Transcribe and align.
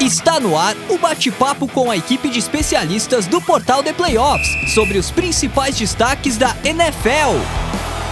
Está 0.00 0.40
no 0.40 0.58
ar 0.58 0.74
o 0.90 0.98
bate-papo 0.98 1.68
com 1.68 1.90
a 1.90 1.96
equipe 1.96 2.28
de 2.28 2.38
especialistas 2.38 3.26
do 3.26 3.40
portal 3.40 3.82
The 3.82 3.92
Playoffs 3.92 4.74
sobre 4.74 4.98
os 4.98 5.10
principais 5.10 5.78
destaques 5.78 6.36
da 6.36 6.54
NFL. 6.64 7.38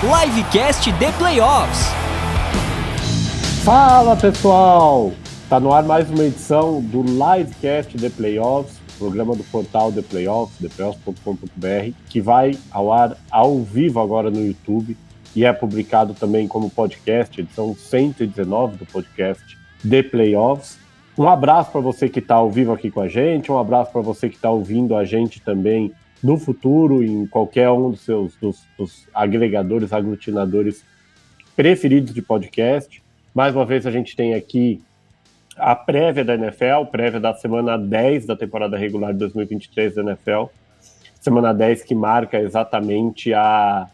Livecast 0.02 0.92
The 0.92 1.12
Playoffs. 1.18 1.80
Fala 3.64 4.16
pessoal! 4.16 5.12
Está 5.42 5.58
no 5.58 5.72
ar 5.72 5.82
mais 5.82 6.08
uma 6.08 6.24
edição 6.24 6.80
do 6.80 7.02
Livecast 7.02 7.98
The 7.98 8.10
Playoffs, 8.10 8.80
programa 8.96 9.34
do 9.34 9.44
portal 9.44 9.92
The 9.92 10.02
Playoffs, 10.02 10.58
theplayoffs.com.br, 10.60 11.94
que 12.08 12.20
vai 12.20 12.56
ao 12.70 12.92
ar 12.92 13.16
ao 13.30 13.60
vivo 13.60 14.00
agora 14.00 14.30
no 14.30 14.40
YouTube 14.40 14.96
e 15.34 15.44
é 15.44 15.52
publicado 15.52 16.14
também 16.14 16.46
como 16.46 16.70
podcast, 16.70 17.40
edição 17.40 17.74
119 17.74 18.76
do 18.76 18.86
podcast 18.86 19.58
The 19.86 20.04
Playoffs. 20.04 20.81
Um 21.16 21.28
abraço 21.28 21.70
para 21.70 21.80
você 21.80 22.08
que 22.08 22.20
está 22.20 22.36
ao 22.36 22.50
vivo 22.50 22.72
aqui 22.72 22.90
com 22.90 23.00
a 23.00 23.08
gente, 23.08 23.52
um 23.52 23.58
abraço 23.58 23.92
para 23.92 24.00
você 24.00 24.30
que 24.30 24.36
está 24.36 24.50
ouvindo 24.50 24.96
a 24.96 25.04
gente 25.04 25.40
também 25.40 25.92
no 26.22 26.38
futuro, 26.38 27.02
em 27.04 27.26
qualquer 27.26 27.70
um 27.70 27.90
dos 27.90 28.00
seus 28.00 28.34
dos, 28.36 28.64
dos 28.78 29.06
agregadores, 29.12 29.92
aglutinadores 29.92 30.84
preferidos 31.54 32.14
de 32.14 32.22
podcast. 32.22 33.02
Mais 33.34 33.54
uma 33.54 33.66
vez 33.66 33.86
a 33.86 33.90
gente 33.90 34.16
tem 34.16 34.32
aqui 34.34 34.80
a 35.56 35.74
prévia 35.74 36.24
da 36.24 36.34
NFL, 36.34 36.86
prévia 36.90 37.20
da 37.20 37.34
semana 37.34 37.76
10 37.76 38.26
da 38.26 38.36
temporada 38.36 38.76
regular 38.78 39.12
de 39.12 39.18
2023 39.18 39.96
da 39.96 40.02
NFL. 40.02 40.44
Semana 41.20 41.52
10 41.52 41.82
que 41.82 41.94
marca 41.94 42.40
exatamente 42.40 43.34
a, 43.34 43.86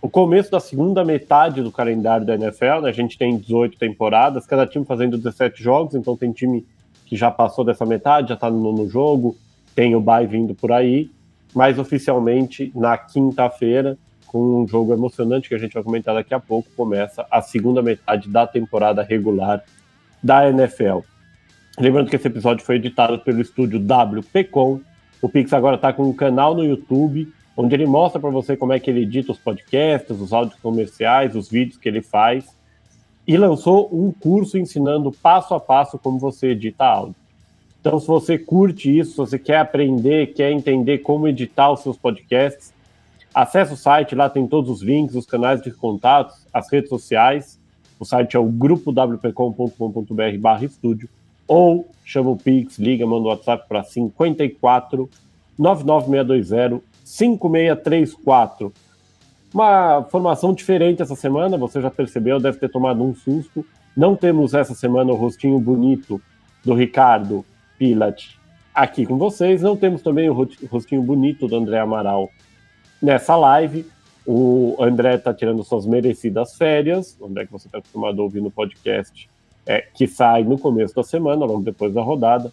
o 0.00 0.08
começo 0.08 0.50
da 0.50 0.60
segunda 0.60 1.04
metade 1.04 1.62
do 1.62 1.72
calendário 1.72 2.26
da 2.26 2.34
NFL. 2.34 2.82
Né? 2.82 2.90
A 2.90 2.92
gente 2.92 3.18
tem 3.18 3.36
18 3.36 3.78
temporadas, 3.78 4.46
cada 4.46 4.66
time 4.66 4.84
fazendo 4.84 5.16
17 5.16 5.62
jogos, 5.62 5.94
então 5.94 6.16
tem 6.16 6.32
time 6.32 6.66
que 7.06 7.16
já 7.16 7.30
passou 7.30 7.64
dessa 7.64 7.86
metade, 7.86 8.28
já 8.28 8.34
está 8.34 8.50
no 8.50 8.60
nono 8.60 8.88
jogo, 8.88 9.36
tem 9.74 9.94
o 9.94 10.00
bye 10.00 10.26
vindo 10.26 10.54
por 10.54 10.72
aí, 10.72 11.10
mas 11.54 11.78
oficialmente 11.78 12.72
na 12.74 12.98
quinta-feira, 12.98 13.96
com 14.26 14.62
um 14.62 14.68
jogo 14.68 14.92
emocionante 14.92 15.48
que 15.48 15.54
a 15.54 15.58
gente 15.58 15.74
vai 15.74 15.82
comentar 15.82 16.14
daqui 16.14 16.34
a 16.34 16.40
pouco, 16.40 16.68
começa 16.76 17.24
a 17.30 17.40
segunda 17.40 17.80
metade 17.80 18.28
da 18.28 18.46
temporada 18.46 19.02
regular 19.02 19.62
da 20.22 20.48
NFL. 20.48 21.00
Lembrando 21.78 22.10
que 22.10 22.16
esse 22.16 22.26
episódio 22.26 22.64
foi 22.64 22.76
editado 22.76 23.18
pelo 23.18 23.40
estúdio 23.40 23.78
WPcom. 23.78 24.80
O 25.20 25.28
Pix 25.28 25.52
agora 25.52 25.76
está 25.76 25.92
com 25.92 26.08
um 26.08 26.12
canal 26.12 26.54
no 26.54 26.64
YouTube, 26.64 27.32
onde 27.56 27.74
ele 27.74 27.86
mostra 27.86 28.20
para 28.20 28.30
você 28.30 28.56
como 28.56 28.72
é 28.72 28.78
que 28.78 28.90
ele 28.90 29.02
edita 29.02 29.32
os 29.32 29.38
podcasts, 29.38 30.20
os 30.20 30.32
áudios 30.32 30.60
comerciais, 30.60 31.34
os 31.34 31.48
vídeos 31.48 31.78
que 31.78 31.88
ele 31.88 32.02
faz. 32.02 32.44
E 33.26 33.36
lançou 33.36 33.88
um 33.92 34.12
curso 34.12 34.58
ensinando 34.58 35.10
passo 35.10 35.54
a 35.54 35.60
passo 35.60 35.98
como 35.98 36.18
você 36.18 36.48
edita 36.48 36.84
áudio. 36.84 37.16
Então, 37.80 37.98
se 37.98 38.06
você 38.06 38.38
curte 38.38 38.96
isso, 38.96 39.12
se 39.12 39.16
você 39.16 39.38
quer 39.38 39.58
aprender, 39.58 40.34
quer 40.34 40.52
entender 40.52 40.98
como 40.98 41.26
editar 41.26 41.72
os 41.72 41.80
seus 41.80 41.96
podcasts, 41.96 42.74
acesse 43.34 43.72
o 43.72 43.76
site, 43.76 44.14
lá 44.14 44.28
tem 44.28 44.46
todos 44.46 44.70
os 44.70 44.82
links, 44.82 45.14
os 45.14 45.26
canais 45.26 45.62
de 45.62 45.70
contatos, 45.70 46.36
as 46.52 46.70
redes 46.70 46.88
sociais. 46.88 47.58
O 47.98 48.04
site 48.04 48.36
é 48.36 48.38
o 48.38 48.44
grupowpcom.com.br 48.44 50.38
barra 50.38 50.64
estúdio. 50.64 51.08
Ou 51.48 51.88
chama 52.04 52.30
o 52.30 52.36
Pix, 52.36 52.78
liga, 52.78 53.06
manda 53.06 53.24
o 53.24 53.28
WhatsApp 53.28 53.66
para 53.68 53.82
54 53.82 55.08
99620 55.58 56.95
5634. 57.06 58.72
Uma 59.54 60.02
formação 60.10 60.52
diferente 60.52 61.00
essa 61.00 61.14
semana, 61.14 61.56
você 61.56 61.80
já 61.80 61.88
percebeu, 61.88 62.40
deve 62.40 62.58
ter 62.58 62.68
tomado 62.68 63.02
um 63.02 63.14
susto. 63.14 63.64
Não 63.96 64.16
temos 64.16 64.52
essa 64.52 64.74
semana 64.74 65.12
o 65.12 65.16
rostinho 65.16 65.58
bonito 65.60 66.20
do 66.64 66.74
Ricardo 66.74 67.46
Pilat 67.78 68.36
aqui 68.74 69.06
com 69.06 69.16
vocês. 69.16 69.62
Não 69.62 69.76
temos 69.76 70.02
também 70.02 70.28
o 70.28 70.48
rostinho 70.68 71.00
bonito 71.00 71.46
do 71.46 71.56
André 71.56 71.78
Amaral 71.78 72.28
nessa 73.00 73.36
live. 73.36 73.86
O 74.26 74.76
André 74.80 75.14
está 75.14 75.32
tirando 75.32 75.62
suas 75.62 75.86
merecidas 75.86 76.56
férias. 76.56 77.16
O 77.20 77.26
André 77.26 77.46
que 77.46 77.52
você 77.52 77.68
está 77.68 77.78
acostumado 77.78 78.20
a 78.20 78.24
ouvir 78.24 78.42
no 78.42 78.50
podcast, 78.50 79.30
é, 79.64 79.80
que 79.94 80.08
sai 80.08 80.42
no 80.42 80.58
começo 80.58 80.94
da 80.94 81.04
semana, 81.04 81.46
logo 81.46 81.62
depois 81.62 81.94
da 81.94 82.02
rodada. 82.02 82.52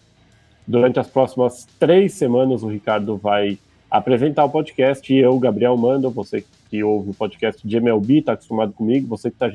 Durante 0.68 1.00
as 1.00 1.08
próximas 1.08 1.68
três 1.80 2.14
semanas, 2.14 2.62
o 2.62 2.68
Ricardo 2.68 3.18
vai 3.18 3.58
apresentar 3.94 4.44
o 4.44 4.50
podcast 4.50 5.14
eu, 5.14 5.38
Gabriel 5.38 5.78
Manda, 5.78 6.10
você 6.10 6.44
que 6.68 6.84
ouve 6.84 7.12
o 7.12 7.14
podcast 7.14 7.66
de 7.66 7.78
MLB, 7.78 8.18
está 8.18 8.34
acostumado 8.34 8.74
comigo, 8.74 9.08
você 9.08 9.30
que 9.30 9.36
está 9.36 9.48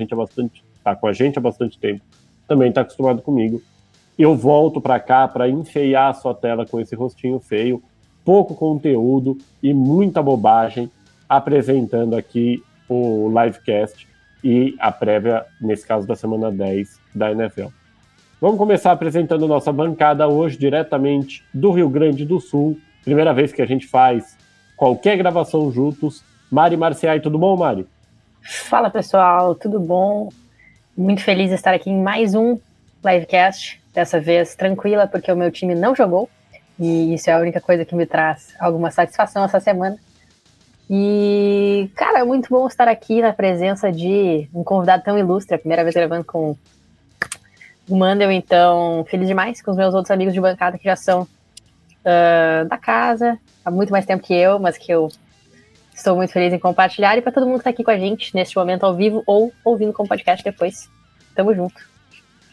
tá 0.84 0.94
com 0.94 1.08
a 1.08 1.12
gente 1.12 1.36
há 1.36 1.42
bastante 1.42 1.76
tempo, 1.76 2.00
também 2.46 2.68
está 2.68 2.82
acostumado 2.82 3.20
comigo. 3.20 3.60
Eu 4.16 4.36
volto 4.36 4.80
para 4.80 5.00
cá 5.00 5.26
para 5.26 5.48
enfeiar 5.48 6.10
a 6.10 6.14
sua 6.14 6.36
tela 6.36 6.64
com 6.64 6.78
esse 6.78 6.94
rostinho 6.94 7.40
feio, 7.40 7.82
pouco 8.24 8.54
conteúdo 8.54 9.36
e 9.60 9.74
muita 9.74 10.22
bobagem 10.22 10.88
apresentando 11.28 12.14
aqui 12.14 12.62
o 12.88 13.28
livecast 13.28 14.06
e 14.44 14.76
a 14.78 14.92
prévia, 14.92 15.44
nesse 15.60 15.84
caso 15.84 16.06
da 16.06 16.14
semana 16.14 16.52
10 16.52 17.00
da 17.12 17.32
NFL. 17.32 17.70
Vamos 18.40 18.56
começar 18.56 18.92
apresentando 18.92 19.48
nossa 19.48 19.72
bancada 19.72 20.28
hoje 20.28 20.56
diretamente 20.56 21.42
do 21.52 21.72
Rio 21.72 21.88
Grande 21.88 22.24
do 22.24 22.38
Sul. 22.38 22.78
Primeira 23.04 23.32
vez 23.32 23.52
que 23.52 23.62
a 23.62 23.66
gente 23.66 23.86
faz 23.86 24.36
qualquer 24.76 25.16
gravação 25.16 25.70
juntos. 25.72 26.22
Mari 26.50 26.76
Marciai, 26.76 27.20
tudo 27.20 27.38
bom, 27.38 27.56
Mari? 27.56 27.86
Fala 28.42 28.90
pessoal, 28.90 29.54
tudo 29.54 29.78
bom? 29.80 30.30
Muito 30.96 31.22
feliz 31.22 31.48
de 31.48 31.54
estar 31.54 31.74
aqui 31.74 31.90
em 31.90 32.00
mais 32.00 32.34
um 32.34 32.58
livecast. 33.04 33.80
Dessa 33.92 34.20
vez 34.20 34.54
tranquila, 34.54 35.06
porque 35.06 35.30
o 35.32 35.36
meu 35.36 35.50
time 35.50 35.74
não 35.74 35.94
jogou. 35.94 36.28
E 36.78 37.14
isso 37.14 37.28
é 37.28 37.32
a 37.32 37.38
única 37.38 37.60
coisa 37.60 37.84
que 37.84 37.94
me 37.94 38.06
traz 38.06 38.54
alguma 38.60 38.90
satisfação 38.90 39.44
essa 39.44 39.58
semana. 39.58 39.98
E, 40.88 41.90
cara, 41.94 42.20
é 42.20 42.24
muito 42.24 42.48
bom 42.48 42.66
estar 42.66 42.88
aqui 42.88 43.20
na 43.20 43.32
presença 43.32 43.92
de 43.92 44.48
um 44.54 44.64
convidado 44.64 45.02
tão 45.02 45.18
ilustre, 45.18 45.54
a 45.54 45.58
primeira 45.58 45.82
vez 45.82 45.94
gravando 45.94 46.24
com 46.24 46.56
o 47.88 47.96
Mandel, 47.96 48.30
então, 48.30 49.04
feliz 49.08 49.28
demais 49.28 49.60
com 49.60 49.70
os 49.70 49.76
meus 49.76 49.94
outros 49.94 50.10
amigos 50.10 50.32
de 50.32 50.40
bancada 50.40 50.78
que 50.78 50.84
já 50.84 50.96
são 50.96 51.26
uh, 52.04 52.68
da 52.68 52.76
casa, 52.76 53.38
há 53.64 53.70
muito 53.70 53.90
mais 53.90 54.06
tempo 54.06 54.22
que 54.22 54.34
eu, 54.34 54.58
mas 54.58 54.76
que 54.78 54.90
eu 54.92 55.08
estou 55.94 56.16
muito 56.16 56.32
feliz 56.32 56.52
em 56.52 56.58
compartilhar, 56.58 57.16
e 57.18 57.22
para 57.22 57.32
todo 57.32 57.46
mundo 57.46 57.54
que 57.54 57.60
está 57.60 57.70
aqui 57.70 57.84
com 57.84 57.90
a 57.90 57.98
gente 57.98 58.34
neste 58.34 58.56
momento 58.56 58.84
ao 58.84 58.94
vivo 58.94 59.22
ou 59.26 59.52
ouvindo 59.64 59.92
com 59.92 60.06
podcast 60.06 60.44
depois. 60.44 60.88
Tamo 61.34 61.54
junto. 61.54 61.74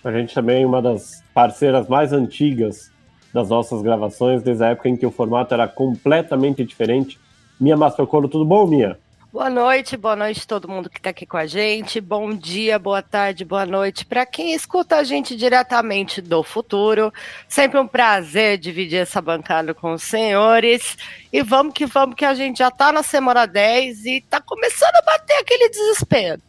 A 0.04 0.12
gente 0.12 0.34
também 0.34 0.64
é 0.64 0.66
uma 0.66 0.82
das 0.82 1.24
parceiras 1.34 1.88
mais 1.88 2.14
antigas 2.14 2.92
das 3.34 3.50
nossas 3.50 3.82
gravações, 3.82 4.42
desde 4.42 4.64
a 4.64 4.70
época 4.70 4.90
em 4.90 4.96
que 4.96 5.06
o 5.06 5.12
formato 5.12 5.54
era 5.54 5.68
completamente 5.68 6.64
diferente 6.64 7.20
Mia 7.60 7.78
Mastrocolo, 7.78 8.28
tudo 8.28 8.46
bom, 8.46 8.68
Mia? 8.68 9.00
Boa 9.36 9.50
noite, 9.50 9.98
boa 9.98 10.16
noite 10.16 10.48
todo 10.48 10.66
mundo 10.66 10.90
que 10.90 10.98
está 10.98 11.10
aqui 11.10 11.26
com 11.26 11.36
a 11.36 11.46
gente. 11.46 12.00
Bom 12.00 12.34
dia, 12.34 12.80
boa 12.80 13.02
tarde, 13.02 13.44
boa 13.44 13.66
noite 13.66 14.06
para 14.06 14.26
quem 14.26 14.54
escuta 14.54 14.96
a 14.96 15.04
gente 15.04 15.36
diretamente 15.36 16.22
do 16.22 16.42
futuro. 16.42 17.12
Sempre 17.46 17.78
um 17.78 17.86
prazer 17.86 18.58
dividir 18.58 19.00
essa 19.00 19.22
bancada 19.22 19.74
com 19.74 19.92
os 19.92 20.04
senhores. 20.04 20.98
E 21.34 21.44
vamos 21.44 21.74
que 21.74 21.86
vamos, 21.86 22.16
que 22.16 22.24
a 22.24 22.34
gente 22.34 22.60
já 22.60 22.70
está 22.70 22.94
na 22.94 23.04
semana 23.04 23.46
10 23.46 24.06
e 24.06 24.18
está 24.20 24.40
começando 24.40 24.96
a 24.96 25.02
bater 25.02 25.34
aquele 25.34 25.68
desespero. 25.68 26.42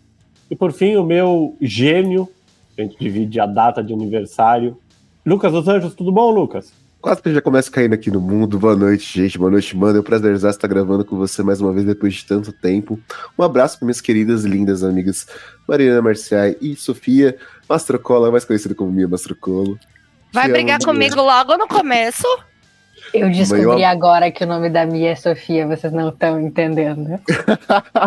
E 0.48 0.54
por 0.54 0.72
fim, 0.72 0.94
o 0.94 1.02
meu 1.02 1.56
gênio, 1.60 2.32
a 2.78 2.82
gente 2.82 2.96
divide 3.00 3.40
a 3.40 3.46
data 3.46 3.82
de 3.82 3.92
aniversário. 3.92 4.78
Lucas 5.26 5.50
dos 5.50 5.66
Anjos, 5.66 5.92
tudo 5.92 6.12
bom, 6.12 6.30
Lucas? 6.30 6.72
Quase 7.00 7.22
que 7.22 7.32
já 7.32 7.40
começa 7.40 7.70
caindo 7.70 7.92
aqui 7.92 8.10
no 8.10 8.20
mundo. 8.20 8.58
Boa 8.58 8.74
noite, 8.74 9.22
gente. 9.22 9.38
Boa 9.38 9.50
noite, 9.50 9.76
mano. 9.76 9.98
É 9.98 10.00
um 10.00 10.04
prazer 10.04 10.34
estar 10.34 10.66
gravando 10.66 11.04
com 11.04 11.16
você 11.16 11.42
mais 11.42 11.60
uma 11.60 11.72
vez 11.72 11.86
depois 11.86 12.14
de 12.14 12.24
tanto 12.24 12.52
tempo. 12.52 12.98
Um 13.38 13.42
abraço 13.42 13.78
para 13.78 13.86
minhas 13.86 14.00
queridas 14.00 14.44
e 14.44 14.48
lindas 14.48 14.82
amigas 14.82 15.26
Mariana 15.68 16.02
Marciai 16.02 16.56
e 16.60 16.74
Sofia 16.74 17.36
Mastrocola, 17.68 18.30
mais 18.30 18.44
conhecida 18.44 18.74
como 18.74 18.90
Mia 18.90 19.06
Mastrocolo. 19.06 19.78
Vai 20.32 20.46
Te 20.46 20.52
brigar 20.52 20.76
amo, 20.76 20.84
comigo 20.86 21.16
logo 21.16 21.56
no 21.56 21.68
começo? 21.68 22.26
Eu 23.14 23.30
descobri 23.30 23.66
Mãe, 23.66 23.84
agora 23.84 24.30
que 24.30 24.44
o 24.44 24.46
nome 24.46 24.68
da 24.68 24.84
Mia 24.84 25.10
é 25.10 25.14
Sofia, 25.14 25.66
vocês 25.66 25.92
não 25.92 26.08
estão 26.08 26.40
entendendo. 26.40 27.20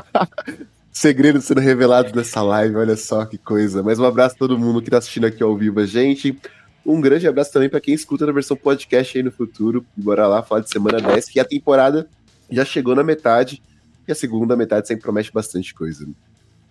Segredos 0.91 1.45
sendo 1.45 1.61
revelados 1.61 2.11
nessa 2.11 2.41
live, 2.41 2.75
olha 2.75 2.97
só 2.97 3.25
que 3.25 3.37
coisa. 3.37 3.81
Mas 3.81 3.99
um 3.99 4.05
abraço 4.05 4.35
a 4.35 4.39
todo 4.39 4.59
mundo 4.59 4.81
que 4.81 4.89
está 4.89 4.97
assistindo 4.97 5.25
aqui 5.25 5.41
ao 5.41 5.55
vivo 5.55 5.79
a 5.79 5.85
gente. 5.85 6.37
Um 6.85 7.01
grande 7.01 7.27
abraço 7.27 7.51
também 7.51 7.69
para 7.69 7.81
quem 7.81 7.93
escuta 7.93 8.25
na 8.25 8.31
versão 8.31 8.57
podcast 8.57 9.17
aí 9.17 9.23
no 9.23 9.31
futuro. 9.31 9.85
Bora 9.95 10.27
lá 10.27 10.41
falar 10.41 10.61
de 10.61 10.69
semana 10.69 10.99
10, 10.99 11.29
que 11.29 11.39
a 11.39 11.45
temporada 11.45 12.07
já 12.49 12.65
chegou 12.65 12.95
na 12.95 13.03
metade 13.03 13.61
e 14.07 14.11
a 14.11 14.15
segunda 14.15 14.55
metade 14.55 14.87
sempre 14.87 15.03
promete 15.03 15.31
bastante 15.31 15.73
coisa. 15.73 16.07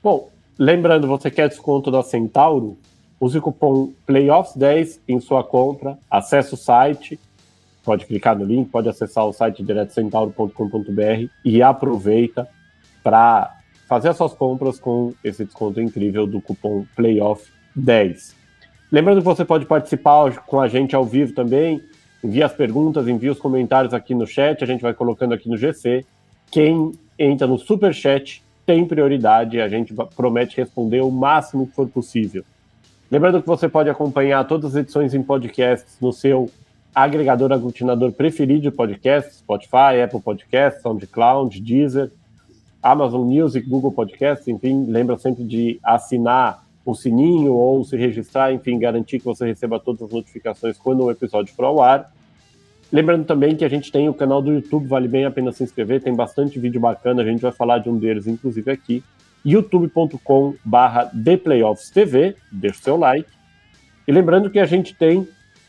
Bom, 0.03 0.31
lembrando, 0.59 1.07
você 1.07 1.31
quer 1.31 1.49
desconto 1.49 1.91
da 1.91 2.03
Centauro? 2.03 2.77
Use 3.21 3.39
o 3.39 3.43
cupom 3.43 3.93
PLAYOFFS10 4.07 5.01
em 5.09 5.21
sua 5.21 5.43
compra, 5.43 5.99
acesse 6.09 6.55
o 6.55 6.57
site, 6.57 7.19
pode 7.85 8.07
clicar 8.07 8.39
no 8.39 8.45
link, 8.45 8.71
pode 8.71 8.89
acessar 8.89 9.25
o 9.27 9.33
site 9.33 9.63
direto 9.63 9.93
centauro.com.br 9.93 11.29
e 11.45 11.63
aproveita 11.63 12.49
para 13.03 13.57
fazer 13.89 14.11
as 14.11 14.17
suas 14.17 14.35
compras 14.35 14.79
com 14.79 15.15
esse 15.25 15.45
desconto 15.45 15.81
incrível 15.81 16.27
do 16.27 16.41
cupom 16.41 16.87
PLAYOFF10. 16.97 18.38
Lembrando 18.91 19.19
que 19.19 19.25
você 19.25 19.45
pode 19.45 19.67
participar 19.67 20.45
com 20.47 20.61
a 20.61 20.69
gente 20.69 20.97
ao 20.97 21.05
vivo 21.05 21.35
também. 21.35 21.81
Envie 22.25 22.43
as 22.43 22.53
perguntas, 22.53 23.07
envie 23.07 23.29
os 23.31 23.39
comentários 23.39 23.93
aqui 23.93 24.15
no 24.15 24.27
chat, 24.27 24.63
a 24.65 24.67
gente 24.67 24.81
vai 24.81 24.95
colocando 24.95 25.35
aqui 25.35 25.49
no 25.49 25.57
GC. 25.57 26.05
Quem 26.51 26.93
entra 27.19 27.47
no 27.47 27.59
super 27.59 27.95
chat 27.95 28.43
tem 28.65 28.85
prioridade, 28.85 29.61
a 29.61 29.69
gente 29.69 29.95
promete 30.17 30.57
responder 30.57 31.01
o 31.01 31.11
máximo 31.11 31.67
que 31.67 31.75
for 31.75 31.89
possível. 31.89 32.45
Lembrando 33.11 33.41
que 33.41 33.47
você 33.47 33.69
pode 33.69 33.89
acompanhar 33.89 34.47
todas 34.47 34.73
as 34.73 34.83
edições 34.83 35.15
em 35.15 35.23
podcasts 35.23 35.97
no 36.01 36.13
seu 36.13 36.51
agregador 36.95 37.53
aglutinador 37.53 38.13
preferido 38.13 38.63
de 38.63 38.71
podcasts, 38.71 39.39
Spotify, 39.39 40.01
Apple 40.05 40.21
Podcasts, 40.21 40.83
SoundCloud, 40.83 41.61
Deezer, 41.61 42.11
Amazon 42.83 43.27
Music, 43.27 43.69
Google 43.69 43.93
Podcasts, 43.93 44.49
enfim, 44.49 44.85
lembra 44.87 45.17
sempre 45.19 45.45
de 45.45 45.79
assinar 45.83 46.68
o 46.91 46.95
sininho 46.95 47.53
ou 47.53 47.85
se 47.85 47.99
registrar, 47.99 48.51
enfim, 48.51 48.79
garantir 48.79 49.19
que 49.19 49.25
você 49.27 49.45
receba 49.45 49.79
todas 49.79 50.01
as 50.01 50.11
notificações 50.11 50.79
quando 50.79 51.05
o 51.05 51.11
episódio 51.11 51.55
for 51.55 51.67
ao 51.67 51.83
ar. 51.83 52.11
Lembrando 52.91 53.27
também 53.27 53.55
que 53.55 53.63
a 53.63 53.69
gente 53.69 53.93
tem 53.93 54.09
o 54.09 54.15
canal 54.15 54.41
do 54.41 54.51
YouTube, 54.51 54.87
vale 54.87 55.07
bem 55.07 55.27
a 55.27 55.31
pena 55.31 55.53
se 55.53 55.63
inscrever, 55.63 56.03
tem 56.03 56.15
bastante 56.15 56.59
vídeo 56.59 56.81
bacana, 56.81 57.21
a 57.21 57.25
gente 57.27 57.43
vai 57.43 57.53
falar 57.53 57.81
de 57.81 57.91
um 57.91 57.99
deles, 57.99 58.27
inclusive, 58.27 58.71
aqui 58.71 59.05
youtube.com 59.45 60.55
barra 60.65 61.05
ThePlayoffsTV, 61.05 62.35
deixa 62.51 62.81
o 62.81 62.83
seu 62.83 62.97
like. 62.97 63.29
E 64.07 64.11
lembrando 64.11 64.49
que 64.49 64.59
a 64.59 64.65
gente 64.65 64.95
tem 64.95 65.29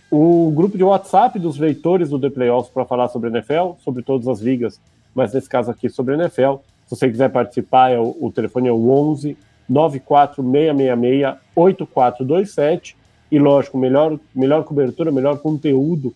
o 0.10 0.50
grupo 0.56 0.78
de 0.78 0.86
WhatsApp 0.86 1.38
dos 1.38 1.60
leitores 1.60 2.12
do 2.12 2.18
The 2.18 2.30
Playoffs 2.30 2.72
para 2.72 2.86
falar 2.86 3.10
sobre 3.10 3.30
NFL, 3.30 3.74
sobre 3.80 4.04
todas 4.04 4.26
as 4.30 4.40
ligas, 4.40 4.80
mas 5.14 5.34
nesse 5.34 5.50
caso 5.50 5.70
aqui 5.70 5.90
sobre 5.90 6.14
NFL. 6.14 6.62
Se 6.86 6.96
você 6.96 7.10
quiser 7.10 7.30
participar, 7.30 7.90
é 7.90 8.00
o, 8.00 8.16
o 8.22 8.32
telefone 8.32 8.70
é 8.70 8.72
o 8.72 8.90
11 8.90 9.38
94666 9.70 11.38
8427 11.56 12.98
e 13.32 13.38
lógico, 13.38 13.78
melhor, 13.78 14.20
melhor 14.34 14.64
cobertura, 14.64 15.12
melhor 15.12 15.38
conteúdo 15.40 16.14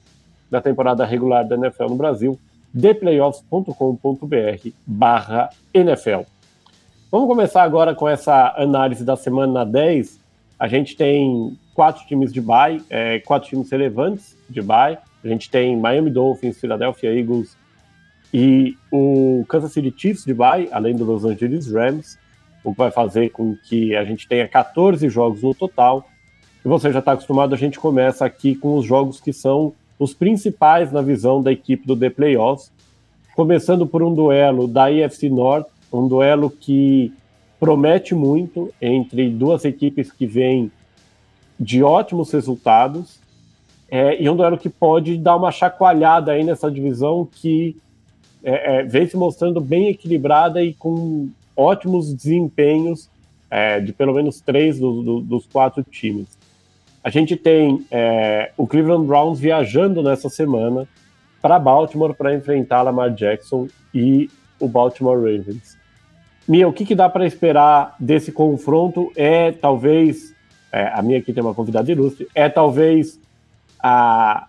da 0.50 0.60
temporada 0.60 1.06
regular 1.06 1.48
da 1.48 1.56
NFL 1.56 1.86
no 1.90 1.96
Brasil, 1.96 2.40
theplayoffs.com.br 2.80 4.70
barra 4.86 5.50
NFL. 5.74 6.22
Vamos 7.12 7.28
começar 7.28 7.62
agora 7.62 7.94
com 7.94 8.10
essa 8.10 8.56
análise 8.58 9.04
da 9.04 9.16
semana 9.16 9.64
10. 9.64 10.20
A 10.60 10.68
gente 10.68 10.96
tem 10.96 11.58
quatro 11.76 12.06
times 12.08 12.34
de 12.34 12.42
bye, 12.42 12.82
é, 12.90 13.20
quatro 13.20 13.50
times 13.50 13.70
relevantes 13.70 14.36
de 14.50 14.62
bye. 14.62 14.98
A 15.24 15.28
gente 15.28 15.50
tem 15.50 15.78
Miami 15.78 16.10
Dolphins, 16.10 16.60
Philadelphia 16.60 17.14
Eagles 17.14 17.56
e 18.34 18.76
o 18.92 19.46
Kansas 19.48 19.72
City 19.72 19.94
Chiefs 19.96 20.26
de 20.26 20.34
bye, 20.34 20.68
além 20.72 20.96
do 20.96 21.06
Los 21.06 21.24
Angeles 21.24 21.72
Rams, 21.72 22.18
o 22.64 22.72
que 22.72 22.78
vai 22.78 22.92
fazer 22.92 23.30
com 23.30 23.56
que 23.56 23.96
a 23.96 24.04
gente 24.06 24.28
tenha 24.28 24.48
14 24.48 25.08
jogos 25.10 25.44
no 25.44 25.54
total. 25.54 26.08
E 26.64 26.68
você 26.68 26.92
já 26.92 27.00
está 27.00 27.12
acostumado, 27.12 27.54
a 27.54 27.58
gente 27.58 27.80
começa 27.80 28.26
aqui 28.26 28.56
com 28.56 28.78
os 28.78 28.86
jogos 28.86 29.20
que 29.20 29.34
são 29.34 29.74
os 30.00 30.14
principais 30.14 30.92
na 30.92 31.02
visão 31.02 31.42
da 31.42 31.52
equipe 31.52 31.86
do 31.86 31.96
The 31.96 32.10
Playoffs, 32.10 32.72
começando 33.36 33.86
por 33.86 34.02
um 34.02 34.14
duelo 34.14 34.68
da 34.68 34.92
IFC 34.92 35.30
North, 35.30 35.68
um 35.92 36.08
duelo 36.08 36.50
que 36.50 37.14
promete 37.60 38.16
muito 38.16 38.74
entre 38.82 39.30
duas 39.30 39.66
equipes 39.66 40.12
que 40.12 40.26
vêm 40.26 40.72
de 41.60 41.84
ótimos 41.84 42.32
resultados 42.32 43.20
é, 43.90 44.22
e 44.22 44.30
um 44.30 44.36
duelo 44.36 44.58
que 44.58 44.70
pode 44.70 45.18
dar 45.18 45.36
uma 45.36 45.52
chacoalhada 45.52 46.32
aí 46.32 46.44
nessa 46.44 46.70
divisão 46.70 47.28
que 47.32 47.78
é, 48.44 48.80
é, 48.80 48.84
vem 48.84 49.08
se 49.08 49.16
mostrando 49.16 49.62
bem 49.62 49.88
equilibrada 49.88 50.62
e 50.64 50.74
com 50.74 51.30
ótimos 51.56 52.14
desempenhos 52.14 53.10
é, 53.50 53.80
de 53.80 53.94
pelo 53.94 54.14
menos 54.14 54.42
três 54.42 54.80
do, 54.80 55.04
do, 55.04 55.22
dos 55.22 55.46
quatro 55.46 55.84
times. 55.84 56.28
A 57.04 57.10
gente 57.10 57.36
tem 57.36 57.86
é, 57.92 58.52
o 58.58 58.66
Cleveland 58.66 59.06
Browns 59.06 59.40
viajando 59.40 60.02
nessa 60.02 60.30
semana 60.30 60.88
para 61.42 61.60
Baltimore 61.60 62.14
para 62.14 62.34
enfrentar 62.34 62.82
Lamar 62.82 63.14
Jackson 63.14 63.68
e 63.94 64.30
o 64.60 64.68
Baltimore 64.68 65.18
Ravens. 65.18 65.78
Mia, 66.48 66.68
o 66.68 66.74
que, 66.74 66.86
que 66.86 66.96
dá 66.96 67.10
para 67.10 67.26
esperar 67.26 67.96
desse 68.00 68.32
confronto 68.32 69.12
é 69.16 69.52
talvez, 69.52 70.34
é, 70.72 70.88
a 70.88 71.02
minha 71.02 71.20
aqui 71.20 71.34
tem 71.34 71.44
uma 71.44 71.54
convidada 71.54 71.92
ilustre, 71.92 72.28
é 72.34 72.50
talvez 72.50 73.20
a 73.80 74.48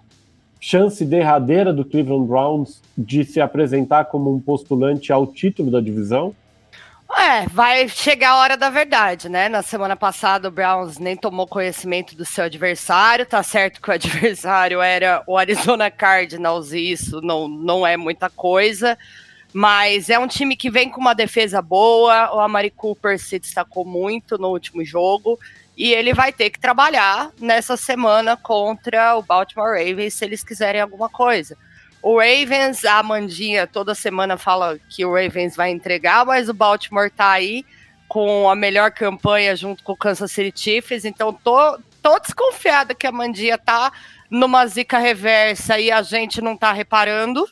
chance 0.61 1.05
derradeira 1.05 1.73
do 1.73 1.85
Cleveland 1.85 2.27
Browns 2.27 2.81
de 2.97 3.25
se 3.25 3.41
apresentar 3.41 4.06
como 4.06 4.33
um 4.33 4.41
postulante 4.41 5.12
ao 5.12 5.27
título 5.27 5.71
da 5.71 5.81
divisão? 5.81 6.35
É, 7.25 7.47
vai 7.49 7.88
chegar 7.88 8.32
a 8.32 8.37
hora 8.37 8.55
da 8.55 8.69
verdade, 8.69 9.31
né? 9.31 9.49
Na 9.49 9.62
semana 9.62 9.97
passada 9.97 10.49
o 10.49 10.50
Browns 10.50 10.99
nem 10.99 11.17
tomou 11.17 11.47
conhecimento 11.47 12.15
do 12.15 12.23
seu 12.23 12.44
adversário, 12.44 13.25
tá 13.25 13.43
certo 13.43 13.81
que 13.81 13.88
o 13.88 13.93
adversário 13.94 14.82
era 14.82 15.25
o 15.26 15.38
Arizona 15.38 15.91
Cardinals 15.91 16.75
e 16.75 16.93
isso 16.93 17.23
não, 17.23 17.49
não 17.49 17.87
é 17.87 17.97
muita 17.97 18.29
coisa, 18.29 18.99
mas 19.55 20.11
é 20.11 20.19
um 20.19 20.29
time 20.29 20.55
que 20.55 20.71
vem 20.71 20.91
com 20.91 21.00
uma 21.00 21.15
defesa 21.15 21.62
boa. 21.62 22.31
O 22.37 22.41
Amari 22.41 22.71
Cooper 22.71 23.19
se 23.19 23.38
destacou 23.38 23.87
muito 23.87 24.37
no 24.37 24.49
último 24.49 24.85
jogo. 24.85 25.41
E 25.79 25.94
ele 25.94 26.12
vai 26.12 26.31
ter 26.31 26.50
que 26.50 26.61
trabalhar 26.61 27.32
nessa 27.41 27.75
semana 27.75 28.37
contra 28.37 29.17
o 29.17 29.23
Baltimore 29.23 29.79
Ravens 29.79 30.12
se 30.12 30.27
eles 30.27 30.44
quiserem 30.44 30.81
alguma 30.81 31.09
coisa. 31.09 31.56
O 32.05 32.19
Ravens, 32.19 32.85
a 32.85 32.99
Amandinha 32.99 33.67
toda 33.67 33.95
semana 33.95 34.37
fala 34.37 34.79
que 34.91 35.06
o 35.06 35.15
Ravens 35.15 35.56
vai 35.56 35.71
entregar, 35.71 36.27
mas 36.27 36.51
o 36.51 36.53
Baltimore 36.53 37.11
tá 37.11 37.31
aí 37.31 37.65
com 38.06 38.47
a 38.47 38.55
melhor 38.55 38.91
campanha 38.91 39.56
junto 39.56 39.83
com 39.83 39.93
o 39.93 39.97
Kansas 39.97 40.31
City 40.31 40.53
Chiefs, 40.55 41.06
então 41.06 41.33
tô, 41.33 41.79
tô 42.03 42.19
desconfiada 42.19 42.95
que 42.95 43.06
a 43.06 43.09
Amandinha 43.09 43.56
tá 43.56 43.91
numa 44.29 44.67
zica 44.67 44.99
reversa 44.99 45.81
e 45.81 45.91
a 45.91 46.03
gente 46.03 46.43
não 46.43 46.59
tá 46.59 46.75
reparando. 46.75 47.49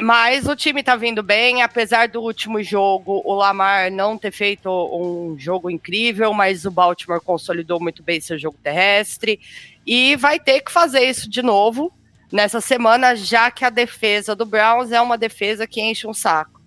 Mas 0.00 0.46
o 0.46 0.54
time 0.54 0.84
tá 0.84 0.94
vindo 0.94 1.20
bem, 1.20 1.60
apesar 1.60 2.06
do 2.06 2.22
último 2.22 2.62
jogo, 2.62 3.20
o 3.24 3.34
Lamar 3.34 3.90
não 3.90 4.16
ter 4.16 4.30
feito 4.30 4.70
um 4.70 5.36
jogo 5.36 5.68
incrível, 5.68 6.32
mas 6.32 6.64
o 6.64 6.70
Baltimore 6.70 7.20
consolidou 7.20 7.80
muito 7.80 8.00
bem 8.00 8.20
seu 8.20 8.38
jogo 8.38 8.56
terrestre. 8.62 9.40
E 9.84 10.14
vai 10.14 10.38
ter 10.38 10.60
que 10.60 10.70
fazer 10.70 11.00
isso 11.00 11.28
de 11.28 11.42
novo 11.42 11.92
nessa 12.30 12.60
semana, 12.60 13.14
já 13.14 13.50
que 13.50 13.64
a 13.64 13.70
defesa 13.70 14.34
do 14.34 14.44
Browns 14.44 14.92
é 14.92 15.00
uma 15.00 15.16
defesa 15.16 15.66
que 15.66 15.80
enche 15.80 16.06
um 16.06 16.14
saco. 16.14 16.60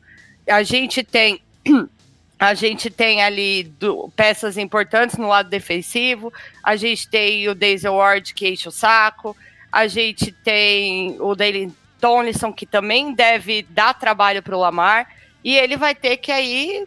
A 0.48 0.64
gente 0.64 1.04
tem 1.04 1.42
a 2.40 2.54
gente 2.54 2.90
tem 2.90 3.24
ali 3.24 3.64
do, 3.64 4.12
peças 4.16 4.58
importantes 4.58 5.18
no 5.18 5.28
lado 5.28 5.50
defensivo, 5.50 6.32
a 6.64 6.76
gente 6.76 7.10
tem 7.10 7.50
o 7.50 7.56
Daisy 7.56 7.88
Ward 7.88 8.34
que 8.34 8.48
enche 8.48 8.68
o 8.68 8.72
saco, 8.72 9.36
a 9.72 9.88
gente 9.88 10.32
tem 10.32 11.18
o 11.20 11.36
Daily 11.36 11.74
Tomlinson, 12.00 12.54
que 12.54 12.66
também 12.66 13.14
deve 13.14 13.64
dar 13.64 13.94
trabalho 13.94 14.44
para 14.44 14.56
o 14.56 14.60
Lamar, 14.60 15.10
e 15.44 15.58
ele 15.58 15.76
vai 15.76 15.96
ter 15.96 16.18
que 16.18 16.32
aí 16.32 16.86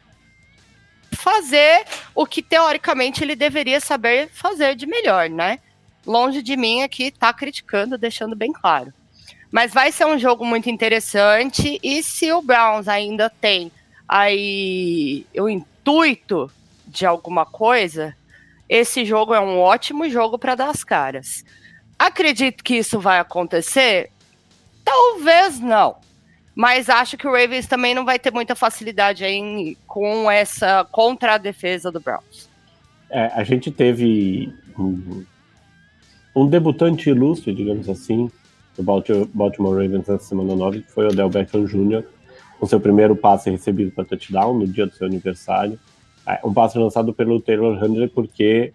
fazer 1.13 1.85
o 2.15 2.25
que 2.25 2.43
teoricamente 2.43 3.23
ele 3.23 3.35
deveria 3.35 3.81
saber 3.81 4.29
fazer 4.33 4.75
de 4.75 4.87
melhor, 4.87 5.29
né? 5.29 5.59
Longe 6.07 6.43
de 6.43 6.57
mim 6.57 6.83
aqui 6.83 7.11
tá 7.11 7.33
criticando, 7.33 7.99
deixando 7.99 8.35
bem 8.35 8.53
claro. 8.53 8.93
Mas 9.51 9.73
vai 9.73 9.91
ser 9.91 10.07
um 10.07 10.19
jogo 10.19 10.45
muito 10.45 10.71
interessante 10.71 11.79
e 11.83 12.03
se 12.03 12.33
o 12.33 12.41
Browns 12.41 12.89
ainda 12.89 13.29
tem 13.29 13.73
aí 14.09 15.27
o 15.37 15.49
intuito 15.49 16.51
de 16.87 17.05
alguma 17.05 17.45
coisa, 17.45 18.17
esse 18.69 19.05
jogo 19.05 19.35
é 19.35 19.41
um 19.41 19.59
ótimo 19.59 20.09
jogo 20.09 20.39
para 20.39 20.55
dar 20.55 20.71
as 20.71 20.85
caras. 20.85 21.45
Acredito 21.99 22.65
que 22.65 22.77
isso 22.77 23.01
vai 23.01 23.19
acontecer? 23.19 24.11
Talvez 24.85 25.61
não. 25.61 25.97
Mas 26.55 26.89
acho 26.89 27.17
que 27.17 27.27
o 27.27 27.33
Ravens 27.33 27.67
também 27.67 27.95
não 27.95 28.05
vai 28.05 28.19
ter 28.19 28.33
muita 28.33 28.55
facilidade 28.55 29.25
aí 29.25 29.77
com 29.87 30.31
essa 30.31 30.87
contra 30.91 31.35
a 31.35 31.39
defesa 31.39 31.91
do 31.91 32.01
Browns. 32.01 32.49
É, 33.09 33.27
a 33.35 33.43
gente 33.43 33.71
teve 33.71 34.53
um, 36.35 36.47
debutante 36.47 37.11
ilustre, 37.11 37.53
digamos 37.53 37.89
assim, 37.89 38.31
do 38.77 38.83
Baltimore 38.83 39.75
Ravens 39.75 40.07
na 40.07 40.19
semana 40.19 40.55
9, 40.55 40.83
que 40.83 40.91
foi 40.91 41.07
o 41.07 41.09
Odell 41.09 41.29
Beckham 41.29 41.65
Jr., 41.65 42.05
com 42.59 42.67
seu 42.67 42.81
primeiro 42.81 43.17
passe 43.17 43.51
recebido 43.51 43.91
para 43.91 44.05
touchdown 44.05 44.59
no 44.59 44.67
dia 44.67 44.87
do 44.87 44.95
seu 44.95 45.07
aniversário. 45.07 45.79
É, 46.27 46.39
um 46.45 46.53
passe 46.53 46.79
lançado 46.79 47.13
pelo 47.13 47.41
Taylor 47.41 47.83
Hundley 47.83 48.09
porque 48.09 48.73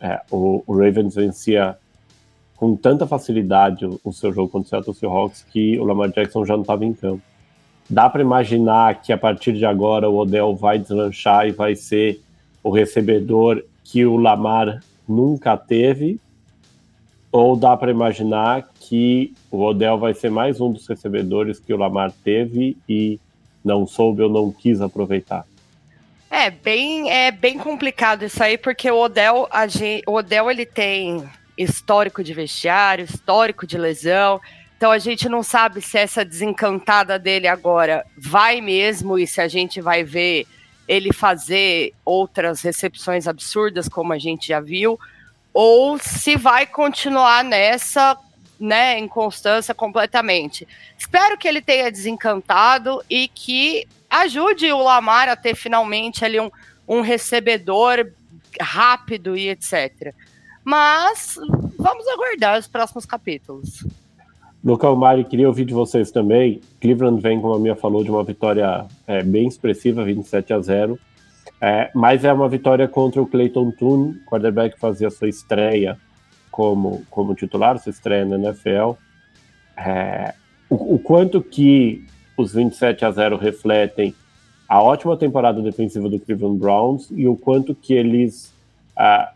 é, 0.00 0.20
o, 0.30 0.62
o 0.66 0.76
Ravens 0.76 1.14
vencia 1.14 1.76
com 2.56 2.76
tanta 2.76 3.06
facilidade 3.06 3.84
o, 4.04 4.12
seu 4.12 4.32
jogo 4.32 4.48
contra 4.48 4.66
o 4.66 4.70
Seattle 4.70 4.94
Seahawks 4.94 5.44
que 5.52 5.78
o 5.78 5.84
Lamar 5.84 6.10
Jackson 6.10 6.44
já 6.44 6.54
não 6.54 6.62
estava 6.62 6.84
em 6.84 6.92
campo. 6.92 7.22
Dá 7.88 8.08
para 8.10 8.22
imaginar 8.22 9.00
que 9.00 9.12
a 9.12 9.18
partir 9.18 9.52
de 9.52 9.64
agora 9.64 10.08
o 10.08 10.16
Odell 10.16 10.54
vai 10.54 10.78
deslanchar 10.78 11.46
e 11.46 11.52
vai 11.52 11.74
ser 11.74 12.20
o 12.62 12.70
recebedor 12.70 13.64
que 13.84 14.04
o 14.04 14.16
Lamar 14.16 14.80
nunca 15.08 15.56
teve? 15.56 16.20
Ou 17.32 17.56
dá 17.56 17.74
para 17.74 17.90
imaginar 17.90 18.68
que 18.78 19.32
o 19.50 19.64
Odell 19.64 19.98
vai 19.98 20.12
ser 20.12 20.30
mais 20.30 20.60
um 20.60 20.70
dos 20.70 20.86
recebedores 20.86 21.58
que 21.58 21.72
o 21.72 21.78
Lamar 21.78 22.12
teve 22.22 22.76
e 22.86 23.18
não 23.64 23.86
soube 23.86 24.22
ou 24.22 24.28
não 24.28 24.52
quis 24.52 24.82
aproveitar? 24.82 25.46
É 26.30 26.50
bem, 26.50 27.10
é 27.10 27.30
bem 27.30 27.58
complicado 27.58 28.24
isso 28.24 28.42
aí, 28.42 28.58
porque 28.58 28.90
o 28.90 28.98
Odell, 28.98 29.48
a 29.50 29.66
gente, 29.66 30.02
o 30.06 30.12
Odell 30.12 30.50
ele 30.50 30.66
tem 30.66 31.24
histórico 31.56 32.22
de 32.22 32.34
vestiário, 32.34 33.04
histórico 33.04 33.66
de 33.66 33.78
lesão. 33.78 34.40
Então 34.76 34.90
a 34.90 34.98
gente 34.98 35.28
não 35.28 35.42
sabe 35.42 35.80
se 35.80 35.96
essa 35.96 36.24
desencantada 36.24 37.18
dele 37.18 37.46
agora 37.46 38.04
vai 38.18 38.60
mesmo 38.60 39.18
e 39.18 39.26
se 39.26 39.40
a 39.40 39.48
gente 39.48 39.80
vai 39.80 40.04
ver 40.04 40.46
ele 40.88 41.12
fazer 41.12 41.94
outras 42.04 42.60
recepções 42.62 43.28
absurdas, 43.28 43.88
como 43.88 44.12
a 44.12 44.18
gente 44.18 44.48
já 44.48 44.60
viu, 44.60 44.98
ou 45.52 45.98
se 45.98 46.36
vai 46.36 46.66
continuar 46.66 47.44
nessa, 47.44 48.16
né, 48.58 48.98
inconstância 48.98 49.74
completamente. 49.74 50.66
Espero 50.96 51.36
que 51.36 51.46
ele 51.46 51.60
tenha 51.60 51.90
desencantado 51.90 53.02
e 53.08 53.28
que 53.28 53.86
ajude 54.08 54.70
o 54.72 54.82
Lamar 54.82 55.28
a 55.28 55.36
ter 55.36 55.54
finalmente 55.54 56.24
ali 56.24 56.38
um, 56.40 56.50
um 56.88 57.00
recebedor 57.00 58.10
rápido 58.60 59.36
e 59.36 59.48
etc. 59.48 60.14
Mas 60.64 61.36
vamos 61.78 62.06
aguardar 62.08 62.58
os 62.58 62.68
próximos 62.68 63.04
capítulos. 63.04 63.84
Local 64.64 64.94
Mari, 64.94 65.24
queria 65.24 65.48
ouvir 65.48 65.64
de 65.64 65.74
vocês 65.74 66.12
também. 66.12 66.60
Cleveland 66.80 67.20
vem, 67.20 67.40
como 67.40 67.54
a 67.54 67.58
minha 67.58 67.74
falou, 67.74 68.04
de 68.04 68.10
uma 68.10 68.22
vitória 68.22 68.86
é, 69.08 69.22
bem 69.22 69.48
expressiva, 69.48 70.04
27 70.04 70.52
a 70.52 70.60
0. 70.60 70.98
É, 71.64 71.92
mas 71.94 72.24
é 72.24 72.32
uma 72.32 72.48
vitória 72.48 72.88
contra 72.88 73.22
o 73.22 73.26
Clayton 73.26 73.70
Toon, 73.70 74.14
quarterback 74.26 74.74
que 74.74 74.80
fazia 74.80 75.08
sua 75.10 75.28
estreia 75.28 75.96
como, 76.50 77.04
como 77.08 77.36
titular, 77.36 77.78
sua 77.78 77.90
estreia 77.90 78.24
na 78.24 78.34
NFL. 78.34 78.94
É, 79.76 80.34
o, 80.68 80.96
o, 80.96 80.98
quanto 80.98 81.40
que 81.40 82.04
os 82.36 82.52
27 82.52 83.04
a 83.04 83.12
0 83.12 83.36
refletem 83.36 84.12
a 84.68 84.82
ótima 84.82 85.16
temporada 85.16 85.62
defensiva 85.62 86.08
do 86.08 86.18
Cleveland 86.18 86.58
Browns 86.58 87.08
e 87.12 87.28
o 87.28 87.36
quanto 87.36 87.76
que 87.76 87.94
eles 87.94 88.52
ah, 88.96 89.32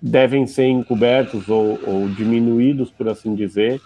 devem 0.00 0.46
ser 0.46 0.68
encobertos 0.68 1.48
ou, 1.48 1.76
ou 1.84 2.08
diminuídos, 2.10 2.88
por 2.88 3.08
assim 3.08 3.34
dizer, 3.34 3.80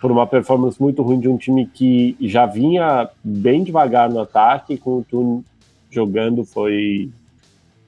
por 0.00 0.10
uma 0.10 0.26
performance 0.26 0.82
muito 0.82 1.00
ruim 1.02 1.20
de 1.20 1.28
um 1.28 1.36
time 1.36 1.64
que 1.64 2.16
já 2.20 2.44
vinha 2.44 3.08
bem 3.22 3.62
devagar 3.62 4.10
no 4.10 4.18
ataque, 4.18 4.76
com 4.76 4.98
o 4.98 5.04
Tune 5.04 5.44
jogando, 5.90 6.44
foi 6.44 7.10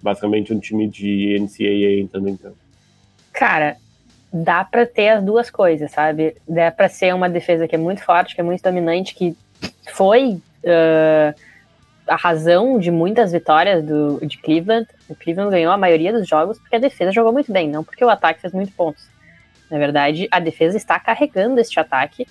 basicamente 0.02 0.52
um 0.52 0.58
time 0.58 0.88
de 0.88 1.38
NCAA 1.38 2.00
entrando 2.00 2.28
em 2.28 2.36
campo. 2.36 2.56
Cara, 3.32 3.76
dá 4.32 4.64
para 4.64 4.86
ter 4.86 5.08
as 5.08 5.24
duas 5.24 5.50
coisas, 5.50 5.90
sabe? 5.90 6.36
Dá 6.48 6.70
para 6.70 6.88
ser 6.88 7.14
uma 7.14 7.28
defesa 7.28 7.68
que 7.68 7.74
é 7.74 7.78
muito 7.78 8.02
forte, 8.02 8.34
que 8.34 8.40
é 8.40 8.44
muito 8.44 8.62
dominante, 8.62 9.14
que 9.14 9.36
foi 9.92 10.40
uh, 10.64 11.40
a 12.06 12.16
razão 12.16 12.78
de 12.78 12.90
muitas 12.90 13.32
vitórias 13.32 13.84
do, 13.84 14.24
de 14.24 14.38
Cleveland. 14.38 14.88
O 15.08 15.14
Cleveland 15.14 15.50
ganhou 15.50 15.72
a 15.72 15.76
maioria 15.76 16.12
dos 16.12 16.28
jogos 16.28 16.58
porque 16.58 16.76
a 16.76 16.80
defesa 16.80 17.12
jogou 17.12 17.32
muito 17.32 17.52
bem, 17.52 17.68
não 17.68 17.84
porque 17.84 18.04
o 18.04 18.10
ataque 18.10 18.40
fez 18.40 18.52
muitos 18.52 18.74
pontos. 18.74 19.08
Na 19.70 19.78
verdade, 19.78 20.26
a 20.30 20.40
defesa 20.40 20.76
está 20.76 20.98
carregando 20.98 21.60
este 21.60 21.78
ataque. 21.78 22.26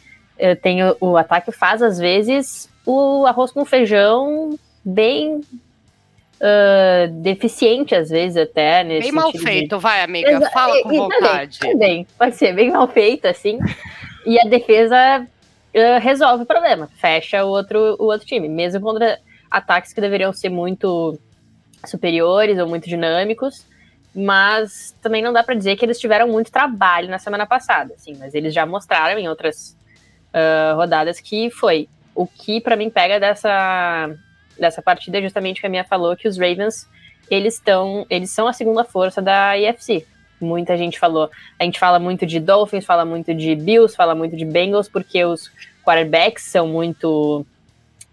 Tem 0.62 0.84
o, 0.84 0.98
o 1.00 1.18
ataque 1.18 1.52
faz, 1.52 1.82
às 1.82 1.98
vezes, 1.98 2.70
o 2.86 3.26
arroz 3.26 3.52
com 3.52 3.64
feijão 3.64 4.58
bem 4.84 5.36
uh, 5.36 7.08
deficiente, 7.22 7.96
às 7.96 8.10
vezes, 8.10 8.38
até. 8.38 8.84
Nesse 8.84 9.04
bem 9.04 9.12
mal 9.12 9.32
feito, 9.32 9.76
de... 9.76 9.82
vai, 9.82 10.02
amiga. 10.02 10.30
Exa 10.32 10.50
Fala 10.52 10.82
com 10.84 10.90
vontade. 10.90 11.60
Também, 11.60 11.74
também, 11.74 12.08
pode 12.18 12.36
ser 12.36 12.54
bem 12.54 12.72
mal 12.72 12.88
feito, 12.88 13.26
assim. 13.28 13.60
e 14.26 14.40
a 14.40 14.44
defesa 14.44 15.26
uh, 15.26 16.00
resolve 16.02 16.44
o 16.44 16.48
problema, 16.48 16.88
fecha 16.98 17.44
o 17.44 17.50
outro, 17.50 17.96
o 18.00 18.06
outro 18.06 18.28
time, 18.28 18.48
mesmo 18.48 18.82
contra 18.82 19.20
ataques 19.50 19.94
que 19.94 20.02
deveriam 20.02 20.32
ser 20.32 20.50
muito 20.50 21.18
superiores 21.86 22.60
ou 22.60 22.68
muito 22.68 22.88
dinâmicos 22.88 23.66
mas 24.14 24.96
também 25.02 25.22
não 25.22 25.32
dá 25.32 25.44
para 25.44 25.56
dizer 25.56 25.76
que 25.76 25.86
eles 25.86 26.00
tiveram 26.00 26.28
muito 26.28 26.52
trabalho 26.52 27.10
na 27.10 27.20
semana 27.20 27.46
passada, 27.46 27.94
assim, 27.94 28.16
mas 28.18 28.34
eles 28.34 28.54
já 28.54 28.66
mostraram 28.66 29.20
em 29.20 29.30
outras 29.30 29.78
uh, 30.34 30.76
rodadas 30.76 31.20
que 31.20 31.50
foi. 31.52 31.88
O 32.16 32.26
que 32.26 32.60
para 32.60 32.76
mim 32.76 32.90
pega 32.90 33.20
dessa, 33.20 34.10
dessa 34.60 34.82
partida 34.82 35.18
é 35.18 35.22
justamente 35.22 35.58
o 35.58 35.62
que 35.62 35.68
a 35.68 35.70
minha 35.70 35.84
falou, 35.84 36.16
que 36.16 36.28
os 36.28 36.38
Ravens, 36.38 36.88
eles 37.30 37.56
estão, 37.56 38.06
eles 38.10 38.32
são 38.32 38.48
a 38.48 38.54
segunda 38.54 38.84
força 38.84 39.22
da 39.22 39.58
IFC. 39.58 40.06
Muita 40.42 40.78
gente 40.78 40.98
falou, 40.98 41.30
a 41.60 41.64
gente 41.64 41.80
fala 41.80 42.00
muito 42.00 42.26
de 42.26 42.40
Dolphins, 42.40 42.86
fala 42.86 43.04
muito 43.04 43.34
de 43.34 43.56
Bills, 43.56 43.96
fala 43.96 44.16
muito 44.16 44.38
de 44.38 44.46
Bengals, 44.46 44.88
porque 44.88 45.24
os 45.26 45.52
quarterbacks 45.84 46.44
são 46.44 46.68
muito 46.68 47.46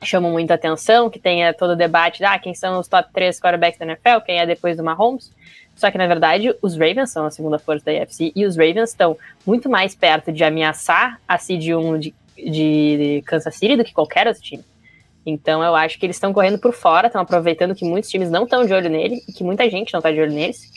chamam 0.03 0.31
muita 0.31 0.55
atenção, 0.55 1.09
que 1.09 1.19
tem 1.19 1.41
todo 1.55 1.71
o 1.71 1.77
debate, 1.77 2.23
ah, 2.23 2.39
quem 2.39 2.55
são 2.55 2.79
os 2.79 2.87
top 2.87 3.11
3 3.13 3.41
quarterbacks 3.41 3.79
da 3.79 3.87
NFL, 3.87 4.21
quem 4.25 4.39
é 4.39 4.47
depois 4.47 4.77
do 4.77 4.85
Mahomes. 4.85 5.33
Só 5.75 5.91
que, 5.91 5.99
na 5.99 6.07
verdade, 6.07 6.55
os 6.63 6.75
Ravens 6.75 7.11
são 7.11 7.27
a 7.27 7.31
segunda 7.31 7.59
força 7.59 7.85
da 7.85 8.03
AFC 8.03 8.33
e 8.35 8.47
os 8.47 8.57
Ravens 8.57 8.91
estão 8.91 9.17
muito 9.47 9.69
mais 9.69 9.95
perto 9.95 10.33
de 10.33 10.43
ameaçar 10.43 11.21
a 11.29 11.39
seed 11.39 11.69
1 11.69 11.99
de, 11.99 12.15
de 12.37 13.23
Kansas 13.27 13.55
City 13.55 13.77
do 13.77 13.85
que 13.85 13.93
qualquer 13.93 14.27
outro 14.27 14.43
time. 14.43 14.65
Então, 15.27 15.63
eu 15.63 15.75
acho 15.75 15.99
que 15.99 16.07
eles 16.07 16.17
estão 16.17 16.33
correndo 16.33 16.59
por 16.59 16.73
fora, 16.73 17.09
estão 17.09 17.21
aproveitando 17.21 17.75
que 17.75 17.85
muitos 17.85 18.09
times 18.09 18.31
não 18.31 18.45
estão 18.45 18.65
de 18.65 18.73
olho 18.73 18.89
nele 18.89 19.21
e 19.29 19.33
que 19.33 19.43
muita 19.43 19.69
gente 19.69 19.93
não 19.93 19.99
está 19.99 20.13
de 20.13 20.21
olho 20.21 20.33
neles, 20.33 20.73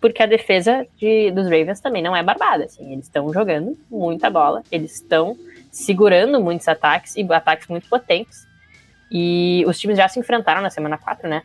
porque 0.00 0.22
a 0.22 0.26
defesa 0.26 0.86
de, 0.96 1.30
dos 1.30 1.44
Ravens 1.44 1.80
também 1.80 2.02
não 2.02 2.16
é 2.16 2.22
barbada. 2.22 2.64
Assim, 2.64 2.92
eles 2.92 3.04
estão 3.04 3.30
jogando 3.32 3.76
muita 3.90 4.30
bola, 4.30 4.62
eles 4.72 4.94
estão 4.94 5.36
segurando 5.70 6.40
muitos 6.40 6.66
ataques 6.66 7.14
e 7.14 7.22
ataques 7.30 7.68
muito 7.68 7.88
potentes. 7.88 8.48
E 9.12 9.62
os 9.66 9.78
times 9.78 9.98
já 9.98 10.08
se 10.08 10.18
enfrentaram 10.18 10.62
na 10.62 10.70
semana 10.70 10.96
4, 10.96 11.28
né? 11.28 11.42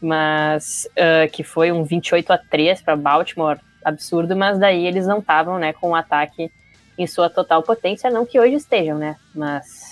mas 0.00 0.88
uh, 0.92 1.30
que 1.30 1.44
foi 1.44 1.70
um 1.70 1.84
28 1.84 2.32
a 2.32 2.38
3 2.38 2.80
para 2.80 2.96
Baltimore, 2.96 3.58
absurdo, 3.84 4.34
mas 4.34 4.58
daí 4.58 4.86
eles 4.86 5.06
não 5.06 5.18
estavam, 5.18 5.58
né, 5.58 5.72
com 5.72 5.90
o 5.90 5.94
ataque 5.94 6.50
em 6.96 7.06
sua 7.06 7.28
total 7.28 7.62
potência, 7.62 8.10
não 8.10 8.26
que 8.26 8.38
hoje 8.38 8.54
estejam, 8.54 8.98
né, 8.98 9.16
mas 9.34 9.89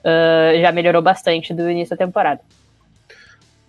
uh, 0.00 0.60
já 0.60 0.72
melhorou 0.72 1.02
bastante 1.02 1.54
do 1.54 1.68
início 1.70 1.96
da 1.96 2.04
temporada. 2.04 2.40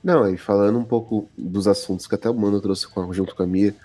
Não, 0.04 0.28
e 0.34 0.38
falando 0.38 0.80
um 0.80 0.84
pouco 0.84 1.30
dos 1.38 1.68
assuntos 1.68 2.08
que 2.08 2.16
até 2.16 2.30
o 2.30 2.34
Mano 2.34 2.60
trouxe 2.60 2.88
junto 3.12 3.36
com 3.36 3.44
a 3.44 3.48
Mia, 3.48 3.76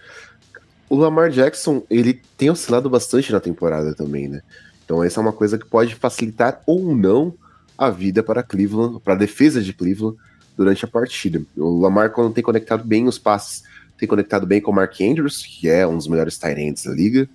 o 0.88 0.96
Lamar 0.96 1.30
Jackson, 1.30 1.82
ele 1.90 2.22
tem 2.38 2.48
oscilado 2.48 2.88
bastante 2.88 3.32
na 3.32 3.40
temporada 3.40 3.94
também, 3.94 4.28
né? 4.28 4.40
Então 4.84 5.02
essa 5.02 5.20
é 5.20 5.22
uma 5.22 5.32
coisa 5.32 5.58
que 5.58 5.66
pode 5.66 5.94
facilitar 5.94 6.62
ou 6.64 6.94
não 6.94 7.34
a 7.76 7.90
vida 7.90 8.22
para 8.22 8.42
Cleveland, 8.42 9.00
para 9.00 9.14
a 9.14 9.18
defesa 9.18 9.60
de 9.60 9.72
Cleveland, 9.72 10.16
durante 10.56 10.84
a 10.84 10.88
partida. 10.88 11.42
O 11.56 11.80
Lamar, 11.80 12.10
quando 12.10 12.32
tem 12.32 12.42
conectado 12.42 12.82
bem 12.84 13.06
os 13.06 13.18
passes, 13.18 13.62
tem 13.98 14.08
conectado 14.08 14.46
bem 14.46 14.60
com 14.60 14.70
o 14.70 14.74
Mark 14.74 14.98
Andrews, 15.00 15.44
que 15.44 15.68
é 15.68 15.86
um 15.86 15.96
dos 15.96 16.08
melhores 16.08 16.38
tight 16.38 16.84
da 16.84 16.94
liga. 16.94 17.28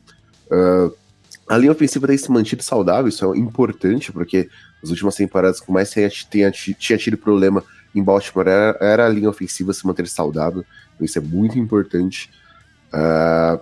Uh, 0.47 0.93
a 1.47 1.57
linha 1.57 1.71
ofensiva 1.71 2.07
tem 2.07 2.17
se 2.17 2.31
mantido 2.31 2.63
saudável, 2.63 3.09
isso 3.09 3.31
é 3.31 3.37
importante, 3.37 4.11
porque 4.11 4.49
nas 4.81 4.89
últimas 4.89 5.15
temporadas 5.15 5.59
que 5.59 5.71
mais 5.71 5.91
tinha, 5.91 6.51
tinha, 6.51 6.97
tido 6.97 7.17
problema 7.17 7.63
em 7.93 8.01
Baltimore 8.01 8.47
era, 8.47 8.77
era, 8.79 9.05
a 9.05 9.09
linha 9.09 9.29
ofensiva 9.29 9.73
se 9.73 9.85
manter 9.85 10.07
saudável, 10.07 10.63
então 10.95 11.05
isso 11.05 11.17
é 11.17 11.21
muito 11.21 11.59
importante. 11.59 12.29
Uh, 12.93 13.59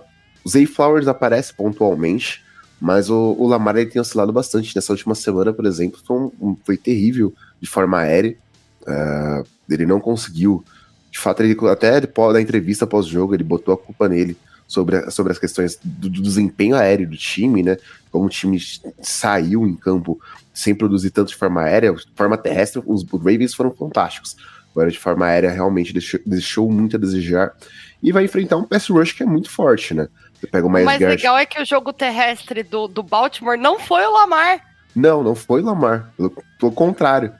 Zay 0.48 0.66
Flowers 0.66 1.08
aparece 1.08 1.52
pontualmente, 1.52 2.42
mas 2.80 3.10
o, 3.10 3.36
o 3.38 3.46
Lamar 3.46 3.76
ele 3.76 3.90
tem 3.90 4.00
oscilado 4.00 4.32
bastante. 4.32 4.74
Nessa 4.74 4.92
última 4.92 5.14
semana, 5.14 5.52
por 5.52 5.66
exemplo, 5.66 6.00
foi, 6.04 6.16
um, 6.40 6.56
foi 6.64 6.76
terrível 6.76 7.34
de 7.60 7.68
forma 7.68 7.98
aérea. 7.98 8.36
Uh, 8.82 9.46
ele 9.68 9.84
não 9.84 10.00
conseguiu. 10.00 10.64
De 11.10 11.18
fato, 11.18 11.42
ele 11.42 11.56
até 11.68 12.00
da 12.00 12.40
entrevista 12.40 12.86
pós-jogo, 12.86 13.34
ele 13.34 13.44
botou 13.44 13.74
a 13.74 13.78
culpa 13.78 14.08
nele 14.08 14.36
sobre, 14.70 15.10
sobre 15.10 15.32
as 15.32 15.38
questões 15.38 15.80
do, 15.82 16.08
do, 16.08 16.22
desempenho 16.22 16.76
aéreo 16.76 17.10
do 17.10 17.16
time, 17.16 17.60
né? 17.60 17.76
Como 18.08 18.26
o 18.26 18.28
time 18.28 18.56
saiu 19.02 19.66
em 19.66 19.74
campo 19.74 20.20
sem 20.54 20.76
produzir 20.76 21.10
tanto 21.10 21.30
de 21.30 21.34
forma 21.34 21.62
aérea, 21.62 21.92
de 21.92 22.06
forma 22.14 22.38
terrestre, 22.38 22.80
os, 22.86 23.04
Ravens 23.10 23.52
foram 23.52 23.72
fantásticos. 23.72 24.36
Agora, 24.70 24.88
de 24.88 24.96
forma 24.96 25.26
aérea, 25.26 25.50
realmente 25.50 25.92
deixou, 25.92 26.20
deixou 26.24 26.70
muito 26.70 26.94
a 26.94 27.00
desejar. 27.00 27.52
E 28.00 28.12
vai 28.12 28.24
enfrentar 28.24 28.58
um 28.58 28.62
pass 28.62 28.88
rush 28.88 29.10
que 29.10 29.24
é 29.24 29.26
muito 29.26 29.50
forte, 29.50 29.92
né? 29.92 30.06
Você 30.34 30.46
pega 30.46 30.64
o, 30.64 30.68
o 30.68 30.72
mais 30.72 31.00
legal 31.00 31.36
é 31.36 31.44
que 31.44 31.60
o 31.60 31.64
jogo 31.64 31.92
terrestre 31.92 32.62
do, 32.62 32.86
do 32.86 33.02
Baltimore 33.02 33.58
não 33.58 33.76
foi 33.80 34.04
o 34.04 34.12
Lamar. 34.12 34.60
Não, 34.94 35.20
não 35.20 35.34
foi 35.34 35.62
o 35.62 35.64
Lamar. 35.64 36.12
Pelo, 36.16 36.32
pelo 36.60 36.72
contrário. 36.72 37.32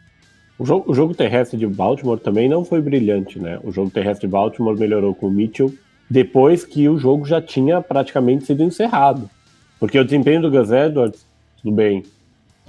O 0.58 0.66
jogo, 0.66 0.90
o 0.90 0.94
jogo, 0.96 1.14
terrestre 1.14 1.56
de 1.56 1.66
Baltimore 1.68 2.18
também 2.18 2.48
não 2.48 2.64
foi 2.64 2.82
brilhante, 2.82 3.38
né? 3.38 3.60
O 3.62 3.70
jogo 3.70 3.88
terrestre 3.88 4.26
de 4.26 4.32
Baltimore 4.32 4.76
melhorou 4.76 5.14
com 5.14 5.28
o 5.28 5.30
Mitchell 5.30 5.72
depois 6.10 6.64
que 6.64 6.88
o 6.88 6.98
jogo 6.98 7.24
já 7.24 7.40
tinha 7.40 7.80
praticamente 7.80 8.44
sido 8.44 8.64
encerrado. 8.64 9.30
Porque 9.78 9.98
o 9.98 10.04
desempenho 10.04 10.42
do 10.42 10.50
Gus 10.50 10.70
Edwards, 10.72 11.24
tudo 11.62 11.74
bem, 11.74 12.02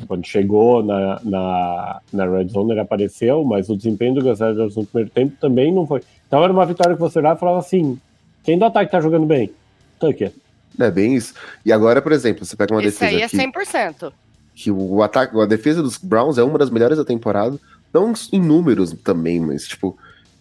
quando 0.07 0.25
chegou 0.25 0.83
na, 0.83 1.19
na, 1.23 2.01
na 2.13 2.25
Red 2.25 2.49
Zone 2.49 2.71
ele 2.71 2.79
apareceu, 2.79 3.43
mas 3.43 3.67
o 3.69 3.75
desempenho 3.75 4.15
do 4.15 4.23
Gus 4.23 4.39
Edwards 4.39 4.75
no 4.75 4.85
primeiro 4.85 5.09
tempo 5.09 5.35
também 5.41 5.73
não 5.73 5.87
foi. 5.87 6.01
Então 6.27 6.43
era 6.43 6.53
uma 6.53 6.65
vitória 6.65 6.93
que 6.93 7.01
você 7.01 7.19
olhava 7.19 7.35
e 7.35 7.39
falava 7.39 7.59
assim: 7.59 7.99
quem 8.43 8.57
do 8.57 8.65
ataque 8.65 8.91
tá 8.91 9.01
jogando 9.01 9.25
bem? 9.25 9.51
Tucker. 9.99 10.31
É 10.79 10.89
bem 10.89 11.15
isso. 11.15 11.33
E 11.65 11.73
agora, 11.73 12.01
por 12.01 12.11
exemplo, 12.11 12.45
você 12.45 12.55
pega 12.55 12.73
uma 12.73 12.81
Isso 12.81 12.99
defesa. 12.99 13.25
Isso 13.25 13.35
aí 13.35 13.43
é 13.43 13.47
100%. 13.47 14.13
Que, 14.53 14.63
que 14.63 14.71
o 14.71 15.01
ataque, 15.03 15.37
a 15.37 15.45
defesa 15.45 15.83
dos 15.83 15.97
Browns 15.97 16.37
é 16.37 16.43
uma 16.43 16.57
das 16.57 16.69
melhores 16.69 16.97
da 16.97 17.03
temporada 17.03 17.59
não 17.93 18.13
em 18.31 18.39
números 18.39 18.95
também, 19.03 19.39
mas 19.39 19.67
tipo, 19.67 19.97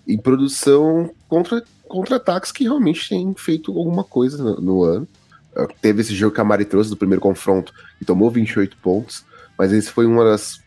em 0.06 0.16
produção 0.16 1.10
contra 1.28 1.62
contra-ataques 1.90 2.52
que 2.52 2.62
realmente 2.64 3.08
têm 3.08 3.34
feito 3.34 3.76
alguma 3.76 4.04
coisa 4.04 4.42
no, 4.42 4.60
no 4.60 4.82
ano. 4.84 5.08
Uh, 5.54 5.66
teve 5.82 6.00
esse 6.00 6.14
jogo 6.14 6.34
que 6.34 6.40
a 6.40 6.44
Mari 6.44 6.64
trouxe 6.64 6.88
do 6.88 6.96
primeiro 6.96 7.20
confronto 7.20 7.74
e 8.00 8.04
tomou 8.04 8.30
28 8.30 8.76
pontos, 8.76 9.24
mas 9.58 9.72
esse 9.72 9.90
foi 9.90 10.06
uma 10.06 10.24
das, 10.24 10.62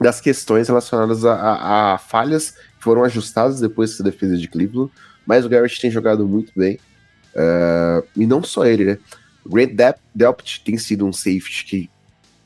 das 0.00 0.20
questões 0.20 0.66
relacionadas 0.66 1.24
a, 1.24 1.34
a, 1.34 1.94
a 1.94 1.98
falhas 1.98 2.50
que 2.50 2.82
foram 2.82 3.04
ajustadas 3.04 3.60
depois 3.60 3.90
dessa 3.90 4.02
defesa 4.02 4.36
de 4.36 4.48
Cleveland. 4.48 4.90
Mas 5.24 5.44
o 5.44 5.48
Garrett 5.48 5.80
tem 5.80 5.90
jogado 5.90 6.26
muito 6.26 6.52
bem. 6.56 6.78
Uh, 7.34 8.06
e 8.16 8.26
não 8.26 8.42
só 8.42 8.64
ele, 8.64 8.84
né? 8.84 8.98
Grant 9.46 9.70
Delpt 10.14 10.62
tem 10.64 10.76
sido 10.76 11.06
um 11.06 11.12
safety 11.12 11.64
que 11.64 11.90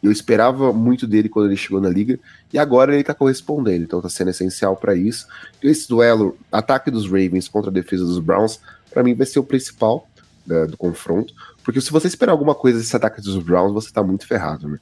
eu 0.02 0.10
esperava 0.10 0.72
muito 0.72 1.06
dele 1.06 1.28
quando 1.28 1.46
ele 1.46 1.56
chegou 1.56 1.80
na 1.80 1.88
liga, 1.88 2.18
e 2.52 2.58
agora 2.58 2.94
ele 2.94 3.04
tá 3.04 3.14
correspondendo, 3.14 3.84
então 3.84 4.00
tá 4.00 4.08
sendo 4.08 4.30
essencial 4.30 4.76
para 4.76 4.94
isso. 4.94 5.26
Esse 5.62 5.88
duelo, 5.88 6.36
ataque 6.50 6.90
dos 6.90 7.04
Ravens 7.04 7.48
contra 7.48 7.70
a 7.70 7.74
defesa 7.74 8.04
dos 8.04 8.18
Browns, 8.18 8.60
para 8.90 9.02
mim 9.02 9.14
vai 9.14 9.26
ser 9.26 9.38
o 9.38 9.44
principal 9.44 10.08
né, 10.46 10.66
do 10.66 10.76
confronto, 10.76 11.34
porque 11.62 11.80
se 11.80 11.90
você 11.90 12.06
esperar 12.06 12.32
alguma 12.32 12.54
coisa 12.54 12.78
desse 12.78 12.96
ataque 12.96 13.20
dos 13.20 13.36
Browns, 13.42 13.72
você 13.72 13.92
tá 13.92 14.02
muito 14.02 14.26
ferrado, 14.26 14.68
né? 14.68 14.78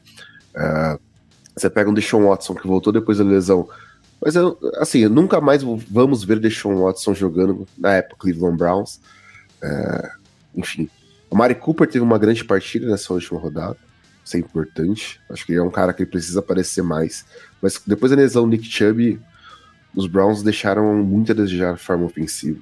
Uh, 0.55 1.01
você 1.57 1.69
pega 1.69 1.91
um 1.91 1.95
Deshaun 1.95 2.29
Watson 2.29 2.55
que 2.55 2.67
voltou 2.67 2.93
depois 2.93 3.19
da 3.19 3.25
lesão, 3.25 3.69
mas 4.21 4.35
assim, 4.77 5.07
nunca 5.09 5.41
mais 5.41 5.63
vamos 5.63 6.23
ver 6.25 6.39
Deshaun 6.39 6.83
Watson 6.83 7.15
jogando 7.15 7.67
na 7.77 7.95
época 7.95 8.17
Cleveland 8.21 8.57
Browns. 8.57 9.01
Uh, 9.63 10.09
enfim, 10.55 10.89
o 11.29 11.37
Mari 11.37 11.57
Cooper 11.57 11.89
teve 11.89 12.05
uma 12.05 12.19
grande 12.19 12.45
partida 12.45 12.87
nessa 12.87 13.13
última 13.13 13.39
rodada 13.39 13.77
isso 14.29 14.37
é 14.37 14.41
importante. 14.41 15.21
Acho 15.31 15.45
que 15.45 15.53
ele 15.53 15.59
é 15.59 15.63
um 15.63 15.71
cara 15.71 15.93
que 15.93 16.05
precisa 16.05 16.41
aparecer 16.41 16.83
mais. 16.83 17.25
Mas 17.63 17.81
depois 17.87 18.11
da 18.11 18.17
lesão 18.17 18.45
do 18.45 18.51
Nick 18.51 18.65
Chubb, 18.65 19.19
os 19.97 20.07
Browns 20.07 20.43
deixaram 20.43 20.95
muito 21.03 21.33
a 21.33 21.35
desejar 21.35 21.75
de 21.75 21.81
forma 21.81 22.05
ofensiva. 22.05 22.61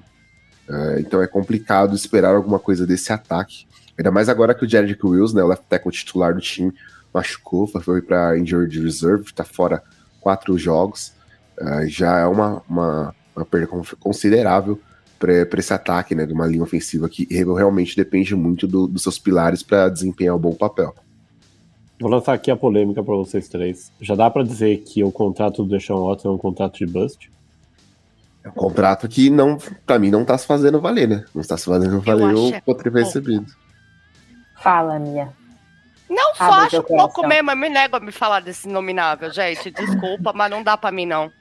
Uh, 0.69 0.99
então 0.99 1.21
é 1.21 1.27
complicado 1.27 1.95
esperar 1.95 2.35
alguma 2.35 2.57
coisa 2.57 2.87
desse 2.87 3.11
ataque. 3.11 3.67
Ainda 3.97 4.11
mais 4.11 4.29
agora 4.29 4.53
que 4.53 4.65
o 4.65 4.69
Jared 4.69 4.97
Wills, 5.03 5.35
né, 5.35 5.43
o 5.43 5.47
left 5.47 5.65
tackle 5.67 5.91
titular 5.91 6.33
do 6.33 6.39
time, 6.39 6.73
machucou, 7.13 7.67
foi 7.67 8.01
para 8.01 8.37
injured 8.37 8.79
reserve, 8.81 9.25
está 9.25 9.43
fora 9.43 9.83
quatro 10.21 10.57
jogos. 10.57 11.13
Uh, 11.59 11.87
já 11.87 12.19
é 12.19 12.25
uma, 12.25 12.61
uma, 12.69 13.15
uma 13.35 13.45
perda 13.45 13.67
considerável 13.99 14.79
para 15.19 15.59
esse 15.59 15.73
ataque, 15.73 16.15
né, 16.15 16.25
de 16.25 16.33
uma 16.33 16.45
linha 16.45 16.63
ofensiva 16.63 17.09
que 17.09 17.27
realmente 17.29 17.95
depende 17.95 18.35
muito 18.35 18.67
do, 18.67 18.87
dos 18.87 19.01
seus 19.03 19.17
pilares 19.17 19.63
para 19.63 19.89
desempenhar 19.89 20.35
um 20.35 20.39
bom 20.39 20.53
papel. 20.53 20.93
Vou 21.99 22.11
lançar 22.11 22.33
aqui 22.33 22.51
a 22.51 22.55
polêmica 22.55 23.03
para 23.03 23.15
vocês 23.15 23.47
três. 23.47 23.91
Já 23.99 24.13
dá 24.13 24.29
para 24.29 24.43
dizer 24.43 24.77
que 24.79 25.03
o 25.03 25.11
contrato 25.11 25.63
do 25.63 25.69
Deshaun 25.69 26.07
Watson 26.07 26.29
é 26.29 26.31
um 26.31 26.37
contrato 26.37 26.77
de 26.77 26.85
bust? 26.85 27.31
É 28.43 28.49
um 28.49 28.53
contrato 28.53 29.07
que 29.07 29.29
não, 29.29 29.57
para 29.85 29.97
mim 29.97 30.11
não 30.11 30.23
tá 30.23 30.37
se 30.37 30.45
fazendo 30.45 30.79
valer, 30.79 31.07
né? 31.07 31.25
Não 31.33 31.41
está 31.41 31.57
se 31.57 31.65
fazendo 31.65 31.99
valer 32.01 32.35
o 32.35 32.53
é 32.53 32.61
quanto 32.61 32.87
ele 32.87 33.03
recebido. 33.03 33.45
Fala, 34.61 34.99
Mia. 34.99 35.29
Não, 36.09 36.35
só 36.35 36.51
acho 36.51 36.83
pouco 36.83 37.27
mesmo, 37.27 37.51
eu 37.51 37.57
me 37.57 37.67
nego 37.67 37.97
a 37.97 37.99
me 37.99 38.11
falar 38.11 38.39
desse 38.39 38.67
nominável, 38.67 39.31
gente. 39.31 39.71
Desculpa, 39.71 40.31
mas 40.33 40.49
não 40.49 40.63
dá 40.63 40.77
para 40.77 40.91
mim, 40.91 41.05
não. 41.05 41.31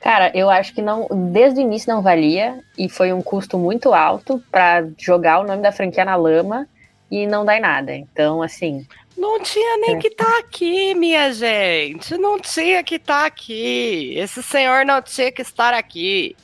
Cara, 0.00 0.30
eu 0.34 0.48
acho 0.48 0.72
que 0.72 0.80
não, 0.80 1.08
desde 1.32 1.60
o 1.60 1.62
início 1.62 1.92
não 1.92 2.00
valia 2.00 2.62
e 2.78 2.88
foi 2.88 3.12
um 3.12 3.20
custo 3.20 3.58
muito 3.58 3.92
alto 3.92 4.42
para 4.50 4.86
jogar 4.96 5.40
o 5.40 5.44
nome 5.44 5.62
da 5.62 5.72
franquia 5.72 6.04
na 6.04 6.16
lama 6.16 6.66
e 7.10 7.26
não 7.26 7.44
dar 7.44 7.56
em 7.56 7.60
nada. 7.60 7.94
Então, 7.94 8.42
assim, 8.42 8.86
não 9.16 9.40
tinha 9.40 9.78
nem 9.78 9.96
é. 9.96 9.98
que 9.98 10.08
estar 10.08 10.24
tá 10.24 10.38
aqui, 10.38 10.94
minha 10.94 11.32
gente. 11.32 12.16
Não 12.18 12.38
tinha 12.38 12.82
que 12.82 12.96
estar 12.96 13.20
tá 13.20 13.26
aqui. 13.26 14.14
Esse 14.16 14.42
senhor 14.42 14.84
não 14.84 15.00
tinha 15.00 15.32
que 15.32 15.42
estar 15.42 15.72
aqui. 15.72 16.36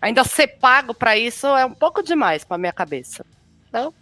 Ainda 0.00 0.24
ser 0.24 0.48
pago 0.48 0.92
para 0.92 1.16
isso 1.16 1.46
é 1.46 1.64
um 1.64 1.72
pouco 1.72 2.02
demais 2.02 2.44
para 2.44 2.58
minha 2.58 2.72
cabeça. 2.72 3.24
Então, 3.68 3.94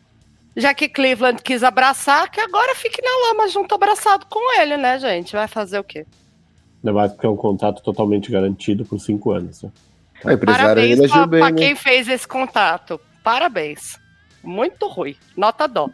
já 0.56 0.72
que 0.72 0.88
Cleveland 0.88 1.42
quis 1.42 1.62
abraçar, 1.62 2.30
que 2.30 2.40
agora 2.40 2.74
fique 2.74 3.02
na 3.02 3.28
lama 3.28 3.48
junto 3.48 3.74
abraçado 3.74 4.24
com 4.26 4.58
ele, 4.58 4.78
né, 4.78 4.98
gente? 4.98 5.34
Vai 5.34 5.46
fazer 5.46 5.78
o 5.78 5.84
quê? 5.84 6.06
Ainda 6.82 6.94
mais 6.94 7.12
porque 7.12 7.26
é 7.26 7.28
um 7.28 7.36
contrato 7.36 7.82
totalmente 7.82 8.30
garantido 8.30 8.86
por 8.86 8.98
cinco 8.98 9.32
anos. 9.32 9.62
Né? 9.62 9.70
A 10.24 10.36
Parabéns 10.38 10.98
para 11.10 11.26
né? 11.26 11.52
quem 11.52 11.76
fez 11.76 12.08
esse 12.08 12.26
contato. 12.26 12.98
Parabéns. 13.22 13.98
Muito 14.42 14.88
ruim. 14.88 15.14
Nota 15.36 15.66
dó. 15.66 15.90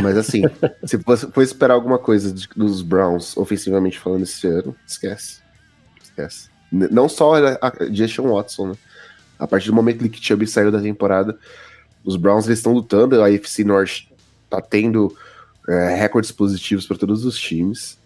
Mas 0.00 0.16
assim, 0.16 0.42
se 0.84 0.96
você 0.96 1.26
for 1.26 1.42
esperar 1.42 1.74
alguma 1.74 1.98
coisa 1.98 2.32
de, 2.32 2.48
dos 2.56 2.82
Browns, 2.82 3.36
ofensivamente 3.36 3.98
falando, 3.98 4.22
esse 4.22 4.46
ano, 4.46 4.74
esquece. 4.86 5.40
Esquece. 6.02 6.50
Não 6.70 7.08
só 7.08 7.34
a, 7.34 7.58
a 7.60 7.72
Watson, 8.22 8.68
né? 8.68 8.74
A 9.38 9.46
partir 9.46 9.66
do 9.66 9.74
momento 9.74 9.98
que 9.98 10.04
Nick 10.04 10.24
Chubb 10.24 10.46
saiu 10.46 10.70
da 10.70 10.80
temporada, 10.80 11.36
os 12.04 12.16
Browns 12.16 12.46
estão 12.48 12.72
lutando, 12.72 13.20
a 13.20 13.26
AFC 13.26 13.64
North 13.64 14.04
tá 14.48 14.60
tendo 14.60 15.14
é, 15.68 15.94
recordes 15.94 16.32
positivos 16.32 16.86
para 16.86 16.96
todos 16.96 17.24
os 17.24 17.38
times. 17.38 17.98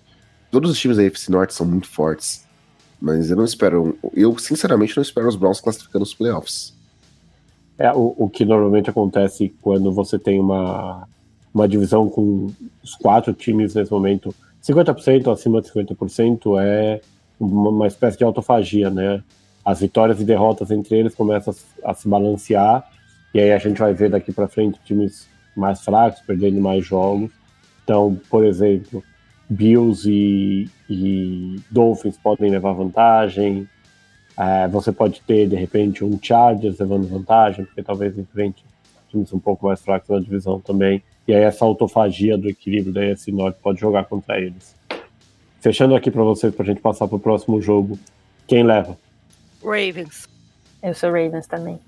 Todos 0.51 0.71
os 0.71 0.79
times 0.79 0.97
da 0.97 1.05
AFC 1.05 1.31
North 1.31 1.51
são 1.51 1.67
muito 1.67 1.89
fortes. 1.89 2.47
Mas 3.01 3.31
eu 3.31 3.37
não 3.37 3.45
espero. 3.45 3.99
Eu, 4.15 4.39
sinceramente, 4.39 4.97
não 4.97 5.03
espero 5.03 5.29
os 5.29 5.37
Browns 5.37 5.61
classificando 5.61 6.03
os 6.03 6.15
playoffs. 6.15 6.75
É, 7.79 7.93
o, 7.93 8.15
o 8.17 8.31
que 8.31 8.45
normalmente 8.45 8.89
acontece 8.89 9.55
quando 9.61 9.93
você 9.93 10.19
tem 10.19 10.41
uma 10.41 11.07
uma 11.57 11.67
divisão 11.67 12.07
com 12.07 12.49
os 12.83 12.95
quatro 12.95 13.33
times 13.33 13.75
nesse 13.75 13.91
momento, 13.91 14.35
50% 14.63 15.33
acima 15.33 15.63
de 15.63 15.69
50% 15.71 16.61
é 16.61 17.01
uma, 17.41 17.87
espécie 17.87 18.19
de 18.19 18.25
autofagia, 18.25 18.91
né? 18.91 19.23
As 19.65 19.81
vitórias 19.81 20.21
e 20.21 20.25
derrotas 20.25 20.71
entre 20.71 20.97
eles 20.97 21.15
começam 21.15 21.55
a 21.83 21.95
se 21.95 22.07
balancear, 22.07 22.87
e 23.33 23.41
aí 23.41 23.53
a 23.53 23.59
gente 23.59 23.79
vai 23.79 23.95
ver 23.95 24.11
daqui 24.11 24.33
para 24.33 24.47
frente 24.47 24.79
times 24.85 25.27
mais 25.57 25.81
fracos 25.81 26.21
perdendo 26.27 26.61
mais 26.61 26.85
jogos. 26.85 27.31
Então, 27.83 28.21
por 28.29 28.45
exemplo, 28.45 29.03
Bills 29.49 30.07
e, 30.07 30.69
e 30.91 31.57
Dolphins 31.71 32.19
podem 32.19 32.51
levar 32.51 32.75
vantagem. 32.75 33.67
É, 34.39 34.69
você 34.69 34.93
pode 34.93 35.23
ter, 35.23 35.49
de 35.49 35.57
repente, 35.57 36.05
um 36.05 36.19
Chargers 36.21 36.79
levando 36.79 37.09
vantagem, 37.09 37.65
porque 37.65 37.83
talvez 37.83 38.19
enfrente 38.19 38.63
times 39.17 39.33
um 39.33 39.39
pouco 39.39 39.67
mais 39.67 39.81
fracos 39.81 40.09
na 40.09 40.21
divisão 40.21 40.61
também. 40.61 41.03
E 41.27 41.35
aí 41.35 41.43
essa 41.43 41.65
autofagia 41.65 42.37
do 42.37 42.49
equilíbrio 42.49 42.93
da 42.93 43.05
ESC 43.05 43.33
Norte 43.33 43.59
pode 43.63 43.81
jogar 43.81 44.05
contra 44.05 44.39
eles. 44.39 44.75
Fechando 45.61 45.95
aqui 45.95 46.11
para 46.11 46.23
vocês, 46.23 46.55
para 46.55 46.63
a 46.65 46.67
gente 46.67 46.81
passar 46.81 47.09
para 47.09 47.17
o 47.17 47.21
próximo 47.21 47.61
jogo. 47.61 47.99
Quem 48.47 48.63
leva? 48.63 48.97
Ravens. 49.63 50.29
Eu 50.83 50.95
sou 50.95 51.11
Ravens 51.11 51.47
também. 51.47 51.81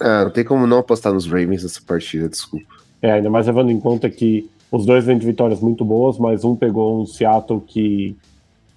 Ah, 0.00 0.24
não 0.24 0.30
tem 0.30 0.44
como 0.44 0.66
não 0.66 0.78
apostar 0.78 1.12
nos 1.12 1.26
Ravens 1.26 1.62
nessa 1.62 1.80
partida, 1.80 2.28
desculpa. 2.28 2.74
É, 3.00 3.12
ainda 3.12 3.30
mais 3.30 3.46
levando 3.46 3.70
em 3.70 3.80
conta 3.80 4.10
que 4.10 4.50
os 4.70 4.84
dois 4.84 5.06
vêm 5.06 5.16
de 5.16 5.24
vitórias 5.24 5.60
muito 5.60 5.84
boas, 5.84 6.18
mas 6.18 6.44
um 6.44 6.56
pegou 6.56 7.00
um 7.00 7.06
Seattle 7.06 7.60
que 7.60 8.16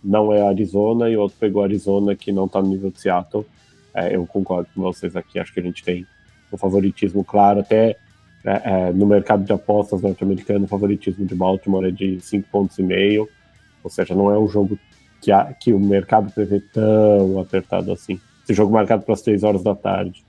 não 0.03 0.31
é 0.31 0.47
Arizona 0.47 1.09
e 1.09 1.17
o 1.17 1.21
outro 1.21 1.37
pegou 1.39 1.63
Arizona 1.63 2.15
que 2.15 2.31
não 2.31 2.45
está 2.45 2.61
no 2.61 2.69
nível 2.69 2.91
de 2.91 3.01
Seattle. 3.01 3.45
É, 3.93 4.15
eu 4.15 4.25
concordo 4.27 4.69
com 4.73 4.81
vocês 4.81 5.15
aqui, 5.15 5.39
acho 5.39 5.51
que 5.51 5.59
a 5.59 5.63
gente 5.63 5.83
tem 5.83 6.05
um 6.51 6.57
favoritismo 6.57 7.23
claro, 7.23 7.59
até 7.59 7.97
é, 8.45 8.61
é, 8.63 8.91
no 8.93 9.05
mercado 9.05 9.43
de 9.43 9.51
apostas 9.51 10.01
norte-americano, 10.01 10.65
o 10.65 10.67
favoritismo 10.67 11.25
de 11.25 11.35
Baltimore 11.35 11.85
é 11.85 11.91
de 11.91 12.19
5 12.21 12.47
pontos 12.49 12.77
e 12.79 12.83
meio, 12.83 13.27
ou 13.83 13.89
seja, 13.89 14.15
não 14.15 14.31
é 14.31 14.37
um 14.37 14.47
jogo 14.47 14.77
que, 15.21 15.31
a, 15.31 15.53
que 15.53 15.73
o 15.73 15.79
mercado 15.79 16.31
prevê 16.31 16.59
tão 16.59 17.39
apertado 17.39 17.91
assim. 17.91 18.19
Esse 18.43 18.53
jogo 18.53 18.71
marcado 18.71 19.03
para 19.03 19.13
as 19.13 19.21
3 19.21 19.43
horas 19.43 19.63
da 19.63 19.75
tarde. 19.75 20.23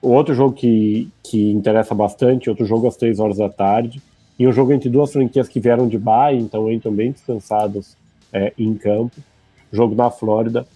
O 0.00 0.08
outro 0.08 0.34
jogo 0.34 0.54
que, 0.54 1.08
que 1.22 1.52
interessa 1.52 1.94
bastante, 1.94 2.50
outro 2.50 2.66
jogo 2.66 2.88
às 2.88 2.96
3 2.96 3.20
horas 3.20 3.36
da 3.36 3.48
tarde, 3.48 4.02
e 4.38 4.48
um 4.48 4.52
jogo 4.52 4.72
entre 4.72 4.90
duas 4.90 5.12
franquias 5.12 5.46
que 5.46 5.60
vieram 5.60 5.86
de 5.86 5.98
bye, 5.98 6.36
então 6.36 6.70
entram 6.72 6.92
bem 6.92 7.12
descansados 7.12 7.96
é, 8.32 8.52
em 8.58 8.74
campo. 8.74 9.14
Jogo 9.72 9.94
na 9.94 10.10
Flórida. 10.10 10.66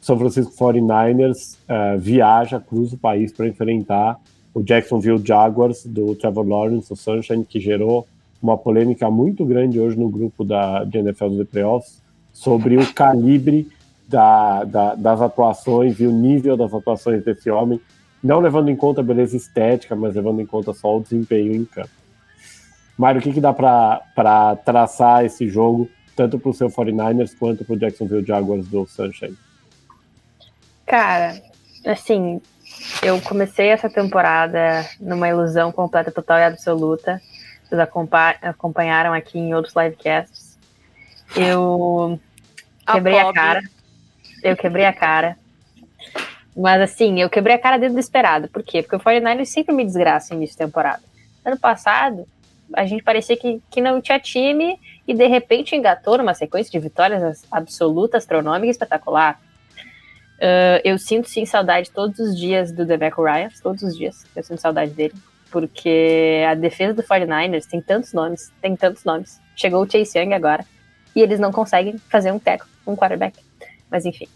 São 0.00 0.18
Francisco 0.18 0.52
49ers 0.52 1.56
uh, 1.68 1.98
viaja, 1.98 2.58
cruza 2.58 2.96
o 2.96 2.98
país 2.98 3.32
para 3.32 3.46
enfrentar 3.46 4.18
o 4.54 4.62
Jacksonville 4.62 5.22
Jaguars 5.24 5.84
do 5.84 6.14
Trevor 6.14 6.48
Lawrence, 6.48 6.92
o 6.92 6.96
Sunshine, 6.96 7.44
que 7.44 7.60
gerou 7.60 8.06
uma 8.42 8.56
polêmica 8.56 9.10
muito 9.10 9.44
grande 9.44 9.78
hoje 9.78 9.98
no 9.98 10.08
grupo 10.08 10.44
da 10.44 10.84
de 10.84 10.98
NFL 10.98 11.28
dos 11.28 11.48
Playoffs 11.48 12.02
sobre 12.32 12.76
o 12.76 12.94
calibre 12.94 13.68
da, 14.08 14.64
da, 14.64 14.94
das 14.94 15.20
atuações 15.20 16.00
e 16.00 16.06
o 16.06 16.12
nível 16.12 16.56
das 16.56 16.72
atuações 16.72 17.22
desse 17.22 17.50
homem, 17.50 17.80
não 18.22 18.40
levando 18.40 18.70
em 18.70 18.76
conta 18.76 19.02
a 19.02 19.04
beleza 19.04 19.36
estética, 19.36 19.94
mas 19.94 20.14
levando 20.14 20.40
em 20.40 20.46
conta 20.46 20.72
só 20.72 20.96
o 20.96 21.02
desempenho 21.02 21.54
em 21.54 21.64
campo. 21.64 21.90
Mário, 22.98 23.20
o 23.20 23.22
que, 23.22 23.32
que 23.32 23.40
dá 23.40 23.52
para 23.52 24.56
traçar 24.64 25.24
esse 25.24 25.48
jogo, 25.48 25.88
tanto 26.16 26.38
para 26.38 26.50
o 26.50 26.54
seu 26.54 26.68
49ers 26.68 27.34
quanto 27.38 27.64
para 27.64 27.74
o 27.74 27.78
Jacksonville 27.78 28.26
Jaguars 28.26 28.66
do 28.66 28.86
Sunshine? 28.86 29.36
Cara, 30.90 31.40
assim, 31.86 32.42
eu 33.00 33.20
comecei 33.20 33.68
essa 33.68 33.88
temporada 33.88 34.84
numa 35.00 35.28
ilusão 35.28 35.70
completa, 35.70 36.10
total 36.10 36.40
e 36.40 36.42
absoluta. 36.42 37.22
Vocês 37.62 37.80
acompanharam 38.42 39.12
aqui 39.12 39.38
em 39.38 39.54
outros 39.54 39.72
livecasts. 39.76 40.58
Eu 41.36 42.18
quebrei 42.92 43.20
a, 43.20 43.28
a 43.28 43.32
cara. 43.32 43.60
Eu 44.42 44.56
quebrei 44.56 44.84
a 44.84 44.92
cara. 44.92 45.38
Mas 46.56 46.80
assim, 46.80 47.20
eu 47.20 47.30
quebrei 47.30 47.54
a 47.54 47.60
cara 47.60 47.78
dentro 47.78 47.94
do 47.94 48.00
esperado. 48.00 48.48
Por 48.48 48.64
quê? 48.64 48.82
Porque 48.82 48.96
o 48.96 48.98
49ers 48.98 49.44
sempre 49.44 49.72
me 49.72 49.84
desgraça 49.84 50.34
início 50.34 50.54
de 50.54 50.58
temporada. 50.58 51.04
Ano 51.44 51.56
passado, 51.56 52.26
a 52.74 52.84
gente 52.84 53.04
parecia 53.04 53.36
que, 53.36 53.62
que 53.70 53.80
não 53.80 54.00
tinha 54.00 54.18
time 54.18 54.76
e 55.06 55.14
de 55.14 55.28
repente 55.28 55.76
engatou 55.76 56.18
numa 56.18 56.34
sequência 56.34 56.72
de 56.72 56.80
vitórias 56.80 57.44
absoluta, 57.48 58.16
astronômica 58.16 58.66
e 58.66 58.70
espetacular. 58.70 59.40
Uh, 60.40 60.80
eu 60.84 60.98
sinto 60.98 61.28
sim 61.28 61.44
saudade 61.44 61.90
todos 61.90 62.18
os 62.18 62.34
dias 62.34 62.72
do 62.72 62.86
Demeco 62.86 63.22
Ryan, 63.22 63.50
todos 63.62 63.82
os 63.82 63.94
dias 63.94 64.24
eu 64.34 64.42
sinto 64.42 64.58
saudade 64.58 64.90
dele, 64.92 65.12
porque 65.50 66.42
a 66.48 66.54
defesa 66.54 66.94
do 66.94 67.02
49ers 67.02 67.66
tem 67.66 67.82
tantos 67.82 68.14
nomes, 68.14 68.50
tem 68.62 68.74
tantos 68.74 69.04
nomes. 69.04 69.38
Chegou 69.54 69.82
o 69.82 69.90
Chase 69.90 70.18
Young 70.18 70.32
agora 70.32 70.64
e 71.14 71.20
eles 71.20 71.38
não 71.38 71.52
conseguem 71.52 71.98
fazer 72.10 72.32
um 72.32 72.38
teco, 72.38 72.66
um 72.86 72.96
quarterback. 72.96 73.38
Mas 73.90 74.06
enfim, 74.06 74.26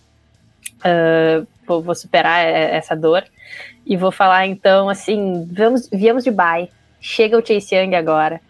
uh, 0.81 1.47
vou, 1.67 1.81
vou, 1.81 1.95
superar 1.95 2.45
essa 2.45 2.95
dor 2.95 3.25
e 3.87 3.97
vou 3.97 4.13
falar 4.13 4.47
então 4.47 4.91
assim, 4.91 5.49
vamos, 5.51 5.89
viemos 5.91 6.23
de 6.23 6.31
bye, 6.31 6.69
chega 7.01 7.39
o 7.39 7.47
Chase 7.47 7.75
Young 7.75 7.95
agora. 7.95 8.43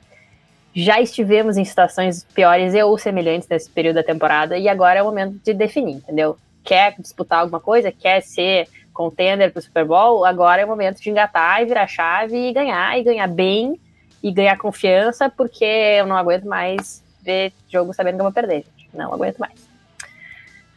Já 0.74 1.00
estivemos 1.00 1.56
em 1.56 1.64
situações 1.64 2.24
piores 2.34 2.74
ou 2.74 2.98
semelhantes 2.98 3.48
nesse 3.48 3.70
período 3.70 3.94
da 3.94 4.02
temporada 4.02 4.58
e 4.58 4.68
agora 4.68 4.98
é 4.98 5.02
o 5.04 5.06
momento 5.06 5.38
de 5.44 5.54
definir, 5.54 5.98
entendeu? 5.98 6.36
Quer 6.64 6.94
disputar 6.98 7.40
alguma 7.40 7.60
coisa, 7.60 7.92
quer 7.92 8.22
ser 8.22 8.68
contender 8.92 9.52
para 9.52 9.58
o 9.58 9.62
Super 9.62 9.84
Bowl, 9.84 10.24
agora 10.24 10.62
é 10.62 10.64
o 10.64 10.68
momento 10.68 11.00
de 11.00 11.10
engatar 11.10 11.60
e 11.60 11.66
virar 11.66 11.86
chave 11.86 12.36
e 12.36 12.52
ganhar, 12.52 12.98
e 12.98 13.02
ganhar 13.02 13.26
bem, 13.26 13.78
e 14.22 14.32
ganhar 14.32 14.56
confiança, 14.56 15.28
porque 15.28 15.64
eu 15.64 16.06
não 16.06 16.16
aguento 16.16 16.44
mais 16.44 17.04
ver 17.22 17.52
jogo 17.68 17.92
sabendo 17.92 18.14
que 18.14 18.20
eu 18.20 18.24
vou 18.24 18.32
perder, 18.32 18.64
gente. 18.78 18.88
Não 18.94 19.12
aguento 19.12 19.38
mais. 19.38 19.60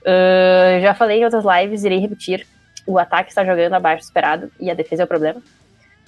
Uh, 0.01 0.81
já 0.81 0.93
falei 0.93 1.21
em 1.21 1.25
outras 1.25 1.45
lives, 1.45 1.83
irei 1.83 1.99
repetir. 1.99 2.47
O 2.85 2.97
ataque 2.97 3.29
está 3.29 3.45
jogando 3.45 3.73
abaixo 3.73 4.03
do 4.03 4.05
esperado 4.05 4.51
e 4.59 4.71
a 4.71 4.73
defesa 4.73 5.03
é 5.03 5.05
o 5.05 5.07
problema. 5.07 5.41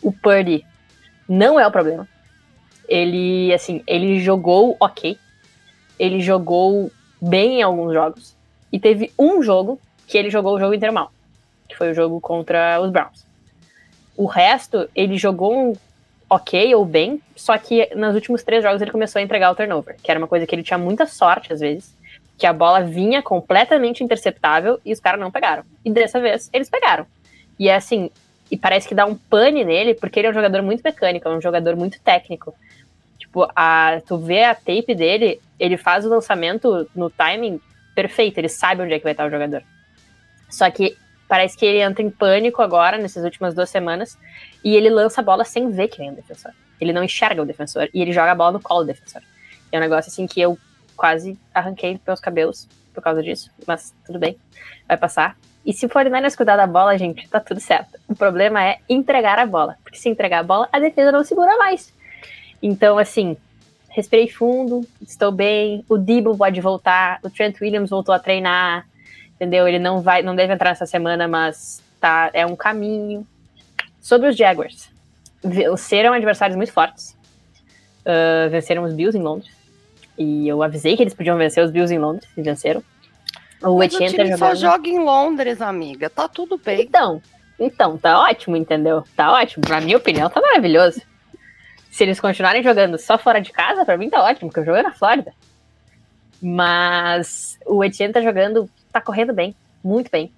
O 0.02 0.12
Purdy 0.12 0.66
não 1.28 1.60
é 1.60 1.68
o 1.68 1.72
problema. 1.72 2.08
Ele, 2.88 3.54
assim, 3.54 3.84
ele 3.86 4.20
jogou 4.20 4.76
ok. 4.80 5.18
Ele 6.00 6.22
jogou 6.22 6.92
bem 7.22 7.60
em 7.60 7.62
alguns 7.62 7.94
jogos. 7.94 8.39
E 8.72 8.80
teve 8.80 9.12
um 9.18 9.42
jogo 9.42 9.80
que 10.08 10.18
ele 10.18 10.30
jogou 10.30 10.56
o 10.56 10.60
jogo 10.60 10.74
inteiro 10.74 10.94
mal, 10.94 11.12
que 11.68 11.76
foi 11.76 11.92
o 11.92 11.94
jogo 11.94 12.20
contra 12.20 12.80
os 12.82 12.92
Browns. 12.92 13.26
O 14.18 14.26
resto, 14.26 14.90
ele 14.96 15.18
jogou 15.18 15.56
um 15.56 15.74
ok 16.30 16.76
ou 16.76 16.86
bem, 16.86 17.22
só 17.36 17.58
que 17.58 17.94
nos 17.96 18.14
últimos 18.14 18.44
três 18.44 18.64
jogos 18.64 18.82
ele 18.82 18.92
começou 18.92 19.20
a 19.20 19.24
entregar 19.24 19.52
o 19.52 19.56
turnover, 19.56 19.96
que 20.02 20.12
era 20.12 20.20
uma 20.20 20.28
coisa 20.28 20.46
que 20.46 20.54
ele 20.54 20.64
tinha 20.64 20.78
muita 20.78 21.06
sorte 21.06 21.52
às 21.52 21.60
vezes, 21.60 21.96
que 22.38 22.46
a 22.46 22.54
bola 22.54 22.82
vinha 22.82 23.22
completamente 23.22 24.04
interceptável 24.04 24.80
e 24.86 24.94
os 24.94 25.00
caras 25.00 25.20
não 25.20 25.32
pegaram. 25.32 25.64
E 25.84 25.92
dessa 25.92 26.20
vez 26.20 26.50
eles 26.54 26.70
pegaram. 26.70 27.06
E 27.58 27.68
é 27.68 27.76
assim, 27.76 28.10
e 28.50 28.58
parece 28.58 28.88
que 28.88 28.96
dá 28.96 29.06
um 29.06 29.16
pane 29.16 29.64
nele, 29.64 29.94
porque 29.94 30.20
ele 30.20 30.28
é 30.28 30.32
um 30.32 30.34
jogador 30.34 30.62
muito 30.62 30.82
mecânico, 30.82 31.28
é 31.28 31.32
um 31.32 31.42
jogador 31.42 31.76
muito 31.76 32.00
técnico. 32.00 32.54
Tipo, 33.18 33.48
a, 33.56 34.02
tu 34.08 34.18
vê 34.18 34.44
a 34.44 34.56
tape 34.56 34.96
dele, 34.96 35.40
ele 35.60 35.78
faz 35.78 36.06
o 36.06 36.10
lançamento 36.10 36.90
no 36.96 37.10
timing 37.10 37.60
perfeito, 38.00 38.38
ele 38.38 38.48
sabe 38.48 38.82
onde 38.82 38.94
é 38.94 38.98
que 38.98 39.04
vai 39.04 39.12
estar 39.12 39.28
o 39.28 39.30
jogador. 39.30 39.62
Só 40.50 40.72
que 40.72 40.98
parece 41.28 41.58
que 41.58 41.66
ele 41.66 41.82
entra 41.82 42.02
em 42.02 42.10
pânico 42.10 42.62
agora, 42.62 42.98
nessas 42.98 43.26
últimas 43.26 43.54
duas 43.54 43.70
semanas, 43.70 44.18
e 44.64 44.74
ele 44.74 44.90
lança 44.90 45.20
a 45.20 45.24
bola 45.24 45.44
sem 45.44 45.70
ver 45.70 45.90
que 45.90 45.98
vem 45.98 46.12
o 46.12 46.16
defensor. 46.16 46.54
Ele 46.80 46.94
não 46.94 47.04
enxerga 47.04 47.42
o 47.42 47.46
defensor 47.46 47.90
e 47.94 48.02
ele 48.02 48.14
joga 48.14 48.32
a 48.32 48.36
bola 48.36 48.54
no 48.54 48.62
colo 48.62 48.84
do 48.84 48.88
defensor. 48.88 49.22
É 49.70 49.78
um 49.78 49.82
negócio 49.82 50.10
assim 50.10 50.26
que 50.26 50.40
eu 50.40 50.58
quase 50.96 51.38
arranquei 51.54 52.00
meus 52.08 52.22
cabelos 52.22 52.70
por 52.94 53.04
causa 53.04 53.22
disso, 53.22 53.52
mas 53.68 53.94
tudo 54.06 54.18
bem, 54.18 54.38
vai 54.88 54.96
passar. 54.96 55.38
E 55.66 55.74
se 55.74 55.86
o 55.86 55.90
49ers 55.90 56.38
cuidar 56.38 56.56
da 56.56 56.66
bola, 56.66 56.98
gente, 56.98 57.28
tá 57.28 57.42
tudo 57.42 57.60
certo. 57.60 58.00
O 58.08 58.16
problema 58.16 58.64
é 58.64 58.80
entregar 58.88 59.38
a 59.38 59.46
bola, 59.46 59.76
porque 59.84 59.98
se 59.98 60.08
entregar 60.08 60.40
a 60.40 60.44
bola, 60.44 60.70
a 60.72 60.80
defesa 60.80 61.12
não 61.12 61.24
segura 61.26 61.58
mais. 61.58 61.94
Então, 62.64 62.98
assim, 62.98 63.36
respirei 64.00 64.28
fundo, 64.30 64.86
estou 65.02 65.32
bem, 65.32 65.84
o 65.90 65.98
Debo 65.98 66.38
pode 66.38 66.60
voltar, 66.62 67.20
o 67.24 67.30
Trent 67.30 67.60
Williams 67.62 67.90
voltou 67.90 68.16
a 68.16 68.20
treinar, 68.20 68.88
entendeu? 69.36 69.68
Ele 69.68 69.80
não 69.80 70.02
vai, 70.02 70.22
não 70.22 70.36
deve 70.36 70.54
entrar 70.54 70.72
essa 70.72 70.86
semana, 70.86 71.28
mas 71.28 71.84
tá, 72.00 72.30
é 72.34 72.46
um 72.46 72.56
caminho. 72.56 73.28
Sobre 74.02 74.30
os 74.30 74.38
Jaguars, 74.38 74.90
serão 75.78 76.14
adversários 76.14 76.56
muito 76.56 76.72
fortes. 76.72 77.18
Uh, 78.02 78.50
venceram 78.50 78.84
os 78.84 78.94
Bills 78.94 79.18
em 79.18 79.22
Londres. 79.22 79.52
E 80.18 80.48
eu 80.48 80.64
avisei 80.64 80.96
que 80.96 81.04
eles 81.04 81.14
podiam 81.14 81.38
vencer 81.38 81.64
os 81.64 81.70
Bills 81.70 81.94
em 81.94 82.00
Londres 82.00 82.28
e 82.36 82.42
venceram. 82.42 82.82
O 83.62 83.78
Mas 83.78 83.94
Etienne 83.94 84.14
o 84.14 84.18
time 84.18 84.30
tá 84.30 84.38
só 84.38 84.56
joga 84.56 84.88
em 84.88 85.00
Londres, 85.00 85.62
amiga. 85.62 86.10
Tá 86.10 86.28
tudo 86.28 86.58
bem. 86.58 86.82
Então, 86.82 87.22
então, 87.60 87.98
tá 87.98 88.20
ótimo, 88.22 88.56
entendeu? 88.56 89.04
Tá 89.16 89.34
ótimo. 89.34 89.66
Na 89.68 89.82
minha 89.82 89.98
opinião, 89.98 90.30
tá 90.30 90.40
maravilhoso 90.40 91.02
se 92.00 92.04
eles 92.04 92.18
continuarem 92.18 92.64
jogando 92.64 92.98
só 92.98 93.18
fora 93.18 93.42
de 93.42 93.52
casa, 93.52 93.84
para 93.84 93.98
mim 93.98 94.10
tá 94.10 94.24
ótimo, 94.24 94.48
porque 94.48 94.62
eu 94.62 94.66
jogo 94.66 94.78
é 94.78 94.84
na 94.84 94.94
Flórida. 94.94 95.34
Mas 96.42 97.60
o 97.66 97.84
Etienne 97.84 98.14
tá 98.14 98.22
jogando, 98.22 98.70
tá 98.90 99.02
correndo 99.02 99.34
bem, 99.34 99.54
muito 99.84 100.10
bem. 100.10 100.32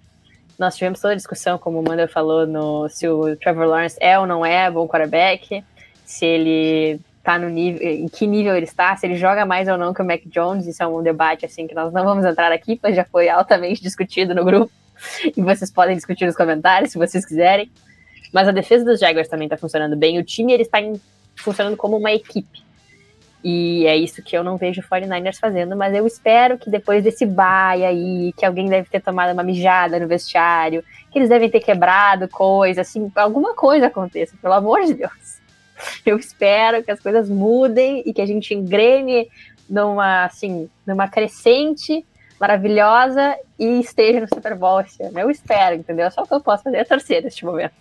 Nós 0.58 0.76
tivemos 0.76 1.00
toda 1.00 1.13
a 1.13 1.15
discussão, 1.15 1.60
como 1.60 1.80
o 1.80 1.84
Mander 1.88 2.12
falou, 2.12 2.47
no 2.47 2.89
se 2.89 3.08
o 3.08 3.36
Trevor 3.36 3.67
Lawrence 3.67 3.95
é 4.02 4.17
ou 4.17 4.26
não 4.26 4.43
é 4.43 4.71
bom 4.71 4.88
quarterback, 4.88 5.63
se 6.04 6.26
ele 6.26 7.00
tá 7.24 7.38
no 7.38 7.47
nível, 7.47 7.88
em 7.88 8.08
que 8.08 8.26
nível 8.26 8.56
ele 8.56 8.65
está, 8.65 8.97
se 8.97 9.06
ele 9.06 9.15
joga 9.15 9.45
mais 9.45 9.67
ou 9.67 9.78
não 9.78 9.93
que 9.93 10.02
o 10.02 10.06
Mac 10.06 10.21
Jones, 10.26 10.65
isso 10.65 10.82
é 10.82 10.88
um 10.88 11.04
debate 11.04 11.45
assim 11.45 11.67
que 11.67 11.76
nós 11.76 11.93
não 11.93 12.04
vamos 12.04 12.26
entrar 12.26 12.52
aqui, 12.52 12.76
pois 12.76 12.95
já 12.95 13.06
foi 13.06 13.30
altamente 13.30 13.84
discutido 13.86 14.34
no 14.34 14.43
grupo. 14.43 14.71
E 15.38 15.39
vocês 15.43 15.71
podem 15.71 15.95
discutir 15.95 16.26
nos 16.26 16.36
comentários 16.36 16.91
se 16.91 16.97
vocês 16.97 17.24
quiserem. 17.24 17.69
Mas 18.34 18.47
a 18.47 18.52
defesa 18.52 18.84
dos 18.84 19.00
Jaguars 19.00 19.28
também 19.28 19.47
tá 19.47 19.58
funcionando 19.58 19.95
bem. 19.95 20.17
O 20.17 20.24
time 20.24 20.54
ele 20.54 20.63
está 20.63 20.82
em 20.82 21.00
funcionando 21.36 21.78
como 21.78 21.98
uma 21.98 22.12
equipe. 22.12 22.62
E 23.44 23.88
é 23.88 23.98
isso 23.98 24.22
que 24.22 24.38
eu 24.38 24.44
não 24.44 24.56
vejo 24.56 24.82
o 24.82 24.84
49ers 24.84 25.39
fazendo, 25.39 25.76
mas 25.76 25.96
eu 25.96 26.06
espero 26.06 26.60
que 26.60 26.70
depois 26.70 27.04
desse 27.04 27.26
bye 27.26 27.84
aí, 27.84 28.32
que 28.38 28.46
alguém 28.46 28.67
deve 28.67 28.88
ter 28.88 29.02
tomado 29.02 29.34
uma 29.34 29.41
mijada 29.41 30.00
no 30.00 30.08
vestiário, 30.08 30.84
que 31.12 31.17
eles 31.17 31.30
devem 31.30 31.50
ter 31.50 31.60
quebrado 31.60 32.28
coisa, 32.28 32.82
assim, 32.82 33.12
alguma 33.15 33.56
coisa 33.56 33.88
aconteça, 33.88 34.38
pelo 34.39 34.54
amor 34.54 34.86
de 34.86 34.94
Deus. 34.94 35.41
Eu 36.06 36.17
espero 36.17 36.84
que 36.84 36.91
as 36.91 37.00
coisas 37.00 37.30
mudem 37.30 38.04
e 38.06 38.13
que 38.13 38.22
a 38.22 38.28
gente 38.28 38.54
engrene 38.54 39.28
numa, 39.67 40.26
assim, 40.26 40.70
numa 40.86 41.08
crescente 41.08 42.06
maravilhosa 42.39 43.36
e 43.58 43.80
esteja 43.80 44.20
no 44.20 44.28
Super 44.28 44.56
Bowl 44.56 44.82
esse. 44.82 45.02
Eu 45.02 45.32
espero, 45.32 45.76
entendeu? 45.76 46.06
É 46.06 46.10
só 46.10 46.22
o 46.22 46.28
que 46.28 46.34
eu 46.34 46.41
posso 46.41 46.63
fazer 46.63 46.78
é 46.78 46.84
torcer 46.84 47.24
neste 47.24 47.46
momento. 47.46 47.81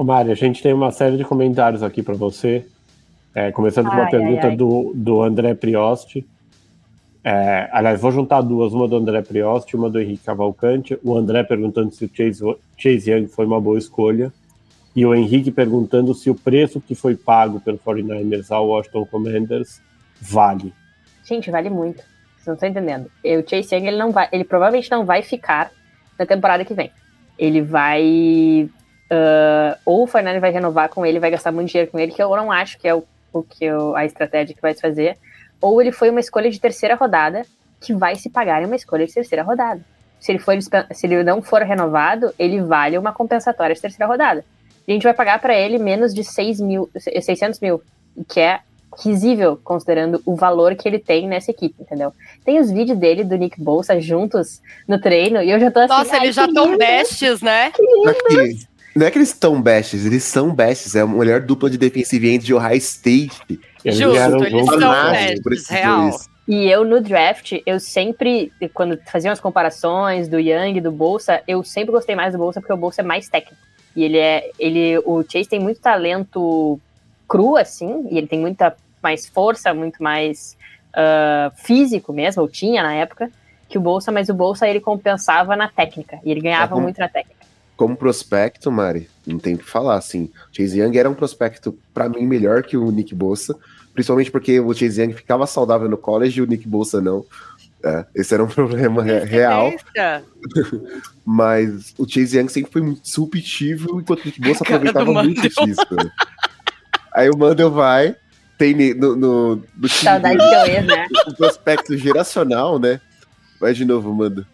Ô, 0.00 0.04
Mari, 0.04 0.32
a 0.32 0.34
gente 0.34 0.62
tem 0.62 0.72
uma 0.72 0.90
série 0.90 1.18
de 1.18 1.24
comentários 1.26 1.82
aqui 1.82 2.02
para 2.02 2.14
você. 2.14 2.64
É, 3.34 3.52
começando 3.52 3.88
com 3.88 3.96
uma 3.96 4.04
ai, 4.04 4.10
pergunta 4.10 4.46
ai, 4.46 4.50
ai. 4.52 4.56
Do, 4.56 4.92
do 4.94 5.22
André 5.22 5.52
Priosti. 5.52 6.26
É, 7.22 7.68
aliás, 7.70 8.00
vou 8.00 8.10
juntar 8.10 8.40
duas, 8.40 8.72
uma 8.72 8.88
do 8.88 8.96
André 8.96 9.20
Priosti 9.20 9.76
e 9.76 9.78
uma 9.78 9.90
do 9.90 10.00
Henrique 10.00 10.24
Cavalcante. 10.24 10.98
O 11.04 11.14
André 11.18 11.42
perguntando 11.42 11.90
se 11.90 12.06
o 12.06 12.10
Chase, 12.10 12.42
Chase 12.78 13.10
Young 13.10 13.28
foi 13.28 13.44
uma 13.44 13.60
boa 13.60 13.78
escolha. 13.78 14.32
E 14.96 15.04
o 15.04 15.14
Henrique 15.14 15.50
perguntando 15.50 16.14
se 16.14 16.30
o 16.30 16.34
preço 16.34 16.80
que 16.80 16.94
foi 16.94 17.14
pago 17.14 17.60
pelo 17.60 17.76
49ers 17.76 18.50
ao 18.50 18.68
Washington 18.68 19.04
Commanders 19.04 19.82
vale. 20.18 20.72
Gente, 21.26 21.50
vale 21.50 21.68
muito. 21.68 21.98
Vocês 22.36 22.46
não 22.46 22.54
estão 22.54 22.68
entendendo. 22.70 23.10
O 23.22 23.46
Chase 23.46 23.74
Young, 23.74 23.86
ele, 23.86 23.98
não 23.98 24.12
vai, 24.12 24.30
ele 24.32 24.44
provavelmente 24.44 24.90
não 24.90 25.04
vai 25.04 25.20
ficar 25.20 25.70
na 26.18 26.24
temporada 26.24 26.64
que 26.64 26.72
vem. 26.72 26.90
Ele 27.38 27.60
vai 27.60 28.70
Uh, 29.10 29.76
ou 29.84 30.04
o 30.04 30.06
Fernando 30.06 30.40
vai 30.40 30.52
renovar 30.52 30.88
com 30.88 31.04
ele, 31.04 31.18
vai 31.18 31.30
gastar 31.30 31.50
muito 31.50 31.70
dinheiro 31.70 31.90
com 31.90 31.98
ele, 31.98 32.12
que 32.12 32.22
eu 32.22 32.28
não 32.36 32.52
acho 32.52 32.78
que 32.78 32.86
é 32.86 32.94
o, 32.94 33.02
o 33.32 33.42
que 33.42 33.64
eu, 33.64 33.96
a 33.96 34.04
estratégia 34.04 34.54
que 34.54 34.62
vai 34.62 34.72
se 34.72 34.80
fazer. 34.80 35.16
Ou 35.60 35.80
ele 35.80 35.90
foi 35.90 36.10
uma 36.10 36.20
escolha 36.20 36.50
de 36.50 36.60
terceira 36.60 36.94
rodada 36.94 37.42
que 37.80 37.92
vai 37.92 38.14
se 38.14 38.30
pagar 38.30 38.62
em 38.62 38.66
uma 38.66 38.76
escolha 38.76 39.06
de 39.06 39.12
terceira 39.12 39.42
rodada. 39.42 39.80
Se 40.20 40.30
ele, 40.30 40.38
for, 40.38 40.54
se 40.92 41.06
ele 41.06 41.22
não 41.24 41.42
for 41.42 41.62
renovado, 41.62 42.32
ele 42.38 42.60
vale 42.60 42.96
uma 42.98 43.12
compensatória 43.12 43.74
de 43.74 43.80
terceira 43.80 44.06
rodada. 44.06 44.44
A 44.86 44.92
gente 44.92 45.02
vai 45.02 45.14
pagar 45.14 45.40
para 45.40 45.54
ele 45.54 45.78
menos 45.78 46.14
de 46.14 46.22
6 46.22 46.60
mil, 46.60 46.90
600 46.96 47.58
mil, 47.60 47.82
que 48.28 48.38
é 48.38 48.60
risível 48.98 49.58
considerando 49.62 50.20
o 50.26 50.34
valor 50.34 50.74
que 50.74 50.88
ele 50.88 50.98
tem 50.98 51.28
nessa 51.28 51.50
equipe, 51.50 51.74
entendeu? 51.80 52.12
Tem 52.44 52.58
os 52.58 52.70
vídeos 52.70 52.98
dele 52.98 53.24
do 53.24 53.36
Nick 53.36 53.60
Bolsa 53.60 54.00
juntos 54.00 54.60
no 54.86 55.00
treino 55.00 55.42
e 55.42 55.50
eu 55.50 55.60
já 55.60 55.70
tô 55.70 55.80
assim. 55.80 55.88
Nossa, 55.88 56.16
eles 56.16 56.34
já 56.34 56.46
estão 56.46 56.76
bestes, 56.76 57.40
né? 57.40 57.70
Que 57.70 57.82
não 58.94 59.06
é 59.06 59.10
que 59.10 59.18
eles 59.18 59.28
estão 59.28 59.60
bestes, 59.60 60.04
eles 60.04 60.24
são 60.24 60.54
bestes. 60.54 60.94
É 60.94 61.00
a 61.00 61.06
melhor 61.06 61.40
dupla 61.40 61.70
de 61.70 61.78
defensive 61.78 62.28
end 62.28 62.44
de 62.44 62.54
Ohio 62.54 62.76
State. 62.76 63.60
Justo, 63.84 64.44
eles 64.44 64.66
são 64.66 65.10
bestes, 65.10 65.68
real. 65.68 66.10
E 66.48 66.68
eu 66.68 66.84
no 66.84 67.00
draft, 67.00 67.52
eu 67.64 67.78
sempre, 67.78 68.52
quando 68.74 68.98
faziam 69.06 69.32
as 69.32 69.38
comparações 69.38 70.26
do 70.26 70.40
Young 70.40 70.76
e 70.76 70.80
do 70.80 70.90
Bolsa, 70.90 71.40
eu 71.46 71.62
sempre 71.62 71.92
gostei 71.92 72.16
mais 72.16 72.32
do 72.32 72.38
Bolsa 72.38 72.60
porque 72.60 72.72
o 72.72 72.76
Bolsa 72.76 73.02
é 73.02 73.04
mais 73.04 73.28
técnico. 73.28 73.62
E 73.94 74.02
ele 74.02 74.18
é, 74.18 74.50
ele, 74.58 74.98
o 74.98 75.22
Chase 75.22 75.48
tem 75.48 75.60
muito 75.60 75.80
talento 75.80 76.80
cru, 77.28 77.56
assim, 77.56 78.08
e 78.10 78.18
ele 78.18 78.26
tem 78.26 78.40
muita 78.40 78.74
mais 79.00 79.26
força, 79.26 79.72
muito 79.72 80.02
mais 80.02 80.56
uh, 80.90 81.54
físico 81.54 82.12
mesmo, 82.12 82.42
ou 82.42 82.48
tinha 82.48 82.82
na 82.82 82.94
época. 82.94 83.30
que 83.70 83.78
o 83.78 83.80
Bolsa, 83.80 84.10
mas 84.10 84.28
o 84.28 84.34
Bolsa 84.34 84.68
ele 84.68 84.80
compensava 84.80 85.54
na 85.54 85.68
técnica, 85.68 86.18
e 86.24 86.30
ele 86.32 86.40
ganhava 86.40 86.74
como, 86.74 86.82
muito 86.82 86.98
na 86.98 87.08
técnica. 87.08 87.39
Como 87.80 87.96
prospecto, 87.96 88.70
Mari, 88.70 89.08
não 89.26 89.38
tem 89.38 89.54
o 89.54 89.58
que 89.58 89.64
falar, 89.64 89.96
assim, 89.96 90.30
Chase 90.52 90.78
Young 90.78 90.98
era 90.98 91.08
um 91.08 91.14
prospecto, 91.14 91.74
para 91.94 92.10
mim, 92.10 92.26
melhor 92.26 92.62
que 92.62 92.76
o 92.76 92.90
Nick 92.90 93.14
Bolsa, 93.14 93.56
principalmente 93.94 94.30
porque 94.30 94.60
o 94.60 94.74
Chase 94.74 95.00
Young 95.00 95.14
ficava 95.14 95.46
saudável 95.46 95.88
no 95.88 95.96
college 95.96 96.38
e 96.38 96.42
o 96.42 96.46
Nick 96.46 96.68
Bolsa 96.68 97.00
não. 97.00 97.24
É, 97.82 98.04
esse 98.14 98.34
era 98.34 98.44
um 98.44 98.48
problema 98.52 99.02
re 99.02 99.20
real. 99.20 99.72
Mas 101.24 101.94
o 101.96 102.06
Chase 102.06 102.36
Young 102.36 102.48
sempre 102.50 102.70
foi 102.70 102.82
muito 102.82 103.00
disruptivo, 103.00 103.98
enquanto 103.98 104.24
o 104.24 104.26
Nick 104.26 104.42
Bolsa 104.42 104.60
aproveitava 104.62 105.10
muito 105.10 105.40
disso. 105.40 105.80
Aí 107.14 107.30
o 107.30 107.38
Mandel 107.38 107.70
vai, 107.70 108.14
tem 108.58 108.94
no, 108.94 109.16
no, 109.16 109.62
no 109.74 109.88
Saudade 109.88 110.36
do 110.36 110.70
ex, 110.70 110.84
né? 110.84 111.06
Um 111.26 111.32
prospecto 111.32 111.96
geracional, 111.96 112.78
né? 112.78 113.00
Vai 113.58 113.72
de 113.72 113.86
novo, 113.86 114.12
Manda. 114.12 114.46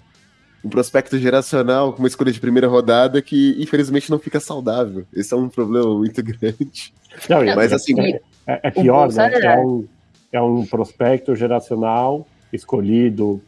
Um 0.67 0.69
prospecto 0.69 1.17
geracional 1.17 1.93
com 1.93 2.01
uma 2.01 2.09
escolha 2.09 2.33
de 2.33 2.41
primeira 2.41 2.67
rodada 2.67 3.23
que, 3.23 3.55
infelizmente, 3.57 4.11
não 4.11 4.19
fica 4.19 4.41
saudável. 4.41 5.07
Esse 5.15 5.33
é 5.33 5.37
um 5.37 5.49
problema 5.49 5.95
muito 5.97 6.21
grande. 6.25 6.93
Não, 7.29 7.45
mas 7.55 7.73
assim. 7.73 7.99
É, 8.01 8.21
é, 8.47 8.61
é 8.65 8.71
pior, 8.73 9.13
né? 9.13 9.31
É 9.33 9.59
um, 9.61 9.87
é 10.33 10.43
um 10.43 10.67
prospecto 10.67 11.37
geracional 11.37 12.27
escolhido 12.53 13.41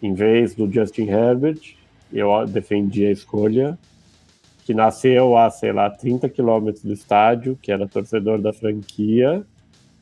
em 0.00 0.14
vez 0.14 0.54
do 0.54 0.70
Justin 0.70 1.08
Herbert. 1.08 1.74
Eu 2.12 2.46
defendi 2.46 3.06
a 3.06 3.10
escolha 3.10 3.76
que 4.64 4.72
nasceu 4.72 5.36
a, 5.36 5.50
sei 5.50 5.72
lá, 5.72 5.90
30 5.90 6.28
quilômetros 6.28 6.84
do 6.84 6.92
estádio, 6.92 7.58
que 7.60 7.72
era 7.72 7.88
torcedor 7.88 8.40
da 8.40 8.52
franquia 8.52 9.42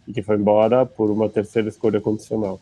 e 0.06 0.12
que 0.12 0.22
foi 0.22 0.36
embora 0.36 0.84
por 0.84 1.10
uma 1.10 1.26
terceira 1.26 1.70
escolha 1.70 2.00
condicional. 2.02 2.60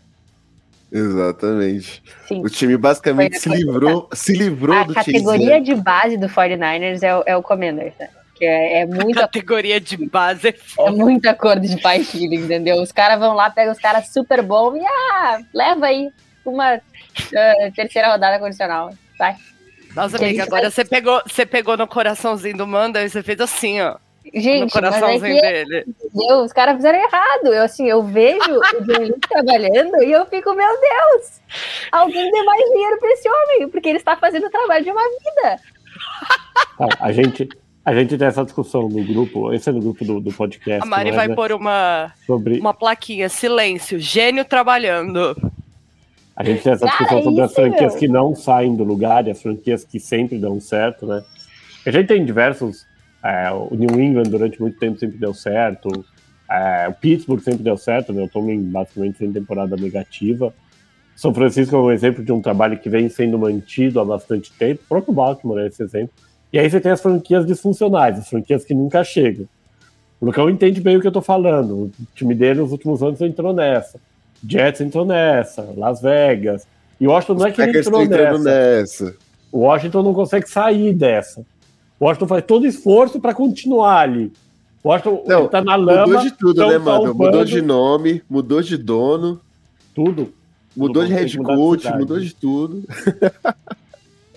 Exatamente. 0.91 2.03
Sim. 2.27 2.41
O 2.41 2.49
time 2.49 2.77
basicamente 2.77 3.39
se 3.39 3.49
livrou, 3.49 4.09
se 4.13 4.33
livrou 4.33 4.77
a 4.77 4.85
do 4.85 4.95
categoria 4.95 5.61
de 5.61 5.75
base 5.75 6.17
do 6.17 6.29
49ers 6.29 7.03
é 7.03 7.17
o, 7.17 7.23
é 7.27 7.37
o 7.37 7.43
Commanders, 7.43 7.95
né? 7.99 8.09
Que 8.35 8.45
é, 8.45 8.81
é 8.81 8.87
muita. 8.87 9.21
A 9.21 9.23
categoria 9.25 9.81
de 9.81 9.97
base 9.97 10.49
é 10.49 10.53
foda. 10.53 10.91
É 10.91 10.93
muita 10.93 11.35
cor 11.35 11.59
de 11.59 11.81
pai 11.81 12.05
filho, 12.05 12.35
entendeu? 12.35 12.81
Os 12.81 12.93
caras 12.93 13.19
vão 13.19 13.35
lá, 13.35 13.51
pegam 13.51 13.73
os 13.73 13.79
caras 13.79 14.13
super 14.13 14.43
bons 14.43 14.77
e 14.77 14.85
ah, 14.85 15.41
leva 15.53 15.87
aí 15.87 16.09
uma 16.45 16.77
uh, 16.77 17.73
terceira 17.75 18.13
rodada 18.13 18.39
condicional. 18.39 18.95
Vai. 19.19 19.37
Nossa, 19.95 20.17
amiga, 20.17 20.45
agora 20.45 20.71
você 20.71 20.85
pegou, 20.85 21.21
você 21.27 21.45
pegou 21.45 21.77
no 21.77 21.87
coraçãozinho 21.87 22.57
do 22.57 22.67
Manda 22.67 23.03
e 23.03 23.11
você 23.11 23.23
fez 23.23 23.41
assim, 23.41 23.81
ó. 23.81 23.97
Gente, 24.35 24.65
no 24.65 24.71
coraçãozinho 24.71 25.37
é 25.37 25.41
que, 25.41 25.41
dele. 25.41 25.85
Entendeu? 26.05 26.43
Os 26.43 26.53
caras 26.53 26.77
fizeram 26.77 26.99
errado. 26.99 27.47
Eu, 27.47 27.63
assim, 27.63 27.89
eu 27.89 28.03
vejo 28.03 28.51
o 28.51 28.85
John 28.85 29.19
trabalhando 29.29 30.03
e 30.03 30.13
eu 30.13 30.27
fico, 30.27 30.55
meu 30.55 30.81
Deus, 30.81 31.41
alguém 31.93 32.31
dê 32.31 32.43
mais 32.43 32.65
dinheiro 32.71 32.99
para 32.99 33.13
esse 33.13 33.29
homem, 33.29 33.69
porque 33.69 33.89
ele 33.89 33.99
está 33.99 34.17
fazendo 34.17 34.47
o 34.47 34.51
trabalho 34.51 34.85
de 34.85 34.91
uma 34.91 35.03
vida. 35.03 35.61
a 37.01 37.13
gente, 37.13 37.49
a 37.85 37.95
gente 37.95 38.19
tem 38.19 38.27
essa 38.27 38.45
discussão 38.45 38.89
no 38.89 39.05
grupo, 39.05 39.53
esse 39.53 39.69
é 39.69 39.73
no 39.73 39.81
grupo 39.81 40.05
do, 40.05 40.21
do 40.21 40.33
podcast. 40.33 40.83
A 40.83 40.87
Mari 40.87 41.13
vai 41.13 41.29
né? 41.29 41.35
pôr 41.35 41.53
uma, 41.53 42.13
sobre... 42.27 42.59
uma 42.59 42.75
plaquinha, 42.75 43.29
silêncio, 43.29 43.99
gênio 43.99 44.45
trabalhando. 44.45 45.37
A 46.37 46.45
gente 46.45 46.63
tem 46.63 46.73
essa 46.73 46.87
discussão 46.87 47.23
sobre 47.23 47.41
as 47.41 47.53
franquias 47.53 47.93
meu. 47.95 47.99
que 47.99 48.09
não 48.09 48.35
saem 48.35 48.77
do 48.77 48.85
lugar 48.85 49.27
e 49.27 49.31
as 49.31 49.43
franquias 49.43 49.83
que 49.83 49.99
sempre 49.99 50.39
dão 50.39 50.61
certo, 50.61 51.05
né? 51.05 51.25
A 51.85 51.91
gente 51.91 52.07
tem 52.07 52.25
diversos 52.25 52.87
é, 53.23 53.51
o 53.51 53.75
New 53.75 54.01
England 54.01 54.25
durante 54.25 54.61
muito 54.61 54.79
tempo 54.79 54.99
sempre 54.99 55.19
deu 55.19 55.35
certo. 55.35 56.05
É, 56.51 56.89
o 56.89 56.93
Pittsburgh 56.95 57.41
sempre 57.41 57.63
deu 57.63 57.77
certo, 57.77 58.13
né? 58.13 58.23
O 58.23 58.29
Tomlin 58.29 58.63
basicamente 58.63 59.19
sem 59.19 59.33
temporada 59.33 59.77
negativa. 59.77 60.53
São 61.15 61.35
Francisco 61.35 61.75
é 61.75 61.79
um 61.79 61.91
exemplo 61.91 62.25
de 62.25 62.33
um 62.33 62.41
trabalho 62.41 62.79
que 62.79 62.89
vem 62.89 63.09
sendo 63.09 63.39
mantido 63.39 64.01
há 64.01 64.05
bastante 64.05 64.53
tempo. 64.53 64.83
O 64.85 64.89
próprio 64.89 65.13
Baltimore 65.13 65.59
é 65.59 65.67
esse 65.67 65.83
exemplo. 65.83 66.11
E 66.53 66.59
aí 66.59 66.71
você 66.71 66.81
tem 66.81 66.93
as 66.93 67.03
franquias 67.03 67.45
disfuncionais, 67.45 68.19
as 68.19 68.29
franquias 68.29 68.65
que 68.65 68.73
nunca 68.73 69.03
chegam. 69.05 69.47
O 70.21 70.27
Lucão 70.27 70.49
entende 70.49 70.81
bem 70.81 70.97
o 70.97 71.01
que 71.01 71.07
eu 71.07 71.13
tô 71.13 71.21
falando. 71.21 71.75
O 71.75 71.93
time 72.15 72.35
dele 72.35 72.61
nos 72.61 72.73
últimos 72.73 73.03
anos 73.03 73.21
entrou 73.21 73.53
nessa. 73.53 74.01
Jets 74.47 74.81
entrou 74.81 75.05
nessa, 75.05 75.63
Las 75.77 76.01
Vegas. 76.01 76.67
E 77.01 77.07
o 77.07 77.11
Washington 77.11 77.35
não 77.35 77.47
é 77.47 77.53
que 77.53 77.63
ele 77.63 77.79
entrou 77.79 78.07
nessa. 78.07 78.39
nessa. 78.39 79.15
O 79.53 79.59
Washington 79.61 80.03
não 80.03 80.15
consegue 80.15 80.49
sair 80.49 80.93
dessa. 80.93 81.45
O 81.99 82.05
Washington 82.05 82.27
faz 82.27 82.45
todo 82.45 82.67
esforço 82.67 83.21
para 83.21 83.35
continuar 83.35 84.01
ali. 84.01 84.33
O 84.83 84.89
Washington 84.89 85.25
Não, 85.27 85.49
tá 85.49 85.63
na 85.63 85.75
lama. 85.75 86.07
Mudou 86.07 86.23
de 86.23 86.31
tudo, 86.33 86.67
né, 86.67 86.79
mano? 86.79 87.15
Mudou 87.15 87.45
de 87.45 87.61
nome, 87.61 88.23
mudou 88.29 88.63
de 88.63 88.77
dono. 88.77 89.41
Tudo. 89.95 90.33
Mudou 90.77 91.05
de 91.05 91.13
head 91.13 91.37
coach, 91.39 91.93
mudou 91.93 92.21
de 92.21 92.35
tudo. 92.35 92.85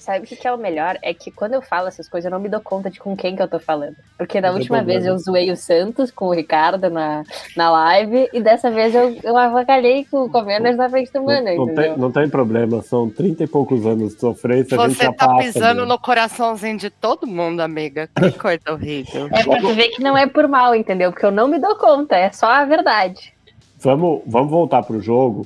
Sabe 0.02 0.26
o 0.26 0.28
que, 0.28 0.36
que, 0.36 0.48
é 0.48 0.52
o 0.52 0.58
melhor? 0.58 0.98
É 1.04 1.14
que 1.14 1.30
quando 1.30 1.54
eu 1.54 1.62
falo 1.62 1.88
essas 1.88 2.10
coisas, 2.10 2.26
eu 2.26 2.32
não 2.36 2.42
me 2.42 2.50
dou 2.50 2.60
conta 2.60 2.90
de 2.90 3.00
com 3.00 3.16
quem 3.16 3.36
que 3.36 3.42
eu 3.42 3.48
tô 3.48 3.60
falando. 3.60 3.96
Porque 4.18 4.42
da 4.42 4.52
última 4.52 4.84
vez 4.84 5.06
eu 5.06 5.16
zoei 5.20 5.52
o 5.52 5.56
Santos 5.56 6.10
com 6.10 6.26
o 6.26 6.34
Ricardo 6.34 6.90
na, 6.90 7.24
na 7.56 7.70
live, 7.70 8.28
e 8.34 8.42
dessa 8.42 8.72
vez 8.72 8.96
eu, 8.96 9.16
eu 9.24 9.38
avacalhei 9.38 10.04
com 10.10 10.24
o 10.24 10.30
Commanders 10.30 10.76
na 10.76 10.90
frente 10.90 11.14
do 11.14 11.22
Mano. 11.22 11.56
Não, 11.56 11.76
tem, 11.76 11.98
não 11.98 12.12
tem 12.12 12.28
problema, 12.28 12.82
são 12.82 13.12
30 13.12 13.44
e 13.44 13.48
poucos 13.48 13.86
anos 13.86 14.16
de 14.16 14.20
sofrência. 14.20 14.76
Você 14.76 15.14
tá 15.14 15.38
pisando 15.38 15.86
no 15.86 16.00
coraçãozinho 16.00 16.80
de 16.80 16.90
todo 16.90 17.28
mundo, 17.28 17.60
amiga. 17.60 18.10
Que 18.16 18.32
coisa 18.40 18.72
horrível. 18.72 19.28
É 19.32 19.44
pra 19.44 19.62
tu 19.62 19.72
ver 19.76 19.90
que 19.90 20.02
não 20.02 20.18
é 20.18 20.26
por 20.26 20.48
mal, 20.48 20.74
entendeu? 20.74 21.12
Porque 21.12 21.28
eu 21.28 21.32
não 21.32 21.48
me 21.48 21.60
dou 21.60 21.76
conta, 21.76 22.16
é 22.16 22.32
só 22.32 22.48
a 22.48 22.66
verdade. 22.66 23.32
Vamos, 23.80 24.24
vamos 24.26 24.50
voltar 24.50 24.82
pro 24.82 25.00
jogo. 25.00 25.46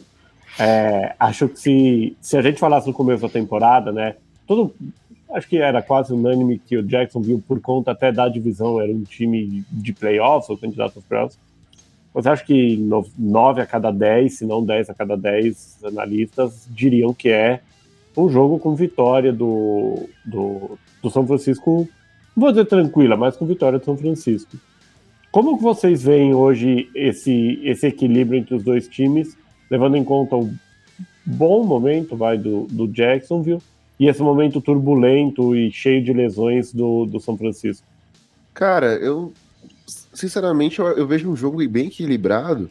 É, 0.57 1.13
acho 1.19 1.49
que 1.49 1.59
se, 1.59 2.17
se 2.21 2.37
a 2.37 2.41
gente 2.41 2.57
falasse 2.59 2.87
no 2.87 2.93
começo 2.93 3.21
da 3.21 3.29
temporada, 3.29 3.91
né? 3.91 4.15
Todo, 4.47 4.73
acho 5.33 5.47
que 5.47 5.57
era 5.57 5.81
quase 5.81 6.13
unânime 6.13 6.59
que 6.59 6.77
o 6.77 6.83
Jackson 6.83 7.21
viu 7.21 7.43
por 7.45 7.59
conta 7.59 7.91
até 7.91 8.11
da 8.11 8.27
divisão, 8.29 8.79
era 8.79 8.91
um 8.91 9.03
time 9.03 9.63
de 9.71 9.93
playoffs, 9.93 10.49
ou 10.49 10.57
candidato 10.57 10.97
aos 10.97 11.05
playoffs. 11.05 11.39
Mas 12.13 12.25
acho 12.25 12.45
que 12.45 12.77
9 13.17 13.61
a 13.61 13.65
cada 13.65 13.91
10, 13.91 14.33
se 14.33 14.45
não 14.45 14.63
10 14.63 14.89
a 14.89 14.93
cada 14.93 15.17
10 15.17 15.83
analistas 15.83 16.65
diriam 16.69 17.13
que 17.13 17.29
é 17.29 17.59
um 18.15 18.29
jogo 18.29 18.57
com 18.57 18.73
vitória 18.73 19.33
do, 19.33 20.07
do, 20.23 20.77
do 21.03 21.09
São 21.09 21.27
Francisco, 21.27 21.87
vou 22.33 22.51
dizer 22.51 22.65
tranquila, 22.65 23.17
mas 23.17 23.35
com 23.35 23.45
vitória 23.45 23.79
do 23.79 23.83
São 23.83 23.97
Francisco. 23.97 24.55
Como 25.29 25.57
que 25.57 25.63
vocês 25.63 26.03
veem 26.03 26.33
hoje 26.33 26.89
esse, 26.95 27.59
esse 27.61 27.87
equilíbrio 27.87 28.39
entre 28.39 28.55
os 28.55 28.63
dois 28.63 28.87
times, 28.87 29.37
levando 29.69 29.97
em 29.97 30.03
conta 30.05 30.37
o 30.37 30.49
bom 31.25 31.65
momento 31.65 32.15
vai 32.15 32.37
do, 32.37 32.65
do 32.67 32.87
Jacksonville 32.87 33.61
e 33.99 34.07
esse 34.07 34.21
momento 34.21 34.61
turbulento 34.61 35.55
e 35.55 35.71
cheio 35.71 36.03
de 36.03 36.11
lesões 36.11 36.73
do, 36.73 37.05
do 37.05 37.19
São 37.19 37.37
Francisco? 37.37 37.85
Cara, 38.53 38.95
eu 38.95 39.33
sinceramente 40.13 40.79
eu, 40.79 40.87
eu 40.87 41.07
vejo 41.07 41.29
um 41.29 41.35
jogo 41.35 41.67
bem 41.67 41.87
equilibrado, 41.87 42.69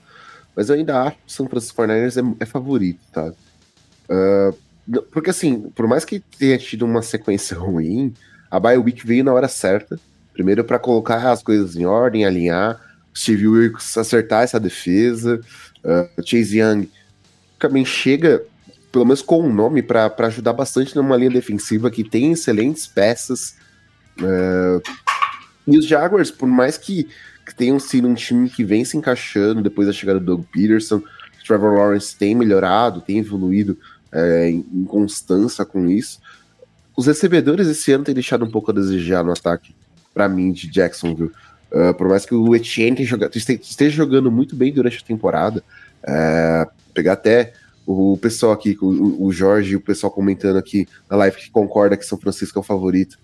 mas 0.57 0.69
eu 0.69 0.77
ainda 0.77 1.03
acho 1.03 1.17
que 1.17 1.29
o 1.29 1.33
São 1.33 1.49
Francisco 1.49 1.83
49ers 1.83 2.35
é, 2.39 2.43
é 2.43 2.47
favorito, 2.47 3.01
tá? 3.13 3.33
Uh, 4.09 5.03
porque 5.11 5.31
assim, 5.31 5.71
por 5.75 5.87
mais 5.87 6.05
que 6.05 6.21
tenha 6.21 6.59
tido 6.59 6.85
uma 6.85 7.03
sequência 7.03 7.57
ruim, 7.59 8.13
a 8.51 8.61
bye 8.61 8.79
week 8.79 9.07
veio 9.07 9.25
na 9.25 9.33
hora 9.33 9.49
certa. 9.49 9.99
Primeiro 10.33 10.65
para 10.65 10.79
colocar 10.79 11.31
as 11.31 11.43
coisas 11.43 11.77
em 11.77 11.87
ordem, 11.87 12.25
alinhar, 12.25 12.81
Steve 13.17 13.47
Wilkes 13.47 13.97
acertar 13.97 14.43
essa 14.43 14.59
defesa, 14.59 15.41
uh, 15.85 16.23
Chase 16.25 16.59
Young 16.59 16.89
também 17.59 17.85
chega 17.85 18.43
pelo 18.95 19.05
menos 19.05 19.23
com 19.23 19.43
um 19.43 19.53
nome, 19.53 19.83
para 19.83 20.15
ajudar 20.21 20.53
bastante 20.53 20.95
numa 20.95 21.17
linha 21.17 21.31
defensiva 21.31 21.91
que 21.91 22.05
tem 22.05 22.31
excelentes 22.31 22.87
peças. 22.87 23.57
Uh, 24.21 24.81
e 25.67 25.77
os 25.77 25.85
Jaguars, 25.85 26.31
por 26.31 26.47
mais 26.47 26.79
que, 26.79 27.09
que 27.45 27.53
tenham 27.57 27.81
sido 27.81 28.07
um 28.07 28.15
time 28.15 28.49
que 28.49 28.63
vem 28.63 28.85
se 28.85 28.97
encaixando 28.97 29.65
depois 29.65 29.89
da 29.89 29.93
chegada 29.93 30.21
do 30.21 30.27
Doug 30.27 30.45
Peterson, 30.45 31.03
Trevor 31.45 31.75
Lawrence 31.75 32.15
tem 32.15 32.37
melhorado, 32.37 33.01
tem 33.01 33.19
evoluído 33.19 33.77
é, 34.13 34.51
em, 34.51 34.85
constância 34.85 35.65
com 35.65 35.89
isso. 35.89 36.21
Os 36.97 37.09
recebedores 37.09 37.67
esse 37.67 37.91
ano 37.91 38.05
têm 38.05 38.15
deixado 38.15 38.45
um 38.45 38.51
pouco 38.51 38.71
a 38.71 38.75
desejar 38.75 39.25
no 39.25 39.33
ataque, 39.33 39.75
para 40.15 40.29
mim, 40.29 40.53
de 40.53 40.71
Jacksonville. 40.71 41.33
Uh, 41.73 41.93
por 41.95 42.09
mais 42.09 42.25
que 42.25 42.33
o 42.33 42.55
Etienne 42.55 42.97
esteja 43.03 43.97
jogando 43.97 44.31
muito 44.31 44.55
bem 44.55 44.73
durante 44.73 44.99
a 44.99 45.05
temporada, 45.05 45.65
uh, 46.05 46.71
pegar 46.95 47.15
até 47.15 47.55
o 47.87 48.17
pessoal 48.17 48.53
aqui, 48.53 48.77
o, 48.81 49.27
o 49.27 49.33
Jorge 49.33 49.73
e 49.73 49.77
o 49.77 49.81
pessoal 49.81 50.11
comentando 50.11 50.57
aqui 50.57 50.87
na 51.11 51.17
live 51.19 51.37
que 51.37 51.51
concorda 51.51 51.97
que 51.97 52.07
São 52.07 52.19
Francisco 52.19 52.59
é 52.59 52.61
o 52.61 52.65
favorito, 52.65 53.19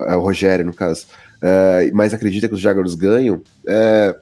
é 0.00 0.14
o 0.14 0.20
Rogério, 0.20 0.64
no 0.64 0.74
caso, 0.74 1.06
é, 1.42 1.90
mas 1.92 2.14
acredita 2.14 2.48
que 2.48 2.54
os 2.54 2.60
Jaguars 2.60 2.94
ganham. 2.94 3.42
É, 3.66 4.16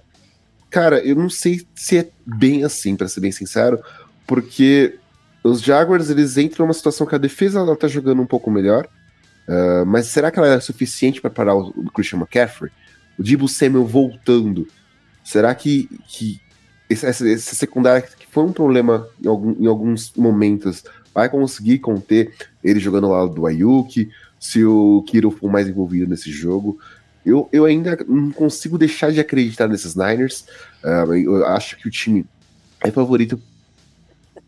cara, 0.70 0.98
eu 1.04 1.14
não 1.14 1.28
sei 1.28 1.66
se 1.74 1.98
é 1.98 2.08
bem 2.24 2.64
assim, 2.64 2.96
para 2.96 3.08
ser 3.08 3.20
bem 3.20 3.32
sincero, 3.32 3.80
porque 4.26 4.98
os 5.42 5.60
Jaguars 5.60 6.08
eles 6.08 6.38
entram 6.38 6.64
numa 6.64 6.74
situação 6.74 7.06
que 7.06 7.14
a 7.14 7.18
defesa 7.18 7.60
ela 7.60 7.76
tá 7.76 7.86
jogando 7.86 8.22
um 8.22 8.26
pouco 8.26 8.50
melhor, 8.50 8.88
uh, 9.46 9.84
mas 9.84 10.06
será 10.06 10.30
que 10.30 10.38
ela 10.38 10.48
é 10.48 10.60
suficiente 10.60 11.20
para 11.20 11.30
parar 11.30 11.54
o, 11.54 11.90
Christian 11.94 12.18
McCaffrey? 12.18 12.72
O 13.18 13.22
Debo 13.22 13.46
Samuel 13.46 13.84
voltando, 13.84 14.66
será 15.22 15.54
que, 15.54 15.88
que 16.08 16.40
essa, 16.88 17.08
essa 17.08 17.54
secundária 17.54 18.02
que 18.02 18.26
foi 18.30 18.44
um 18.44 18.52
problema 18.52 19.08
em, 19.22 19.28
algum, 19.28 19.62
em 19.62 19.66
alguns 19.66 20.12
momentos 20.16 20.84
vai 21.14 21.28
conseguir 21.28 21.78
conter 21.78 22.34
ele 22.62 22.80
jogando 22.80 23.08
lá 23.08 23.24
do 23.26 23.46
Ayuki, 23.46 24.10
se 24.40 24.64
o 24.64 25.02
Kiro 25.06 25.30
for 25.30 25.50
mais 25.50 25.68
envolvido 25.68 26.08
nesse 26.08 26.30
jogo. 26.30 26.78
Eu, 27.24 27.48
eu 27.52 27.64
ainda 27.64 27.96
não 28.06 28.30
consigo 28.30 28.76
deixar 28.76 29.10
de 29.10 29.20
acreditar 29.20 29.68
nesses 29.68 29.94
Niners. 29.94 30.44
Uh, 30.82 31.14
eu 31.14 31.46
acho 31.46 31.76
que 31.78 31.88
o 31.88 31.90
time 31.90 32.26
é 32.82 32.90
favorito, 32.90 33.40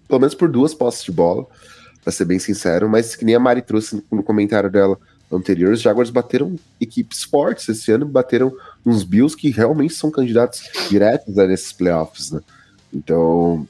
pelo 0.06 0.20
menos 0.20 0.34
por 0.34 0.48
duas 0.48 0.74
posses 0.74 1.02
de 1.02 1.12
bola, 1.12 1.46
para 2.02 2.12
ser 2.12 2.26
bem 2.26 2.38
sincero, 2.38 2.88
mas 2.88 3.16
que 3.16 3.24
nem 3.24 3.34
a 3.34 3.40
Mari 3.40 3.62
trouxe 3.62 4.02
no 4.12 4.22
comentário 4.22 4.70
dela 4.70 4.98
anterior, 5.32 5.72
os 5.72 5.80
Jaguars 5.80 6.10
bateram 6.10 6.56
equipes 6.80 7.24
fortes 7.24 7.68
esse 7.68 7.90
ano, 7.90 8.06
bateram 8.06 8.52
uns 8.86 9.02
Bills 9.02 9.36
que 9.36 9.50
realmente 9.50 9.94
são 9.94 10.12
candidatos 10.12 10.62
diretos 10.88 11.34
né, 11.34 11.46
nesses 11.48 11.72
playoffs, 11.72 12.30
né? 12.30 12.40
Então, 12.94 13.66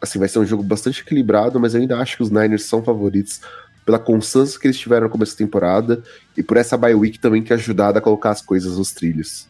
assim, 0.00 0.18
vai 0.18 0.28
ser 0.28 0.38
um 0.38 0.46
jogo 0.46 0.62
bastante 0.62 1.00
equilibrado, 1.00 1.58
mas 1.58 1.74
eu 1.74 1.80
ainda 1.80 1.98
acho 1.98 2.16
que 2.16 2.22
os 2.22 2.30
Niners 2.30 2.64
são 2.64 2.82
favoritos 2.82 3.40
pela 3.84 3.98
constância 3.98 4.58
que 4.60 4.68
eles 4.68 4.78
tiveram 4.78 5.08
no 5.08 5.12
começo 5.12 5.32
da 5.32 5.38
temporada 5.38 6.02
e 6.36 6.42
por 6.42 6.56
essa 6.56 6.76
bye 6.76 6.94
week 6.94 7.18
também 7.18 7.42
que 7.42 7.52
ajudado 7.52 7.98
a 7.98 8.00
colocar 8.00 8.30
as 8.30 8.40
coisas 8.40 8.78
nos 8.78 8.92
trilhos. 8.92 9.48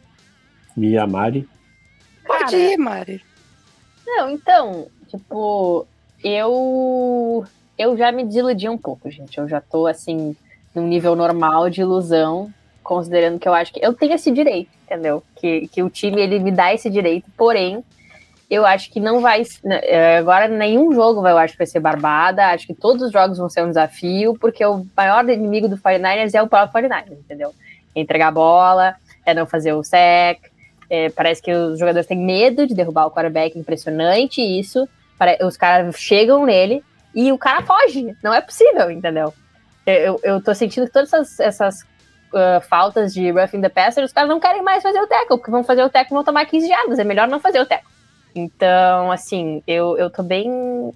E 0.77 0.97
a 0.97 1.07
Mari? 1.07 1.47
Pode 2.27 2.57
ir, 2.57 2.79
Mari. 2.79 3.23
Não, 4.07 4.31
então, 4.31 4.87
tipo, 5.09 5.87
eu 6.25 7.45
eu 7.77 7.97
já 7.97 8.11
me 8.11 8.25
desiludi 8.25 8.69
um 8.69 8.79
pouco, 8.79 9.11
gente. 9.11 9.37
Eu 9.37 9.49
já 9.49 9.61
tô 9.61 9.87
assim 9.87 10.35
num 10.75 10.87
nível 10.87 11.15
normal 11.15 11.69
de 11.69 11.81
ilusão, 11.81 12.53
considerando 12.83 13.39
que 13.39 13.49
eu 13.49 13.55
acho 13.55 13.73
que 13.73 13.85
eu 13.85 13.93
tenho 13.95 14.15
esse 14.15 14.31
direito, 14.31 14.71
entendeu? 14.85 15.23
Que, 15.37 15.69
que 15.69 15.83
o 15.83 15.91
time 15.91 16.21
ele 16.21 16.39
me 16.39 16.51
dá 16.51 16.73
esse 16.75 16.91
direito, 16.91 17.31
porém 17.37 17.85
eu 18.51 18.67
acho 18.67 18.91
que 18.91 18.99
não 18.99 19.21
vai. 19.21 19.45
Né, 19.63 19.81
é, 19.85 20.19
agora, 20.19 20.49
nenhum 20.49 20.93
jogo 20.93 21.23
vai, 21.23 21.33
eu 21.33 21.39
acho 21.39 21.53
que 21.53 21.59
vai 21.59 21.67
ser 21.67 21.79
barbada. 21.79 22.49
Acho 22.49 22.67
que 22.67 22.75
todos 22.75 23.03
os 23.03 23.13
jogos 23.13 23.39
vão 23.39 23.49
ser 23.49 23.63
um 23.63 23.69
desafio, 23.69 24.37
porque 24.41 24.65
o 24.67 24.85
maior 24.97 25.27
inimigo 25.29 25.69
do 25.69 25.79
49ers 25.79 26.35
é 26.35 26.43
o 26.43 26.49
próprio 26.49 26.89
49ers, 26.89 27.13
entendeu? 27.13 27.55
É 27.95 28.01
entregar 28.01 28.29
a 28.29 28.33
bola, 28.33 28.97
é 29.25 29.33
não 29.33 29.47
fazer 29.47 29.73
o 29.73 29.85
sec. 29.85 30.51
É, 30.91 31.09
parece 31.11 31.41
que 31.41 31.53
os 31.53 31.79
jogadores 31.79 32.09
têm 32.09 32.19
medo 32.19 32.67
de 32.67 32.75
derrubar 32.75 33.07
o 33.07 33.13
quarterback, 33.13 33.57
impressionante 33.57 34.41
isso. 34.41 34.89
Os 35.47 35.57
caras 35.57 35.95
chegam 35.97 36.45
nele 36.45 36.83
e 37.15 37.31
o 37.31 37.39
cara 37.39 37.63
foge. 37.63 38.17
Não 38.21 38.35
é 38.35 38.41
possível, 38.41 38.91
entendeu? 38.91 39.33
Eu, 39.87 40.21
eu 40.25 40.43
tô 40.43 40.53
sentindo 40.55 40.87
que 40.87 40.93
todas 40.93 41.13
essas, 41.13 41.41
essas 41.41 41.87
uh, 42.33 42.61
faltas 42.63 43.13
de 43.13 43.31
roughing 43.31 43.61
the 43.61 43.69
passer, 43.69 44.05
os 44.05 44.13
caras 44.13 44.29
não 44.29 44.41
querem 44.41 44.63
mais 44.63 44.83
fazer 44.83 45.01
o 45.01 45.07
tackle, 45.07 45.39
porque 45.39 45.51
vão 45.51 45.65
fazer 45.65 45.83
o 45.83 45.91
tackle 45.91 46.15
e 46.15 46.17
vão 46.17 46.25
tomar 46.25 46.47
15 46.47 46.69
jardas. 46.69 46.99
É 46.99 47.05
melhor 47.05 47.29
não 47.29 47.41
fazer 47.41 47.61
o 47.61 47.67
tackle. 47.67 47.89
Então, 48.35 49.11
assim, 49.11 49.63
eu, 49.67 49.97
eu 49.99 50.11
tô 50.11 50.23
bem. 50.23 50.93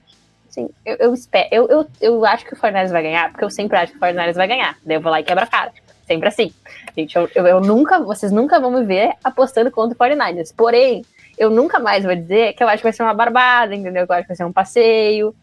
Assim, 0.49 0.71
eu, 0.85 0.97
eu 0.97 1.15
espero. 1.15 1.49
Eu, 1.51 1.69
eu, 1.69 1.87
eu 2.01 2.27
acho 2.27 2.45
que 2.45 2.55
o 2.55 2.57
Fortnite 2.57 2.93
vai 2.93 3.03
ganhar, 3.03 3.31
porque 3.31 3.45
eu 3.45 3.51
sempre 3.51 3.77
acho 3.77 3.93
que 3.93 3.99
o 3.99 4.01
Fortnite 4.01 4.33
vai 4.33 4.47
ganhar. 4.47 4.77
Daí 4.85 4.97
eu 4.97 5.01
vou 5.01 5.11
lá 5.11 5.21
e 5.21 5.25
quebra 5.25 5.45
a 5.45 5.49
cara. 5.49 5.73
Sempre 6.07 6.29
assim. 6.29 6.53
Gente, 6.97 7.17
eu, 7.17 7.29
eu, 7.35 7.47
eu, 7.47 7.61
nunca. 7.61 7.99
Vocês 8.01 8.31
nunca 8.31 8.61
vão 8.61 8.71
me 8.71 8.85
ver 8.85 9.15
apostando 9.23 9.71
contra 9.71 9.95
o 9.95 9.97
49 9.97 10.43
Porém, 10.57 11.05
eu 11.37 11.51
nunca 11.51 11.79
mais 11.79 12.05
vou 12.05 12.15
dizer 12.15 12.53
que 12.55 12.63
eu 12.63 12.69
acho 12.69 12.79
que 12.79 12.85
vai 12.85 12.93
ser 12.93 13.03
uma 13.03 13.15
barbada, 13.15 13.75
entendeu? 13.75 14.07
Que 14.07 14.13
eu 14.13 14.17
acho 14.17 14.25
que 14.25 14.29
vai 14.29 14.37
ser 14.37 14.45
um 14.45 14.53
passeio. 14.53 15.35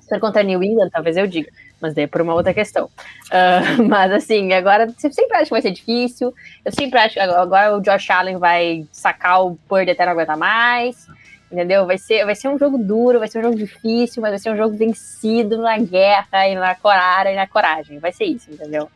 Se 0.00 0.08
for 0.08 0.20
contra 0.20 0.42
New 0.42 0.62
England, 0.62 0.90
talvez 0.90 1.16
eu 1.16 1.26
diga 1.26 1.50
mas 1.80 1.94
daí 1.94 2.04
é 2.04 2.06
por 2.06 2.20
uma 2.20 2.34
outra 2.34 2.52
questão. 2.52 2.86
Uh, 2.86 3.82
mas 3.88 4.12
assim, 4.12 4.52
agora 4.52 4.86
você 4.86 5.10
sempre 5.10 5.36
acha 5.36 5.44
que 5.44 5.50
vai 5.50 5.62
ser 5.62 5.70
difícil. 5.70 6.34
Eu 6.64 6.72
sempre 6.72 6.98
acho 6.98 7.14
que 7.14 7.20
agora 7.20 7.76
o 7.76 7.80
Josh 7.80 8.10
Allen 8.10 8.38
vai 8.38 8.86
sacar 8.92 9.44
o 9.44 9.56
Purdy 9.68 9.90
até 9.90 10.04
não 10.04 10.12
aguentar 10.12 10.36
mais. 10.36 11.06
Entendeu? 11.50 11.84
Vai 11.84 11.98
ser, 11.98 12.24
vai 12.24 12.36
ser 12.36 12.48
um 12.48 12.56
jogo 12.56 12.78
duro, 12.78 13.18
vai 13.18 13.26
ser 13.26 13.40
um 13.40 13.42
jogo 13.42 13.56
difícil, 13.56 14.22
mas 14.22 14.30
vai 14.30 14.38
ser 14.38 14.50
um 14.50 14.56
jogo 14.56 14.76
vencido 14.76 15.58
na 15.58 15.76
guerra 15.78 16.46
e 16.46 16.54
na 16.54 16.76
coragem 16.76 17.32
e 17.32 17.36
na 17.36 17.46
coragem. 17.46 17.98
Vai 17.98 18.12
ser 18.12 18.24
isso, 18.24 18.52
entendeu? 18.52 18.88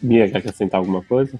Mia, 0.00 0.30
quer 0.30 0.38
acrescentar 0.38 0.78
alguma 0.78 1.02
coisa? 1.02 1.38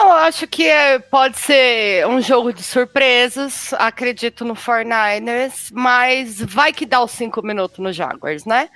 Eu 0.00 0.12
acho 0.12 0.46
que 0.46 0.68
é, 0.68 0.98
pode 0.98 1.38
ser 1.38 2.06
um 2.06 2.20
jogo 2.20 2.52
de 2.52 2.62
surpresas. 2.62 3.72
Acredito 3.74 4.44
no 4.44 4.54
49ers, 4.54 5.70
mas 5.72 6.40
vai 6.40 6.72
que 6.72 6.86
dá 6.86 7.02
os 7.02 7.10
cinco 7.10 7.42
minutos 7.42 7.78
no 7.78 7.92
Jaguars, 7.92 8.44
né? 8.44 8.68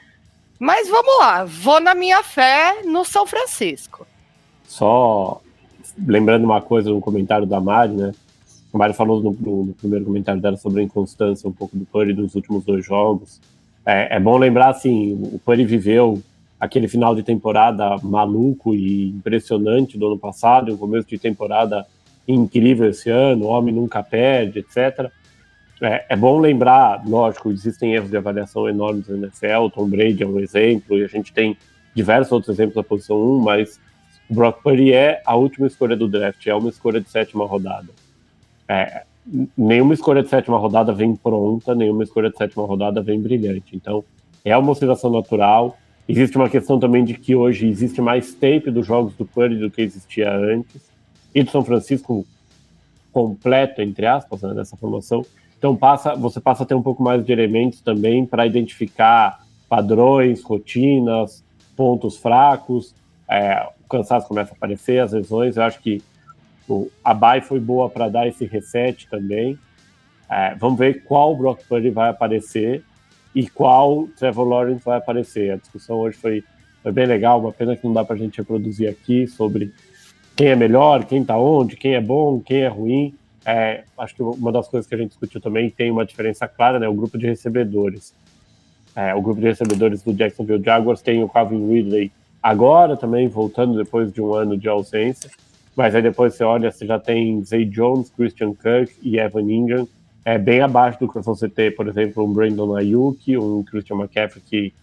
Mas 0.59 0.89
vamos 0.89 1.19
lá, 1.19 1.45
vou 1.45 1.81
na 1.81 1.95
minha 1.95 2.23
fé 2.23 2.83
no 2.85 3.05
São 3.05 3.27
Francisco. 3.27 4.07
Só 4.67 5.41
lembrando 5.99 6.45
uma 6.45 6.61
coisa 6.61 6.91
no 6.91 7.01
comentário 7.01 7.47
da 7.47 7.61
Mari, 7.61 7.95
né? 7.95 8.13
A 8.73 8.79
Mari 8.79 8.95
falou 8.95 9.23
no, 9.23 9.65
no, 9.65 9.75
primeiro 9.75 10.05
comentário 10.05 10.41
dela 10.41 10.57
sobre 10.57 10.81
a 10.81 10.85
inconstância 10.85 11.49
um 11.49 11.53
pouco 11.53 11.77
do 11.77 11.85
Purdy 11.87 12.13
dos 12.13 12.35
últimos 12.35 12.65
dois 12.65 12.85
jogos. 12.85 13.41
É, 13.85 14.17
é 14.17 14.21
bom 14.21 14.37
lembrar, 14.37 14.71
assim, 14.71 15.13
o 15.33 15.39
Purdy 15.39 15.65
viveu 15.65 16.23
aquele 16.59 16.89
final 16.89 17.15
de 17.15 17.23
temporada 17.23 17.97
maluco 18.03 18.75
e 18.75 19.09
impressionante 19.09 19.99
do 19.99 20.07
ano 20.07 20.19
passado, 20.19 20.73
um 20.73 20.77
começo 20.77 21.07
de 21.09 21.19
temporada 21.19 21.87
incrível 22.27 22.91
esse 22.91 23.09
ano, 23.11 23.45
o 23.45 23.49
homem 23.49 23.75
nunca 23.75 24.03
perde, 24.03 24.59
etc. 24.59 25.11
É, 25.81 26.07
é, 26.09 26.17
bom 26.17 26.39
lembrar, 26.39 27.03
lógico, 27.07 27.51
existem 27.51 27.95
erros 27.95 28.11
de 28.11 28.17
avaliação 28.17 28.69
enormes 28.69 29.09
na 29.09 29.17
NFL, 29.17 29.69
Tom 29.75 29.89
Brady 29.89 30.23
é 30.23 30.27
um 30.27 30.41
exemplo, 30.41 30.99
e 30.99 31.05
a 31.05 31.07
gente 31.07 31.33
tem 31.33 31.57
diversos 31.95 32.33
outros 32.33 32.55
exemplos 32.55 32.75
da 32.77 32.83
posição 32.83 33.21
1, 33.21 33.41
mas 33.41 33.81
o 34.29 34.35
Brock 34.35 34.63
Purdy 34.63 34.93
é 34.93 35.23
a 35.25 35.37
última 35.37 35.67
escolha 35.67 35.97
do 35.97 36.09
draft, 36.09 36.47
é 36.47 36.55
uma 36.55 36.71
escolha 36.71 37.01
de 37.01 37.09
sétima 37.11 37.47
rodada. 37.47 37.89
É, 38.69 39.05
nenhuma 39.57 39.95
escolha 39.95 40.23
de 40.23 40.29
sétima 40.29 40.59
rodada 40.59 40.93
vem 40.93 41.15
pronta, 41.15 41.75
nenhuma 41.75 42.05
escolha 42.05 42.31
de 42.31 42.37
sétima 42.37 42.67
rodada 42.67 43.03
vem 43.03 43.21
brilhante. 43.21 43.77
Então, 43.77 44.05
é 44.45 44.57
uma 44.57 44.73
oscilação 44.73 45.11
natural. 45.11 45.77
Existe 46.09 46.37
uma 46.37 46.49
questão 46.49 46.79
também 46.79 47.05
de 47.05 47.15
que 47.15 47.35
hoje 47.35 47.69
existe 47.69 48.01
mais 48.01 48.33
tape 48.35 48.71
dos 48.71 48.87
jogos 48.87 49.15
do 49.15 49.25
Purdy 49.25 49.57
do 49.57 49.71
que 49.71 49.83
existia 49.83 50.33
antes, 50.33 50.83
e 51.35 51.43
do 51.43 51.51
São 51.51 51.65
Francisco 51.65 52.27
completo, 53.13 53.83
entre 53.83 54.07
aspas, 54.07 54.43
né, 54.43 54.55
nessa 54.55 54.77
formação. 54.77 55.25
Então 55.59 55.75
passa, 55.75 56.15
você 56.15 56.41
passa 56.41 56.63
a 56.63 56.67
ter 56.67 56.75
um 56.75 56.83
pouco 56.83 57.03
mais 57.03 57.25
de 57.25 57.33
elementos 57.33 57.81
também 57.81 58.27
para 58.27 58.47
identificar 58.47 59.45
padrões, 59.69 60.43
rotinas, 60.43 61.45
pontos 61.77 62.17
fracos. 62.17 62.95
É, 63.29 63.67
o 63.85 63.89
cansaço 63.89 64.29
começa 64.29 64.53
a 64.53 64.57
aparecer, 64.57 65.01
as 65.01 65.13
lesões. 65.13 65.57
Eu 65.57 65.63
acho 65.63 65.81
que 65.81 66.03
o, 66.69 66.91
a 67.03 67.15
Bay 67.15 67.41
foi 67.41 67.61
boa 67.61 67.89
para 67.89 68.09
dar 68.09 68.27
esse 68.27 68.45
reset 68.45 69.09
também. 69.09 69.59
É, 70.29 70.55
vamos 70.57 70.79
ver 70.79 71.05
qual 71.05 71.37
Brock 71.37 71.63
Purdy 71.69 71.91
vai 71.91 72.11
aparecer 72.11 72.85
e 73.35 73.49
qual 73.49 74.09
Trevor 74.19 74.49
Lawrence 74.49 74.85
vai 74.85 74.99
aparecer. 74.99 75.53
A 75.53 75.57
discussão 75.57 75.99
hoje 75.99 76.17
foi, 76.17 76.45
foi 76.83 76.93
bem 76.93 77.07
legal, 77.07 77.41
uma 77.41 77.53
pena 77.53 77.77
que 77.77 77.87
não 77.87 77.93
dá 77.93 78.05
para 78.05 78.17
a 78.17 78.19
gente 78.19 78.39
reproduzir 78.39 78.89
aqui 78.89 79.27
sobre 79.27 79.73
quem 80.35 80.49
é 80.49 80.57
melhor, 80.57 81.05
quem 81.05 81.23
está 81.23 81.39
onde, 81.39 81.77
quem 81.77 81.95
é 81.95 82.01
bom, 82.01 82.41
quem 82.41 82.59
é 82.59 82.69
ruim. 82.69 83.15
É, 83.47 83.85
acho 83.97 84.17
que 84.17 84.23
uma 84.25 84.51
das 84.51 84.67
coisas 84.67 84.89
que 84.89 84.95
a 84.97 84.99
gente 84.99 85.11
discutiu 85.11 85.41
também 85.41 85.71
tem 85.71 85.89
uma 85.89 86.05
diferença 86.05 86.49
clara, 86.49 86.81
né? 86.81 86.89
O 86.89 86.95
grupo 86.95 87.17
de 87.17 87.27
recebedores. 87.27 88.13
É, 88.95 89.15
o 89.15 89.23
grupo 89.23 89.41
de 89.41 89.47
recebedores 89.47 90.03
do 90.03 90.13
Jacksonville 90.13 90.63
Jaguars 90.65 91.01
tem 91.01 91.23
o 91.23 91.29
Calvin 91.29 91.69
Ridley 91.69 92.11
agora 92.43 92.97
também, 92.97 93.29
voltando 93.29 93.77
depois 93.77 94.13
de 94.13 94.21
um 94.21 94.35
ano 94.35 94.57
de 94.57 94.69
ausência. 94.69 95.31
Mas 95.77 95.95
aí 95.95 96.03
depois 96.03 96.35
você 96.35 96.43
olha, 96.43 96.73
você 96.73 96.87
já 96.87 96.99
tem 96.99 97.45
Zay 97.45 97.65
Jones, 97.65 98.11
Christian 98.11 98.53
Kirk 98.53 98.93
e 99.01 99.19
Evan 99.19 99.43
Ingram. 99.43 99.87
É 100.25 100.39
bem 100.39 100.61
abaixo 100.61 100.99
do 100.99 101.09
que 101.09 101.21
você 101.21 101.49
ter, 101.49 101.77
por 101.77 101.87
exemplo, 101.87 102.25
um 102.25 102.33
Brandon 102.33 102.75
Ayuk, 102.75 103.37
um 103.39 103.63
Christian 103.63 103.97
McCaffrey, 103.97 104.43
que 104.45 104.75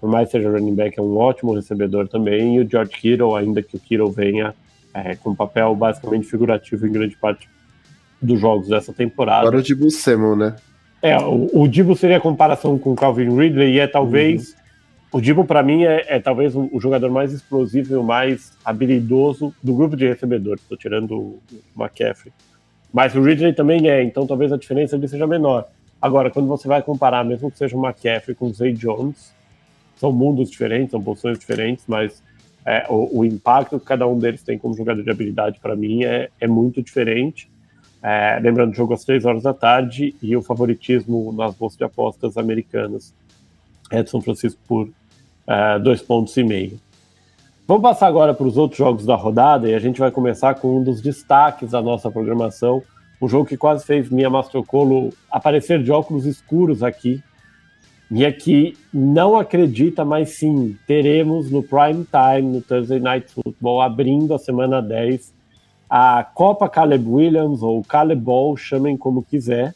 por 0.00 0.08
mais 0.08 0.28
que 0.28 0.32
seja 0.32 0.50
running 0.50 0.74
back, 0.74 0.98
é 0.98 1.02
um 1.02 1.16
ótimo 1.18 1.54
recebedor 1.54 2.08
também, 2.08 2.56
e 2.56 2.60
o 2.60 2.68
George 2.68 2.92
Kittle, 2.92 3.36
ainda 3.36 3.62
que 3.62 3.76
o 3.76 3.78
Kittle 3.78 4.10
venha 4.10 4.54
é, 4.94 5.14
com 5.14 5.30
um 5.30 5.34
papel 5.34 5.74
basicamente 5.74 6.26
figurativo 6.26 6.86
em 6.86 6.92
grande 6.92 7.16
parte 7.16 7.48
dos 8.20 8.40
jogos 8.40 8.68
dessa 8.68 8.92
temporada. 8.92 9.40
Agora 9.40 9.58
o 9.58 9.62
Dibu 9.62 9.90
Samuel, 9.90 10.36
né? 10.36 10.56
É, 11.02 11.16
o, 11.18 11.48
o 11.52 11.68
Dibu 11.68 11.96
seria 11.96 12.18
a 12.18 12.20
comparação 12.20 12.78
com 12.78 12.92
o 12.92 12.96
Calvin 12.96 13.34
Ridley 13.34 13.74
e 13.74 13.78
é 13.78 13.86
talvez. 13.86 14.50
Uhum. 14.50 14.60
O 15.12 15.20
Dibu, 15.20 15.44
para 15.44 15.62
mim, 15.62 15.84
é, 15.84 16.04
é 16.06 16.20
talvez 16.20 16.54
o, 16.54 16.68
o, 16.72 16.80
jogador 16.80 17.10
mais 17.10 17.32
explosivo 17.32 17.94
e 17.94 17.96
o 17.96 18.02
mais 18.02 18.52
habilidoso 18.64 19.52
do 19.62 19.74
grupo 19.74 19.96
de 19.96 20.06
recebedores. 20.06 20.62
Estou 20.62 20.78
tirando 20.78 21.16
o, 21.16 21.40
McCaffrey. 21.76 22.32
Mas 22.92 23.14
o 23.14 23.22
Ridley 23.22 23.52
também 23.52 23.88
é, 23.88 24.02
então 24.02 24.26
talvez 24.26 24.52
a 24.52 24.56
diferença 24.56 24.94
ali 24.94 25.08
seja 25.08 25.26
menor. 25.26 25.66
Agora, 26.00 26.30
quando 26.30 26.46
você 26.46 26.68
vai 26.68 26.82
comparar, 26.82 27.24
mesmo 27.24 27.50
que 27.50 27.58
seja 27.58 27.76
o 27.76 27.84
McCaffrey 27.84 28.36
com 28.36 28.46
o 28.46 28.54
Zay 28.54 28.72
Jones, 28.72 29.32
são 29.96 30.12
mundos 30.12 30.50
diferentes, 30.50 30.92
são 30.92 31.02
posições 31.02 31.38
diferentes, 31.38 31.84
mas 31.86 32.22
é, 32.64 32.86
o, 32.88 33.20
o, 33.20 33.24
impacto 33.24 33.78
que 33.78 33.84
cada 33.84 34.06
um 34.06 34.18
deles 34.18 34.42
tem 34.42 34.58
como 34.58 34.74
jogador 34.76 35.02
de 35.02 35.10
habilidade, 35.10 35.58
para 35.60 35.74
mim, 35.74 36.04
é, 36.04 36.30
é 36.40 36.46
muito 36.46 36.82
diferente. 36.82 37.49
É, 38.02 38.38
lembrando, 38.42 38.72
o 38.72 38.74
jogo 38.74 38.94
às 38.94 39.04
três 39.04 39.24
horas 39.24 39.42
da 39.42 39.52
tarde 39.52 40.14
e 40.22 40.34
o 40.36 40.42
favoritismo 40.42 41.32
nas 41.32 41.54
bolsas 41.54 41.76
de 41.76 41.84
apostas 41.84 42.36
americanas 42.38 43.14
é 43.90 44.02
de 44.02 44.08
São 44.08 44.22
Francisco 44.22 44.58
por 44.66 44.88
é, 45.46 45.78
dois 45.78 46.00
pontos 46.00 46.36
e 46.36 46.42
meio. 46.42 46.80
Vamos 47.66 47.82
passar 47.82 48.06
agora 48.08 48.34
para 48.34 48.46
os 48.46 48.56
outros 48.56 48.78
jogos 48.78 49.06
da 49.06 49.14
rodada 49.14 49.68
e 49.68 49.74
a 49.74 49.78
gente 49.78 50.00
vai 50.00 50.10
começar 50.10 50.54
com 50.54 50.78
um 50.78 50.82
dos 50.82 51.00
destaques 51.00 51.70
da 51.70 51.82
nossa 51.82 52.10
programação, 52.10 52.82
um 53.20 53.28
jogo 53.28 53.46
que 53.46 53.56
quase 53.56 53.84
fez 53.84 54.10
minha 54.10 54.30
Mastrocolo 54.30 55.10
aparecer 55.30 55.82
de 55.82 55.92
óculos 55.92 56.24
escuros 56.24 56.82
aqui. 56.82 57.22
e 58.10 58.32
que 58.32 58.76
não 58.92 59.36
acredita, 59.36 60.04
mas 60.04 60.30
sim, 60.30 60.76
teremos 60.84 61.48
no 61.48 61.62
prime 61.62 62.04
time, 62.04 62.54
no 62.54 62.60
Thursday 62.60 62.98
Night 62.98 63.30
Football, 63.30 63.82
abrindo 63.82 64.34
a 64.34 64.38
semana 64.38 64.82
10, 64.82 65.32
a 65.90 66.22
Copa 66.22 66.68
Caleb 66.68 67.08
Williams, 67.08 67.62
ou 67.62 67.82
Caleb 67.82 68.22
Ball, 68.22 68.56
chamem 68.56 68.96
como 68.96 69.24
quiser. 69.24 69.74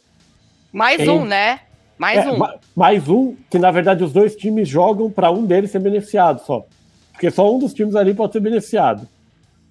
Mais 0.73 1.01
em... 1.01 1.11
um, 1.11 1.25
né? 1.25 1.61
Mais 1.99 2.25
é, 2.25 2.31
um. 2.31 2.39
Mais 2.77 3.09
um, 3.09 3.35
que 3.51 3.59
na 3.59 3.73
verdade 3.73 4.05
os 4.05 4.13
dois 4.13 4.37
times 4.37 4.69
jogam 4.69 5.11
para 5.11 5.33
um 5.33 5.45
deles 5.45 5.73
ser 5.73 5.81
beneficiado 5.81 6.41
só. 6.45 6.65
Porque 7.13 7.31
só 7.31 7.53
um 7.53 7.59
dos 7.59 7.75
times 7.75 7.97
ali 7.97 8.15
pode 8.15 8.33
ser 8.33 8.41
beneficiado. 8.41 9.09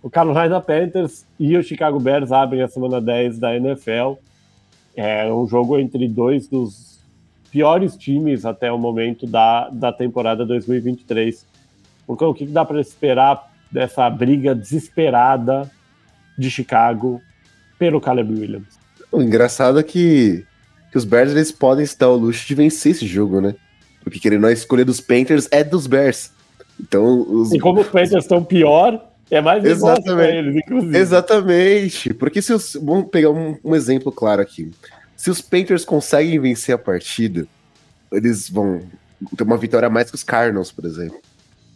O 0.01 0.09
Carolina 0.09 0.59
Panthers 0.59 1.25
e 1.39 1.55
o 1.55 1.63
Chicago 1.63 1.99
Bears 1.99 2.31
abrem 2.31 2.61
a 2.61 2.67
semana 2.67 2.99
10 2.99 3.39
da 3.39 3.55
NFL. 3.55 4.15
É 4.95 5.31
um 5.31 5.47
jogo 5.47 5.79
entre 5.79 6.07
dois 6.07 6.47
dos 6.47 6.99
piores 7.51 7.95
times 7.95 8.45
até 8.45 8.71
o 8.71 8.77
momento 8.77 9.25
da, 9.25 9.69
da 9.69 9.93
temporada 9.93 10.45
2023. 10.45 11.45
Então, 12.09 12.29
o 12.29 12.33
que 12.33 12.45
dá 12.45 12.65
para 12.65 12.81
esperar 12.81 13.49
dessa 13.71 14.09
briga 14.09 14.53
desesperada 14.53 15.69
de 16.37 16.49
Chicago 16.49 17.21
pelo 17.77 18.01
Caleb 18.01 18.31
Williams? 18.31 18.67
O 19.11 19.21
engraçado 19.21 19.79
é 19.79 19.83
que 19.83 20.45
que 20.91 20.97
os 20.97 21.05
Bears 21.05 21.31
eles 21.31 21.51
podem 21.51 21.83
se 21.83 21.97
dar 21.97 22.09
o 22.09 22.15
luxo 22.15 22.45
de 22.45 22.53
vencer 22.53 22.91
esse 22.91 23.07
jogo, 23.07 23.41
né? 23.41 23.55
Porque 24.03 24.19
querendo 24.19 24.45
a 24.45 24.51
escolha 24.51 24.85
dos 24.85 25.01
Panthers 25.01 25.47
é 25.49 25.63
dos 25.63 25.87
Bears. 25.87 26.31
Então, 26.79 27.25
os... 27.27 27.51
E 27.51 27.59
como 27.59 27.81
os 27.81 27.87
Panthers 27.87 28.23
estão 28.23 28.43
pior, 28.43 29.03
é 29.31 29.41
mais 29.41 29.65
Exatamente. 29.65 30.35
eles, 30.35 30.55
inclusive. 30.55 30.95
Exatamente. 30.95 32.13
Porque 32.13 32.43
se 32.43 32.53
os. 32.53 32.77
Vamos 32.79 33.09
pegar 33.09 33.31
um, 33.31 33.57
um, 33.63 33.75
exemplo 33.75 34.11
claro 34.11 34.41
aqui. 34.41 34.69
Se 35.15 35.31
os 35.31 35.41
Panthers 35.41 35.83
conseguem 35.83 36.39
vencer 36.39 36.75
a 36.75 36.77
partida, 36.77 37.47
eles 38.11 38.47
vão 38.47 38.83
ter 39.35 39.43
uma 39.43 39.57
vitória 39.57 39.87
a 39.87 39.89
mais 39.89 40.09
que 40.09 40.15
os 40.15 40.23
Cardinals, 40.23 40.71
por 40.71 40.85
exemplo. 40.85 41.19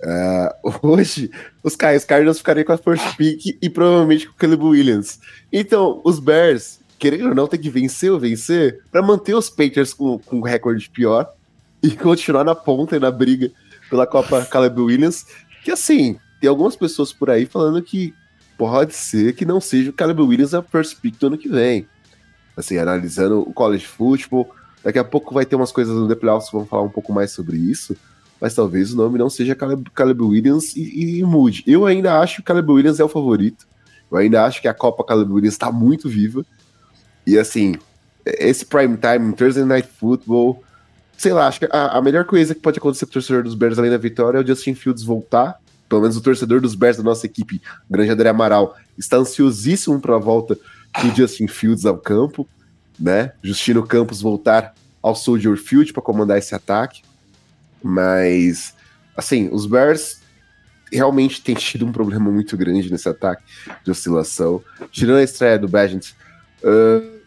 Uh, 0.03 0.77
hoje, 0.87 1.31
os, 1.63 1.73
os 1.73 2.05
Cardinals 2.05 2.37
ficariam 2.37 2.65
com 2.65 2.73
a 2.73 2.77
first 2.77 3.15
pick 3.15 3.57
e 3.61 3.69
provavelmente 3.69 4.27
com 4.27 4.33
o 4.33 4.37
Caleb 4.37 4.63
Williams. 4.63 5.19
Então, 5.51 6.01
os 6.03 6.19
Bears 6.19 6.79
querendo 6.97 7.29
ou 7.29 7.35
não, 7.35 7.47
tem 7.47 7.59
que 7.59 7.69
vencer 7.69 8.11
ou 8.11 8.19
vencer 8.19 8.81
para 8.91 9.01
manter 9.01 9.35
os 9.35 9.49
Patriots 9.49 9.93
com, 9.93 10.17
com 10.19 10.37
um 10.37 10.41
recorde 10.41 10.89
pior 10.89 11.31
e 11.81 11.91
continuar 11.91 12.43
na 12.43 12.55
ponta 12.55 12.95
e 12.95 12.99
na 12.99 13.11
briga 13.11 13.51
pela 13.89 14.07
Copa 14.07 14.45
Caleb 14.45 14.81
Williams. 14.81 15.25
Que 15.63 15.71
assim, 15.71 16.19
tem 16.41 16.49
algumas 16.49 16.75
pessoas 16.75 17.13
por 17.13 17.29
aí 17.29 17.45
falando 17.45 17.81
que 17.81 18.13
pode 18.57 18.93
ser 18.93 19.35
que 19.35 19.45
não 19.45 19.61
seja 19.61 19.91
o 19.91 19.93
Caleb 19.93 20.21
Williams 20.21 20.53
a 20.53 20.63
first 20.63 20.99
pick 20.99 21.17
do 21.19 21.27
ano 21.27 21.37
que 21.37 21.47
vem. 21.47 21.87
Assim, 22.55 22.77
analisando 22.77 23.41
o 23.41 23.53
college 23.53 23.85
football, 23.85 24.49
daqui 24.83 24.97
a 24.97 25.03
pouco 25.03 25.33
vai 25.33 25.45
ter 25.45 25.55
umas 25.55 25.71
coisas 25.71 25.95
no 25.95 26.07
The 26.07 26.15
Playoffs, 26.15 26.51
vamos 26.51 26.67
falar 26.67 26.81
um 26.81 26.89
pouco 26.89 27.13
mais 27.13 27.31
sobre 27.31 27.57
isso. 27.57 27.95
Mas 28.39 28.53
talvez 28.53 28.93
o 28.93 28.97
nome 28.97 29.17
não 29.17 29.29
seja 29.29 29.55
Caleb, 29.55 29.89
Caleb 29.93 30.21
Williams 30.21 30.75
e, 30.75 31.19
e, 31.19 31.23
mude. 31.23 31.63
Eu 31.65 31.85
ainda 31.85 32.19
acho 32.19 32.35
que 32.35 32.41
o 32.41 32.43
Caleb 32.43 32.71
Williams 32.71 32.99
é 32.99 33.03
o 33.03 33.09
favorito. 33.09 33.67
Eu 34.11 34.17
ainda 34.17 34.45
acho 34.45 34.61
que 34.61 34.67
a 34.67 34.73
Copa 34.73 35.03
Caleb 35.03 35.31
Williams 35.31 35.55
está 35.55 35.71
muito 35.71 36.07
viva. 36.07 36.45
E 37.25 37.37
assim, 37.37 37.75
esse 38.25 38.65
prime 38.65 38.97
time, 38.97 39.33
Thursday 39.33 39.65
Night 39.65 39.89
Football, 39.99 40.63
sei 41.17 41.33
lá, 41.33 41.47
acho 41.47 41.59
que 41.59 41.67
a, 41.71 41.97
a, 41.97 42.01
melhor 42.01 42.25
coisa 42.25 42.53
que 42.53 42.61
pode 42.61 42.77
acontecer 42.77 43.05
pro 43.05 43.13
torcedor 43.13 43.43
dos 43.43 43.55
Bears 43.55 43.79
além 43.79 43.91
da 43.91 43.97
vitória 43.97 44.37
é 44.37 44.41
o 44.41 44.47
Justin 44.47 44.75
Fields 44.75 45.03
voltar. 45.03 45.59
Pelo 45.89 46.01
menos 46.01 46.17
o 46.17 46.21
torcedor 46.21 46.61
dos 46.61 46.75
Bears 46.75 46.97
da 46.97 47.03
nossa 47.03 47.25
equipe, 47.25 47.61
Grande 47.89 48.11
André 48.11 48.29
Amaral, 48.29 48.75
está 48.97 49.17
ansiosíssimo 49.17 49.99
para 50.01 50.15
a 50.15 50.19
volta 50.19 50.57
do 51.01 51.15
Justin 51.15 51.47
Fields 51.47 51.85
ao 51.85 51.97
campo, 51.97 52.47
né? 52.99 53.31
Justino 53.41 53.85
Campos 53.85 54.21
voltar 54.21 54.73
ao 55.01 55.15
Soldier 55.15 55.55
Field 55.55 55.93
para 55.93 56.01
comandar 56.01 56.37
esse 56.37 56.53
ataque. 56.53 57.01
Mas, 57.83 58.73
assim, 59.15 59.49
os 59.51 59.65
Bears 59.65 60.21
realmente 60.91 61.41
têm 61.41 61.55
tido 61.55 61.85
um 61.85 61.91
problema 61.91 62.31
muito 62.31 62.55
grande 62.57 62.91
nesse 62.91 63.09
ataque 63.09 63.43
de 63.83 63.91
oscilação. 63.91 64.63
Tirando 64.91 65.17
a 65.17 65.23
estreia 65.23 65.59
do 65.59 65.67
Bagent, 65.67 66.11
uh, 66.63 67.17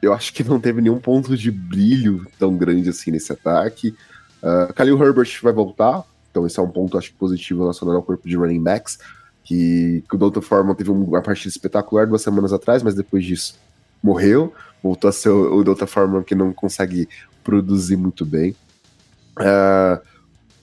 eu 0.00 0.12
acho 0.12 0.32
que 0.32 0.44
não 0.44 0.60
teve 0.60 0.80
nenhum 0.80 0.98
ponto 0.98 1.36
de 1.36 1.50
brilho 1.50 2.26
tão 2.38 2.56
grande 2.56 2.88
assim 2.88 3.10
nesse 3.10 3.32
ataque. 3.32 3.94
Uh, 4.42 4.72
Khalil 4.74 5.02
Herbert 5.02 5.38
vai 5.42 5.52
voltar, 5.52 6.04
então 6.30 6.46
esse 6.46 6.58
é 6.58 6.62
um 6.62 6.70
ponto, 6.70 6.96
acho 6.96 7.12
positivo 7.14 7.62
relacionado 7.62 7.96
ao 7.96 8.02
corpo 8.02 8.28
de 8.28 8.36
running 8.36 8.62
backs, 8.62 8.98
que, 9.42 10.04
que 10.08 10.14
o 10.14 10.18
Doutor 10.18 10.42
Foreman 10.42 10.74
teve 10.74 10.90
uma 10.90 11.22
partida 11.22 11.48
espetacular 11.48 12.06
duas 12.06 12.22
semanas 12.22 12.52
atrás, 12.52 12.82
mas 12.82 12.94
depois 12.94 13.24
disso 13.24 13.58
morreu, 14.02 14.52
voltou 14.82 15.08
a 15.08 15.12
ser 15.12 15.30
o, 15.30 15.56
o 15.56 15.64
Doutor 15.64 15.88
Foreman 15.88 16.22
que 16.22 16.34
não 16.34 16.52
consegue 16.52 17.08
produzir 17.42 17.96
muito 17.96 18.24
bem. 18.24 18.54
Uh, 19.40 20.00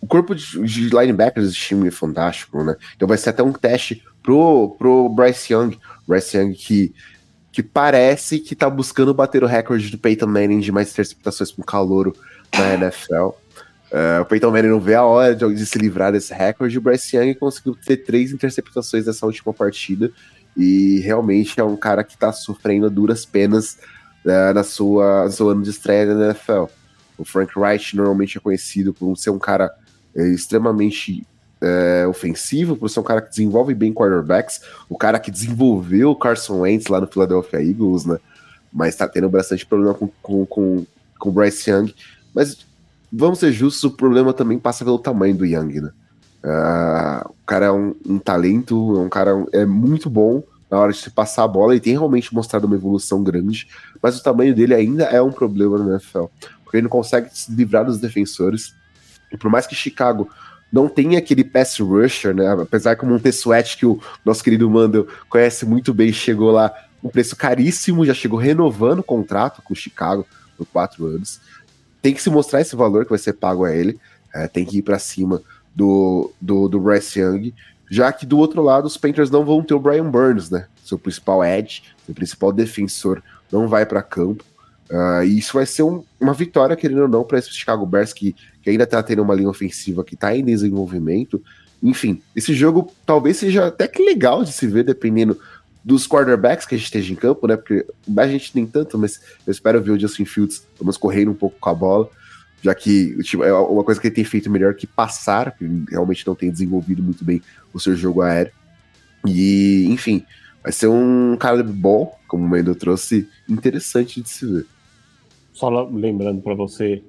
o 0.01 0.07
corpo 0.07 0.35
de, 0.35 0.89
linebackers 0.89 1.47
desse 1.47 1.59
time 1.59 1.87
é 1.87 1.91
fantástico, 1.91 2.63
né? 2.63 2.75
Então 2.95 3.07
vai 3.07 3.17
ser 3.17 3.31
até 3.31 3.41
um 3.41 3.51
teste 3.51 4.03
pro, 4.21 4.75
pro 4.77 5.09
Bryce 5.09 5.51
Young. 5.51 5.79
Bryce 6.07 6.37
Young 6.37 6.53
que 6.53 6.93
que 7.55 7.63
parece 7.63 8.39
que 8.39 8.53
tá 8.53 8.69
buscando 8.69 9.13
bater 9.13 9.41
o 9.41 9.47
recorde 9.47 9.89
do 9.89 9.97
Peyton 9.97 10.27
Manning 10.27 10.59
de 10.59 10.73
mais 10.73 10.91
interceptações 10.91 11.53
com 11.53 11.63
calouro 11.63 12.13
na 12.53 12.73
NFL. 12.73 13.13
Uh, 13.13 13.35
é, 13.93 14.19
o 14.19 14.25
Peyton 14.25 14.51
Manning 14.51 14.67
não 14.67 14.79
vê 14.81 14.93
a 14.93 15.05
hora 15.05 15.33
de, 15.33 15.55
de 15.55 15.65
se 15.65 15.77
livrar 15.77 16.11
desse 16.11 16.33
recorde. 16.33 16.77
O 16.77 16.81
Bryce 16.81 17.15
Young 17.15 17.33
conseguiu 17.35 17.73
ter 17.73 17.95
três 17.95 18.33
interceptações 18.33 19.05
nessa 19.05 19.25
última 19.25 19.53
partida. 19.53 20.11
E 20.57 20.99
realmente 20.99 21.57
é 21.57 21.63
um 21.63 21.77
cara 21.77 22.03
que 22.03 22.17
tá 22.17 22.33
sofrendo 22.33 22.89
duras 22.89 23.25
penas 23.25 23.77
uh, 24.25 24.53
na 24.53 24.63
sua, 24.65 25.23
no 25.23 25.31
seu 25.31 25.47
ano 25.47 25.61
de 25.63 25.69
estreia 25.69 26.13
na 26.13 26.25
NFL. 26.25 26.65
O 27.17 27.25
Frank 27.25 27.57
Wright 27.57 27.95
normalmente 27.95 28.37
é 28.37 28.41
conhecido 28.41 28.93
por 28.93 29.15
ser 29.17 29.29
um 29.29 29.39
cara 29.39 29.71
uh, 30.15 30.21
extremamente 30.21 31.25
é, 31.61 32.05
ofensivo, 32.07 32.75
por 32.75 32.89
ser 32.89 32.99
um 32.99 33.03
cara 33.03 33.21
que 33.21 33.29
desenvolve 33.29 33.73
bem 33.73 33.93
quarterbacks, 33.93 34.61
o 34.89 34.97
cara 34.97 35.19
que 35.19 35.31
desenvolveu 35.31 36.11
o 36.11 36.15
Carson 36.15 36.59
Wentz 36.59 36.87
lá 36.87 37.01
no 37.01 37.07
Philadelphia 37.07 37.61
Eagles, 37.61 38.05
né? 38.05 38.17
Mas 38.71 38.95
tá 38.95 39.07
tendo 39.07 39.29
bastante 39.29 39.65
problema 39.65 39.93
com, 39.93 40.09
com, 40.21 40.45
com, 40.45 40.85
com 41.17 41.29
o 41.29 41.31
Bryce 41.31 41.69
Young. 41.69 41.93
Mas 42.33 42.57
vamos 43.11 43.39
ser 43.39 43.51
justos, 43.51 43.83
o 43.83 43.91
problema 43.91 44.33
também 44.33 44.59
passa 44.59 44.83
pelo 44.83 44.99
tamanho 44.99 45.35
do 45.35 45.45
Young, 45.45 45.81
né? 45.81 45.91
Uh, 46.43 47.29
o 47.29 47.45
cara 47.45 47.67
é 47.67 47.71
um, 47.71 47.95
um, 48.05 48.19
talento, 48.19 48.97
é 48.97 48.99
um 48.99 49.09
cara 49.09 49.31
é 49.51 49.65
muito 49.65 50.09
bom 50.09 50.43
na 50.69 50.77
hora 50.77 50.91
de 50.91 50.99
se 50.99 51.09
passar 51.09 51.43
a 51.43 51.47
bola 51.47 51.75
e 51.75 51.79
tem 51.79 51.93
realmente 51.93 52.33
mostrado 52.33 52.67
uma 52.67 52.75
evolução 52.75 53.23
grande, 53.23 53.67
mas 54.01 54.19
o 54.19 54.21
tamanho 54.21 54.53
dele 54.53 54.75
ainda 54.75 55.05
é 55.05 55.19
um 55.19 55.31
problema 55.31 55.77
no 55.79 55.91
NFL, 55.91 56.25
porque 56.65 56.77
ele 56.77 56.83
não 56.83 56.89
consegue 56.89 57.29
se 57.31 57.49
livrar 57.53 57.85
dos 57.85 57.99
defensores. 57.99 58.75
E 59.31 59.37
por 59.37 59.49
mais 59.49 59.65
que 59.65 59.73
Chicago 59.73 60.29
não 60.71 60.89
tem 60.89 61.15
aquele 61.15 61.43
pass 61.43 61.79
rusher, 61.79 62.35
né? 62.35 62.51
Apesar 62.61 62.97
que 62.97 63.05
o 63.05 63.07
Montessuet, 63.07 63.77
que 63.77 63.85
o 63.85 64.01
nosso 64.25 64.43
querido 64.43 64.69
Mando 64.69 65.07
conhece 65.29 65.65
muito 65.65 65.93
bem, 65.93 66.11
chegou 66.11 66.51
lá 66.51 66.73
um 67.01 67.07
preço 67.07 67.35
caríssimo, 67.35 68.05
já 68.05 68.13
chegou 68.13 68.37
renovando 68.37 68.99
o 68.99 69.03
contrato 69.03 69.61
com 69.61 69.73
o 69.73 69.77
Chicago 69.77 70.25
por 70.57 70.65
quatro 70.65 71.05
anos. 71.05 71.39
Tem 72.01 72.13
que 72.13 72.21
se 72.21 72.29
mostrar 72.29 72.61
esse 72.61 72.75
valor 72.75 73.05
que 73.05 73.11
vai 73.11 73.19
ser 73.19 73.33
pago 73.33 73.63
a 73.63 73.73
ele, 73.73 73.97
é, 74.33 74.47
tem 74.47 74.65
que 74.65 74.79
ir 74.79 74.81
para 74.81 74.99
cima 74.99 75.41
do, 75.73 76.31
do, 76.41 76.67
do 76.67 76.79
Bryce 76.79 77.19
Young, 77.19 77.53
já 77.89 78.11
que 78.11 78.25
do 78.25 78.37
outro 78.37 78.61
lado 78.61 78.85
os 78.85 78.97
Panthers 78.97 79.29
não 79.29 79.45
vão 79.45 79.63
ter 79.63 79.73
o 79.73 79.79
Brian 79.79 80.09
Burns, 80.09 80.49
né? 80.49 80.67
Seu 80.83 80.97
principal 80.97 81.43
edge, 81.43 81.83
seu 82.05 82.13
principal 82.13 82.51
defensor, 82.51 83.21
não 83.51 83.67
vai 83.67 83.85
para 83.85 84.01
campo. 84.01 84.43
Uh, 84.89 85.23
e 85.23 85.39
isso 85.39 85.53
vai 85.53 85.65
ser 85.65 85.83
um, 85.83 86.03
uma 86.19 86.33
vitória, 86.33 86.75
querendo 86.75 87.01
ou 87.01 87.07
não, 87.07 87.23
para 87.23 87.39
esse 87.39 87.51
Chicago 87.51 87.85
Bears 87.85 88.13
que, 88.13 88.35
que 88.61 88.69
ainda 88.69 88.83
está 88.83 89.01
tendo 89.01 89.23
uma 89.23 89.33
linha 89.33 89.49
ofensiva 89.49 90.03
que 90.03 90.13
está 90.13 90.35
em 90.35 90.43
desenvolvimento. 90.43 91.41
Enfim, 91.81 92.21
esse 92.35 92.53
jogo 92.53 92.91
talvez 93.05 93.37
seja 93.37 93.67
até 93.67 93.87
que 93.87 94.03
legal 94.03 94.43
de 94.43 94.51
se 94.51 94.67
ver, 94.67 94.83
dependendo 94.83 95.39
dos 95.83 96.07
quarterbacks 96.07 96.65
que 96.65 96.73
a 96.73 96.77
gente 96.77 96.85
esteja 96.85 97.13
em 97.13 97.15
campo, 97.15 97.47
né? 97.47 97.55
Porque 97.55 97.85
a 98.17 98.27
gente 98.27 98.51
nem 98.55 98.65
tanto, 98.65 98.97
mas 98.97 99.19
eu 99.45 99.51
espero 99.51 99.81
ver 99.81 99.91
o 99.91 99.99
Justin 99.99 100.25
Fields, 100.25 100.63
vamos 100.79 100.97
correndo 100.97 101.29
um 101.29 101.35
pouco 101.35 101.57
com 101.59 101.69
a 101.69 101.75
bola, 101.75 102.09
já 102.63 102.73
que 102.73 103.21
tipo, 103.21 103.43
é 103.43 103.53
uma 103.53 103.83
coisa 103.83 104.01
que 104.01 104.07
ele 104.07 104.15
tem 104.15 104.23
feito 104.23 104.49
melhor 104.49 104.73
que 104.73 104.87
passar, 104.87 105.51
que 105.51 105.83
realmente 105.89 106.25
não 106.25 106.33
tem 106.33 106.49
desenvolvido 106.49 107.03
muito 107.03 107.23
bem 107.23 107.41
o 107.71 107.79
seu 107.79 107.95
jogo 107.95 108.23
aéreo. 108.23 108.51
E, 109.27 109.85
enfim, 109.89 110.23
vai 110.63 110.71
ser 110.71 110.87
um 110.87 111.37
cara 111.39 111.63
bom, 111.63 112.17
como 112.27 112.45
o 112.45 112.49
Mendo 112.49 112.73
trouxe, 112.73 113.27
interessante 113.47 114.21
de 114.21 114.29
se 114.29 114.45
ver. 114.45 114.65
Só 115.55 115.69
lembrando 115.85 116.41
para 116.41 116.53
você 116.53 117.01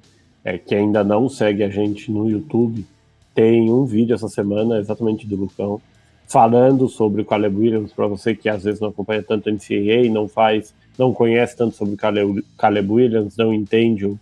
é, 0.45 0.57
que 0.57 0.73
ainda 0.73 1.03
não 1.03 1.29
segue 1.29 1.65
a 1.65 1.69
gente 1.69 2.13
no 2.13 2.31
YouTube, 2.31 2.87
tem 3.35 3.69
um 3.73 3.85
vídeo 3.85 4.15
essa 4.15 4.29
semana, 4.29 4.79
exatamente 4.79 5.27
do 5.27 5.35
Lucão, 5.35 5.83
falando 6.29 6.89
sobre 6.89 7.23
o 7.23 7.25
Caleb 7.25 7.57
Williams, 7.57 7.93
para 7.93 8.07
você 8.07 8.37
que 8.37 8.49
às 8.49 8.63
vezes 8.63 8.81
não 8.81 8.91
acompanha 8.91 9.21
tanto 9.21 9.51
NCAA, 9.51 10.09
não 10.13 10.29
faz, 10.29 10.73
não 10.97 11.13
conhece 11.13 11.57
tanto 11.57 11.75
sobre 11.75 11.95
o 11.95 11.97
Caleb, 11.97 12.45
Caleb 12.57 12.93
Williams, 12.93 13.37
não 13.37 13.53
entende 13.53 14.07
o, 14.07 14.17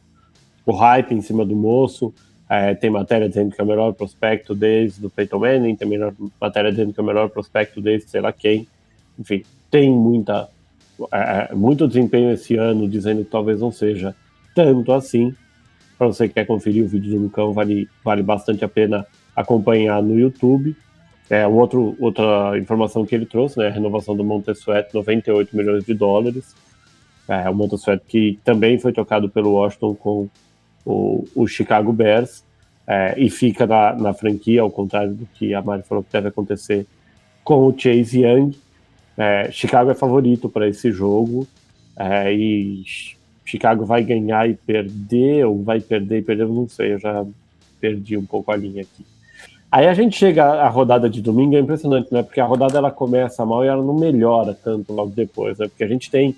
o 0.65 0.73
hype 0.73 1.13
em 1.13 1.21
cima 1.21 1.45
do 1.45 1.55
moço. 1.55 2.11
É, 2.49 2.75
tem 2.75 2.89
matéria 2.89 3.29
dizendo 3.29 3.55
que 3.55 3.61
é 3.61 3.65
o 3.65 3.67
melhor 3.67 3.93
prospecto 3.93 4.55
desde 4.55 5.05
o 5.05 5.11
Peyton 5.11 5.39
Manning, 5.39 5.77
tem 5.77 5.87
melhor, 5.87 6.15
matéria 6.41 6.71
dizendo 6.71 6.95
que 6.95 7.01
é 7.01 7.03
o 7.03 7.07
melhor 7.07 7.29
prospecto 7.29 7.79
desde 7.79 8.11
sei 8.11 8.23
lá 8.23 8.33
quem. 8.33 8.67
Enfim, 9.19 9.43
tem 9.71 9.91
muita 9.91 10.49
é, 11.13 11.49
é, 11.51 11.55
muito 11.55 11.89
desempenho 11.89 12.31
esse 12.31 12.57
ano, 12.57 12.89
dizendo 12.89 13.25
que 13.25 13.31
talvez 13.31 13.61
não 13.61 13.71
seja 13.71 14.15
tanto 14.55 14.93
assim. 14.93 15.35
Para 15.99 16.09
você 16.09 16.29
que 16.29 16.35
quer 16.35 16.47
conferir 16.47 16.85
o 16.85 16.89
vídeo 16.89 17.13
do 17.13 17.23
Lucão, 17.25 17.53
vale, 17.53 17.89
vale 18.05 18.23
bastante 18.23 18.65
a 18.65 18.69
pena 18.69 19.07
acompanhar 19.35 20.03
no 20.03 20.19
YouTube. 20.19 20.77
É, 21.31 21.47
um 21.47 21.55
outro, 21.55 21.97
outra 21.99 22.59
informação 22.59 23.07
que 23.07 23.15
ele 23.15 23.27
trouxe, 23.27 23.59
né, 23.59 23.69
a 23.69 23.71
renovação 23.71 24.17
do 24.17 24.25
Montesuet, 24.25 24.89
98 24.93 25.57
milhões 25.57 25.85
de 25.85 25.95
dólares. 25.95 26.55
É, 27.27 27.49
o 27.49 27.55
Montesuet 27.55 28.03
que 28.07 28.39
também 28.45 28.79
foi 28.79 28.93
tocado 28.93 29.29
pelo 29.29 29.53
Washington 29.53 29.95
com 29.95 30.29
o, 30.85 31.25
o 31.35 31.47
Chicago 31.47 31.93
Bears 31.93 32.45
é, 32.87 33.15
e 33.17 33.31
fica 33.31 33.67
na, 33.67 33.95
na, 33.95 34.13
franquia, 34.13 34.61
ao 34.61 34.71
contrário 34.71 35.15
do 35.15 35.27
que 35.35 35.55
a 35.55 35.63
Mari 35.63 35.83
falou 35.83 36.05
que 36.05 36.13
deve 36.13 36.29
acontecer 36.29 36.87
com 37.43 37.67
o 37.67 37.75
Chase 37.77 38.21
Young. 38.21 38.55
É, 39.17 39.51
Chicago 39.51 39.91
é 39.91 39.95
favorito 39.95 40.49
para 40.49 40.69
esse 40.69 40.91
jogo 40.91 41.47
é, 41.97 42.33
e 42.33 42.83
Chicago 43.45 43.85
vai 43.85 44.03
ganhar 44.03 44.49
e 44.49 44.55
perder, 44.55 45.47
ou 45.47 45.63
vai 45.63 45.81
perder 45.81 46.19
e 46.19 46.23
perder, 46.23 46.47
não 46.49 46.69
sei, 46.69 46.95
eu 46.95 46.99
já 46.99 47.25
perdi 47.81 48.17
um 48.17 48.25
pouco 48.25 48.51
a 48.51 48.57
linha 48.57 48.83
aqui. 48.83 49.05
Aí 49.71 49.89
a 49.89 49.95
gente 49.95 50.17
chega 50.17 50.45
à 50.45 50.69
rodada 50.69 51.11
de 51.11 51.21
domingo, 51.21 51.57
é 51.57 51.59
impressionante, 51.59 52.13
né? 52.13 52.23
Porque 52.23 52.41
a 52.41 52.47
rodada 52.47 52.79
ela 52.79 52.93
começa 52.93 53.45
mal 53.45 53.65
e 53.65 53.69
ela 53.69 53.83
não 53.83 53.95
melhora 53.95 54.55
tanto 54.55 54.93
logo 54.93 55.11
depois, 55.11 55.59
né? 55.59 55.67
Porque 55.67 55.83
a 55.83 55.89
gente 55.89 56.11
tem 56.11 56.37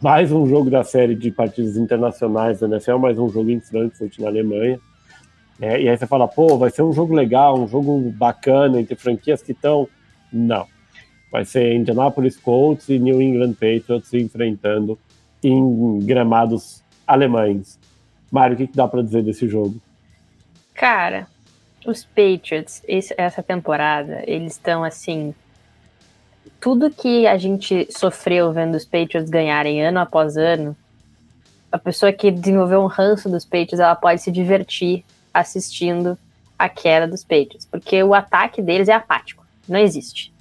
mais 0.00 0.30
um 0.30 0.46
jogo 0.46 0.70
da 0.70 0.84
série 0.84 1.14
de 1.14 1.30
partidas 1.30 1.76
internacionais 1.76 2.60
da 2.60 2.66
NFL, 2.66 2.98
mais 2.98 3.18
um 3.18 3.28
jogo 3.30 3.50
em 3.50 3.58
Frankfurt, 3.58 4.18
na 4.18 4.28
Alemanha. 4.28 4.78
É, 5.60 5.80
e 5.80 5.88
aí 5.88 5.96
você 5.96 6.06
fala, 6.06 6.28
pô, 6.28 6.56
vai 6.56 6.70
ser 6.70 6.82
um 6.82 6.92
jogo 6.92 7.14
legal, 7.14 7.58
um 7.58 7.66
jogo 7.66 7.98
bacana 8.10 8.78
entre 8.80 8.94
franquias 8.94 9.42
que 9.42 9.52
estão. 9.52 9.88
Não. 10.32 10.66
Vai 11.30 11.44
ser 11.44 11.74
Indianapolis 11.74 12.36
Colts 12.36 12.88
e 12.88 12.98
New 12.98 13.20
England 13.20 13.52
Patriots 13.54 14.08
se 14.08 14.18
enfrentando 14.18 14.98
em 15.42 15.98
gramados 16.00 16.82
alemães. 17.06 17.78
Mário, 18.30 18.54
o 18.54 18.56
que, 18.58 18.66
que 18.66 18.76
dá 18.76 18.86
para 18.88 19.02
dizer 19.02 19.22
desse 19.22 19.48
jogo? 19.48 19.76
Cara, 20.74 21.26
os 21.86 22.04
Patriots, 22.04 22.82
esse, 22.86 23.14
essa 23.16 23.42
temporada, 23.42 24.22
eles 24.26 24.52
estão 24.52 24.84
assim. 24.84 25.34
Tudo 26.60 26.90
que 26.90 27.26
a 27.26 27.36
gente 27.36 27.88
sofreu 27.90 28.52
vendo 28.52 28.74
os 28.74 28.84
Patriots 28.84 29.30
ganharem 29.30 29.84
ano 29.84 30.00
após 30.00 30.36
ano, 30.36 30.76
a 31.70 31.78
pessoa 31.78 32.12
que 32.12 32.30
desenvolveu 32.30 32.80
um 32.80 32.86
ranço 32.86 33.28
dos 33.28 33.44
Patriots, 33.44 33.80
ela 33.80 33.94
pode 33.94 34.22
se 34.22 34.32
divertir 34.32 35.04
assistindo 35.32 36.18
a 36.58 36.68
queda 36.68 37.06
dos 37.06 37.22
Patriots, 37.22 37.66
porque 37.66 38.02
o 38.02 38.14
ataque 38.14 38.60
deles 38.60 38.88
é 38.88 38.92
apático, 38.92 39.46
não 39.68 39.78
existe. 39.78 40.32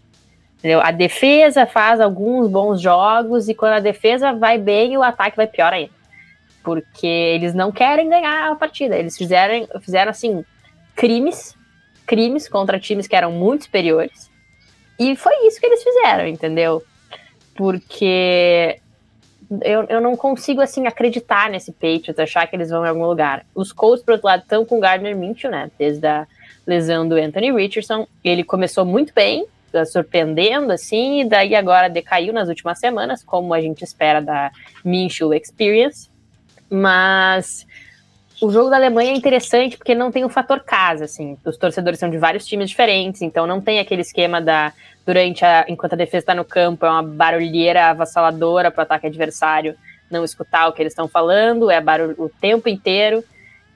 Entendeu? 0.68 0.82
A 0.82 0.92
defesa 0.92 1.66
faz 1.66 2.02
alguns 2.02 2.50
bons 2.50 2.82
jogos 2.82 3.48
e 3.48 3.54
quando 3.54 3.72
a 3.72 3.80
defesa 3.80 4.34
vai 4.34 4.58
bem, 4.58 4.98
o 4.98 5.02
ataque 5.02 5.38
vai 5.38 5.48
pior 5.48 5.72
ainda. 5.72 5.94
Porque 6.62 7.08
eles 7.08 7.54
não 7.54 7.72
querem 7.72 8.10
ganhar 8.10 8.52
a 8.52 8.56
partida. 8.56 8.98
Eles 8.98 9.18
fizeram, 9.18 9.66
fizeram 9.80 10.12
assim, 10.12 10.44
crimes, 10.94 11.56
crimes 12.06 12.50
contra 12.50 12.78
times 12.78 13.08
que 13.08 13.16
eram 13.16 13.32
muito 13.32 13.64
superiores. 13.64 14.30
E 15.00 15.16
foi 15.16 15.48
isso 15.48 15.58
que 15.58 15.68
eles 15.68 15.82
fizeram, 15.82 16.28
entendeu? 16.28 16.84
Porque 17.56 18.82
eu, 19.62 19.84
eu 19.84 20.02
não 20.02 20.18
consigo, 20.18 20.60
assim, 20.60 20.86
acreditar 20.86 21.50
nesse 21.50 21.72
Patriots, 21.72 22.20
achar 22.20 22.46
que 22.46 22.58
eles 22.58 22.70
vão 22.70 22.86
em 22.86 22.90
algum 22.90 23.06
lugar. 23.06 23.46
Os 23.56 23.72
Colts, 23.72 24.04
por 24.04 24.16
outro 24.16 24.28
lado, 24.28 24.42
estão 24.42 24.66
com 24.66 24.80
o 24.80 24.82
Gardner 24.82 25.16
Minshew, 25.16 25.50
né? 25.50 25.72
Desde 25.80 26.06
a 26.06 26.28
lesão 26.66 27.08
do 27.08 27.16
Anthony 27.16 27.54
Richardson. 27.54 28.06
Ele 28.22 28.44
começou 28.44 28.84
muito 28.84 29.14
bem, 29.14 29.48
surpreendendo, 29.86 30.72
assim, 30.72 31.22
e 31.22 31.26
daí 31.26 31.56
agora 31.56 31.90
decaiu 31.90 32.34
nas 32.34 32.50
últimas 32.50 32.80
semanas, 32.80 33.24
como 33.24 33.54
a 33.54 33.62
gente 33.62 33.84
espera 33.84 34.22
da 34.22 34.52
Minshew 34.84 35.34
Experience. 35.34 36.10
Mas 36.70 37.66
o 38.42 38.52
jogo 38.52 38.70
da 38.70 38.76
Alemanha 38.76 39.12
é 39.12 39.16
interessante 39.16 39.78
porque 39.78 39.96
não 39.96 40.12
tem 40.12 40.24
o 40.24 40.30
fator 40.30 40.60
casa, 40.60 41.06
assim. 41.06 41.38
Os 41.44 41.58
torcedores 41.58 42.00
são 42.00 42.10
de 42.10 42.18
vários 42.18 42.46
times 42.46 42.70
diferentes, 42.70 43.22
então 43.22 43.48
não 43.48 43.60
tem 43.60 43.80
aquele 43.80 44.02
esquema 44.02 44.40
da 44.40 44.74
durante 45.06 45.46
a 45.46 45.66
enquanto 45.70 45.94
a 45.94 45.96
defesa 45.96 46.18
está 46.18 46.36
no 46.36 46.44
campo 46.44 46.86
é 46.86 46.90
uma 46.90 47.02
barulheira 47.02 47.86
avassaladora 47.86 48.70
para 48.70 48.82
o 48.82 48.84
ataque 48.84 49.08
adversário 49.08 49.74
não 50.10 50.24
escutar 50.24 50.68
o 50.68 50.74
que 50.74 50.82
eles 50.82 50.92
estão 50.92 51.08
falando, 51.08 51.70
é 51.70 51.80
barulho 51.82 52.16
o 52.18 52.30
tempo 52.30 52.70
inteiro. 52.70 53.24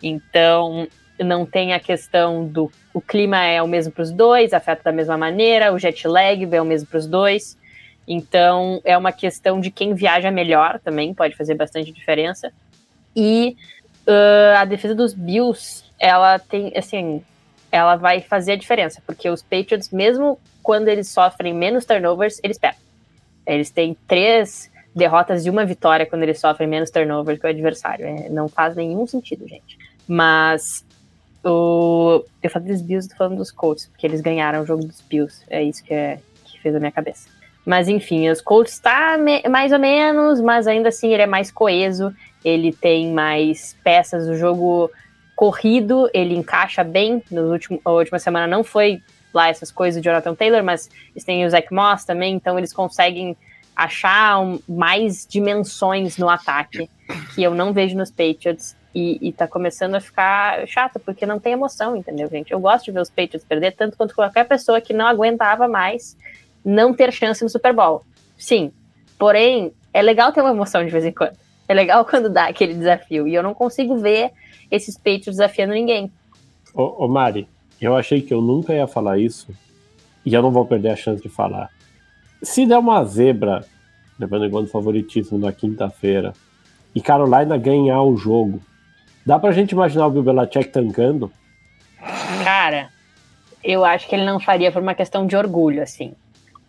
Então 0.01 0.87
não 1.24 1.45
tem 1.45 1.74
a 1.74 1.80
questão 1.80 2.45
do 2.45 2.72
o 2.93 2.99
clima 2.99 3.43
é 3.43 3.61
o 3.61 3.67
mesmo 3.67 3.91
para 3.91 4.03
os 4.03 4.11
dois, 4.11 4.53
afeta 4.53 4.84
da 4.84 4.91
mesma 4.91 5.17
maneira, 5.17 5.74
o 5.74 5.80
jet 5.80 6.07
lag 6.07 6.47
é 6.51 6.61
o 6.61 6.65
mesmo 6.65 6.88
para 6.88 6.97
os 6.97 7.07
dois. 7.07 7.57
Então 8.07 8.82
é 8.84 8.97
uma 8.97 9.11
questão 9.11 9.59
de 9.59 9.72
quem 9.72 9.93
viaja 9.93 10.30
melhor 10.30 10.80
também, 10.80 11.13
pode 11.13 11.36
fazer 11.36 11.55
bastante 11.55 11.91
diferença. 11.91 12.51
E 13.15 13.55
uh, 14.07 14.57
a 14.57 14.65
defesa 14.65 14.95
dos 14.95 15.13
Bills, 15.13 15.84
ela 15.99 16.38
tem, 16.39 16.74
assim, 16.76 17.24
ela 17.72 17.95
vai 17.95 18.22
fazer 18.22 18.53
a 18.53 18.55
diferença, 18.57 19.01
porque 19.05 19.30
os 19.30 19.41
Patriots, 19.41 19.89
mesmo 19.89 20.38
quando 20.61 20.88
eles 20.89 21.09
sofrem 21.09 21.53
menos 21.53 21.86
turnovers, 21.86 22.39
eles 22.43 22.57
perdem. 22.57 22.82
Eles 23.45 23.69
têm 23.69 23.95
três 24.07 24.69
derrotas 24.93 25.45
e 25.45 25.49
uma 25.49 25.65
vitória 25.65 26.05
quando 26.05 26.24
eles 26.24 26.39
sofrem 26.39 26.67
menos 26.67 26.89
turnovers 26.89 27.39
que 27.39 27.45
o 27.45 27.49
adversário. 27.49 28.05
É, 28.05 28.30
não 28.30 28.49
faz 28.49 28.76
nenhum 28.76 29.07
sentido, 29.07 29.47
gente. 29.47 29.78
Mas 30.07 30.86
o, 31.43 32.23
eu 32.41 32.49
falei 32.49 32.69
dos 32.71 32.81
Bills, 32.81 33.09
tô 33.09 33.15
falando 33.15 33.37
dos 33.37 33.51
Colts, 33.51 33.87
porque 33.87 34.05
eles 34.05 34.21
ganharam 34.21 34.61
o 34.61 34.65
jogo 34.65 34.85
dos 34.85 35.01
Bills. 35.01 35.43
É 35.49 35.63
isso 35.63 35.83
que, 35.83 35.93
é, 35.93 36.19
que 36.45 36.59
fez 36.59 36.75
a 36.75 36.79
minha 36.79 36.91
cabeça. 36.91 37.29
Mas 37.65 37.87
enfim, 37.87 38.29
os 38.29 38.41
Colts 38.41 38.79
tá 38.79 39.17
mais 39.49 39.71
ou 39.71 39.79
menos, 39.79 40.41
mas 40.41 40.67
ainda 40.67 40.89
assim 40.89 41.13
ele 41.13 41.21
é 41.21 41.27
mais 41.27 41.51
coeso 41.51 42.13
ele 42.43 42.71
tem 42.71 43.11
mais 43.11 43.77
peças, 43.83 44.27
o 44.27 44.35
jogo 44.35 44.89
corrido, 45.35 46.09
ele 46.13 46.35
encaixa 46.35 46.83
bem. 46.83 47.23
No 47.31 47.51
último, 47.51 47.79
a 47.85 47.91
última 47.91 48.19
semana 48.19 48.47
não 48.47 48.63
foi 48.63 49.01
lá 49.33 49.47
essas 49.47 49.71
coisas 49.71 50.01
de 50.01 50.09
Jonathan 50.09 50.35
Taylor, 50.35 50.63
mas 50.63 50.89
eles 51.11 51.23
têm 51.23 51.45
o 51.45 51.49
Zach 51.49 51.71
Moss 51.73 52.03
também, 52.03 52.35
então 52.35 52.57
eles 52.57 52.73
conseguem 52.73 53.37
achar 53.75 54.39
um, 54.39 54.59
mais 54.67 55.25
dimensões 55.25 56.17
no 56.17 56.29
ataque 56.29 56.89
que 57.33 57.41
eu 57.41 57.55
não 57.55 57.71
vejo 57.71 57.97
nos 57.97 58.11
Patriots. 58.11 58.75
E, 58.93 59.29
e 59.29 59.31
tá 59.31 59.47
começando 59.47 59.95
a 59.95 60.01
ficar 60.01 60.67
chato, 60.67 60.99
porque 60.99 61.25
não 61.25 61.39
tem 61.39 61.53
emoção, 61.53 61.95
entendeu, 61.95 62.29
gente? 62.29 62.51
Eu 62.51 62.59
gosto 62.59 62.85
de 62.85 62.91
ver 62.91 62.99
os 62.99 63.09
Patriots 63.09 63.45
perder, 63.45 63.71
tanto 63.71 63.95
quanto 63.95 64.13
qualquer 64.13 64.45
pessoa 64.45 64.81
que 64.81 64.93
não 64.93 65.07
aguentava 65.07 65.67
mais 65.67 66.17
não 66.63 66.93
ter 66.93 67.11
chance 67.11 67.41
no 67.43 67.49
Super 67.49 67.73
Bowl. 67.73 68.03
Sim, 68.37 68.71
porém, 69.17 69.71
é 69.93 70.01
legal 70.01 70.31
ter 70.31 70.41
uma 70.41 70.51
emoção 70.51 70.85
de 70.85 70.91
vez 70.91 71.05
em 71.05 71.11
quando. 71.11 71.37
É 71.67 71.73
legal 71.73 72.03
quando 72.05 72.29
dá 72.29 72.47
aquele 72.47 72.73
desafio. 72.73 73.27
E 73.27 73.33
eu 73.33 73.41
não 73.41 73.53
consigo 73.53 73.97
ver 73.97 74.31
esses 74.69 74.97
peitos 74.97 75.37
desafiando 75.37 75.73
ninguém. 75.73 76.11
Ô, 76.73 77.05
ô, 77.05 77.07
Mari, 77.07 77.47
eu 77.79 77.95
achei 77.95 78.21
que 78.21 78.33
eu 78.33 78.41
nunca 78.41 78.73
ia 78.73 78.87
falar 78.87 79.17
isso. 79.17 79.47
E 80.25 80.33
eu 80.33 80.41
não 80.41 80.51
vou 80.51 80.65
perder 80.65 80.89
a 80.89 80.95
chance 80.95 81.21
de 81.21 81.29
falar. 81.29 81.69
Se 82.43 82.65
der 82.65 82.77
uma 82.77 83.03
zebra, 83.03 83.65
levando 84.19 84.45
em 84.45 84.51
conta 84.51 84.67
o 84.67 84.71
favoritismo 84.71 85.37
na 85.37 85.51
quinta-feira, 85.51 86.33
e 86.93 87.01
Carolina 87.01 87.57
ganhar 87.57 88.01
o 88.03 88.17
jogo, 88.17 88.61
dá 89.26 89.39
pra 89.39 89.51
gente 89.51 89.72
imaginar 89.72 90.07
o 90.07 90.11
Bill 90.11 90.24
Belichick 90.24 90.69
tancando? 90.69 91.32
Cara, 92.43 92.89
eu 93.63 93.86
acho 93.86 94.07
que 94.07 94.15
ele 94.15 94.26
não 94.26 94.39
faria 94.39 94.72
por 94.72 94.82
uma 94.82 94.95
questão 94.95 95.26
de 95.26 95.36
orgulho, 95.36 95.82
assim. 95.82 96.13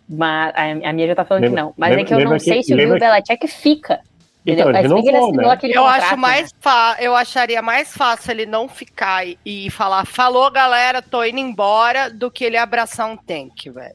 Mas 0.09 0.53
a, 0.55 0.91
a 0.91 0.93
minha 0.93 1.07
já 1.07 1.15
tá 1.15 1.25
falando 1.25 1.45
lembra, 1.45 1.61
que 1.61 1.67
não. 1.67 1.75
Mas 1.77 1.91
lembra, 1.91 2.03
é 2.03 2.07
que 2.07 2.15
eu 2.15 2.31
não 2.31 2.39
sei 2.39 2.59
que, 2.59 2.65
se 2.65 2.75
o 2.75 2.77
Bill 2.77 2.99
Belichick 2.99 3.49
fica. 3.49 4.01
Então, 4.45 4.71
ele 4.71 4.89
renovou, 4.89 5.33
né? 5.33 5.59
eu 5.63 5.87
acho 5.87 6.17
mais 6.17 6.53
fa 6.61 6.97
eu 6.99 7.15
acharia 7.15 7.63
mais 7.63 7.97
fácil 7.97 8.33
ele 8.33 8.45
não 8.45 8.69
ficar 8.69 9.25
e, 9.25 9.39
e 9.47 9.71
falar, 9.71 10.05
falou 10.05 10.51
galera, 10.51 11.01
tô 11.01 11.23
indo 11.23 11.39
embora, 11.39 12.11
do 12.11 12.29
que 12.29 12.45
ele 12.45 12.57
abraçar 12.57 13.09
um 13.09 13.17
tank, 13.17 13.71
velho. 13.71 13.95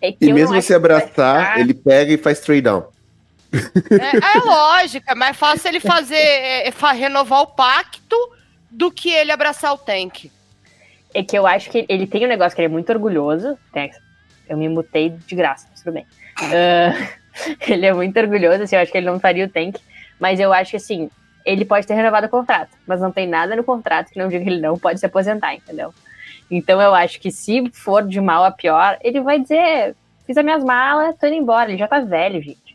É 0.00 0.14
e 0.20 0.32
mesmo 0.32 0.62
se 0.62 0.72
abraçar, 0.72 1.58
ele 1.58 1.74
pega 1.74 2.12
e 2.12 2.16
faz 2.16 2.38
trade 2.38 2.62
down. 2.62 2.84
É, 3.52 4.38
é 4.38 4.40
lógico, 4.40 5.10
é 5.10 5.14
mais 5.14 5.36
fácil 5.36 5.68
ele 5.68 5.80
fazer 5.80 6.16
é, 6.16 6.68
é, 6.68 6.92
renovar 6.92 7.42
o 7.42 7.46
pacto 7.46 8.16
do 8.70 8.90
que 8.90 9.10
ele 9.10 9.32
abraçar 9.32 9.72
o 9.72 9.78
tank. 9.78 10.30
É 11.14 11.22
que 11.22 11.36
eu 11.36 11.46
acho 11.46 11.70
que 11.70 11.86
ele 11.88 12.06
tem 12.06 12.24
um 12.24 12.28
negócio 12.28 12.54
que 12.54 12.60
ele 12.60 12.66
é 12.66 12.72
muito 12.72 12.92
orgulhoso. 12.92 13.58
Né? 13.74 13.90
Eu 14.48 14.56
me 14.56 14.68
mutei 14.68 15.10
de 15.10 15.34
graça, 15.34 15.66
mas 15.70 15.82
tudo 15.82 15.94
bem. 15.94 16.06
Uh, 16.42 17.08
ele 17.66 17.86
é 17.86 17.92
muito 17.92 18.18
orgulhoso, 18.18 18.62
assim, 18.62 18.76
eu 18.76 18.82
acho 18.82 18.92
que 18.92 18.98
ele 18.98 19.06
não 19.06 19.18
faria 19.18 19.46
o 19.46 19.48
tank, 19.48 19.76
mas 20.20 20.38
eu 20.38 20.52
acho 20.52 20.72
que 20.72 20.76
assim, 20.76 21.10
ele 21.44 21.64
pode 21.64 21.86
ter 21.86 21.94
renovado 21.94 22.26
o 22.26 22.30
contrato, 22.30 22.70
mas 22.86 23.00
não 23.00 23.10
tem 23.10 23.26
nada 23.26 23.56
no 23.56 23.64
contrato 23.64 24.10
que 24.10 24.18
não 24.18 24.28
diga 24.28 24.44
que 24.44 24.50
ele 24.50 24.60
não 24.60 24.78
pode 24.78 25.00
se 25.00 25.06
aposentar, 25.06 25.54
entendeu? 25.54 25.94
Então 26.50 26.80
eu 26.80 26.94
acho 26.94 27.20
que 27.20 27.30
se 27.30 27.70
for 27.72 28.06
de 28.06 28.20
mal 28.20 28.44
a 28.44 28.50
pior, 28.50 28.98
ele 29.02 29.20
vai 29.20 29.40
dizer: 29.40 29.94
fiz 30.26 30.36
as 30.36 30.44
minhas 30.44 30.64
malas, 30.64 31.16
tô 31.18 31.26
indo 31.26 31.36
embora. 31.36 31.70
Ele 31.70 31.78
já 31.78 31.88
tá 31.88 32.00
velho, 32.00 32.42
gente. 32.42 32.67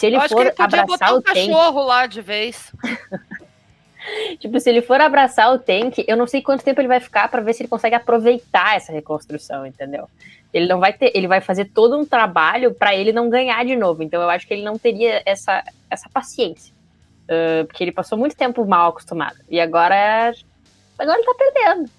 Se 0.00 0.06
ele 0.06 0.16
eu 0.16 0.22
for 0.22 0.40
ele 0.40 0.54
abraçar 0.56 0.86
botar 0.86 1.14
o 1.14 1.22
cachorro 1.22 1.84
lá 1.84 2.06
de 2.06 2.22
vez. 2.22 2.72
tipo, 4.40 4.58
se 4.58 4.70
ele 4.70 4.80
for 4.80 4.98
abraçar 4.98 5.52
o 5.52 5.58
tank, 5.58 6.02
eu 6.08 6.16
não 6.16 6.26
sei 6.26 6.40
quanto 6.40 6.64
tempo 6.64 6.80
ele 6.80 6.88
vai 6.88 7.00
ficar 7.00 7.28
para 7.28 7.42
ver 7.42 7.52
se 7.52 7.60
ele 7.60 7.68
consegue 7.68 7.94
aproveitar 7.94 8.76
essa 8.76 8.90
reconstrução, 8.92 9.66
entendeu? 9.66 10.08
Ele 10.54 10.66
não 10.66 10.80
vai 10.80 10.94
ter, 10.94 11.12
ele 11.14 11.28
vai 11.28 11.42
fazer 11.42 11.66
todo 11.66 11.98
um 11.98 12.06
trabalho 12.06 12.72
para 12.72 12.94
ele 12.96 13.12
não 13.12 13.28
ganhar 13.28 13.62
de 13.62 13.76
novo. 13.76 14.02
Então 14.02 14.22
eu 14.22 14.30
acho 14.30 14.46
que 14.48 14.54
ele 14.54 14.64
não 14.64 14.78
teria 14.78 15.22
essa, 15.26 15.62
essa 15.90 16.08
paciência. 16.08 16.72
uh, 17.28 17.66
porque 17.66 17.84
ele 17.84 17.92
passou 17.92 18.16
muito 18.16 18.34
tempo 18.34 18.64
mal 18.64 18.88
acostumado. 18.88 19.36
E 19.50 19.60
agora, 19.60 20.32
agora 20.98 21.18
ele 21.18 21.26
tá 21.26 21.34
perdendo. 21.34 21.90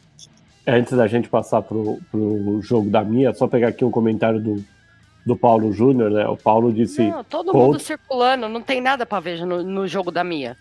Antes 0.66 0.98
da 0.98 1.06
gente 1.06 1.30
passar 1.30 1.62
pro, 1.62 2.00
pro 2.10 2.60
jogo 2.64 2.90
da 2.90 3.04
minha, 3.04 3.32
só 3.32 3.48
pegar 3.48 3.68
aqui 3.68 3.86
um 3.86 3.92
comentário 3.92 4.40
do, 4.40 4.66
do 5.26 5.36
Paulo 5.36 5.72
Júnior, 5.72 6.10
né? 6.10 6.28
O 6.28 6.36
Paulo 6.36 6.72
disse. 6.72 7.08
Não, 7.08 7.24
todo 7.24 7.54
mundo 7.54 7.80
circulando, 7.80 8.50
não 8.50 8.62
tem 8.62 8.82
nada 8.82 9.06
para 9.06 9.20
ver 9.20 9.46
no, 9.46 9.64
no 9.64 9.88
jogo 9.88 10.12
da 10.12 10.24
minha. 10.24 10.58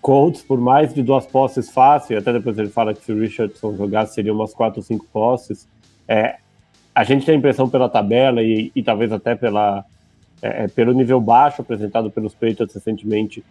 Colts, 0.00 0.42
por 0.42 0.60
mais 0.60 0.92
de 0.92 1.02
duas 1.02 1.26
posses 1.26 1.70
fácil, 1.70 2.18
até 2.18 2.32
depois 2.32 2.58
ele 2.58 2.68
fala 2.68 2.92
que 2.92 3.02
se 3.02 3.10
o 3.10 3.18
Richardson 3.18 3.74
jogasse 3.74 4.14
seria 4.14 4.34
umas 4.34 4.52
quatro 4.52 4.80
ou 4.80 4.84
cinco 4.84 5.06
posses. 5.10 5.66
É, 6.06 6.36
a 6.94 7.02
gente 7.04 7.24
tem 7.24 7.34
a 7.34 7.38
impressão 7.38 7.68
pela 7.68 7.88
tabela 7.88 8.42
e, 8.42 8.70
e 8.76 8.82
talvez 8.82 9.10
até 9.10 9.34
pela, 9.34 9.84
é, 10.42 10.64
é, 10.64 10.68
pelo 10.68 10.92
nível 10.92 11.20
baixo 11.20 11.62
apresentado 11.62 12.10
pelos 12.10 12.34
Patriots 12.34 12.74
recentemente 12.74 13.42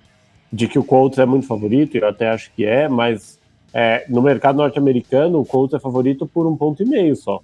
de 0.51 0.67
que 0.67 0.77
o 0.77 0.83
Colts 0.83 1.17
é 1.17 1.25
muito 1.25 1.47
favorito, 1.47 1.97
eu 1.97 2.07
até 2.07 2.29
acho 2.29 2.51
que 2.53 2.63
é, 2.63 2.87
mas 2.87 3.39
é, 3.73 4.05
no 4.07 4.21
mercado 4.21 4.57
norte-americano 4.57 5.39
o 5.39 5.45
Colts 5.45 5.73
é 5.73 5.79
favorito 5.79 6.27
por 6.27 6.45
um 6.45 6.55
ponto 6.55 6.83
e 6.83 6.85
meio 6.85 7.15
só. 7.15 7.41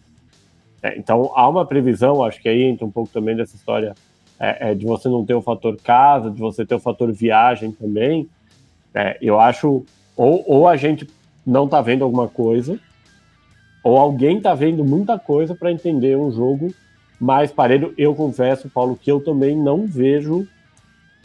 É, 0.82 0.98
então 0.98 1.32
há 1.36 1.48
uma 1.48 1.66
previsão, 1.66 2.24
acho 2.24 2.42
que 2.42 2.50
aí 2.50 2.64
entra 2.64 2.86
um 2.86 2.92
pouco 2.92 3.12
também 3.12 3.36
dessa 3.36 3.56
história 3.56 3.94
é, 4.40 4.72
é, 4.72 4.76
de 4.76 4.86
você 4.86 5.10
não 5.10 5.26
ter 5.26 5.34
o 5.34 5.42
fator 5.42 5.76
casa, 5.78 6.32
de 6.32 6.40
você 6.40 6.66
ter 6.66 6.76
o 6.76 6.80
fator 6.80 7.12
viagem 7.12 7.72
também. 7.72 8.30
É, 8.94 9.18
eu 9.22 9.40
acho, 9.40 9.84
ou, 10.16 10.44
ou 10.48 10.68
a 10.68 10.78
gente 10.78 11.08
não 11.46 11.66
está 11.66 11.82
vendo 11.82 12.04
alguma 12.04 12.28
coisa, 12.28 12.80
ou 13.84 13.98
alguém 13.98 14.38
está 14.38 14.54
vendo 14.54 14.84
muita 14.84 15.20
coisa 15.20 15.54
para 15.54 15.72
entender 15.72 16.18
um 16.18 16.32
jogo 16.32 16.74
mais 17.20 17.52
parelho. 17.52 17.94
Eu 17.98 18.16
confesso, 18.16 18.70
Paulo, 18.70 18.96
que 18.96 19.12
eu 19.12 19.20
também 19.20 19.58
não 19.58 19.86
vejo. 19.86 20.48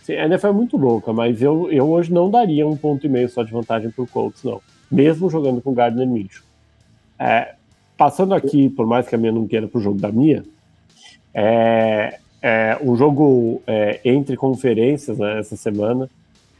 A 0.08 0.26
NFL 0.26 0.48
é 0.48 0.52
muito 0.52 0.76
louca, 0.76 1.12
mas 1.12 1.40
eu, 1.40 1.70
eu 1.70 1.88
hoje 1.88 2.12
não 2.12 2.30
daria 2.30 2.66
um 2.66 2.76
ponto 2.76 3.06
e 3.06 3.08
meio 3.08 3.28
só 3.28 3.42
de 3.42 3.52
vantagem 3.52 3.90
para 3.90 4.04
o 4.04 4.06
Colts, 4.06 4.42
não. 4.42 4.60
Mesmo 4.90 5.30
jogando 5.30 5.62
com 5.62 5.72
Gardner 5.72 6.06
Minshew. 6.06 6.42
É, 7.18 7.54
passando 7.96 8.34
aqui, 8.34 8.68
por 8.68 8.86
mais 8.86 9.08
que 9.08 9.14
a 9.14 9.18
minha 9.18 9.32
não 9.32 9.46
queira 9.46 9.68
para 9.68 9.78
o 9.78 9.82
jogo 9.82 10.00
da 10.00 10.10
minha, 10.10 10.44
é, 11.32 12.18
é 12.42 12.78
um 12.82 12.96
jogo 12.96 13.62
é, 13.66 14.00
entre 14.04 14.36
conferências 14.36 15.18
né, 15.18 15.38
essa 15.38 15.56
semana 15.56 16.08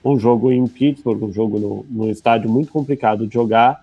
um 0.05 0.19
jogo 0.19 0.53
em 0.53 0.67
Pittsburgh, 0.69 1.23
um 1.23 1.33
jogo 1.33 1.59
no, 1.59 1.87
num 1.89 2.11
estádio 2.11 2.51
muito 2.51 2.71
complicado 2.71 3.27
de 3.27 3.33
jogar, 3.33 3.83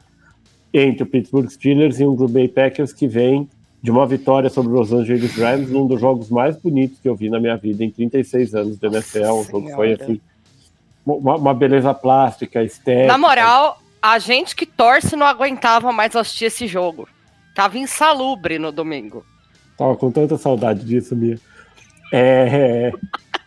entre 0.71 1.03
o 1.03 1.05
Pittsburgh 1.05 1.49
Steelers 1.49 1.99
e 1.99 2.05
um 2.05 2.15
Green 2.15 2.31
Bay 2.31 2.47
Packers 2.47 2.93
que 2.93 3.07
vem 3.07 3.49
de 3.81 3.89
uma 3.89 4.05
vitória 4.05 4.49
sobre 4.49 4.71
os 4.73 4.91
Los 4.91 4.93
Angeles 4.93 5.35
Rams, 5.35 5.71
num 5.71 5.87
dos 5.87 5.99
jogos 5.99 6.29
mais 6.29 6.55
bonitos 6.55 6.99
que 6.99 7.09
eu 7.09 7.15
vi 7.15 7.29
na 7.29 7.39
minha 7.39 7.57
vida 7.57 7.83
em 7.83 7.89
36 7.89 8.53
anos 8.53 8.77
de 8.77 8.85
NFL. 8.85 9.31
Um 9.31 9.43
jogo 9.43 9.67
que 9.67 9.73
foi 9.73 9.93
assim, 9.93 10.21
uma, 11.03 11.35
uma, 11.37 11.53
beleza 11.53 11.91
plástica, 11.93 12.63
estética. 12.63 13.07
Na 13.07 13.17
moral, 13.17 13.81
a 13.99 14.19
gente 14.19 14.55
que 14.55 14.67
torce 14.67 15.15
não 15.15 15.25
aguentava 15.25 15.91
mais 15.91 16.15
assistir 16.15 16.45
esse 16.45 16.67
jogo. 16.67 17.09
Tava 17.55 17.77
insalubre 17.77 18.57
no 18.57 18.71
domingo. 18.71 19.25
Tava 19.77 19.95
com 19.95 20.11
tanta 20.11 20.37
saudade 20.37 20.85
disso, 20.85 21.15
Mia. 21.15 21.39
É, 22.13 22.91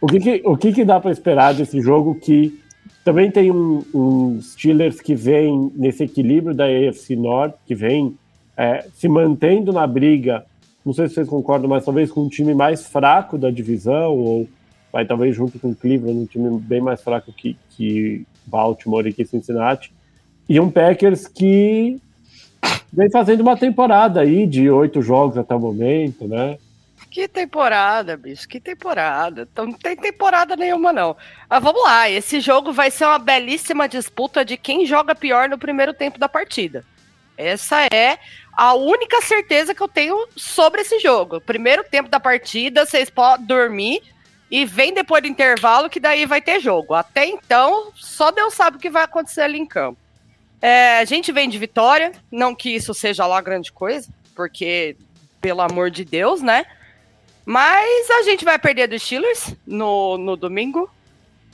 o 0.01 0.07
que, 0.07 0.21
que 0.21 0.43
o 0.45 0.57
que, 0.57 0.73
que 0.73 0.85
dá 0.85 0.99
para 0.99 1.11
esperar 1.11 1.55
desse 1.55 1.81
jogo 1.81 2.15
que 2.15 2.61
também 3.05 3.31
tem 3.31 3.51
um, 3.51 3.85
um, 3.95 4.41
Steelers 4.41 5.01
que 5.01 5.15
vem 5.15 5.71
nesse 5.75 6.05
equilíbrio 6.05 6.55
da 6.55 6.65
AFC 6.65 7.15
Norte, 7.15 7.57
que 7.67 7.75
vem 7.75 8.17
é, 8.57 8.87
se 8.95 9.09
mantendo 9.09 9.73
na 9.73 9.87
briga. 9.87 10.45
Não 10.85 10.93
sei 10.93 11.09
se 11.09 11.15
vocês 11.15 11.29
concordam, 11.29 11.69
mas 11.69 11.85
talvez 11.85 12.11
com 12.11 12.23
um 12.23 12.29
time 12.29 12.55
mais 12.55 12.87
fraco 12.87 13.37
da 13.37 13.51
divisão, 13.51 14.17
ou 14.17 14.49
vai 14.91 15.05
talvez 15.05 15.37
junto 15.37 15.59
com 15.59 15.71
o 15.71 15.75
Cleveland, 15.75 16.19
um 16.19 16.27
time 16.27 16.59
bem 16.59 16.81
mais 16.81 17.03
fraco 17.03 17.33
que, 17.33 17.57
que 17.71 18.27
Baltimore 18.47 19.07
e 19.07 19.13
que 19.13 19.25
Cincinnati. 19.25 19.93
E 20.49 20.59
um 20.59 20.71
Packers 20.71 21.27
que 21.27 21.99
vem 22.93 23.11
fazendo 23.11 23.41
uma 23.41 23.57
temporada 23.57 24.21
aí 24.21 24.47
de 24.47 24.71
oito 24.71 25.03
jogos 25.03 25.37
até 25.37 25.55
o 25.55 25.61
momento, 25.61 26.27
né? 26.27 26.59
Que 27.11 27.29
temporada, 27.29 28.17
bicho, 28.17 28.49
que 28.49 28.59
temporada. 28.59 29.49
Então, 29.51 29.67
não 29.67 29.75
tem 29.75 29.95
temporada 29.97 30.57
nenhuma, 30.57 30.93
não. 30.93 31.17
Mas 31.49 31.63
vamos 31.63 31.83
lá, 31.85 32.11
esse 32.11 32.41
jogo 32.41 32.73
vai 32.73 32.91
ser 32.91 33.05
uma 33.05 33.21
belíssima 33.21 33.89
disputa 33.89 34.45
de 34.45 34.57
quem 34.57 34.85
joga 34.85 35.15
pior 35.15 35.49
no 35.49 35.57
primeiro 35.57 35.95
tempo 35.95 36.19
da 36.19 36.29
partida. 36.29 36.85
Essa 37.37 37.87
é 37.93 38.19
a 38.53 38.75
única 38.75 39.21
certeza 39.21 39.75
que 39.75 39.81
eu 39.81 39.89
tenho 39.89 40.27
sobre 40.37 40.81
esse 40.81 40.99
jogo. 40.99 41.41
Primeiro 41.41 41.85
tempo 41.85 42.09
da 42.09 42.19
partida, 42.19 42.85
vocês 42.85 43.11
podem 43.11 43.47
dormir 43.47 44.03
e 44.51 44.65
vem 44.65 44.93
depois 44.93 45.23
do 45.23 45.29
intervalo 45.29 45.91
que 45.91 46.01
daí 46.01 46.27
vai 46.27 46.41
ter 46.41 46.61
jogo. 46.61 46.95
Até 46.95 47.27
então, 47.27 47.93
só 47.95 48.31
Deus 48.31 48.55
sabe 48.55 48.77
o 48.77 48.81
que 48.81 48.91
vai 48.91 49.05
acontecer 49.05 49.43
ali 49.43 49.59
em 49.59 49.67
campo. 49.67 49.99
É, 50.65 50.99
a 50.99 51.05
gente 51.05 51.31
vem 51.31 51.47
de 51.47 51.59
vitória, 51.59 52.11
não 52.33 52.55
que 52.55 52.71
isso 52.71 52.95
seja 52.95 53.27
lá 53.27 53.39
grande 53.43 53.71
coisa, 53.71 54.09
porque, 54.35 54.97
pelo 55.39 55.61
amor 55.61 55.91
de 55.91 56.07
Deus, 56.07 56.41
né? 56.41 56.65
Mas 57.45 58.09
a 58.09 58.23
gente 58.23 58.47
vai 58.47 58.59
perder 58.59 58.89
dos 58.89 59.03
Steelers 59.03 59.55
no, 59.67 60.17
no 60.17 60.39
domingo. 60.39 60.89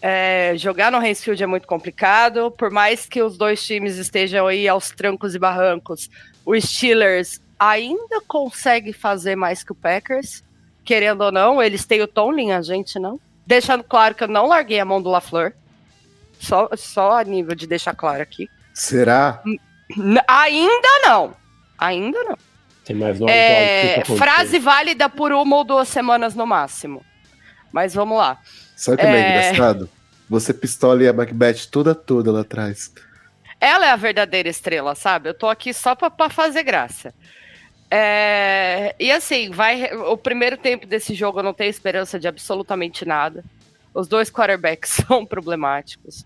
É, 0.01 0.53
jogar 0.57 0.93
no 0.93 0.99
Hansfield 0.99 1.43
é 1.43 1.47
muito 1.47 1.67
complicado, 1.67 2.53
por 2.53 2.71
mais 2.71 3.05
que 3.05 3.21
os 3.21 3.37
dois 3.37 3.67
times 3.67 3.97
estejam 3.97 4.47
aí 4.47 4.69
aos 4.69 4.93
trancos 4.93 5.35
e 5.35 5.41
barrancos, 5.41 6.09
o 6.47 6.55
Steelers 6.61 7.41
ainda 7.59 8.21
consegue 8.29 8.93
fazer 8.93 9.35
mais 9.35 9.65
que 9.65 9.73
o 9.73 9.75
Packers, 9.75 10.45
querendo 10.85 11.23
ou 11.23 11.33
não, 11.33 11.61
eles 11.61 11.85
têm 11.85 12.01
o 12.01 12.07
Tomlin, 12.07 12.53
a 12.53 12.63
gente 12.63 12.97
não. 13.01 13.19
Deixando 13.45 13.83
claro 13.83 14.15
que 14.15 14.23
eu 14.23 14.29
não 14.29 14.47
larguei 14.47 14.79
a 14.79 14.85
mão 14.85 15.03
do 15.03 15.11
LaFleur, 15.11 15.53
só, 16.39 16.71
só 16.77 17.19
a 17.19 17.25
nível 17.25 17.57
de 17.57 17.67
deixar 17.67 17.93
claro 17.97 18.23
aqui. 18.23 18.49
Será? 18.73 19.43
Ainda 20.29 20.89
não, 21.07 21.35
ainda 21.79 22.25
não. 22.25 22.39
Tem 22.85 22.97
mais 22.97 23.21
é, 23.23 24.03
frase 24.05 24.59
válida 24.59 25.09
por 25.09 25.33
uma 25.33 25.57
ou 25.57 25.65
duas 25.65 25.89
semanas 25.89 26.35
no 26.35 26.47
máximo. 26.47 27.05
Mas 27.73 27.95
vamos 27.95 28.19
lá. 28.19 28.39
Sabe 28.77 28.97
o 28.97 28.99
que 28.99 29.07
é, 29.07 29.11
é 29.11 29.51
engraçado? 29.51 29.89
Você 30.29 30.55
pistola 30.55 31.03
e 31.03 31.09
a 31.09 31.13
Macbeth 31.13 31.67
toda 31.71 31.95
toda 31.95 32.33
lá 32.33 32.41
atrás. 32.41 32.93
Ela 33.61 33.87
é 33.87 33.91
a 33.91 33.97
verdadeira 33.97 34.49
estrela, 34.49 34.95
sabe? 34.95 35.29
Eu 35.29 35.35
tô 35.35 35.49
aqui 35.49 35.73
só 35.75 35.95
pra, 35.95 36.11
pra 36.11 36.31
fazer 36.31 36.63
graça. 36.63 37.15
É, 37.91 38.95
e 38.99 39.11
assim, 39.13 39.51
vai. 39.51 39.93
O 39.95 40.17
primeiro 40.17 40.57
tempo 40.57 40.87
desse 40.87 41.15
jogo 41.15 41.41
eu 41.41 41.43
não 41.43 41.53
tenho 41.53 41.71
esperança 41.71 42.19
de 42.19 42.27
absolutamente 42.27 43.05
nada. 43.05 43.45
Os 43.93 44.09
dois 44.09 44.31
quarterbacks 44.31 44.91
são 45.07 45.27
problemáticos 45.27 46.25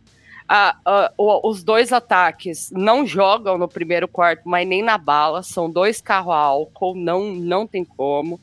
os 1.16 1.62
dois 1.62 1.92
ataques 1.92 2.70
não 2.70 3.06
jogam 3.06 3.56
no 3.56 3.68
primeiro 3.68 4.06
quarto, 4.06 4.42
mas 4.44 4.66
nem 4.66 4.82
na 4.82 4.98
bala. 4.98 5.42
São 5.42 5.70
dois 5.70 6.00
carros 6.00 6.34
a 6.34 6.38
álcool, 6.38 6.94
não, 6.94 7.32
não 7.32 7.66
tem 7.66 7.84
como. 7.84 8.40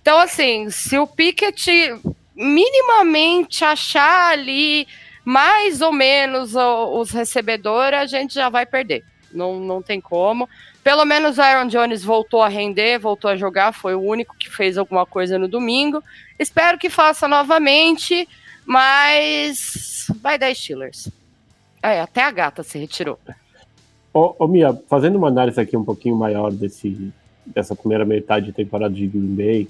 Então, 0.00 0.18
assim, 0.18 0.70
se 0.70 0.98
o 0.98 1.06
Pickett 1.06 1.94
minimamente 2.34 3.64
achar 3.64 4.32
ali 4.32 4.86
mais 5.24 5.80
ou 5.80 5.92
menos 5.92 6.54
os 6.54 7.10
recebedores, 7.10 7.98
a 7.98 8.06
gente 8.06 8.34
já 8.34 8.48
vai 8.48 8.66
perder. 8.66 9.04
Não, 9.32 9.60
não 9.60 9.80
tem 9.80 10.00
como. 10.00 10.48
Pelo 10.82 11.04
menos 11.04 11.38
o 11.38 11.42
Aaron 11.42 11.68
Jones 11.68 12.02
voltou 12.02 12.42
a 12.42 12.48
render, 12.48 12.98
voltou 12.98 13.30
a 13.30 13.36
jogar, 13.36 13.72
foi 13.72 13.94
o 13.94 14.00
único 14.00 14.36
que 14.36 14.50
fez 14.50 14.76
alguma 14.76 15.06
coisa 15.06 15.38
no 15.38 15.46
domingo. 15.46 16.02
Espero 16.38 16.76
que 16.76 16.90
faça 16.90 17.28
novamente, 17.28 18.28
mas 18.66 20.06
vai 20.20 20.36
dar 20.36 20.52
Steelers. 20.52 21.08
É, 21.82 22.00
até 22.00 22.22
a 22.22 22.30
gata 22.30 22.62
se 22.62 22.78
retirou. 22.78 23.18
Ô, 24.14 24.34
ô, 24.38 24.46
Mia, 24.46 24.78
fazendo 24.88 25.16
uma 25.16 25.28
análise 25.28 25.60
aqui 25.60 25.76
um 25.76 25.84
pouquinho 25.84 26.14
maior 26.14 26.52
desse, 26.52 27.12
dessa 27.46 27.74
primeira 27.74 28.04
metade 28.04 28.46
de 28.46 28.52
temporada 28.52 28.94
de 28.94 29.06
Green 29.06 29.34
Bay, 29.34 29.68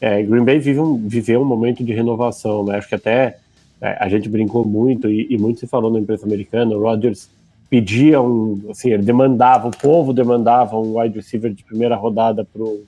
é, 0.00 0.22
Green 0.22 0.44
Bay 0.44 0.58
vive 0.58 0.80
um, 0.80 0.96
viveu 1.06 1.40
um 1.40 1.44
momento 1.44 1.84
de 1.84 1.92
renovação, 1.92 2.64
né? 2.64 2.76
Acho 2.78 2.88
que 2.88 2.94
até 2.96 3.38
é, 3.80 3.96
a 4.00 4.08
gente 4.08 4.28
brincou 4.28 4.64
muito 4.64 5.08
e, 5.08 5.28
e, 5.30 5.38
muito 5.38 5.60
se 5.60 5.66
falou 5.66 5.90
na 5.92 6.00
imprensa 6.00 6.26
americana, 6.26 6.74
o 6.74 6.80
Rodgers 6.80 7.28
pedia 7.70 8.20
um, 8.20 8.60
assim, 8.70 8.90
ele 8.90 9.02
demandava, 9.02 9.68
o 9.68 9.76
povo 9.76 10.12
demandava 10.12 10.76
um 10.76 10.98
wide 10.98 11.16
receiver 11.16 11.52
de 11.52 11.62
primeira 11.62 11.96
rodada 11.96 12.44
pro, 12.44 12.84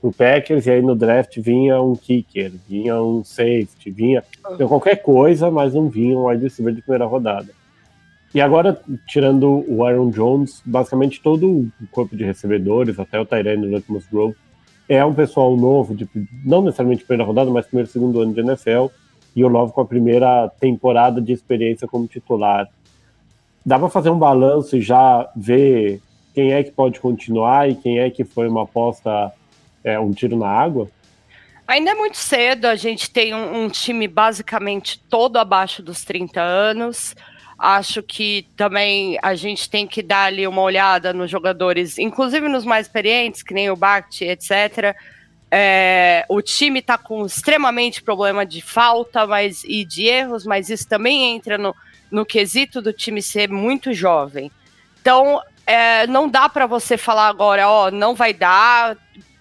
pro 0.00 0.12
Packers, 0.12 0.66
e 0.66 0.70
aí 0.70 0.82
no 0.82 0.94
draft 0.94 1.38
vinha 1.38 1.80
um 1.80 1.94
kicker, 1.94 2.52
vinha 2.68 3.00
um 3.00 3.22
safety, 3.24 3.90
vinha, 3.90 4.24
vinha 4.56 4.68
qualquer 4.68 4.96
coisa, 4.96 5.50
mas 5.50 5.74
não 5.74 5.88
vinha 5.88 6.18
um 6.18 6.26
wide 6.28 6.42
receiver 6.42 6.74
de 6.74 6.82
primeira 6.82 7.06
rodada. 7.06 7.57
E 8.34 8.40
agora, 8.40 8.80
tirando 9.06 9.64
o 9.66 9.84
Aaron 9.84 10.10
Jones, 10.10 10.62
basicamente 10.64 11.20
todo 11.22 11.48
o 11.48 11.86
corpo 11.90 12.14
de 12.14 12.24
recebedores, 12.24 12.98
até 12.98 13.18
o 13.18 13.24
Tyrene 13.24 13.64
e 13.64 13.68
o 13.68 13.72
Nathan 13.72 14.06
Grove, 14.12 14.36
é 14.88 15.04
um 15.04 15.14
pessoal 15.14 15.56
novo, 15.56 15.94
de, 15.94 16.08
não 16.44 16.62
necessariamente 16.62 17.04
primeira 17.04 17.24
rodada, 17.24 17.50
mas 17.50 17.66
primeiro 17.66 17.90
segundo 17.90 18.20
ano 18.20 18.32
de 18.32 18.40
NFL, 18.40 18.86
e 19.36 19.44
o 19.44 19.48
Love 19.48 19.72
com 19.72 19.80
a 19.80 19.86
primeira 19.86 20.48
temporada 20.60 21.20
de 21.20 21.32
experiência 21.32 21.86
como 21.86 22.06
titular. 22.06 22.68
Dá 23.64 23.78
para 23.78 23.88
fazer 23.88 24.10
um 24.10 24.18
balanço 24.18 24.76
e 24.76 24.80
já 24.80 25.30
ver 25.36 26.00
quem 26.34 26.52
é 26.52 26.62
que 26.62 26.70
pode 26.70 27.00
continuar 27.00 27.68
e 27.68 27.74
quem 27.74 27.98
é 27.98 28.10
que 28.10 28.24
foi 28.24 28.48
uma 28.48 28.62
aposta, 28.62 29.32
é, 29.84 29.98
um 29.98 30.12
tiro 30.12 30.36
na 30.36 30.48
água? 30.48 30.88
Ainda 31.66 31.90
é 31.90 31.94
muito 31.94 32.16
cedo, 32.16 32.64
a 32.64 32.76
gente 32.76 33.10
tem 33.10 33.34
um, 33.34 33.64
um, 33.64 33.68
time 33.68 34.08
basicamente 34.08 34.98
todo 35.10 35.36
abaixo 35.36 35.82
dos 35.82 36.02
30 36.02 36.40
anos. 36.40 37.14
Acho 37.58 38.02
que 38.04 38.46
também 38.56 39.18
a 39.20 39.34
gente 39.34 39.68
tem 39.68 39.84
que 39.84 40.00
dar 40.00 40.26
ali 40.26 40.46
uma 40.46 40.62
olhada 40.62 41.12
nos 41.12 41.28
jogadores, 41.28 41.98
inclusive 41.98 42.48
nos 42.48 42.64
mais 42.64 42.86
experientes, 42.86 43.42
que 43.42 43.52
nem 43.52 43.68
o 43.68 43.74
Bart, 43.74 44.20
etc. 44.20 44.94
É, 45.50 46.24
o 46.28 46.40
time 46.40 46.78
está 46.78 46.96
com 46.96 47.26
extremamente 47.26 48.02
problema 48.02 48.46
de 48.46 48.60
falta 48.60 49.26
mas, 49.26 49.64
e 49.64 49.84
de 49.84 50.04
erros, 50.04 50.46
mas 50.46 50.70
isso 50.70 50.86
também 50.86 51.34
entra 51.34 51.58
no, 51.58 51.74
no 52.10 52.24
quesito 52.24 52.80
do 52.80 52.92
time 52.92 53.20
ser 53.20 53.50
muito 53.50 53.92
jovem. 53.92 54.52
Então, 55.00 55.42
é, 55.66 56.06
não 56.06 56.28
dá 56.28 56.48
para 56.48 56.66
você 56.66 56.96
falar 56.96 57.28
agora, 57.28 57.68
ó, 57.68 57.90
não 57.90 58.14
vai 58.14 58.32
dar, 58.32 58.96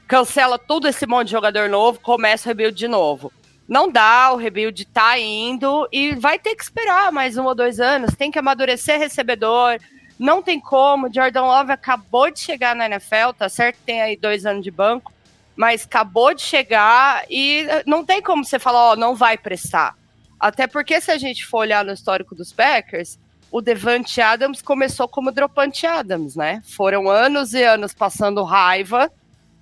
cancela 0.08 0.58
todo 0.58 0.88
esse 0.88 1.06
monte 1.06 1.28
de 1.28 1.34
jogador 1.34 1.70
novo, 1.70 2.00
começa 2.00 2.48
o 2.48 2.50
rebuild 2.50 2.76
de 2.76 2.88
novo. 2.88 3.32
Não 3.68 3.92
dá, 3.92 4.32
o 4.32 4.38
rebuild 4.38 4.86
tá 4.86 5.20
indo 5.20 5.88
e 5.92 6.16
vai 6.16 6.40
ter 6.40 6.56
que 6.56 6.64
esperar 6.64 7.12
mais 7.12 7.38
um 7.38 7.44
ou 7.44 7.54
dois 7.54 7.80
anos, 7.80 8.16
tem 8.16 8.32
que 8.32 8.40
amadurecer 8.40 8.98
recebedor, 8.98 9.78
não 10.18 10.42
tem 10.42 10.60
como. 10.60 11.14
Jordan 11.14 11.44
Love 11.44 11.72
acabou 11.74 12.32
de 12.32 12.40
chegar 12.40 12.74
na 12.76 12.86
NFL, 12.86 13.34
tá 13.38 13.50
certo? 13.50 13.78
Tem 13.86 14.02
aí 14.02 14.16
dois 14.16 14.46
anos 14.46 14.64
de 14.64 14.72
banco, 14.72 15.12
mas 15.56 15.86
acabou 15.86 16.34
de 16.34 16.42
chegar 16.42 17.26
e 17.30 17.68
não 17.86 18.06
tem 18.06 18.22
como 18.22 18.46
você 18.46 18.58
falar, 18.58 18.92
ó, 18.92 18.96
não 18.96 19.16
vai 19.16 19.38
prestar. 19.38 19.96
Até 20.40 20.66
porque 20.66 21.02
se 21.02 21.12
a 21.12 21.18
gente 21.18 21.46
for 21.46 21.60
olhar 21.60 21.84
no 21.84 21.92
histórico 21.92 22.34
dos 22.34 22.54
Packers, 22.54 23.20
o 23.52 23.60
Devante 23.60 24.22
Adams 24.22 24.62
começou 24.62 25.08
como 25.08 25.32
Dropante 25.32 25.86
Adams, 25.86 26.36
né? 26.36 26.62
Foram 26.64 27.10
anos 27.10 27.54
e 27.54 27.64
anos 27.64 27.94
passando 27.94 28.44
raiva, 28.44 29.12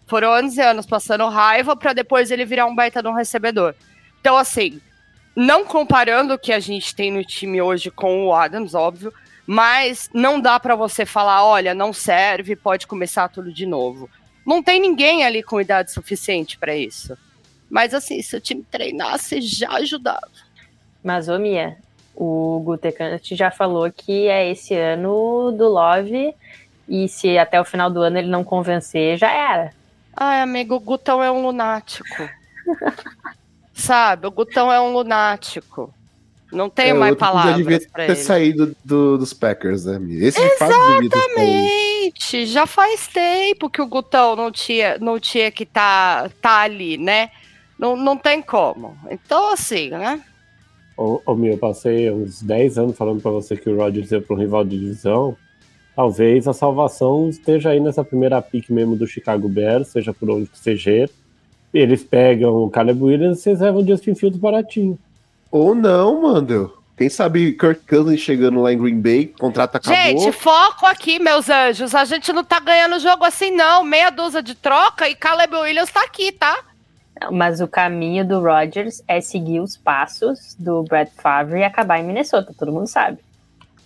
foram 0.06 0.32
anos 0.32 0.58
e 0.58 0.62
anos 0.62 0.86
passando 0.86 1.28
raiva 1.28 1.76
para 1.76 1.93
depois 1.93 2.30
ele 2.30 2.45
virar 2.45 2.68
um 2.68 2.76
baita 2.76 3.01
de 3.01 3.08
um 3.08 3.14
recebedor. 3.14 3.74
Então, 4.26 4.38
assim, 4.38 4.82
não 5.36 5.66
comparando 5.66 6.34
o 6.34 6.40
que 6.40 6.52
a 6.52 6.60
gente 6.60 6.96
tem 6.96 7.12
no 7.12 7.24
time 7.24 7.62
hoje 7.62 7.92
com 7.92 8.26
o 8.26 8.34
Adams, 8.34 8.74
óbvio, 8.74 9.14
mas 9.46 10.10
não 10.12 10.42
dá 10.42 10.60
para 10.60 10.76
você 10.76 11.06
falar, 11.06 11.46
olha, 11.46 11.76
não 11.76 11.94
serve, 11.94 12.56
pode 12.56 12.88
começar 12.88 13.30
tudo 13.30 13.54
de 13.54 13.68
novo. 13.68 14.10
Não 14.44 14.64
tem 14.64 14.80
ninguém 14.80 15.24
ali 15.24 15.44
com 15.44 15.62
idade 15.62 15.92
suficiente 15.92 16.58
para 16.58 16.76
isso. 16.76 17.16
Mas 17.70 17.94
assim, 17.94 18.20
se 18.24 18.36
o 18.36 18.42
time 18.42 18.64
treinasse, 18.64 19.40
já 19.42 19.74
ajudava. 19.74 20.28
Mas, 21.04 21.30
ô 21.30 21.38
Mia, 21.38 21.78
o 22.16 22.60
Gutekunst 22.66 23.30
já 23.36 23.52
falou 23.52 23.92
que 23.92 24.28
é 24.28 24.50
esse 24.50 24.74
ano 24.74 25.52
do 25.52 25.70
Love 25.70 26.34
e 26.90 27.08
se 27.08 27.38
até 27.38 27.62
o 27.62 27.66
final 27.66 27.92
do 27.92 28.02
ano 28.02 28.18
ele 28.18 28.30
não 28.30 28.44
convencer, 28.44 29.20
já 29.20 29.32
era. 29.32 29.72
Ai, 30.18 30.42
amigo, 30.42 30.74
o 30.74 30.80
Gutão 30.80 31.22
é 31.22 31.30
um 31.30 31.46
lunático. 31.46 32.28
Sabe, 33.76 34.26
o 34.26 34.32
Gutão 34.32 34.72
é 34.72 34.80
um 34.80 34.94
lunático. 34.94 35.94
Não 36.52 36.70
tenho 36.70 36.96
é, 36.96 37.00
mais 37.00 37.16
palavras. 37.16 37.52
Já 37.52 37.58
devia 37.58 37.80
ter 37.80 38.04
ele. 38.04 38.16
saído 38.16 38.76
do, 38.86 39.18
dos 39.18 39.34
Packers, 39.34 39.84
né? 39.84 40.00
Esse 40.12 40.42
Exatamente. 40.42 42.46
Já 42.46 42.66
faz 42.66 43.08
tempo 43.08 43.70
que 43.70 43.82
o 43.82 43.88
Gutão 43.88 44.38
não 44.38 44.50
tinha, 44.50 44.98
não 45.00 45.20
tinha 45.20 45.52
que 45.52 45.64
estar 45.64 46.24
tá, 46.24 46.32
tá 46.42 46.60
ali, 46.62 46.98
né? 46.98 47.30
Não, 47.78 47.98
não 47.98 48.16
tem 48.16 48.42
como. 48.42 48.98
Então, 49.12 49.52
assim, 49.52 49.90
né? 49.90 50.24
Ô, 50.96 51.22
ô 51.26 51.36
meu, 51.36 51.54
eu 51.54 51.58
passei 51.58 52.10
uns 52.10 52.42
10 52.42 52.78
anos 52.78 52.98
falando 52.98 53.22
para 53.22 53.32
você 53.32 53.58
que 53.58 53.70
o 53.70 53.76
Rodgers 53.76 54.12
ia 54.12 54.22
para 54.22 54.34
um 54.34 54.40
rival 54.40 54.64
de 54.64 54.80
divisão. 54.80 55.36
Talvez 55.94 56.48
a 56.48 56.54
salvação 56.54 57.30
esteja 57.30 57.72
aí 57.72 57.82
nessa 57.82 58.06
primeira 58.06 58.42
pick 58.42 58.70
mesmo 58.70 58.96
do 58.96 59.06
Chicago 59.06 59.50
Bears, 59.50 59.90
seja 59.90 60.14
por 60.14 60.30
onde 60.30 60.48
que 60.48 60.58
seja. 60.58 61.10
Eles 61.76 62.04
pegam 62.04 62.64
o 62.64 62.70
Caleb 62.70 63.04
Williams 63.04 63.46
e 63.46 63.50
reservam 63.50 63.82
o 63.82 63.86
Justin 63.86 64.16
Fields 64.16 64.40
baratinho. 64.40 64.98
Ou 65.52 65.76
não, 65.76 66.22
mano. 66.22 66.72
Quem 66.98 67.10
sabe 67.10 67.52
Kirk 67.52 67.82
Cousins 67.86 68.22
chegando 68.22 68.62
lá 68.62 68.72
em 68.72 68.78
Green 68.78 69.02
Bay, 69.02 69.28
contrato 69.38 69.76
acabou. 69.76 69.98
Gente, 69.98 70.32
foco 70.32 70.86
aqui, 70.86 71.20
meus 71.20 71.50
anjos. 71.50 71.94
A 71.94 72.06
gente 72.06 72.32
não 72.32 72.46
tá 72.46 72.62
ganhando 72.62 72.98
jogo 73.00 73.26
assim, 73.26 73.52
não. 73.52 73.84
Meia 73.84 74.10
dúzia 74.10 74.42
de 74.42 74.56
troca 74.56 75.10
e 75.10 75.16
Caleb 75.16 75.54
Williams 75.54 75.92
tá 75.92 76.06
aqui, 76.06 76.32
tá? 76.32 76.58
Mas 77.30 77.60
o 77.60 77.68
caminho 77.68 78.26
do 78.26 78.40
Rodgers 78.40 79.04
é 79.06 79.20
seguir 79.20 79.60
os 79.60 79.76
passos 79.76 80.56
do 80.58 80.84
Brett 80.84 81.12
Favre 81.22 81.60
e 81.60 81.64
acabar 81.64 82.00
em 82.00 82.04
Minnesota, 82.04 82.54
todo 82.58 82.72
mundo 82.72 82.88
sabe. 82.88 83.18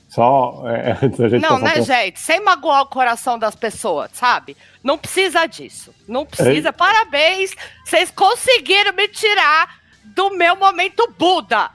Só 0.10 0.64
é, 0.66 0.92
a 1.00 1.30
gente 1.30 1.42
Não, 1.42 1.60
né, 1.60 1.82
gente? 1.82 2.20
Sem 2.20 2.44
magoar 2.44 2.82
o 2.82 2.88
coração 2.88 3.40
das 3.40 3.56
pessoas, 3.56 4.10
sabe? 4.14 4.58
Não 4.84 4.98
precisa 4.98 5.46
disso. 5.46 5.94
Não 6.08 6.26
precisa. 6.26 6.70
É. 6.70 6.72
Parabéns! 6.72 7.56
Vocês 7.86 8.12
conseguiram 8.12 8.94
me 8.94 9.08
tirar 9.08 9.80
do 10.04 10.32
meu 10.36 10.56
momento 10.56 11.08
Buda. 11.18 11.70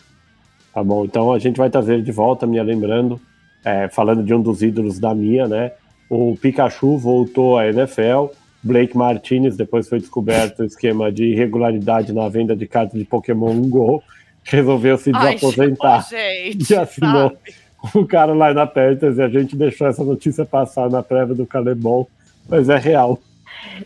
Tá 0.74 0.82
bom, 0.82 1.04
então 1.04 1.32
a 1.32 1.38
gente 1.38 1.56
vai 1.56 1.70
trazer 1.70 2.02
de 2.02 2.10
volta, 2.10 2.46
minha 2.46 2.64
lembrando, 2.64 3.20
é, 3.64 3.88
falando 3.88 4.24
de 4.24 4.34
um 4.34 4.42
dos 4.42 4.60
ídolos 4.60 4.98
da 4.98 5.14
minha, 5.14 5.46
né? 5.46 5.72
O 6.10 6.36
Pikachu 6.36 6.98
voltou 6.98 7.56
à 7.56 7.68
NFL 7.68 8.26
Blake 8.64 8.96
Martinez, 8.96 9.56
depois 9.56 9.88
foi 9.88 10.00
descoberto 10.00 10.60
o 10.60 10.64
esquema 10.64 11.12
de 11.12 11.26
irregularidade 11.26 12.12
na 12.12 12.28
venda 12.28 12.56
de 12.56 12.66
cartas 12.66 12.98
de 12.98 13.04
Pokémon 13.04 13.60
Go, 13.68 14.02
resolveu 14.42 14.96
se 14.96 15.12
desaposentar 15.12 16.06
Ai, 16.12 16.52
e 16.68 16.74
assinou 16.74 17.30
sabe? 17.30 17.63
o 17.94 18.06
cara 18.06 18.32
lá 18.32 18.54
na 18.54 18.66
Panthers 18.66 19.18
e 19.18 19.22
a 19.22 19.28
gente 19.28 19.56
deixou 19.56 19.86
essa 19.86 20.02
notícia 20.02 20.44
passar 20.44 20.88
na 20.88 21.02
prévia 21.02 21.34
do 21.34 21.46
Calebol, 21.46 22.08
mas 22.48 22.68
é 22.68 22.78
real. 22.78 23.20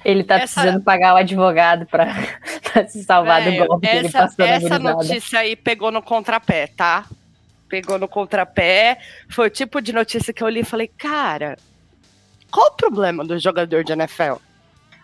Ele 0.04 0.22
tá 0.22 0.36
essa... 0.36 0.60
precisando 0.60 0.82
pagar 0.82 1.14
o 1.14 1.16
advogado 1.16 1.86
para 1.86 2.14
se 2.88 3.02
salvar 3.02 3.44
do 3.44 3.66
golpe 3.66 3.86
essa, 3.86 3.92
que 3.92 4.04
ele 4.04 4.12
passou 4.12 4.44
Essa 4.44 4.78
notícia 4.78 5.38
aí 5.40 5.56
pegou 5.56 5.90
no 5.90 6.02
contrapé, 6.02 6.66
tá? 6.66 7.06
Pegou 7.68 7.98
no 7.98 8.08
contrapé. 8.08 8.98
Foi 9.28 9.46
o 9.48 9.50
tipo 9.50 9.80
de 9.80 9.92
notícia 9.92 10.32
que 10.32 10.42
eu 10.42 10.48
li 10.48 10.60
e 10.60 10.64
falei, 10.64 10.88
cara, 10.88 11.56
qual 12.50 12.68
o 12.68 12.76
problema 12.76 13.24
do 13.24 13.38
jogador 13.38 13.84
de 13.84 13.92
NFL? 13.92 14.36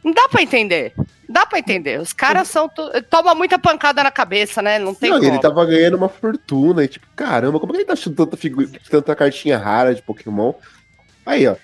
Não 0.04 0.12
dá 0.12 0.28
pra 0.28 0.42
entender. 0.42 0.92
Dá 1.26 1.46
pra 1.46 1.58
entender. 1.58 1.98
Os 1.98 2.12
caras 2.12 2.48
são. 2.48 2.70
Toma 3.08 3.34
muita 3.34 3.58
pancada 3.58 4.02
na 4.02 4.10
cabeça, 4.10 4.60
né? 4.60 4.78
Não 4.78 4.94
tem 4.94 5.10
Não, 5.10 5.18
como. 5.18 5.30
ele 5.30 5.40
tava 5.40 5.64
ganhando 5.64 5.96
uma 5.96 6.08
fortuna. 6.10 6.84
E 6.84 6.88
tipo, 6.88 7.06
caramba, 7.16 7.58
como 7.58 7.72
é 7.72 7.76
que 7.76 7.80
ele 7.80 7.86
tá 7.86 7.94
achando 7.94 8.14
tanta, 8.14 8.36
figura, 8.36 8.68
tanta 8.90 9.16
cartinha 9.16 9.56
rara 9.56 9.94
de 9.94 10.02
Pokémon? 10.02 10.52
Aí, 11.24 11.46
ó. 11.46 11.56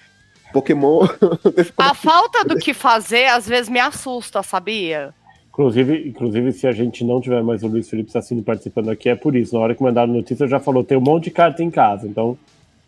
Pokémon. 0.53 1.07
A 1.77 1.95
falta 1.95 2.45
do 2.45 2.57
que 2.57 2.73
fazer 2.73 3.27
às 3.27 3.47
vezes 3.47 3.69
me 3.69 3.79
assusta, 3.79 4.43
sabia? 4.43 5.15
Inclusive, 5.51 6.09
inclusive, 6.09 6.53
se 6.53 6.67
a 6.67 6.73
gente 6.73 7.05
não 7.05 7.21
tiver 7.21 7.43
mais 7.43 7.63
o 7.63 7.67
Luiz 7.69 7.89
Felipe 7.91 8.11
Sassini 8.11 8.41
participando 8.41 8.89
aqui, 8.89 9.11
é 9.11 9.15
por 9.15 9.37
isso. 9.37 9.55
Na 9.55 9.61
hora 9.61 9.75
que 9.75 9.83
mandaram 9.83 10.13
notícia, 10.13 10.49
já 10.49 10.59
falou: 10.59 10.83
tem 10.83 10.97
um 10.97 11.03
monte 11.03 11.25
de 11.25 11.31
carta 11.33 11.63
em 11.63 11.71
casa. 11.71 12.07
Então, 12.07 12.39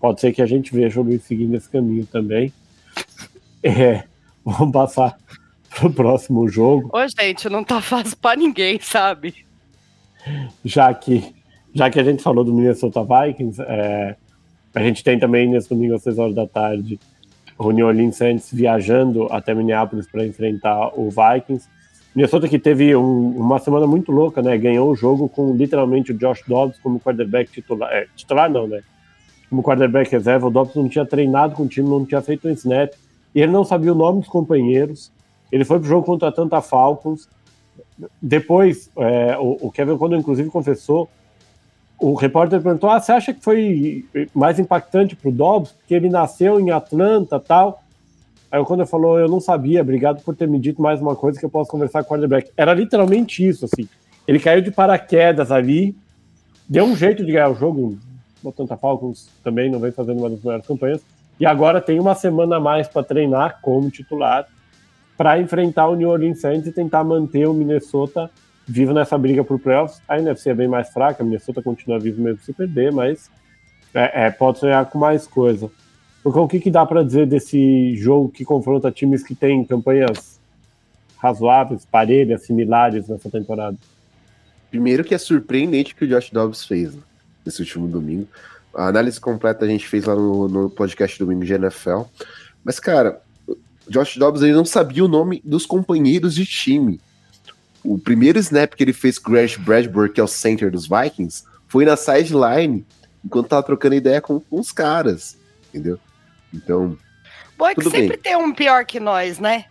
pode 0.00 0.20
ser 0.20 0.32
que 0.32 0.40
a 0.40 0.46
gente 0.46 0.74
veja 0.74 0.98
o 0.98 1.02
Luiz 1.02 1.22
seguindo 1.24 1.54
esse 1.54 1.68
caminho 1.68 2.06
também. 2.06 2.50
É, 3.64 4.02
vamos 4.44 4.72
passar 4.72 5.16
pro 5.76 5.92
próximo 5.92 6.48
jogo. 6.48 6.90
Ô, 6.92 7.00
gente, 7.08 7.48
não 7.48 7.64
tá 7.64 7.80
fácil 7.80 8.16
pra 8.16 8.36
ninguém, 8.36 8.78
sabe? 8.80 9.34
Já 10.64 10.92
que, 10.94 11.34
já 11.74 11.90
que 11.90 11.98
a 11.98 12.04
gente 12.04 12.22
falou 12.22 12.44
do 12.44 12.52
Minnesota 12.52 13.00
Vikings, 13.02 13.60
é, 13.62 14.16
a 14.74 14.80
gente 14.80 15.02
tem 15.02 15.18
também 15.18 15.48
nesse 15.48 15.68
domingo 15.68 15.94
às 15.94 16.02
6 16.02 16.18
horas 16.18 16.34
da 16.34 16.46
tarde 16.46 16.98
o 17.58 17.70
New 17.70 17.86
Orleans 17.86 18.16
Saints 18.16 18.50
viajando 18.52 19.26
até 19.30 19.54
Minneapolis 19.54 20.06
para 20.06 20.26
enfrentar 20.26 20.88
o 20.98 21.08
Vikings. 21.10 21.68
Minnesota 22.14 22.48
que 22.48 22.58
teve 22.58 22.94
um, 22.94 23.28
uma 23.36 23.58
semana 23.58 23.86
muito 23.86 24.12
louca, 24.12 24.42
né? 24.42 24.56
Ganhou 24.58 24.90
o 24.90 24.96
jogo 24.96 25.28
com 25.28 25.54
literalmente 25.54 26.12
o 26.12 26.18
Josh 26.18 26.42
Dobbs 26.46 26.78
como 26.78 27.00
quarterback 27.00 27.50
titular. 27.50 27.90
É, 27.92 28.06
titular 28.14 28.50
não, 28.50 28.66
né? 28.66 28.82
Como 29.48 29.62
quarterback 29.62 30.10
reserva. 30.10 30.46
O 30.46 30.50
Dobbs 30.50 30.74
não 30.74 30.88
tinha 30.88 31.06
treinado 31.06 31.54
com 31.54 31.64
o 31.64 31.68
time, 31.68 31.88
não 31.88 32.04
tinha 32.04 32.20
feito 32.20 32.48
um 32.48 32.50
snap. 32.50 32.92
E 33.34 33.40
ele 33.40 33.52
não 33.52 33.64
sabia 33.64 33.92
o 33.92 33.96
nome 33.96 34.20
dos 34.20 34.28
companheiros. 34.28 35.10
Ele 35.52 35.66
foi 35.66 35.78
pro 35.78 35.88
jogo 35.88 36.06
contra 36.06 36.28
a 36.28 36.32
Tanta 36.32 36.62
Falcons. 36.62 37.28
Depois, 38.20 38.90
é, 38.96 39.36
o, 39.38 39.66
o, 39.66 39.70
Kevin 39.70 39.98
quando 39.98 40.16
inclusive 40.16 40.48
confessou, 40.48 41.10
o 42.00 42.14
repórter 42.14 42.60
perguntou: 42.62 42.88
ah, 42.88 42.98
você 42.98 43.12
acha 43.12 43.34
que 43.34 43.44
foi 43.44 44.06
mais 44.34 44.58
impactante 44.58 45.14
pro 45.14 45.30
Dobbs? 45.30 45.72
Porque 45.72 45.94
ele 45.94 46.08
nasceu 46.08 46.58
em 46.58 46.70
Atlanta 46.70 47.38
tal. 47.38 47.82
Aí 48.50 48.58
o 48.58 48.64
Conor 48.64 48.86
falou: 48.86 49.18
eu 49.18 49.28
não 49.28 49.40
sabia, 49.40 49.82
obrigado 49.82 50.22
por 50.22 50.34
ter 50.34 50.48
me 50.48 50.58
dito 50.58 50.80
mais 50.80 51.00
uma 51.00 51.14
coisa 51.14 51.38
que 51.38 51.44
eu 51.44 51.50
posso 51.50 51.70
conversar 51.70 52.02
com 52.02 52.14
o 52.14 52.16
quarterback. 52.16 52.50
Era 52.56 52.72
literalmente 52.72 53.46
isso, 53.46 53.66
assim. 53.66 53.86
Ele 54.26 54.40
caiu 54.40 54.62
de 54.62 54.70
paraquedas 54.70 55.52
ali, 55.52 55.94
deu 56.66 56.84
um 56.84 56.96
jeito 56.96 57.24
de 57.24 57.30
ganhar 57.30 57.50
o 57.50 57.54
jogo. 57.54 57.98
O 58.42 58.48
Atlanta 58.48 58.76
Falcons 58.76 59.28
também 59.44 59.70
não 59.70 59.78
vem 59.78 59.92
fazendo 59.92 60.18
uma 60.18 60.30
das 60.30 60.42
melhores 60.42 60.66
campanhas. 60.66 61.02
E 61.38 61.46
agora 61.46 61.80
tem 61.80 62.00
uma 62.00 62.14
semana 62.14 62.56
a 62.56 62.60
mais 62.60 62.88
para 62.88 63.02
treinar 63.04 63.60
como 63.60 63.90
titular 63.90 64.46
para 65.16 65.38
enfrentar 65.38 65.88
o 65.88 65.94
New 65.94 66.08
Orleans 66.08 66.40
Saints 66.40 66.66
e 66.66 66.72
tentar 66.72 67.04
manter 67.04 67.46
o 67.46 67.54
Minnesota 67.54 68.30
vivo 68.66 68.92
nessa 68.92 69.18
briga 69.18 69.44
por 69.44 69.58
playoffs. 69.58 70.00
A 70.08 70.18
NFC 70.18 70.50
é 70.50 70.54
bem 70.54 70.68
mais 70.68 70.90
fraca, 70.90 71.22
a 71.22 71.26
Minnesota 71.26 71.62
continua 71.62 71.98
vivo 71.98 72.22
mesmo 72.22 72.40
se 72.42 72.52
perder, 72.52 72.92
mas 72.92 73.30
é, 73.94 74.26
é, 74.26 74.30
pode 74.30 74.58
sonhar 74.58 74.84
com 74.86 74.98
mais 74.98 75.26
coisa. 75.26 75.70
Porque 76.22 76.38
o 76.38 76.48
que, 76.48 76.60
que 76.60 76.70
dá 76.70 76.86
para 76.86 77.02
dizer 77.02 77.26
desse 77.26 77.96
jogo 77.96 78.28
que 78.28 78.44
confronta 78.44 78.90
times 78.90 79.22
que 79.22 79.34
têm 79.34 79.64
campanhas 79.64 80.40
razoáveis, 81.18 81.84
parelhas, 81.84 82.44
similares 82.44 83.08
nessa 83.08 83.28
temporada? 83.28 83.76
Primeiro 84.70 85.04
que 85.04 85.14
é 85.14 85.18
surpreendente 85.18 85.92
o 85.92 85.96
que 85.96 86.04
o 86.04 86.08
Josh 86.08 86.30
Dobbs 86.30 86.64
fez 86.64 86.94
né, 86.94 87.02
nesse 87.44 87.60
último 87.60 87.88
domingo. 87.88 88.26
A 88.74 88.86
análise 88.86 89.20
completa 89.20 89.64
a 89.64 89.68
gente 89.68 89.86
fez 89.86 90.04
lá 90.04 90.14
no, 90.14 90.48
no 90.48 90.70
podcast 90.70 91.18
domingo 91.18 91.44
de 91.44 91.52
NFL. 91.52 92.02
Mas, 92.64 92.80
cara, 92.80 93.20
Josh 93.88 94.16
Dobbs 94.16 94.42
ele 94.42 94.52
não 94.52 94.64
sabia 94.64 95.04
o 95.04 95.08
nome 95.08 95.42
dos 95.44 95.66
companheiros 95.66 96.34
de 96.34 96.46
time. 96.46 97.00
O 97.84 97.98
primeiro 97.98 98.38
snap 98.38 98.74
que 98.74 98.82
ele 98.82 98.92
fez 98.92 99.18
com 99.18 99.30
o 99.30 99.32
Grant 99.32 99.58
Bradbury, 99.58 100.12
que 100.12 100.20
é 100.20 100.24
o 100.24 100.28
center 100.28 100.70
dos 100.70 100.86
Vikings, 100.86 101.44
foi 101.66 101.84
na 101.84 101.96
sideline, 101.96 102.86
enquanto 103.24 103.48
tava 103.48 103.62
trocando 103.62 103.94
ideia 103.94 104.20
com, 104.20 104.38
com 104.38 104.60
os 104.60 104.70
caras, 104.70 105.36
entendeu? 105.68 105.98
Então. 106.54 106.96
Bom, 107.58 107.68
é 107.68 107.74
que 107.74 107.82
sempre 107.84 108.08
bem. 108.08 108.18
tem 108.18 108.36
um 108.36 108.52
pior 108.52 108.84
que 108.84 109.00
nós, 109.00 109.38
né? 109.38 109.64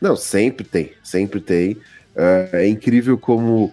Não, 0.00 0.16
sempre 0.16 0.64
tem, 0.66 0.92
sempre 1.02 1.40
tem. 1.40 1.72
Uh, 1.72 2.54
é 2.56 2.68
incrível 2.68 3.16
como 3.16 3.72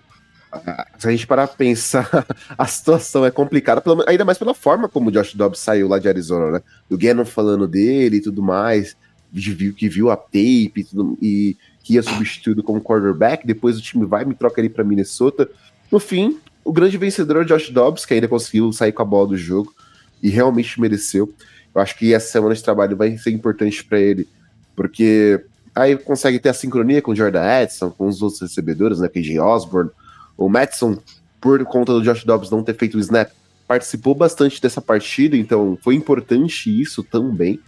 se 0.98 1.08
a 1.08 1.12
gente 1.12 1.28
parar 1.28 1.48
pra 1.48 1.58
pensar, 1.58 2.10
a 2.58 2.66
situação 2.66 3.26
é 3.26 3.32
complicada, 3.32 3.82
ainda 4.08 4.26
mais 4.26 4.38
pela 4.38 4.54
forma 4.54 4.88
como 4.88 5.10
o 5.10 5.12
Josh 5.12 5.34
Dobbs 5.34 5.60
saiu 5.60 5.88
lá 5.88 6.00
de 6.00 6.08
Arizona, 6.08 6.52
né? 6.52 6.62
O 6.90 6.98
Gannon 6.98 7.26
falando 7.26 7.68
dele 7.68 8.18
e 8.18 8.22
tudo 8.22 8.42
mais, 8.42 8.96
que 9.34 9.90
viu 9.90 10.10
a 10.10 10.16
tape 10.16 10.72
e, 10.76 10.84
tudo, 10.84 11.18
e 11.22 11.58
que 11.84 11.94
ia 11.94 12.04
substituído 12.04 12.64
como 12.64 12.82
quarterback, 12.82 13.46
depois 13.46 13.78
o 13.78 13.82
time 13.82 14.06
vai 14.06 14.24
e 14.24 14.26
me 14.26 14.34
troca 14.34 14.60
ele 14.60 14.70
para 14.70 14.84
Minnesota. 14.84 15.50
No 15.92 16.00
fim, 16.00 16.40
o 16.64 16.74
grande 16.74 16.98
vencedor 16.98 17.38
é 17.38 17.40
o 17.42 17.46
Josh 17.46 17.70
Dobbs, 17.70 18.06
que 18.06 18.14
ainda 18.14 18.28
conseguiu 18.28 18.72
sair 18.74 18.92
com 18.92 19.02
a 19.02 19.06
bola 19.06 19.28
do 19.28 19.38
jogo 19.38 19.74
e 20.22 20.30
realmente 20.30 20.82
mereceu. 20.82 21.32
Eu 21.74 21.82
acho 21.82 21.98
que 21.98 22.14
essa 22.14 22.32
semana 22.32 22.56
de 22.56 22.64
trabalho 22.64 22.96
vai 22.96 23.18
ser 23.18 23.32
importante 23.32 23.84
para 23.84 24.00
ele, 24.00 24.28
porque 24.76 25.44
aí 25.76 25.98
consegue 25.98 26.40
ter 26.40 26.50
a 26.50 26.54
sincronia 26.54 27.02
com 27.02 27.12
o 27.12 27.16
Jordan 27.16 27.62
Edson, 27.62 27.92
com 27.92 28.08
os 28.08 28.22
outros 28.22 28.42
recebedores, 28.42 29.00
né? 29.00 29.10
KJ 29.10 29.40
Osborne, 29.40 29.92
o 30.38 30.50
Madison, 30.50 30.98
por 31.40 31.64
conta 31.66 31.94
do 31.94 32.02
Josh 32.02 32.24
Dobbs 32.24 32.50
não 32.50 32.64
ter 32.64 32.76
feito 32.76 32.98
o 32.98 33.00
snap, 33.00 33.30
participou 33.68 34.16
bastante 34.16 34.62
dessa 34.62 34.82
partida, 34.82 35.36
então 35.36 35.78
foi 35.82 35.96
importante 35.96 36.82
isso 36.82 37.04
também. 37.04 37.60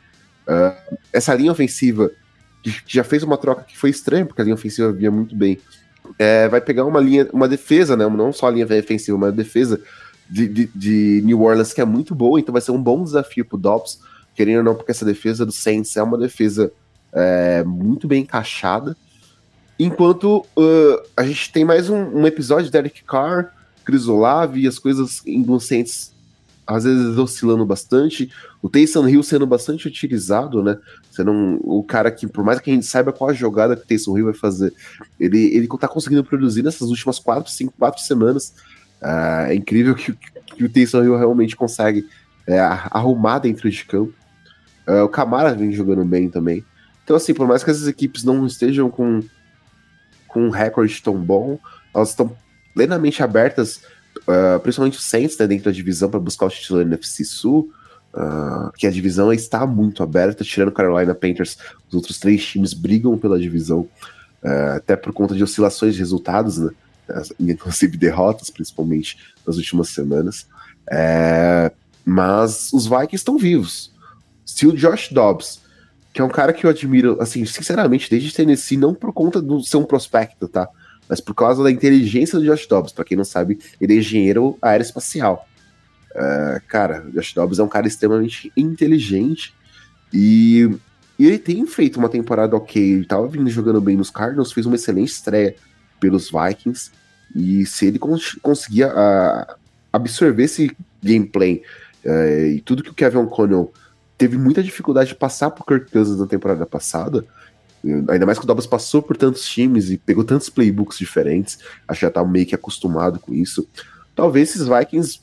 Uh, 0.47 0.97
essa 1.11 1.33
linha 1.33 1.51
ofensiva, 1.51 2.09
que 2.63 2.81
já 2.87 3.03
fez 3.03 3.23
uma 3.23 3.37
troca 3.37 3.63
que 3.63 3.77
foi 3.77 3.89
estranha, 3.89 4.25
porque 4.25 4.41
a 4.41 4.43
linha 4.43 4.55
ofensiva 4.55 4.91
via 4.91 5.11
muito 5.11 5.35
bem, 5.35 5.59
é, 6.17 6.47
vai 6.47 6.61
pegar 6.61 6.85
uma 6.85 6.99
linha, 6.99 7.27
uma 7.33 7.47
defesa, 7.47 7.97
né? 7.97 8.07
Não 8.07 8.31
só 8.31 8.47
a 8.47 8.51
linha 8.51 8.65
ofensiva, 8.65 9.17
mas 9.17 9.29
a 9.29 9.35
defesa 9.35 9.81
de, 10.29 10.47
de, 10.47 10.69
de, 10.73 11.21
New 11.23 11.41
Orleans 11.41 11.73
que 11.73 11.81
é 11.81 11.85
muito 11.85 12.13
boa, 12.15 12.39
então 12.39 12.53
vai 12.53 12.61
ser 12.61 12.71
um 12.71 12.81
bom 12.81 13.03
desafio 13.03 13.45
pro 13.45 13.57
Dobbs, 13.57 13.99
querendo 14.35 14.59
ou 14.59 14.63
não, 14.63 14.75
porque 14.75 14.91
essa 14.91 15.05
defesa 15.05 15.45
do 15.45 15.51
Saints 15.51 15.95
é 15.95 16.03
uma 16.03 16.17
defesa 16.17 16.71
é, 17.13 17.63
muito 17.63 18.07
bem 18.07 18.23
encaixada. 18.23 18.95
Enquanto 19.79 20.45
uh, 20.57 21.07
a 21.15 21.23
gente 21.23 21.51
tem 21.51 21.63
mais 21.63 21.89
um, 21.89 22.19
um 22.19 22.25
episódio 22.25 22.65
de 22.65 22.71
Derek 22.71 23.03
Carr, 23.03 23.53
Chris 23.85 24.07
Olave 24.07 24.61
e 24.61 24.67
as 24.67 24.79
coisas 24.79 25.21
inocentes 25.25 26.11
às 26.67 26.83
vezes 26.83 27.17
oscilando 27.17 27.65
bastante. 27.65 28.29
O 28.61 28.69
Taysom 28.69 29.07
Hill 29.07 29.23
sendo 29.23 29.47
bastante 29.47 29.87
utilizado, 29.87 30.61
né? 30.61 30.77
Sendo 31.09 31.59
o 31.63 31.83
cara 31.83 32.11
que, 32.11 32.27
por 32.27 32.43
mais 32.43 32.59
que 32.59 32.69
a 32.69 32.73
gente 32.73 32.85
saiba 32.85 33.13
qual 33.13 33.29
a 33.29 33.33
jogada 33.33 33.75
que 33.75 33.83
o 33.83 33.87
Taysom 33.87 34.17
Hill 34.17 34.25
vai 34.25 34.33
fazer, 34.33 34.73
ele, 35.19 35.55
ele 35.55 35.67
tá 35.79 35.87
conseguindo 35.87 36.23
produzir 36.23 36.61
nessas 36.61 36.89
últimas 36.89 37.17
quatro, 37.17 37.51
cinco, 37.51 37.73
quatro 37.79 38.01
semanas. 38.01 38.53
Uh, 39.01 39.47
é 39.47 39.55
incrível 39.55 39.95
que, 39.95 40.13
que 40.13 40.63
o 40.63 40.69
Taysom 40.69 41.03
Hill 41.03 41.17
realmente 41.17 41.55
consegue 41.55 42.05
é, 42.45 42.59
arrumar 42.59 43.39
dentro 43.39 43.69
de 43.69 43.85
campo. 43.85 44.13
Uh, 44.87 45.03
o 45.03 45.09
Camara 45.09 45.53
vem 45.53 45.71
jogando 45.71 46.03
bem 46.03 46.29
também. 46.29 46.65
Então, 47.03 47.15
assim, 47.15 47.33
por 47.33 47.47
mais 47.47 47.63
que 47.63 47.71
essas 47.71 47.87
equipes 47.87 48.23
não 48.23 48.45
estejam 48.45 48.89
com 48.89 49.21
com 50.27 50.43
um 50.43 50.49
recorde 50.49 51.01
tão 51.01 51.17
bom, 51.17 51.57
elas 51.95 52.09
estão 52.09 52.35
plenamente 52.73 53.23
abertas, 53.23 53.81
uh, 54.19 54.59
principalmente 54.59 54.97
o 54.97 55.01
Saints, 55.01 55.37
né, 55.37 55.47
dentro 55.47 55.65
da 55.65 55.71
divisão, 55.71 56.09
para 56.09 56.19
buscar 56.19 56.45
o 56.45 56.49
título 56.49 56.79
da 56.79 56.85
NFC 56.85 57.23
Sul, 57.23 57.71
uh, 58.13 58.71
que 58.77 58.87
a 58.87 58.91
divisão 58.91 59.31
está 59.31 59.65
muito 59.65 60.03
aberta, 60.03 60.43
tirando 60.43 60.71
Carolina 60.71 61.15
Panthers, 61.15 61.57
os 61.87 61.95
outros 61.95 62.19
três 62.19 62.45
times 62.45 62.73
brigam 62.73 63.17
pela 63.17 63.39
divisão, 63.39 63.87
uh, 64.43 64.75
até 64.75 64.95
por 64.95 65.13
conta 65.13 65.35
de 65.35 65.43
oscilações 65.43 65.93
de 65.93 65.99
resultados, 65.99 66.57
né, 66.57 66.71
inclusive 67.39 67.97
derrotas, 67.97 68.49
principalmente 68.49 69.17
nas 69.45 69.57
últimas 69.57 69.89
semanas. 69.89 70.47
É, 70.89 71.71
mas 72.05 72.71
os 72.71 72.85
Vikings 72.87 73.15
estão 73.15 73.37
vivos. 73.37 73.93
Se 74.45 74.65
o 74.65 74.71
Josh 74.71 75.09
Dobbs 75.11 75.59
que 76.17 76.21
é 76.21 76.23
um 76.23 76.29
cara 76.29 76.51
que 76.51 76.65
eu 76.65 76.71
admiro, 76.71 77.15
assim, 77.21 77.45
sinceramente, 77.45 78.09
desde 78.09 78.33
Tennessee, 78.33 78.75
não 78.75 78.91
por 78.91 79.13
conta 79.13 79.39
de 79.39 79.69
ser 79.69 79.77
um 79.77 79.83
prospecto, 79.83 80.47
tá? 80.47 80.67
Mas 81.09 81.21
por 81.21 81.33
causa 81.33 81.63
da 81.63 81.71
inteligência 81.71 82.39
do 82.39 82.45
Josh 82.45 82.67
Dobbs. 82.67 82.91
Pra 82.91 83.05
quem 83.05 83.17
não 83.17 83.25
sabe, 83.25 83.59
ele 83.79 83.93
é 83.93 83.97
engenheiro 83.97 84.57
aeroespacial. 84.61 85.47
Uh, 86.11 86.61
cara, 86.67 87.05
o 87.07 87.11
Josh 87.11 87.33
Dobbs 87.33 87.59
é 87.59 87.63
um 87.63 87.67
cara 87.67 87.87
extremamente 87.87 88.51
inteligente 88.57 89.53
e, 90.11 90.69
e, 91.19 91.27
ele 91.27 91.37
tem 91.37 91.65
feito 91.67 91.97
uma 91.97 92.09
temporada 92.09 92.55
ok. 92.55 92.81
Ele 92.81 93.05
tava 93.05 93.27
vindo 93.27 93.49
jogando 93.49 93.79
bem 93.79 93.95
nos 93.95 94.09
Cardinals, 94.09 94.51
fez 94.51 94.65
uma 94.65 94.75
excelente 94.75 95.09
estreia 95.09 95.55
pelos 95.99 96.31
Vikings. 96.31 96.91
E 97.35 97.65
se 97.65 97.85
ele 97.85 97.99
cons 97.99 98.37
conseguir 98.41 98.85
uh, 98.85 99.55
absorver 99.91 100.43
esse 100.43 100.75
gameplay 101.03 101.61
uh, 102.05 102.47
e 102.47 102.61
tudo 102.61 102.83
que 102.83 102.89
o 102.89 102.93
Kevin 102.93 103.17
O'Connell 103.17 103.71
teve 104.17 104.37
muita 104.37 104.63
dificuldade 104.63 105.09
de 105.09 105.15
passar 105.15 105.51
por 105.51 105.65
Kirk 105.65 105.91
Cousins 105.91 106.19
na 106.19 106.25
temporada 106.25 106.65
passada. 106.65 107.25
Ainda 107.83 108.25
mais 108.25 108.37
que 108.37 108.43
o 108.43 108.47
Dobbs 108.47 108.65
passou 108.65 109.01
por 109.01 109.15
tantos 109.15 109.47
times 109.47 109.89
e 109.89 109.97
pegou 109.97 110.23
tantos 110.23 110.49
playbooks 110.49 110.97
diferentes. 110.97 111.59
Acho 111.87 111.99
que 111.99 112.05
já 112.05 112.11
tá 112.11 112.23
meio 112.23 112.45
que 112.45 112.55
acostumado 112.55 113.19
com 113.19 113.33
isso. 113.33 113.67
Talvez 114.15 114.49
esses 114.49 114.67
Vikings 114.67 115.19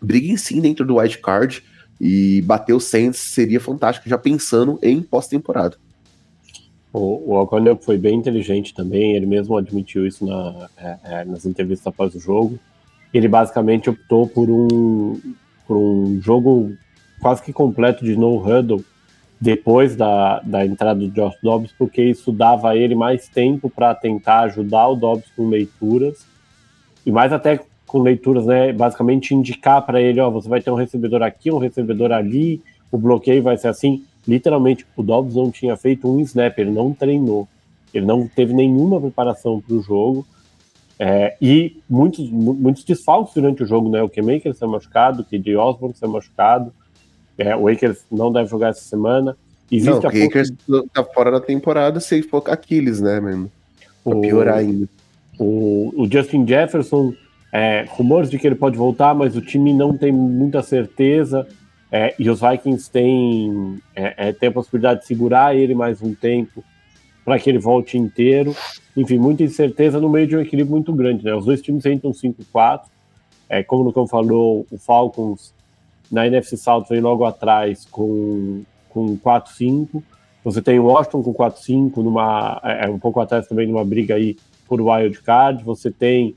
briguem 0.00 0.36
sim 0.36 0.60
dentro 0.60 0.84
do 0.84 0.96
wild 0.96 1.18
card 1.18 1.62
e 2.00 2.40
bater 2.42 2.72
o 2.72 2.80
Saints 2.80 3.18
seria 3.18 3.60
fantástico, 3.60 4.08
já 4.08 4.16
pensando 4.16 4.78
em 4.82 5.02
pós-temporada. 5.02 5.76
O, 6.92 7.38
o 7.40 7.76
foi 7.82 7.98
bem 7.98 8.16
inteligente 8.16 8.74
também, 8.74 9.14
ele 9.14 9.26
mesmo 9.26 9.56
admitiu 9.56 10.06
isso 10.06 10.26
na, 10.26 10.68
é, 10.76 10.98
é, 11.04 11.24
nas 11.24 11.44
entrevistas 11.44 11.86
após 11.86 12.14
o 12.14 12.20
jogo. 12.20 12.58
Ele 13.12 13.28
basicamente 13.28 13.90
optou 13.90 14.26
por 14.26 14.48
um, 14.48 15.20
por 15.66 15.76
um 15.76 16.20
jogo 16.20 16.72
quase 17.20 17.42
que 17.42 17.52
completo 17.52 18.04
de 18.04 18.16
no 18.16 18.38
huddle 18.38 18.84
depois 19.40 19.96
da, 19.96 20.40
da 20.40 20.66
entrada 20.66 21.00
do 21.00 21.08
Josh 21.08 21.36
Dobbs, 21.42 21.72
porque 21.78 22.02
isso 22.02 22.30
dava 22.30 22.70
a 22.70 22.76
ele 22.76 22.94
mais 22.94 23.26
tempo 23.28 23.70
para 23.70 23.94
tentar 23.94 24.40
ajudar 24.40 24.88
o 24.88 24.96
Dobbs 24.96 25.30
com 25.34 25.48
leituras, 25.48 26.26
e 27.06 27.10
mais 27.10 27.32
até 27.32 27.58
com 27.86 28.02
leituras, 28.02 28.44
né, 28.44 28.72
basicamente 28.72 29.34
indicar 29.34 29.84
para 29.84 30.00
ele, 30.00 30.20
ó, 30.20 30.30
você 30.30 30.48
vai 30.48 30.60
ter 30.60 30.70
um 30.70 30.74
recebedor 30.74 31.22
aqui, 31.22 31.50
um 31.50 31.58
recebedor 31.58 32.12
ali, 32.12 32.62
o 32.92 32.98
bloqueio 32.98 33.42
vai 33.42 33.56
ser 33.56 33.68
assim. 33.68 34.04
Literalmente, 34.28 34.86
o 34.94 35.02
Dobbs 35.02 35.34
não 35.34 35.50
tinha 35.50 35.76
feito 35.76 36.08
um 36.08 36.20
snap, 36.20 36.56
ele 36.58 36.70
não 36.70 36.92
treinou, 36.92 37.48
ele 37.94 38.04
não 38.04 38.28
teve 38.28 38.52
nenhuma 38.52 39.00
preparação 39.00 39.60
para 39.60 39.74
o 39.74 39.82
jogo, 39.82 40.26
é, 40.98 41.34
e 41.40 41.78
muitos, 41.88 42.30
muitos 42.30 42.84
desfalques 42.84 43.32
durante 43.32 43.62
o 43.62 43.66
jogo, 43.66 43.88
né, 43.88 44.02
o 44.02 44.08
K-Maker 44.08 44.54
saiu 44.54 44.70
machucado, 44.70 45.22
o 45.22 45.24
KJ 45.24 45.56
Osborne 45.56 45.96
saiu 45.96 46.12
machucado, 46.12 46.72
é, 47.40 47.56
o 47.56 47.68
Akers 47.68 48.04
não 48.12 48.30
deve 48.30 48.50
jogar 48.50 48.68
essa 48.68 48.82
semana. 48.82 49.34
Existe 49.72 49.90
não, 49.90 49.98
o 49.98 50.26
Akers 50.26 50.52
tá 50.92 51.02
fora 51.02 51.30
da 51.30 51.40
temporada 51.40 51.98
se 51.98 52.22
for 52.22 52.42
Aquiles, 52.46 53.00
né, 53.00 53.18
mesmo? 53.18 53.50
Pra 54.04 54.16
o, 54.16 54.20
piorar 54.20 54.58
ainda. 54.58 54.86
O, 55.38 55.90
o 55.96 56.08
Justin 56.10 56.46
Jefferson, 56.46 57.14
é, 57.50 57.86
rumores 57.88 58.28
de 58.28 58.38
que 58.38 58.46
ele 58.46 58.56
pode 58.56 58.76
voltar, 58.76 59.14
mas 59.14 59.36
o 59.36 59.40
time 59.40 59.72
não 59.72 59.96
tem 59.96 60.12
muita 60.12 60.62
certeza. 60.62 61.46
É, 61.90 62.14
e 62.18 62.28
os 62.28 62.40
Vikings 62.40 62.90
têm, 62.90 63.80
é, 63.96 64.28
é, 64.28 64.32
têm 64.32 64.50
a 64.50 64.52
possibilidade 64.52 65.00
de 65.00 65.06
segurar 65.06 65.56
ele 65.56 65.74
mais 65.74 66.02
um 66.02 66.14
tempo 66.14 66.62
para 67.24 67.38
que 67.38 67.48
ele 67.48 67.58
volte 67.58 67.96
inteiro. 67.96 68.54
Enfim, 68.94 69.18
muita 69.18 69.42
incerteza 69.42 69.98
no 69.98 70.10
meio 70.10 70.26
de 70.26 70.36
um 70.36 70.40
equilíbrio 70.40 70.74
muito 70.74 70.92
grande. 70.92 71.24
Né? 71.24 71.34
Os 71.34 71.46
dois 71.46 71.62
times 71.62 71.86
entram 71.86 72.12
5-4. 72.12 72.82
É, 73.48 73.62
como 73.62 73.82
o 73.82 73.86
Lucão 73.86 74.06
falou, 74.06 74.66
o 74.70 74.76
Falcons 74.76 75.54
na 76.10 76.26
NFC 76.26 76.56
South 76.56 76.84
vem 76.88 77.00
logo 77.00 77.24
atrás 77.24 77.86
com, 77.90 78.62
com 78.88 79.16
4-5. 79.18 80.02
Você 80.42 80.62
tem 80.62 80.78
o 80.78 80.86
Washington 80.86 81.22
com 81.22 81.34
4-5, 81.34 81.96
numa, 81.98 82.60
é, 82.64 82.86
é, 82.86 82.88
um 82.88 82.98
pouco 82.98 83.20
atrás 83.20 83.46
também 83.46 83.66
numa 83.66 83.84
briga 83.84 84.14
aí 84.14 84.36
por 84.66 84.80
wild 84.80 85.20
card. 85.22 85.62
Você 85.64 85.90
tem 85.90 86.34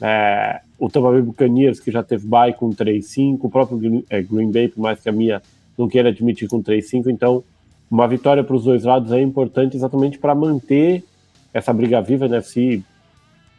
é, 0.00 0.60
o 0.78 0.88
Tampa 0.88 1.10
Bay 1.10 1.22
Buccaneers, 1.22 1.78
que 1.78 1.90
já 1.90 2.02
teve 2.02 2.26
bye 2.26 2.52
com 2.52 2.70
3-5. 2.70 3.38
O 3.42 3.50
próprio 3.50 3.78
Green, 3.78 4.04
é, 4.08 4.22
Green 4.22 4.50
Bay, 4.50 4.68
por 4.68 4.80
mais 4.80 5.00
que 5.00 5.08
a 5.08 5.12
minha 5.12 5.42
não 5.76 5.88
queira 5.88 6.08
admitir 6.08 6.48
com 6.48 6.62
3-5. 6.62 7.08
Então, 7.08 7.44
uma 7.90 8.08
vitória 8.08 8.42
para 8.42 8.56
os 8.56 8.64
dois 8.64 8.84
lados 8.84 9.12
é 9.12 9.20
importante 9.20 9.76
exatamente 9.76 10.18
para 10.18 10.34
manter 10.34 11.04
essa 11.52 11.72
briga 11.72 12.00
viva 12.00 12.26
NFC 12.26 12.82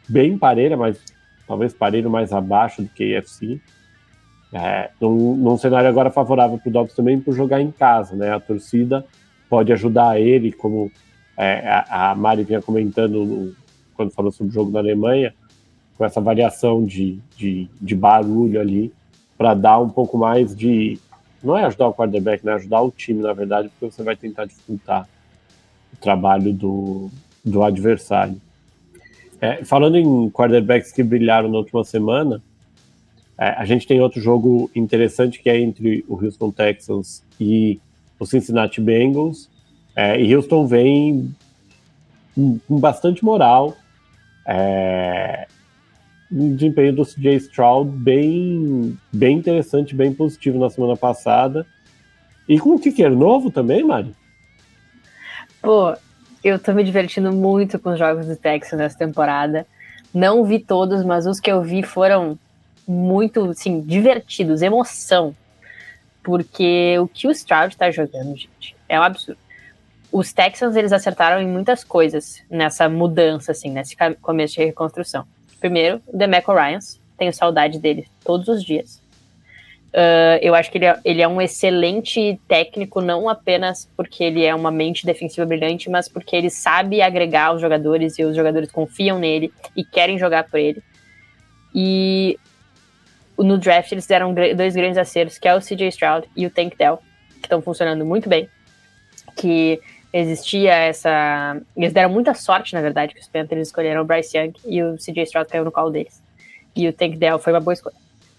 bem 0.08 0.36
parelha, 0.36 0.76
mas 0.76 0.98
talvez 1.46 1.72
parelho 1.72 2.10
mais 2.10 2.32
abaixo 2.32 2.82
do 2.82 2.88
que 2.88 3.04
a 3.04 3.18
NFC. 3.18 3.60
É, 4.58 4.90
num, 4.98 5.36
num, 5.36 5.58
cenário 5.58 5.86
agora 5.86 6.10
favorável 6.10 6.56
para 6.56 6.70
o 6.70 6.72
Dobbs 6.72 6.94
também 6.94 7.20
por 7.20 7.34
jogar 7.34 7.60
em 7.60 7.70
casa, 7.70 8.16
né? 8.16 8.32
A 8.32 8.40
torcida 8.40 9.04
pode 9.50 9.70
ajudar 9.70 10.18
ele, 10.18 10.50
como 10.50 10.90
é, 11.36 11.68
a, 11.68 12.12
a 12.12 12.14
Mari 12.14 12.42
vinha 12.42 12.62
comentando 12.62 13.22
no, 13.22 13.54
quando 13.94 14.12
falou 14.12 14.32
sobre 14.32 14.50
o 14.50 14.54
jogo 14.54 14.70
da 14.70 14.78
Alemanha, 14.78 15.34
com 15.98 16.06
essa 16.06 16.22
variação 16.22 16.82
de, 16.86 17.18
de, 17.36 17.68
de 17.78 17.94
barulho 17.94 18.58
ali, 18.58 18.90
para 19.36 19.52
dar 19.52 19.78
um 19.78 19.90
pouco 19.90 20.16
mais 20.16 20.56
de. 20.56 20.98
Não 21.44 21.54
é 21.56 21.66
ajudar 21.66 21.88
o 21.88 21.94
quarterback, 21.94 22.44
né? 22.44 22.54
Ajudar 22.54 22.80
o 22.80 22.90
time, 22.90 23.22
na 23.22 23.34
verdade, 23.34 23.68
porque 23.68 23.94
você 23.94 24.02
vai 24.02 24.16
tentar 24.16 24.46
dificultar 24.46 25.06
o 25.92 25.96
trabalho 25.98 26.50
do, 26.50 27.10
do 27.44 27.62
adversário. 27.62 28.40
É, 29.38 29.62
falando 29.66 29.98
em 29.98 30.30
quarterbacks 30.30 30.92
que 30.92 31.02
brilharam 31.02 31.50
na 31.50 31.58
última 31.58 31.84
semana, 31.84 32.42
é, 33.38 33.48
a 33.50 33.64
gente 33.64 33.86
tem 33.86 34.00
outro 34.00 34.20
jogo 34.20 34.70
interessante 34.74 35.40
que 35.40 35.50
é 35.50 35.58
entre 35.58 36.04
o 36.08 36.14
Houston 36.22 36.50
Texans 36.50 37.22
e 37.38 37.78
o 38.18 38.24
Cincinnati 38.24 38.80
Bengals. 38.80 39.50
É, 39.94 40.20
e 40.20 40.34
Houston 40.34 40.66
vem 40.66 41.34
com 42.34 42.78
bastante 42.78 43.24
moral. 43.24 43.76
É, 44.46 45.46
um 46.30 46.54
desempenho 46.54 46.94
do 46.94 47.04
CJ 47.04 47.36
Stroud 47.36 47.90
bem, 47.90 48.98
bem 49.12 49.36
interessante, 49.38 49.94
bem 49.94 50.12
positivo 50.12 50.58
na 50.58 50.70
semana 50.70 50.96
passada. 50.96 51.66
E 52.48 52.58
com 52.58 52.70
um 52.70 52.78
kicker 52.78 53.10
novo 53.10 53.50
também, 53.50 53.84
Mari? 53.84 54.14
Pô, 55.60 55.94
eu 56.42 56.58
tô 56.58 56.72
me 56.72 56.84
divertindo 56.84 57.32
muito 57.32 57.78
com 57.78 57.90
os 57.90 57.98
jogos 57.98 58.26
do 58.26 58.36
Texas 58.36 58.78
nessa 58.78 58.96
temporada. 58.96 59.66
Não 60.14 60.44
vi 60.44 60.58
todos, 60.58 61.04
mas 61.04 61.26
os 61.26 61.40
que 61.40 61.50
eu 61.50 61.60
vi 61.60 61.82
foram 61.82 62.38
muito, 62.86 63.50
assim, 63.50 63.80
divertidos, 63.80 64.62
emoção. 64.62 65.34
Porque 66.22 66.98
o 66.98 67.06
que 67.06 67.26
o 67.26 67.30
Stroud 67.30 67.76
tá 67.76 67.90
jogando, 67.90 68.36
gente, 68.36 68.76
é 68.88 68.98
um 68.98 69.02
absurdo. 69.02 69.38
Os 70.10 70.32
Texans, 70.32 70.76
eles 70.76 70.92
acertaram 70.92 71.40
em 71.40 71.46
muitas 71.46 71.84
coisas 71.84 72.42
nessa 72.50 72.88
mudança, 72.88 73.52
assim, 73.52 73.70
nesse 73.70 73.96
começo 74.20 74.54
de 74.54 74.64
reconstrução. 74.64 75.26
Primeiro, 75.60 76.00
o 76.06 76.16
Demeco 76.16 76.52
Ryans, 76.52 77.00
tenho 77.16 77.32
saudade 77.32 77.78
dele 77.78 78.06
todos 78.24 78.48
os 78.48 78.64
dias. 78.64 79.00
Uh, 79.96 80.36
eu 80.42 80.54
acho 80.54 80.70
que 80.70 80.76
ele 80.76 80.84
é, 80.84 81.00
ele 81.04 81.22
é, 81.22 81.28
um 81.28 81.40
excelente 81.40 82.38
técnico, 82.46 83.00
não 83.00 83.30
apenas 83.30 83.88
porque 83.96 84.22
ele 84.22 84.44
é 84.44 84.54
uma 84.54 84.70
mente 84.70 85.06
defensiva 85.06 85.46
brilhante, 85.46 85.88
mas 85.88 86.06
porque 86.06 86.36
ele 86.36 86.50
sabe 86.50 87.00
agregar 87.00 87.54
os 87.54 87.62
jogadores 87.62 88.18
e 88.18 88.24
os 88.24 88.36
jogadores 88.36 88.70
confiam 88.70 89.18
nele 89.18 89.50
e 89.74 89.82
querem 89.82 90.18
jogar 90.18 90.44
por 90.44 90.60
ele. 90.60 90.82
E 91.74 92.38
no 93.44 93.58
draft 93.58 93.92
eles 93.92 94.06
deram 94.06 94.34
dois 94.34 94.74
grandes 94.74 94.98
acertos, 94.98 95.38
que 95.38 95.46
é 95.46 95.54
o 95.54 95.60
CJ 95.60 95.88
Stroud 95.88 96.28
e 96.36 96.46
o 96.46 96.50
Tank 96.50 96.76
Dell, 96.76 96.98
que 97.34 97.44
estão 97.46 97.60
funcionando 97.60 98.04
muito 98.04 98.28
bem. 98.28 98.48
Que 99.36 99.80
existia 100.12 100.74
essa. 100.74 101.60
Eles 101.76 101.92
deram 101.92 102.10
muita 102.10 102.34
sorte, 102.34 102.74
na 102.74 102.80
verdade, 102.80 103.14
que 103.14 103.20
os 103.20 103.28
Panthers 103.28 103.68
escolheram 103.68 104.02
o 104.02 104.04
Bryce 104.04 104.36
Young 104.36 104.52
e 104.66 104.82
o 104.82 104.96
CJ 104.96 105.24
Stroud 105.24 105.50
caiu 105.50 105.64
no 105.64 105.72
colo 105.72 105.90
deles. 105.90 106.22
E 106.74 106.88
o 106.88 106.92
Tank 106.92 107.16
Dell 107.16 107.38
foi 107.38 107.52
uma 107.52 107.60
boa 107.60 107.74
escolha. 107.74 107.96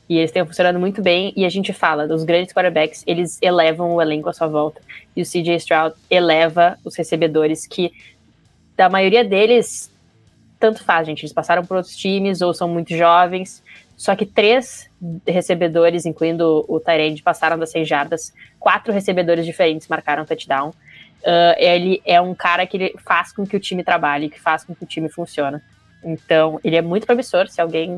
E 0.09 0.17
eles 0.17 0.31
têm 0.31 0.45
funcionando 0.45 0.79
muito 0.79 1.01
bem. 1.01 1.33
E 1.35 1.45
a 1.45 1.49
gente 1.49 1.73
fala 1.73 2.07
dos 2.07 2.23
grandes 2.23 2.53
quarterbacks, 2.53 3.03
eles 3.05 3.37
elevam 3.41 3.93
o 3.93 4.01
elenco 4.01 4.29
à 4.29 4.33
sua 4.33 4.47
volta. 4.47 4.81
E 5.15 5.21
o 5.21 5.25
CJ 5.25 5.55
Stroud 5.57 5.95
eleva 6.09 6.77
os 6.83 6.95
recebedores, 6.95 7.67
que 7.67 7.91
da 8.75 8.89
maioria 8.89 9.23
deles, 9.23 9.91
tanto 10.59 10.83
faz, 10.83 11.07
gente. 11.07 11.23
Eles 11.23 11.33
passaram 11.33 11.65
por 11.65 11.77
outros 11.77 11.95
times 11.95 12.41
ou 12.41 12.53
são 12.53 12.69
muito 12.69 12.95
jovens. 12.95 13.63
Só 13.97 14.15
que 14.15 14.27
três 14.27 14.87
recebedores, 15.27 16.05
incluindo 16.05 16.63
o 16.67 16.79
Tyrande, 16.79 17.23
passaram 17.23 17.57
das 17.57 17.71
seis 17.71 17.87
jardas. 17.87 18.31
Quatro 18.59 18.93
recebedores 18.93 19.43
diferentes 19.43 19.87
marcaram 19.87 20.23
touchdown. 20.23 20.69
Uh, 20.69 21.57
ele 21.57 21.99
é 22.05 22.21
um 22.21 22.35
cara 22.35 22.67
que 22.67 22.93
faz 23.03 23.33
com 23.33 23.45
que 23.45 23.57
o 23.57 23.59
time 23.59 23.83
trabalhe, 23.83 24.29
que 24.29 24.39
faz 24.39 24.63
com 24.63 24.75
que 24.75 24.83
o 24.83 24.87
time 24.87 25.09
funcione. 25.09 25.59
Então, 26.03 26.59
ele 26.63 26.75
é 26.75 26.81
muito 26.81 27.07
promissor. 27.07 27.49
Se 27.49 27.59
alguém 27.59 27.97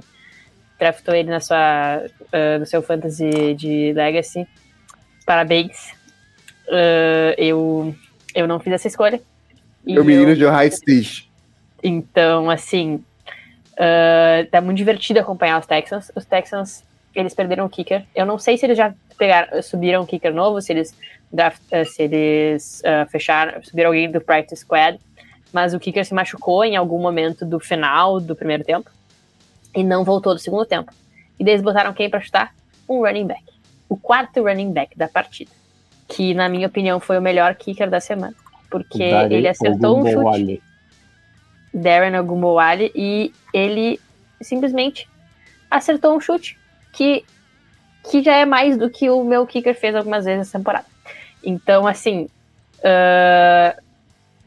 draftou 0.80 1.14
ele 1.14 1.30
na 1.30 1.42
sua, 1.42 2.02
uh, 2.02 2.60
no 2.60 2.66
seu 2.66 2.82
fantasy 2.82 3.54
de 3.54 3.92
Legacy. 3.92 4.48
Parabéns. 5.26 5.92
Uh, 6.66 7.36
eu, 7.38 7.94
eu 8.34 8.48
não 8.48 8.60
fiz 8.60 8.72
essa 8.72 8.88
escolha. 8.88 9.22
O 9.86 10.04
menino 10.04 10.34
de 10.34 10.46
High 10.46 10.70
Stage. 10.70 11.30
Então, 11.84 12.50
assim, 12.50 13.04
uh, 13.80 14.46
tá 14.52 14.60
muito 14.62 14.78
divertido 14.78 15.20
acompanhar 15.20 15.60
os 15.60 15.66
Texans. 15.66 16.12
Os 16.16 16.26
Texans, 16.26 16.84
eles 17.16 17.34
perderam 17.34 17.66
o 17.66 17.70
kicker. 17.70 18.06
Eu 18.14 18.26
não 18.26 18.38
sei 18.38 18.58
se 18.58 18.66
eles 18.66 18.78
já 18.78 18.94
pegaram, 19.18 19.62
subiram 19.62 20.02
um 20.02 20.06
kicker 20.06 20.34
novo, 20.34 20.62
se 20.62 20.74
eles, 20.74 20.96
draft, 21.32 21.62
se 21.86 22.04
eles 22.04 22.82
uh, 22.82 23.10
fecharam, 23.10 23.64
subiram 23.64 23.90
alguém 23.90 24.12
do 24.12 24.22
practice 24.22 24.62
squad, 24.62 25.00
mas 25.52 25.74
o 25.74 25.80
kicker 25.80 26.06
se 26.06 26.14
machucou 26.14 26.64
em 26.64 26.76
algum 26.76 27.00
momento 27.00 27.46
do 27.46 27.60
final 27.60 28.20
do 28.20 28.36
primeiro 28.36 28.64
tempo 28.64 28.90
e 29.76 29.84
não 29.84 30.04
voltou 30.04 30.34
do 30.34 30.40
segundo 30.40 30.66
tempo. 30.66 30.92
E 31.40 31.44
daí 31.44 31.54
eles 31.54 31.64
botaram 31.64 31.94
quem 31.94 32.10
para 32.10 32.20
chutar? 32.20 32.54
Um 32.88 33.00
running 33.00 33.28
back. 33.28 33.44
O 33.88 33.96
quarto 33.96 34.44
running 34.44 34.72
back 34.72 34.98
da 34.98 35.08
partida. 35.08 35.52
Que, 36.08 36.34
na 36.34 36.50
minha 36.50 36.68
opinião, 36.68 37.00
foi 37.00 37.18
o 37.18 37.22
melhor 37.22 37.56
kicker 37.56 37.90
da 37.90 38.00
semana. 38.00 38.34
Porque 38.70 39.04
ele 39.04 39.48
acertou 39.48 40.00
um 40.00 40.12
chute. 40.12 40.62
Darren 41.74 42.20
Ogumowale. 42.20 42.92
E 42.96 43.34
ele 43.54 44.00
simplesmente 44.42 45.08
acertou 45.70 46.16
um 46.16 46.20
chute 46.20 46.58
que, 46.94 47.24
que 48.10 48.24
já 48.24 48.36
é 48.36 48.46
mais 48.46 48.78
do 48.78 48.90
que 48.90 49.10
o 49.10 49.24
meu 49.24 49.46
kicker 49.46 49.76
fez 49.76 49.96
algumas 49.96 50.26
vezes 50.26 50.40
nessa 50.40 50.58
temporada. 50.58 50.86
Então, 51.44 51.88
assim, 51.88 52.28
uh, 52.80 53.82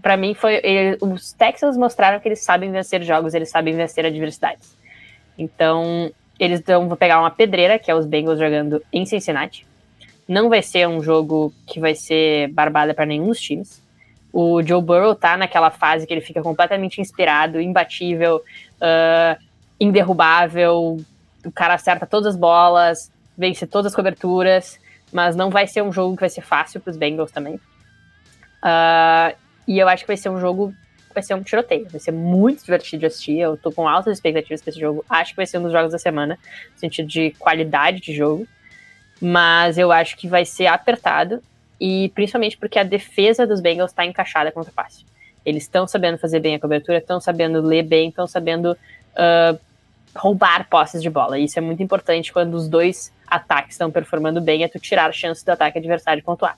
para 0.01 0.17
mim 0.17 0.35
foi. 0.35 0.61
Ele, 0.63 0.99
os 1.01 1.33
Texans 1.33 1.77
mostraram 1.77 2.21
que 2.21 2.29
eles 2.29 2.45
sabem 2.45 2.71
vencer 2.71 3.03
jogos, 3.03 3.35
eles 3.35 3.51
sabem 3.51 3.75
vencer 3.75 4.05
adversidades. 4.05 4.77
Então, 5.39 6.13
eles 6.39 6.61
vão 6.61 6.89
pegar 6.97 7.21
uma 7.21 7.31
pedreira, 7.31 7.79
que 7.79 7.91
é 7.91 7.95
os 7.95 8.07
Bengals 8.07 8.39
jogando 8.39 8.83
em 8.93 9.07
Cincinnati. 9.07 9.67
Não 10.29 10.49
vai 10.49 10.63
ser 10.63 10.89
um 10.89 11.03
jogo 11.03 11.53
que 11.67 11.81
vai 11.81 11.95
ser 11.95 12.49
barbada 12.49 12.95
para 12.95 13.07
nenhum 13.07 13.29
dos 13.29 13.41
times. 13.41 13.82
O 14.33 14.63
Joe 14.63 14.81
Burrow 14.81 15.15
tá 15.15 15.37
naquela 15.37 15.71
fase 15.71 16.07
que 16.07 16.15
ele 16.15 16.21
fica 16.21 16.43
completamente 16.43 17.01
inspirado, 17.01 17.61
imbatível, 17.61 18.37
uh, 18.37 19.43
inderrubável. 19.79 20.99
O 21.45 21.53
cara 21.53 21.75
acerta 21.75 22.07
todas 22.07 22.35
as 22.35 22.37
bolas, 22.37 23.13
vence 23.37 23.67
todas 23.67 23.93
as 23.93 23.97
coberturas, 23.97 24.79
mas 25.13 25.37
não 25.37 25.51
vai 25.51 25.67
ser 25.67 25.83
um 25.83 25.93
jogo 25.93 26.17
que 26.17 26.21
vai 26.21 26.31
ser 26.31 26.43
fácil 26.43 26.81
para 26.81 26.91
os 26.91 26.97
Bengals 26.97 27.31
também. 27.31 27.57
Uh, 28.65 29.37
e 29.69 29.79
eu 29.79 29.89
acho 29.89 30.05
que 30.05 30.09
vai 30.09 30.17
ser 30.17 30.31
um 30.31 30.41
jogo 30.41 30.75
vai 31.15 31.23
ser 31.23 31.35
um 31.35 31.43
tiroteio. 31.43 31.89
Vai 31.91 32.01
ser 32.01 32.13
muito 32.13 32.65
divertido 32.65 33.01
de 33.01 33.07
assistir. 33.07 33.39
Eu 33.39 33.57
tô 33.57 33.71
com 33.71 33.89
altas 33.89 34.15
expectativas 34.15 34.63
para 34.63 34.71
esse 34.71 34.81
jogo. 34.81 35.05
Acho 35.09 35.33
que 35.33 35.37
vai 35.37 35.47
ser 35.47 35.59
um 35.59 35.63
dos 35.63 35.73
jogos 35.73 35.93
da 35.93 35.99
semana, 35.99 36.39
no 36.73 36.79
sentido 36.79 37.09
de 37.09 37.33
qualidade 37.33 38.01
de 38.01 38.15
jogo. 38.15 38.47
Mas 39.21 39.79
eu 39.79 39.93
acho 39.93 40.17
que 40.17 40.27
vai 40.27 40.45
ser 40.45 40.67
apertado. 40.67 41.43
E 41.85 42.11
principalmente 42.11 42.57
porque 42.57 42.79
a 42.79 42.85
defesa 42.85 43.45
dos 43.45 43.61
Bengals 43.61 43.91
está 43.91 44.07
encaixada 44.07 44.53
contra 44.53 44.71
o 44.71 44.73
passe. 44.73 45.05
Eles 45.45 45.65
estão 45.65 45.85
sabendo 45.85 46.17
fazer 46.17 46.39
bem 46.39 46.55
a 46.55 46.61
cobertura, 46.61 46.99
estão 46.99 47.21
sabendo 47.21 47.61
ler 47.61 47.83
bem, 47.83 48.09
estão 48.09 48.25
sabendo 48.25 48.71
uh, 48.71 49.59
roubar 50.15 50.69
posses 50.71 51.03
de 51.03 51.11
bola. 51.11 51.41
Isso 51.41 51.59
é 51.59 51.61
muito 51.61 51.83
importante 51.83 52.33
quando 52.33 52.55
os 52.55 52.69
dois 52.69 53.13
ataques 53.27 53.73
estão 53.73 53.91
performando 53.91 54.41
bem, 54.41 54.63
é 54.63 54.69
tu 54.69 54.79
tirar 54.79 55.11
a 55.11 55.13
chance 55.13 55.45
do 55.45 55.49
ataque 55.51 55.77
adversário 55.77 56.23
pontuar. 56.23 56.57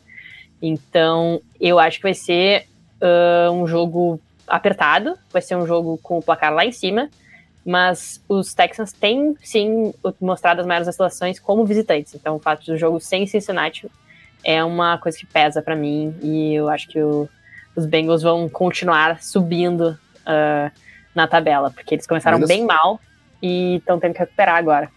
Então, 0.60 1.40
eu 1.58 1.78
acho 1.78 1.96
que 1.96 2.02
vai 2.02 2.12
ser 2.12 2.66
uh, 3.00 3.50
um 3.50 3.66
jogo 3.66 4.20
apertado, 4.46 5.16
vai 5.32 5.40
ser 5.40 5.56
um 5.56 5.66
jogo 5.66 5.98
com 6.02 6.18
o 6.18 6.22
placar 6.22 6.52
lá 6.52 6.66
em 6.66 6.72
cima, 6.72 7.08
mas 7.64 8.22
os 8.28 8.52
Texans 8.52 8.92
têm 8.92 9.34
sim 9.42 9.94
mostrado 10.20 10.60
as 10.60 10.66
maiores 10.66 10.86
oscilações 10.86 11.40
como 11.40 11.64
visitantes. 11.64 12.14
Então, 12.14 12.36
o 12.36 12.38
fato 12.38 12.66
do 12.66 12.76
jogo 12.76 13.00
sem 13.00 13.26
Cincinnati 13.26 13.88
é 14.44 14.62
uma 14.62 14.98
coisa 14.98 15.16
que 15.18 15.26
pesa 15.26 15.62
para 15.62 15.74
mim 15.74 16.14
e 16.22 16.54
eu 16.54 16.68
acho 16.68 16.86
que 16.88 17.00
o, 17.00 17.28
os 17.74 17.86
Bengals 17.86 18.22
vão 18.22 18.48
continuar 18.48 19.22
subindo 19.22 19.98
uh, 20.20 20.70
na 21.14 21.26
tabela, 21.26 21.70
porque 21.70 21.94
eles 21.94 22.06
começaram 22.06 22.38
bem 22.46 22.64
mal 22.64 23.00
e 23.42 23.76
estão 23.76 23.98
tendo 23.98 24.12
que 24.12 24.20
recuperar 24.20 24.56
agora. 24.56 24.90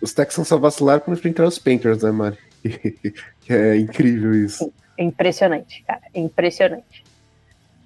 Os 0.00 0.12
Texans 0.12 0.48
só 0.48 0.58
vacilaram 0.58 1.00
quando 1.00 1.16
enfrentaram 1.16 1.48
os 1.48 1.58
Panthers, 1.58 2.02
né, 2.02 2.10
Mari? 2.10 2.38
é 3.48 3.76
incrível 3.76 4.34
isso. 4.34 4.72
É 4.98 5.04
impressionante, 5.04 5.82
cara. 5.86 6.00
É 6.12 6.20
impressionante. 6.20 7.04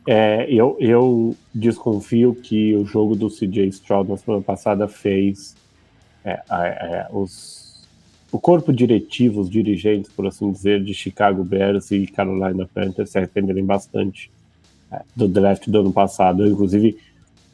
É, 0.09 0.47
eu, 0.49 0.77
eu 0.79 1.37
desconfio 1.53 2.35
que 2.35 2.75
o 2.77 2.87
jogo 2.87 3.17
do 3.17 3.29
CJ 3.29 3.67
Stroud 3.69 4.09
na 4.09 4.17
semana 4.17 4.43
passada 4.43 4.87
fez 4.87 5.57
é, 6.25 6.41
é, 6.51 7.07
os, 7.11 7.66
o 8.37 8.39
corpo 8.39 8.71
diretivo, 8.71 9.41
os 9.41 9.49
dirigentes, 9.49 10.13
por 10.13 10.27
assim 10.27 10.53
dizer, 10.53 10.85
de 10.85 10.93
Chicago 10.93 11.43
Bears 11.43 11.91
e 11.91 12.07
Carolina 12.07 12.69
Panthers 12.73 13.09
se 13.09 13.17
arrependerem 13.17 13.65
bastante 13.65 14.31
é, 14.93 15.01
do 15.17 15.27
draft 15.27 15.67
do 15.69 15.81
ano 15.81 15.91
passado. 15.91 16.45
Eu, 16.45 16.53
inclusive, 16.53 16.99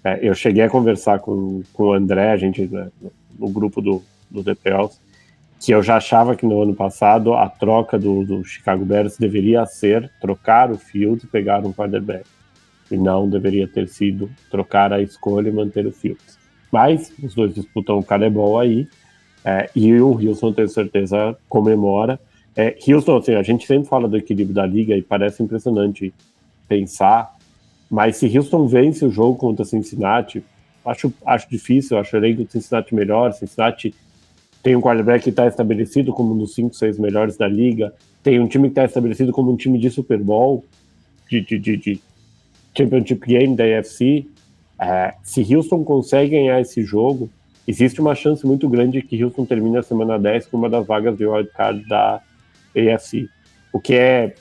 é, 0.03 0.18
eu 0.20 0.35
cheguei 0.35 0.64
a 0.64 0.68
conversar 0.68 1.20
com, 1.20 1.62
com 1.72 1.85
o 1.85 1.93
André, 1.93 2.33
a 2.33 2.37
gente 2.37 2.66
né, 2.66 2.89
no 3.39 3.49
grupo 3.49 3.80
do, 3.80 4.03
do 4.28 4.43
DPLs, 4.43 4.99
que 5.61 5.70
eu 5.70 5.85
já 5.85 5.99
achava 5.99 6.35
que 6.35 6.45
no 6.45 6.61
ano 6.61 6.74
passado 6.74 7.33
a 7.35 7.49
troca 7.49 7.97
do, 7.97 8.24
do 8.24 8.45
Chicago 8.45 8.85
Bears 8.85 9.16
deveria 9.16 9.64
ser 9.64 10.11
trocar 10.20 10.72
o 10.72 10.76
field 10.76 11.24
e 11.24 11.28
pegar 11.28 11.64
um 11.64 11.72
quarterback 11.72 12.24
e 12.91 12.97
não 12.97 13.30
deveria 13.30 13.68
ter 13.68 13.87
sido 13.87 14.28
trocar 14.51 14.93
a 14.93 15.01
escolha 15.01 15.49
e 15.49 15.53
manter 15.53 15.87
o 15.87 15.93
Fields. 15.93 16.37
Mas 16.72 17.12
os 17.22 17.37
dois 17.37 17.55
disputam 17.55 18.01
o 18.01 18.03
Calebol 18.03 18.59
aí, 18.59 18.89
é, 19.45 19.68
e 19.74 19.93
o 20.01 20.12
Houston, 20.12 20.53
tenho 20.53 20.68
certeza, 20.68 21.36
comemora. 21.49 22.18
É, 22.55 22.76
Houston, 22.86 23.16
assim, 23.16 23.34
a 23.34 23.43
gente 23.43 23.66
sempre 23.66 23.88
fala 23.88 24.09
do 24.09 24.16
equilíbrio 24.16 24.55
da 24.55 24.66
liga 24.66 24.97
e 24.97 25.03
parece 25.03 25.43
impressionante 25.43 26.12
pensar, 26.68 27.34
mas 27.90 28.16
se 28.16 28.38
Houston 28.38 28.66
vence 28.66 29.05
o 29.05 29.11
jogo 29.11 29.36
contra 29.36 29.64
Cincinnati, 29.64 30.43
acho, 30.84 31.12
acho 31.26 31.51
difícil, 31.51 31.99
acho 31.99 32.16
o 32.16 32.20
de 32.20 32.51
Cincinnati 32.51 32.95
melhor, 32.95 33.32
Cincinnati 33.32 33.95
tem 34.62 34.76
um 34.76 34.80
quarterback 34.80 35.24
que 35.24 35.30
está 35.30 35.47
estabelecido 35.47 36.12
como 36.12 36.34
um 36.34 36.38
dos 36.38 36.55
5, 36.55 36.74
6 36.74 36.99
melhores 36.99 37.36
da 37.36 37.49
liga, 37.49 37.93
tem 38.22 38.38
um 38.38 38.47
time 38.47 38.68
que 38.68 38.72
está 38.72 38.84
estabelecido 38.84 39.32
como 39.32 39.51
um 39.51 39.57
time 39.57 39.78
de 39.78 39.90
Super 39.90 40.18
Bowl, 40.18 40.64
de, 41.28 41.40
de, 41.40 41.59
de, 41.59 41.76
de 41.76 42.01
Championship 42.76 43.26
Game 43.26 43.57
da 43.57 43.64
AFC. 43.64 44.26
É, 44.80 45.14
se 45.22 45.55
Houston 45.55 45.82
consegue 45.82 46.32
ganhar 46.32 46.61
esse 46.61 46.82
jogo, 46.84 47.28
existe 47.67 48.01
uma 48.01 48.15
chance 48.15 48.47
muito 48.47 48.69
grande 48.69 49.01
de 49.01 49.07
que 49.07 49.23
Houston 49.23 49.45
termine 49.45 49.79
a 49.79 49.83
semana 49.83 50.19
10 50.19 50.47
com 50.47 50.57
uma 50.57 50.69
das 50.69 50.87
vagas 50.87 51.17
de 51.17 51.27
wildcard 51.27 51.87
da 51.89 52.21
AFC. 52.77 53.29
O 53.73 53.81
que 53.81 53.95
é 53.95 54.35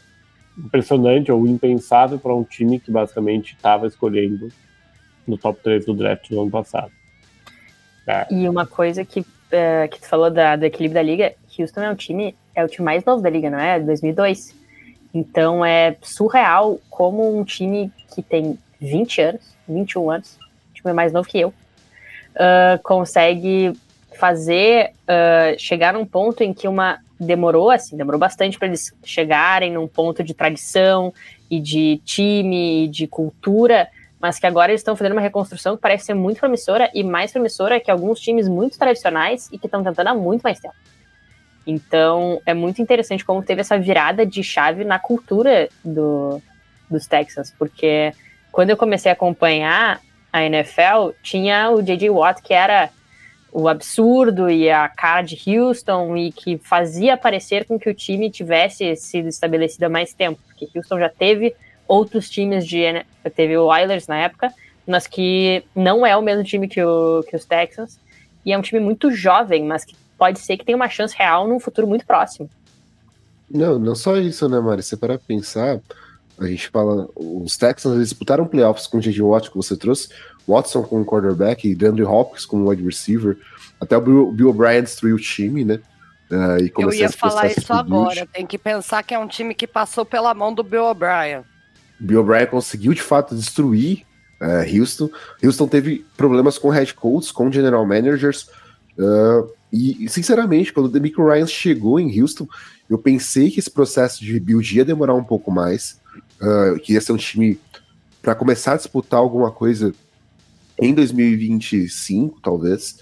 impressionante 0.57 1.31
ou 1.31 1.47
impensável 1.47 2.19
para 2.19 2.35
um 2.35 2.43
time 2.43 2.79
que 2.79 2.91
basicamente 2.91 3.53
estava 3.53 3.87
escolhendo 3.87 4.49
no 5.27 5.37
top 5.37 5.59
3 5.63 5.85
do 5.85 5.93
draft 5.93 6.29
do 6.29 6.41
ano 6.41 6.51
passado. 6.51 6.91
É. 8.07 8.27
E 8.31 8.49
uma 8.49 8.65
coisa 8.65 9.05
que, 9.05 9.25
é, 9.51 9.87
que 9.87 10.01
tu 10.01 10.07
falou 10.07 10.29
da, 10.29 10.55
do 10.55 10.65
equilíbrio 10.65 10.95
da 10.95 11.03
liga, 11.03 11.33
Houston 11.57 11.81
é 11.81 11.89
um 11.89 11.95
time, 11.95 12.35
é 12.55 12.63
o 12.63 12.67
time 12.67 12.85
mais 12.85 13.05
novo 13.05 13.21
da 13.21 13.29
liga, 13.29 13.49
não 13.49 13.59
é? 13.59 13.79
2002. 13.79 14.55
Então 15.13 15.63
é 15.63 15.95
surreal 16.01 16.79
como 16.89 17.37
um 17.37 17.43
time 17.43 17.91
que 18.13 18.21
tem 18.21 18.57
20 18.79 19.21
anos, 19.21 19.55
21 19.67 20.09
anos, 20.09 20.37
o 20.71 20.73
time 20.73 20.91
é 20.91 20.93
mais 20.93 21.13
novo 21.13 21.27
que 21.27 21.39
eu, 21.39 21.53
consegue 22.83 23.73
fazer 24.21 24.91
uh, 25.07 25.59
chegar 25.59 25.93
num 25.93 26.05
ponto 26.05 26.43
em 26.43 26.53
que 26.53 26.67
uma 26.67 26.99
demorou 27.19 27.69
assim, 27.69 27.95
demorou 27.95 28.19
bastante 28.19 28.57
para 28.57 28.67
eles 28.67 28.93
chegarem 29.03 29.71
num 29.71 29.87
ponto 29.87 30.23
de 30.23 30.33
tradição 30.33 31.13
e 31.49 31.59
de 31.59 32.01
time 32.03 32.85
e 32.85 32.87
de 32.87 33.07
cultura, 33.07 33.87
mas 34.19 34.39
que 34.39 34.45
agora 34.45 34.71
eles 34.71 34.81
estão 34.81 34.95
fazendo 34.95 35.13
uma 35.13 35.21
reconstrução 35.21 35.75
que 35.75 35.81
parece 35.81 36.05
ser 36.05 36.13
muito 36.13 36.39
promissora 36.39 36.89
e 36.93 37.03
mais 37.03 37.31
promissora 37.31 37.79
que 37.79 37.91
alguns 37.91 38.19
times 38.19 38.47
muito 38.47 38.77
tradicionais 38.77 39.49
e 39.51 39.57
que 39.57 39.67
estão 39.67 39.83
tentando 39.83 40.07
há 40.07 40.15
muito 40.15 40.41
mais 40.41 40.59
tempo. 40.59 40.75
Então 41.65 42.41
é 42.45 42.53
muito 42.53 42.81
interessante 42.81 43.23
como 43.23 43.43
teve 43.43 43.61
essa 43.61 43.77
virada 43.77 44.25
de 44.25 44.43
chave 44.43 44.83
na 44.83 44.97
cultura 44.97 45.69
do, 45.83 46.41
dos 46.89 47.05
Texans, 47.07 47.53
porque 47.57 48.13
quando 48.51 48.71
eu 48.71 48.77
comecei 48.77 49.11
a 49.11 49.13
acompanhar 49.13 50.01
a 50.31 50.43
NFL, 50.43 51.11
tinha 51.21 51.69
o 51.71 51.81
J.J. 51.81 52.09
Watt, 52.09 52.41
que 52.41 52.53
era 52.53 52.89
o 53.51 53.67
absurdo 53.67 54.49
e 54.49 54.69
a 54.69 54.87
cara 54.87 55.21
de 55.21 55.37
Houston 55.45 56.15
e 56.15 56.31
que 56.31 56.57
fazia 56.57 57.17
parecer 57.17 57.65
com 57.65 57.77
que 57.77 57.89
o 57.89 57.93
time 57.93 58.29
tivesse 58.29 58.95
sido 58.95 59.27
estabelecido 59.27 59.83
há 59.83 59.89
mais 59.89 60.13
tempo, 60.13 60.39
porque 60.47 60.69
Houston 60.73 60.99
já 60.99 61.09
teve 61.09 61.53
outros 61.87 62.29
times 62.29 62.65
de 62.65 62.83
teve 63.35 63.57
o 63.57 63.65
Oilers 63.65 64.07
na 64.07 64.17
época, 64.17 64.53
mas 64.87 65.05
que 65.05 65.63
não 65.75 66.05
é 66.05 66.15
o 66.15 66.21
mesmo 66.21 66.43
time 66.43 66.67
que, 66.67 66.81
o, 66.81 67.23
que 67.27 67.35
os 67.35 67.43
Texans 67.43 67.99
e 68.45 68.53
é 68.53 68.57
um 68.57 68.61
time 68.61 68.79
muito 68.79 69.11
jovem, 69.11 69.65
mas 69.65 69.83
que 69.83 69.95
pode 70.17 70.39
ser 70.39 70.55
que 70.55 70.63
tenha 70.63 70.75
uma 70.75 70.89
chance 70.89 71.15
real 71.15 71.47
num 71.47 71.59
futuro 71.59 71.87
muito 71.87 72.05
próximo. 72.05 72.49
Não, 73.49 73.77
não 73.77 73.95
só 73.95 74.15
isso, 74.17 74.47
né, 74.47 74.59
Mari? 74.61 74.81
Você 74.81 74.95
para 74.95 75.19
pensar, 75.19 75.79
a 76.41 76.47
gente 76.47 76.69
fala, 76.69 77.07
os 77.15 77.55
Texans 77.55 77.99
disputaram 77.99 78.47
playoffs 78.47 78.87
com 78.87 78.97
o 78.97 79.01
J.J. 79.01 79.21
Watt 79.21 79.49
que 79.49 79.55
você 79.55 79.77
trouxe, 79.77 80.09
Watson 80.47 80.83
como 80.83 81.05
quarterback 81.05 81.67
e 81.67 81.75
DeAndre 81.75 82.03
Hopkins 82.03 82.45
como 82.45 82.69
wide 82.69 82.83
receiver. 82.83 83.37
Até 83.79 83.95
o 83.97 84.01
Bill, 84.01 84.31
Bill 84.31 84.49
O'Brien 84.49 84.83
destruiu 84.83 85.15
o 85.15 85.19
time, 85.19 85.63
né? 85.63 85.79
Uh, 86.31 86.63
e 86.63 86.71
Eu 86.77 86.93
ia 86.93 87.09
falar 87.09 87.47
isso 87.47 87.71
agora. 87.73 88.25
Tem 88.25 88.45
que 88.45 88.57
pensar 88.57 89.03
que 89.03 89.13
é 89.13 89.19
um 89.19 89.27
time 89.27 89.53
que 89.53 89.67
passou 89.67 90.05
pela 90.05 90.33
mão 90.33 90.53
do 90.53 90.63
Bill 90.63 90.85
O'Brien. 90.85 91.43
Bill 91.99 92.21
O'Brien 92.21 92.47
conseguiu 92.47 92.93
de 92.93 93.01
fato 93.01 93.35
destruir 93.35 94.03
uh, 94.41 94.79
Houston. 94.79 95.09
Houston 95.43 95.67
teve 95.67 96.05
problemas 96.17 96.57
com 96.57 96.69
head 96.69 96.93
coaches, 96.93 97.31
com 97.31 97.51
general 97.51 97.85
managers. 97.85 98.47
Uh, 98.97 99.51
e, 99.71 100.09
sinceramente, 100.09 100.73
quando 100.73 100.87
o 100.87 100.89
Demico 100.89 101.25
Ryan 101.25 101.47
chegou 101.47 101.99
em 101.99 102.19
Houston, 102.19 102.47
eu 102.89 102.97
pensei 102.97 103.49
que 103.49 103.59
esse 103.59 103.69
processo 103.69 104.19
de 104.19 104.33
rebuild 104.33 104.75
ia 104.75 104.83
demorar 104.83 105.13
um 105.13 105.23
pouco 105.23 105.49
mais. 105.51 106.00
Uh, 106.41 106.79
que 106.79 106.93
ia 106.93 107.01
ser 107.01 107.11
um 107.11 107.17
time 107.17 107.59
para 108.21 108.33
começar 108.33 108.73
a 108.73 108.77
disputar 108.77 109.19
alguma 109.19 109.51
coisa 109.51 109.93
em 110.79 110.93
2025, 110.93 112.39
talvez. 112.41 112.97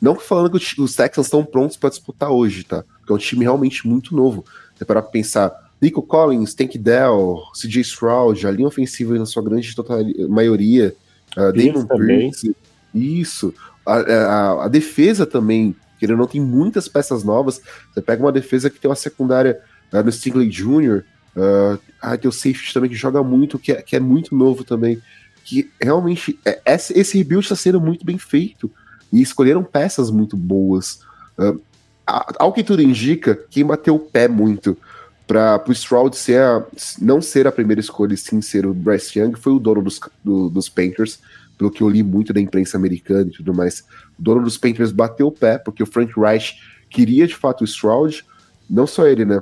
Não 0.00 0.14
falando 0.14 0.50
que 0.50 0.80
os 0.80 0.94
Texans 0.94 1.26
estão 1.26 1.44
prontos 1.44 1.76
para 1.76 1.88
disputar 1.88 2.30
hoje, 2.30 2.64
tá? 2.64 2.84
Porque 2.98 3.12
é 3.12 3.14
um 3.14 3.18
time 3.18 3.44
realmente 3.44 3.86
muito 3.86 4.14
novo. 4.14 4.44
É 4.78 4.84
para 4.84 5.00
pensar, 5.00 5.52
Nico 5.80 6.02
Collins, 6.02 6.54
Tank 6.54 6.76
Dell, 6.76 7.42
CJ 7.54 7.80
Stroud, 7.80 8.46
a 8.46 8.50
linha 8.50 8.68
ofensiva 8.68 9.18
na 9.18 9.24
sua 9.24 9.42
grande 9.42 9.74
total, 9.74 9.98
maioria, 10.28 10.94
uh, 11.36 11.52
Damon 11.52 11.86
Pierce, 11.86 12.54
isso. 12.94 13.54
A, 13.84 13.96
a, 13.96 14.64
a, 14.64 14.68
defesa 14.68 15.24
também, 15.24 15.74
que 15.98 16.04
ele 16.04 16.16
não 16.16 16.26
tem 16.26 16.40
muitas 16.40 16.88
peças 16.88 17.24
novas. 17.24 17.60
Você 17.92 18.02
pega 18.02 18.22
uma 18.22 18.32
defesa 18.32 18.68
que 18.68 18.78
tem 18.78 18.90
uma 18.90 18.96
secundária 18.96 19.60
uh, 19.92 20.02
no 20.02 20.12
Stingley 20.12 20.48
Jr., 20.48 21.04
uh, 21.36 21.78
ah, 22.00 22.16
tem 22.16 22.28
o 22.28 22.32
safety 22.32 22.72
também 22.72 22.90
que 22.90 22.96
joga 22.96 23.22
muito, 23.22 23.58
que 23.58 23.72
é, 23.72 23.82
que 23.82 23.94
é 23.96 24.00
muito 24.00 24.34
novo 24.34 24.64
também 24.64 25.00
que 25.46 25.70
realmente 25.80 26.38
é, 26.44 26.60
esse 26.66 27.16
rebuild 27.16 27.44
está 27.44 27.54
sendo 27.54 27.80
muito 27.80 28.04
bem 28.04 28.18
feito 28.18 28.68
e 29.12 29.22
escolheram 29.22 29.62
peças 29.62 30.10
muito 30.10 30.36
boas. 30.36 31.00
Uh, 31.38 31.60
ao 32.04 32.52
que 32.52 32.64
tudo 32.64 32.82
indica, 32.82 33.38
quem 33.48 33.64
bateu 33.64 33.94
o 33.94 34.00
pé 34.00 34.26
muito 34.26 34.76
para 35.24 35.62
o 35.68 35.72
Stroud 35.72 36.16
ser 36.16 36.40
a, 36.40 36.66
não 37.00 37.22
ser 37.22 37.46
a 37.46 37.52
primeira 37.52 37.80
escolha 37.80 38.14
e 38.14 38.16
sim 38.16 38.40
ser 38.40 38.66
o 38.66 38.74
Bryce 38.74 39.18
Young 39.18 39.34
foi 39.36 39.52
o 39.52 39.60
dono 39.60 39.82
dos, 39.82 40.00
do, 40.24 40.48
dos 40.48 40.68
Panthers, 40.68 41.20
pelo 41.56 41.70
que 41.70 41.82
eu 41.82 41.88
li 41.88 42.02
muito 42.02 42.32
da 42.32 42.40
imprensa 42.40 42.76
americana 42.76 43.28
e 43.28 43.36
tudo 43.36 43.54
mais. 43.54 43.84
O 44.18 44.22
dono 44.22 44.42
dos 44.42 44.58
Panthers 44.58 44.90
bateu 44.90 45.28
o 45.28 45.32
pé 45.32 45.58
porque 45.58 45.82
o 45.82 45.86
Frank 45.86 46.12
Reich 46.18 46.60
queria 46.90 47.26
de 47.26 47.36
fato 47.36 47.62
o 47.62 47.64
Stroud, 47.64 48.24
não 48.68 48.86
só 48.86 49.06
ele, 49.06 49.24
né? 49.24 49.40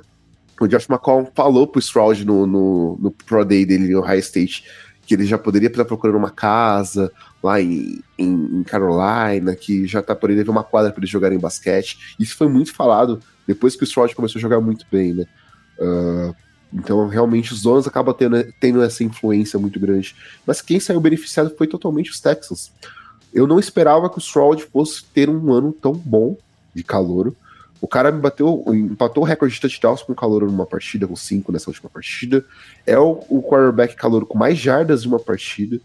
O 0.61 0.67
Josh 0.67 0.89
McCown 0.89 1.29
falou 1.35 1.67
pro 1.67 1.81
Stroud 1.81 2.25
no, 2.25 2.47
no, 2.47 2.99
no 3.01 3.11
Pro 3.11 3.45
Day 3.45 3.67
dele 3.67 3.93
no 3.93 4.01
High 4.01 4.21
State 4.21 4.65
que 5.07 5.15
ele 5.15 5.27
já 5.27 5.37
poderia 5.37 5.69
estar 5.69 5.85
procurando 5.85 6.17
uma 6.17 6.31
casa 6.31 7.13
lá 7.43 7.61
em, 7.61 8.01
em, 8.19 8.61
em 8.61 8.63
Carolina, 8.63 9.55
que 9.55 9.87
já 9.87 10.03
tá 10.03 10.15
podendo 10.15 10.45
ver 10.45 10.51
uma 10.51 10.65
quadra 10.65 10.91
para 10.91 11.01
eles 11.01 11.11
jogarem 11.11 11.39
basquete. 11.39 12.17
Isso 12.19 12.37
foi 12.37 12.49
muito 12.49 12.73
falado 12.73 13.21
depois 13.47 13.77
que 13.77 13.83
o 13.83 13.87
Stroud 13.87 14.15
começou 14.15 14.39
a 14.39 14.43
jogar 14.43 14.61
muito 14.61 14.87
bem, 14.91 15.13
né? 15.13 15.27
Uh, 15.79 16.35
então, 16.73 17.07
realmente, 17.07 17.53
os 17.53 17.63
donos 17.63 17.87
acabam 17.87 18.15
tendo, 18.15 18.53
tendo 18.59 18.83
essa 18.83 19.05
influência 19.05 19.59
muito 19.59 19.79
grande. 19.79 20.17
Mas 20.47 20.61
quem 20.61 20.81
saiu 20.81 21.01
beneficiado 21.01 21.55
foi 21.57 21.67
totalmente 21.67 22.11
os 22.11 22.21
Texans. 22.21 22.73
Eu 23.33 23.47
não 23.47 23.61
esperava 23.61 24.11
que 24.11 24.19
o 24.19 24.21
Stroud 24.21 24.65
fosse 24.73 25.05
ter 25.05 25.29
um 25.29 25.53
ano 25.53 25.73
tão 25.73 25.93
bom 25.93 26.37
de 26.75 26.83
calor. 26.83 27.35
O 27.85 27.87
cara 27.87 28.11
me 28.11 28.19
bateu, 28.19 28.65
empatou 28.69 29.23
o 29.23 29.27
recorde 29.27 29.57
de 29.57 29.61
touchdowns 29.61 30.03
com 30.03 30.15
calor 30.15 30.47
numa 30.47 30.65
partida, 30.65 31.07
com 31.07 31.15
cinco 31.15 31.53
nessa 31.53 31.69
última 31.69 31.91
partida. 31.91 32.43
É 32.87 32.99
o, 32.99 33.23
o 33.29 33.43
quarterback 33.43 33.95
calor 33.95 34.25
com 34.25 34.39
mais 34.39 34.57
jardas 34.57 35.03
de 35.03 35.09
uma 35.09 35.21
partida. 35.21 35.79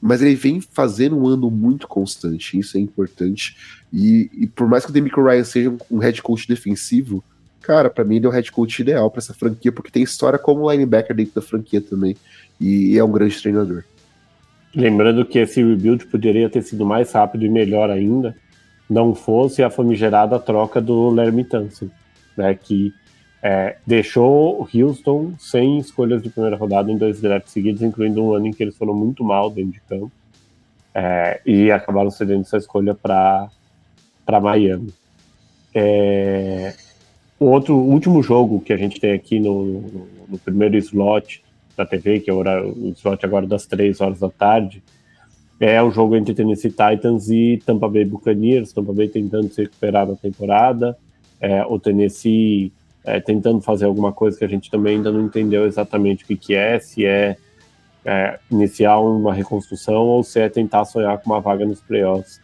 Mas 0.00 0.22
ele 0.22 0.36
vem 0.36 0.60
fazendo 0.60 1.18
um 1.18 1.26
ano 1.26 1.50
muito 1.50 1.88
constante, 1.88 2.56
isso 2.56 2.76
é 2.76 2.80
importante. 2.80 3.56
E, 3.92 4.30
e 4.32 4.46
por 4.46 4.68
mais 4.68 4.84
que 4.84 4.92
o 4.92 4.94
Demico 4.94 5.20
Ryan 5.24 5.42
seja 5.42 5.76
um 5.90 5.98
head 5.98 6.22
coach 6.22 6.46
defensivo, 6.46 7.24
cara, 7.60 7.90
para 7.90 8.04
mim 8.04 8.14
ele 8.14 8.26
é 8.26 8.28
o 8.28 8.32
head 8.32 8.52
coach 8.52 8.82
ideal 8.82 9.10
para 9.10 9.18
essa 9.18 9.34
franquia, 9.34 9.72
porque 9.72 9.90
tem 9.90 10.04
história 10.04 10.38
como 10.38 10.70
linebacker 10.70 11.16
dentro 11.16 11.34
da 11.34 11.42
franquia 11.42 11.80
também. 11.80 12.16
E 12.60 12.96
é 12.96 13.02
um 13.02 13.10
grande 13.10 13.42
treinador. 13.42 13.82
Lembrando 14.72 15.24
que 15.24 15.40
esse 15.40 15.60
rebuild 15.60 16.06
poderia 16.06 16.48
ter 16.48 16.62
sido 16.62 16.86
mais 16.86 17.10
rápido 17.10 17.44
e 17.44 17.48
melhor 17.48 17.90
ainda, 17.90 18.36
não 18.88 19.14
fosse 19.14 19.62
a 19.62 19.70
famigerada 19.70 20.38
troca 20.38 20.80
do 20.80 21.14
Tansen, 21.48 21.90
né, 22.36 22.54
que 22.54 22.92
é, 23.42 23.76
deixou 23.86 24.68
Houston 24.74 25.34
sem 25.38 25.78
escolhas 25.78 26.22
de 26.22 26.30
primeira 26.30 26.56
rodada 26.56 26.90
em 26.90 26.96
dois 26.96 27.20
drafts 27.20 27.52
seguidos, 27.52 27.82
incluindo 27.82 28.22
um 28.22 28.32
ano 28.32 28.46
em 28.46 28.52
que 28.52 28.62
eles 28.62 28.76
foram 28.76 28.94
muito 28.94 29.22
mal 29.22 29.50
dentro 29.50 29.72
de 29.72 29.80
campo, 29.80 30.12
é, 30.94 31.40
e 31.44 31.70
acabaram 31.70 32.10
cedendo 32.10 32.42
essa 32.42 32.56
escolha 32.56 32.94
para 32.94 33.50
Miami. 34.40 34.92
É, 35.74 36.74
o 37.38 37.46
outro 37.46 37.76
último 37.76 38.22
jogo 38.22 38.60
que 38.60 38.72
a 38.72 38.76
gente 38.76 39.00
tem 39.00 39.12
aqui 39.12 39.40
no, 39.40 39.64
no, 39.64 40.08
no 40.28 40.38
primeiro 40.38 40.76
slot 40.78 41.42
da 41.76 41.84
TV, 41.84 42.20
que 42.20 42.30
é 42.30 42.32
o, 42.32 42.36
horário, 42.36 42.68
o 42.68 42.90
slot 42.90 43.26
agora 43.26 43.46
das 43.46 43.66
três 43.66 44.00
horas 44.00 44.20
da 44.20 44.30
tarde, 44.30 44.82
é 45.60 45.82
o 45.82 45.90
jogo 45.90 46.16
entre 46.16 46.34
Tennessee 46.34 46.70
Titans 46.70 47.28
e 47.28 47.62
Tampa 47.64 47.88
Bay 47.88 48.04
Buccaneers. 48.04 48.72
Tampa 48.72 48.92
Bay 48.92 49.08
tentando 49.08 49.48
se 49.52 49.62
recuperar 49.62 50.06
na 50.06 50.16
temporada, 50.16 50.96
é, 51.40 51.64
o 51.64 51.78
Tennessee 51.78 52.72
é, 53.04 53.20
tentando 53.20 53.60
fazer 53.60 53.84
alguma 53.84 54.12
coisa 54.12 54.38
que 54.38 54.44
a 54.44 54.48
gente 54.48 54.70
também 54.70 54.96
ainda 54.96 55.12
não 55.12 55.22
entendeu 55.22 55.66
exatamente 55.66 56.24
o 56.24 56.26
que, 56.26 56.36
que 56.36 56.54
é, 56.54 56.78
se 56.78 57.04
é 57.04 57.36
é, 58.04 58.38
iniciar 58.50 58.98
uma 58.98 59.32
reconstrução 59.32 60.02
ou 60.02 60.22
se 60.22 60.38
é 60.38 60.48
tentar 60.48 60.84
sonhar 60.84 61.16
com 61.18 61.30
uma 61.30 61.40
vaga 61.40 61.64
nos 61.64 61.80
playoffs. 61.80 62.40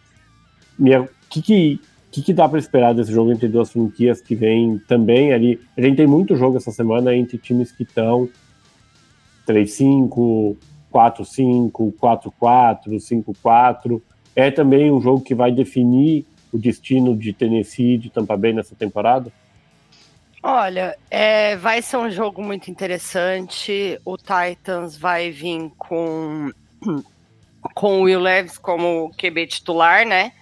O 0.79 1.09
que, 1.29 1.43
que, 1.43 1.81
que, 2.11 2.23
que 2.23 2.33
dá 2.33 2.49
para 2.49 2.59
esperar 2.59 2.95
desse 2.95 3.13
jogo 3.13 3.31
entre 3.31 3.49
duas 3.49 3.71
franquias 3.71 4.21
que 4.21 4.35
vem 4.35 4.79
também 4.89 5.33
ali? 5.33 5.61
A 5.77 5.83
gente 5.83 5.97
tem 5.97 6.07
muito 6.07 6.35
jogo 6.37 6.57
essa 6.57 6.71
semana 6.71 7.15
entre 7.15 7.37
times 7.37 7.71
que 7.71 7.83
estão 7.83 8.29
3-5, 9.47 10.57
4-5, 10.93 11.95
4-4, 12.01 12.97
5-4. 12.97 14.03
É 14.35 14.51
também 14.51 14.91
um 14.91 15.01
jogo 15.01 15.23
que 15.23 15.35
vai 15.35 15.53
definir 15.53 16.25
o 16.53 16.59
destino 16.59 17.17
de 17.17 17.33
Tennessee 17.33 17.95
e 17.95 17.99
de 17.99 18.11
Tampa 18.11 18.37
Bay 18.37 18.53
nessa 18.53 18.75
temporada? 18.75 19.33
Olha, 20.43 20.97
é, 21.11 21.55
vai 21.57 21.83
ser 21.83 21.99
um 21.99 22.11
jogo 22.11 22.43
muito 22.43 22.71
interessante. 22.71 24.01
O 24.05 24.17
Titans 24.17 24.97
vai 24.97 25.31
vir 25.31 25.71
com, 25.77 26.51
com 27.75 28.01
o 28.01 28.03
Will 28.03 28.21
Levis 28.21 28.57
como 28.57 29.13
QB 29.19 29.47
titular, 29.47 30.07
né? 30.07 30.33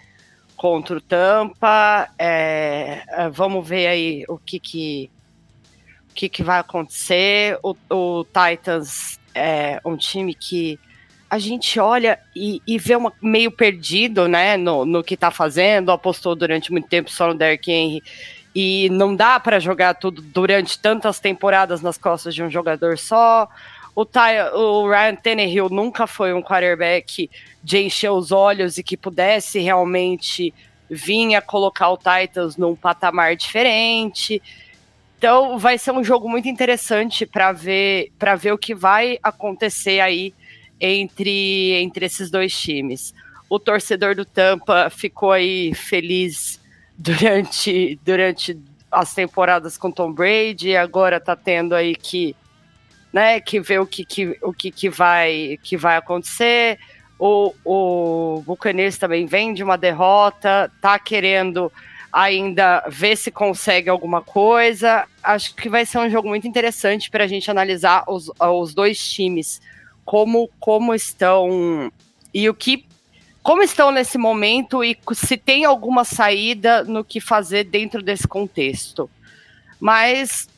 Contra 0.56 0.96
o 0.96 1.00
Tampa. 1.00 2.08
É, 2.16 3.02
é, 3.08 3.28
vamos 3.28 3.66
ver 3.66 3.88
aí 3.88 4.24
o 4.28 4.38
que 4.38 4.60
que, 4.60 5.10
o 6.10 6.14
que, 6.14 6.28
que 6.28 6.44
vai 6.44 6.60
acontecer. 6.60 7.58
O, 7.60 7.74
o 7.90 8.24
Titans 8.24 9.17
é 9.34 9.80
um 9.84 9.96
time 9.96 10.34
que 10.34 10.78
a 11.30 11.38
gente 11.38 11.78
olha 11.78 12.18
e, 12.34 12.62
e 12.66 12.78
vê 12.78 12.96
uma, 12.96 13.12
meio 13.20 13.50
perdido, 13.50 14.26
né, 14.26 14.56
no, 14.56 14.84
no 14.84 15.04
que 15.04 15.16
tá 15.16 15.30
fazendo, 15.30 15.92
apostou 15.92 16.34
durante 16.34 16.72
muito 16.72 16.88
tempo 16.88 17.10
só 17.10 17.28
no 17.28 17.34
Derrick 17.34 17.70
Henry 17.70 18.02
e 18.54 18.88
não 18.90 19.14
dá 19.14 19.38
para 19.38 19.60
jogar 19.60 19.94
tudo 19.94 20.22
durante 20.22 20.78
tantas 20.78 21.20
temporadas 21.20 21.82
nas 21.82 21.98
costas 21.98 22.34
de 22.34 22.42
um 22.42 22.50
jogador 22.50 22.98
só. 22.98 23.48
O, 23.94 24.04
Ty, 24.04 24.54
o 24.54 24.88
Ryan 24.88 25.16
Tannehill 25.16 25.68
nunca 25.68 26.06
foi 26.06 26.32
um 26.32 26.42
quarterback 26.42 27.30
de 27.62 27.78
encher 27.78 28.10
os 28.10 28.32
olhos 28.32 28.78
e 28.78 28.82
que 28.82 28.96
pudesse 28.96 29.58
realmente 29.58 30.54
vir 30.88 31.34
a 31.34 31.42
colocar 31.42 31.90
o 31.90 31.98
Titans 31.98 32.56
num 32.56 32.74
patamar 32.74 33.36
diferente. 33.36 34.40
Então 35.18 35.58
vai 35.58 35.76
ser 35.76 35.90
um 35.90 36.04
jogo 36.04 36.28
muito 36.28 36.48
interessante 36.48 37.26
para 37.26 37.50
ver 37.50 38.12
para 38.16 38.36
ver 38.36 38.52
o 38.52 38.58
que 38.58 38.72
vai 38.72 39.18
acontecer 39.20 39.98
aí 39.98 40.32
entre, 40.80 41.72
entre 41.74 42.06
esses 42.06 42.30
dois 42.30 42.56
times. 42.56 43.12
O 43.50 43.58
torcedor 43.58 44.14
do 44.14 44.24
Tampa 44.24 44.88
ficou 44.88 45.32
aí 45.32 45.74
feliz 45.74 46.60
durante, 46.96 47.98
durante 48.04 48.56
as 48.90 49.12
temporadas 49.12 49.76
com 49.76 49.90
Tom 49.90 50.12
Brady, 50.12 50.76
agora 50.76 51.18
tá 51.18 51.34
tendo 51.34 51.74
aí 51.74 51.96
que, 51.96 52.36
né, 53.12 53.40
que 53.40 53.58
ver 53.60 53.80
o 53.80 53.86
que, 53.86 54.04
que, 54.04 54.38
o 54.40 54.52
que, 54.52 54.70
que, 54.70 54.88
vai, 54.88 55.58
que 55.62 55.76
vai 55.76 55.96
acontecer. 55.96 56.78
O, 57.18 57.52
o 57.64 58.42
Buccaneers 58.46 58.96
também 58.96 59.26
vem 59.26 59.52
de 59.52 59.64
uma 59.64 59.76
derrota, 59.76 60.70
tá 60.80 60.96
querendo 60.98 61.72
ainda 62.12 62.84
ver 62.88 63.16
se 63.16 63.30
consegue 63.30 63.88
alguma 63.88 64.22
coisa. 64.22 65.06
Acho 65.22 65.54
que 65.54 65.68
vai 65.68 65.84
ser 65.84 65.98
um 65.98 66.10
jogo 66.10 66.28
muito 66.28 66.46
interessante 66.46 67.10
para 67.10 67.24
a 67.24 67.26
gente 67.26 67.50
analisar 67.50 68.04
os, 68.08 68.30
os 68.40 68.74
dois 68.74 68.98
times, 68.98 69.60
como, 70.04 70.50
como 70.58 70.94
estão 70.94 71.92
e 72.32 72.48
o 72.48 72.54
que 72.54 72.86
como 73.42 73.62
estão 73.62 73.90
nesse 73.90 74.18
momento 74.18 74.84
e 74.84 74.98
se 75.14 75.36
tem 75.38 75.64
alguma 75.64 76.04
saída 76.04 76.84
no 76.84 77.02
que 77.02 77.18
fazer 77.18 77.64
dentro 77.64 78.02
desse 78.02 78.28
contexto. 78.28 79.08
Mas 79.80 80.48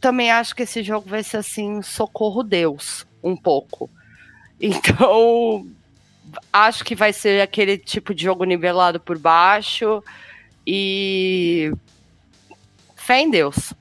também 0.00 0.30
acho 0.30 0.54
que 0.54 0.62
esse 0.62 0.80
jogo 0.80 1.08
vai 1.08 1.24
ser 1.24 1.38
assim, 1.38 1.82
socorro 1.82 2.44
Deus, 2.44 3.04
um 3.20 3.36
pouco. 3.36 3.90
Então, 4.60 5.66
acho 6.52 6.84
que 6.84 6.94
vai 6.94 7.12
ser 7.12 7.40
aquele 7.40 7.76
tipo 7.76 8.14
de 8.14 8.22
jogo 8.22 8.44
nivelado 8.44 9.00
por 9.00 9.18
baixo 9.18 10.04
e 10.66 11.72
fé 12.96 13.20
em 13.20 13.30
Deus. 13.30 13.72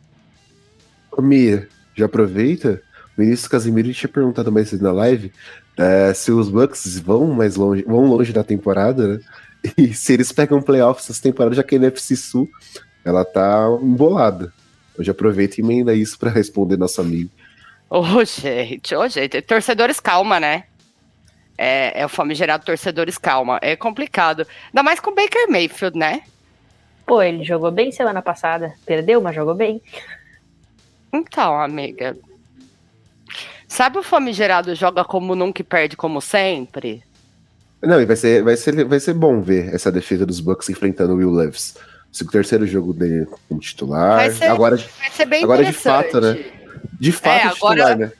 Ô 1.11 1.21
Mia, 1.21 1.67
já 1.95 2.05
aproveita. 2.05 2.81
O 3.17 3.21
Vinícius 3.21 3.47
Casimiro 3.47 3.93
tinha 3.93 4.09
perguntado 4.09 4.51
mais 4.51 4.69
cedo 4.69 4.83
na 4.83 4.91
live 4.91 5.31
é, 5.77 6.13
se 6.13 6.31
os 6.31 6.49
Bucks 6.49 6.99
vão 6.99 7.27
mais 7.27 7.55
longe, 7.55 7.83
vão 7.83 8.05
longe 8.05 8.31
da 8.31 8.43
temporada, 8.43 9.07
né? 9.07 9.19
E 9.77 9.95
se 9.95 10.13
eles 10.13 10.31
pegam 10.31 10.61
playoffs 10.61 11.09
essa 11.09 11.21
temporada, 11.21 11.55
já 11.55 11.63
que 11.63 11.73
a 11.73 11.77
NFC 11.79 12.15
Sul 12.15 12.47
ela 13.03 13.25
tá 13.25 13.67
embolada. 13.81 14.53
Hoje 14.97 15.09
aproveita 15.09 15.59
e 15.59 15.63
emenda 15.63 15.93
isso 15.93 16.19
para 16.19 16.29
responder 16.29 16.77
nosso 16.77 17.01
amigo. 17.01 17.31
Ô, 17.89 17.99
oh, 17.99 18.23
gente, 18.23 18.93
ô, 18.93 19.01
oh, 19.01 19.07
gente, 19.07 19.41
torcedores 19.41 19.99
calma, 19.99 20.39
né? 20.39 20.65
É, 21.57 22.01
é 22.01 22.05
o 22.05 22.09
famigerado 22.09 22.63
torcedores 22.63 23.17
calma. 23.17 23.57
É 23.59 23.75
complicado. 23.75 24.45
Ainda 24.67 24.83
mais 24.83 24.99
com 24.99 25.09
o 25.09 25.15
Baker 25.15 25.49
Mayfield, 25.49 25.97
né? 25.97 26.21
Pô, 27.05 27.21
ele 27.21 27.43
jogou 27.43 27.71
bem 27.71 27.91
semana 27.91 28.21
passada. 28.21 28.73
Perdeu, 28.85 29.21
mas 29.21 29.35
jogou 29.35 29.53
bem. 29.53 29.81
Então, 31.13 31.59
amiga, 31.59 32.15
Sabe 33.75 33.97
o 33.97 34.03
famigerado 34.03 34.73
joga 34.73 35.03
como 35.03 35.35
nunca 35.35 35.61
e 35.61 35.63
perde 35.63 35.97
como 35.97 36.21
sempre? 36.21 37.03
Não, 37.81 37.99
e 37.99 38.05
vai 38.05 38.15
ser, 38.15 38.41
vai 38.41 38.55
ser, 38.55 38.85
vai 38.85 39.01
ser 39.01 39.13
bom 39.13 39.41
ver 39.41 39.73
essa 39.75 39.91
defesa 39.91 40.25
dos 40.25 40.39
Bucks 40.39 40.69
enfrentando 40.69 41.13
o 41.13 41.17
Will 41.17 41.31
Levis. 41.31 41.75
O 42.21 42.31
terceiro 42.31 42.65
jogo 42.65 42.93
dele 42.93 43.27
como 43.49 43.59
titular. 43.59 44.15
Vai 44.15 44.31
ser, 44.31 44.45
agora, 44.45 44.77
vai 44.77 45.11
ser 45.11 45.25
bem 45.25 45.43
agora 45.43 45.65
de 45.65 45.73
fato, 45.73 46.21
né? 46.21 46.45
De 46.97 47.11
fato, 47.11 47.47
é, 47.47 47.49
titular, 47.49 47.91
agora... 47.91 47.95
né? 47.97 48.11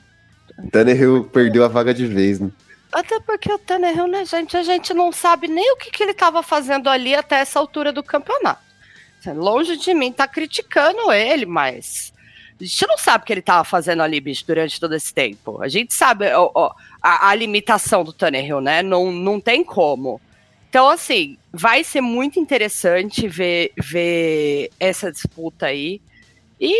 Tannehill 0.70 1.24
perdeu 1.24 1.64
a 1.64 1.68
vaga 1.68 1.94
de 1.94 2.06
vez, 2.06 2.38
né? 2.38 2.50
Até 2.92 3.18
porque 3.20 3.50
o 3.50 3.58
Tannehill, 3.58 4.08
né, 4.08 4.26
gente? 4.26 4.58
A 4.58 4.62
gente 4.62 4.92
não 4.92 5.10
sabe 5.10 5.48
nem 5.48 5.72
o 5.72 5.76
que, 5.76 5.90
que 5.90 6.02
ele 6.02 6.12
estava 6.12 6.42
fazendo 6.42 6.90
ali 6.90 7.14
até 7.14 7.36
essa 7.36 7.58
altura 7.58 7.90
do 7.90 8.02
campeonato. 8.02 8.65
Longe 9.32 9.76
de 9.76 9.94
mim 9.94 10.12
tá 10.12 10.26
criticando 10.26 11.12
ele, 11.12 11.46
mas 11.46 12.12
a 12.60 12.64
gente 12.64 12.86
não 12.86 12.96
sabe 12.96 13.22
o 13.22 13.26
que 13.26 13.32
ele 13.32 13.40
estava 13.40 13.64
fazendo 13.64 14.02
ali, 14.02 14.18
bicho, 14.20 14.44
durante 14.46 14.80
todo 14.80 14.94
esse 14.94 15.12
tempo. 15.12 15.60
A 15.62 15.68
gente 15.68 15.92
sabe 15.92 16.32
ó, 16.32 16.50
ó, 16.54 16.72
a, 17.02 17.28
a, 17.28 17.34
limitação 17.34 18.02
do 18.02 18.12
Tannehill, 18.12 18.60
né? 18.60 18.82
Não, 18.82 19.12
não 19.12 19.38
tem 19.38 19.62
como. 19.62 20.20
Então, 20.68 20.88
assim, 20.88 21.36
vai 21.52 21.84
ser 21.84 22.00
muito 22.00 22.40
interessante 22.40 23.28
ver, 23.28 23.72
ver 23.76 24.70
essa 24.80 25.12
disputa 25.12 25.66
aí. 25.66 26.00
E, 26.58 26.74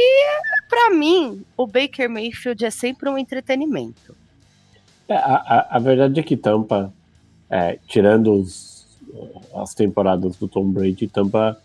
para 0.68 0.90
mim, 0.90 1.44
o 1.56 1.66
Baker 1.66 2.08
Mayfield 2.08 2.64
é 2.64 2.70
sempre 2.70 3.08
um 3.10 3.18
entretenimento. 3.18 4.16
É, 5.08 5.14
a, 5.14 5.34
a, 5.34 5.76
a, 5.76 5.78
verdade 5.78 6.18
é 6.18 6.22
que 6.22 6.36
Tampa, 6.36 6.92
é, 7.50 7.78
tirando 7.86 8.32
os, 8.32 8.86
as 9.54 9.74
temporadas 9.74 10.36
do 10.36 10.48
Tom 10.48 10.70
Brady, 10.70 11.06
Tampa 11.06 11.60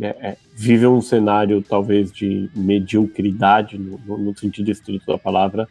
é, 0.00 0.06
é, 0.06 0.36
vive 0.54 0.86
um 0.86 1.00
cenário 1.00 1.62
talvez 1.62 2.10
de 2.12 2.50
mediocridade, 2.54 3.78
no, 3.78 4.18
no, 4.18 4.36
sentido 4.36 4.70
estrito 4.70 5.06
da 5.06 5.18
palavra. 5.18 5.68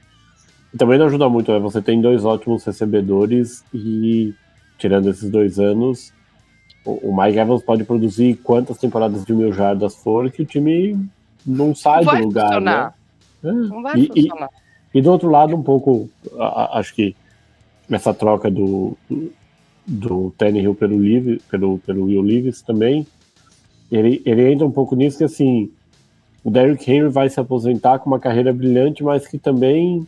E 0.74 0.78
também 0.78 0.98
não 0.98 1.08
ajuda 1.08 1.28
muito, 1.28 1.52
né? 1.52 1.60
Você 1.60 1.82
tem 1.82 2.02
dois 2.02 2.24
ótimos 2.24 2.64
recebedores 2.64 3.64
e, 3.74 4.34
tirando 4.78 5.10
esses 5.10 5.30
dois 5.30 5.60
anos, 5.60 6.14
o, 6.86 7.10
o 7.10 7.16
Mike 7.16 7.38
Evans 7.38 7.64
pode 7.64 7.84
produzir 7.84 8.36
quantas 8.36 8.78
temporadas 8.78 9.26
de 9.26 9.34
mil 9.34 9.52
jardas 9.52 9.96
for 9.96 10.32
que 10.32 10.42
o 10.42 10.46
time 10.46 10.98
não 11.46 11.76
sai 11.76 12.06
do 12.06 12.16
lugar, 12.26 12.62
né? 12.62 12.94
funcionar. 12.94 12.96
né? 13.44 13.52
Não 13.52 13.82
vai 13.82 14.00
e, 14.00 14.08
funcionar. 14.08 14.50
E, 14.94 15.00
e, 15.00 15.02
do 15.02 15.12
outro 15.12 15.30
lado, 15.30 15.56
um 15.56 15.64
pouco, 15.64 16.10
a, 16.38 16.46
a, 16.46 16.80
acho 16.80 16.96
que 16.96 17.14
essa 17.92 18.14
troca 18.14 18.50
do, 18.50 18.98
do, 19.86 20.34
Tannehill 20.38 20.74
pelo, 20.74 20.98
pelo, 21.52 21.78
pelo 21.80 22.06
Will 22.06 22.22
Levis 22.22 22.62
também 22.62 23.06
ele, 23.94 24.22
ele 24.26 24.52
entra 24.52 24.66
um 24.66 24.72
pouco 24.72 24.96
nisso 24.96 25.20
que 25.20 25.24
assim, 25.24 25.72
o 26.44 26.50
Derrick 26.50 26.92
Henry 26.92 27.10
vai 27.10 27.30
se 27.30 27.40
aposentar 27.40 28.00
com 28.00 28.10
uma 28.10 28.20
carreira 28.20 28.52
brilhante, 28.52 29.04
mas 29.04 29.28
que 29.28 29.38
também, 29.38 30.08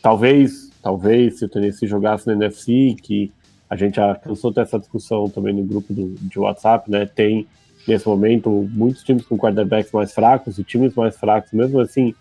talvez, 0.00 0.70
talvez, 0.80 1.38
se 1.38 1.44
o 1.44 1.48
Tennessee 1.48 1.88
jogasse 1.88 2.26
no 2.26 2.32
NFC, 2.34 2.96
que 3.02 3.32
a 3.68 3.74
gente 3.74 3.96
já 3.96 4.14
cansou 4.14 4.52
dessa 4.52 4.78
discussão 4.78 5.28
também 5.28 5.52
no 5.52 5.64
grupo 5.64 5.92
do, 5.92 6.14
de 6.14 6.38
WhatsApp, 6.38 6.88
né? 6.88 7.04
Tem 7.04 7.46
nesse 7.86 8.06
momento 8.06 8.48
muitos 8.72 9.02
times 9.02 9.26
com 9.26 9.36
quarterbacks 9.36 9.90
mais 9.90 10.12
fracos 10.12 10.56
e 10.58 10.64
times 10.64 10.94
mais 10.94 11.16
fracos, 11.16 11.52
mesmo 11.52 11.80
assim, 11.80 12.14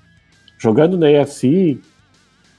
jogando 0.57 0.98
na 0.98 1.10
NFC, 1.10 1.80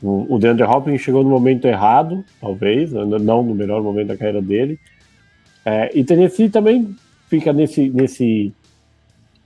o, 0.01 0.35
o 0.35 0.39
DeAndre 0.39 0.65
Hopkins 0.65 1.01
chegou 1.01 1.25
no 1.25 1.31
momento 1.31 1.67
errado, 1.67 2.25
talvez, 2.41 2.93
não 2.93 3.43
no 3.43 3.55
melhor 3.55 3.83
momento 3.83 4.09
da 4.09 4.17
carreira 4.17 4.41
dele. 4.41 4.79
É, 5.65 5.91
e 5.99 6.05
Tennessee 6.05 6.49
também 6.49 6.95
fica 7.29 7.53
nesse, 7.53 7.89
nesse, 7.89 8.53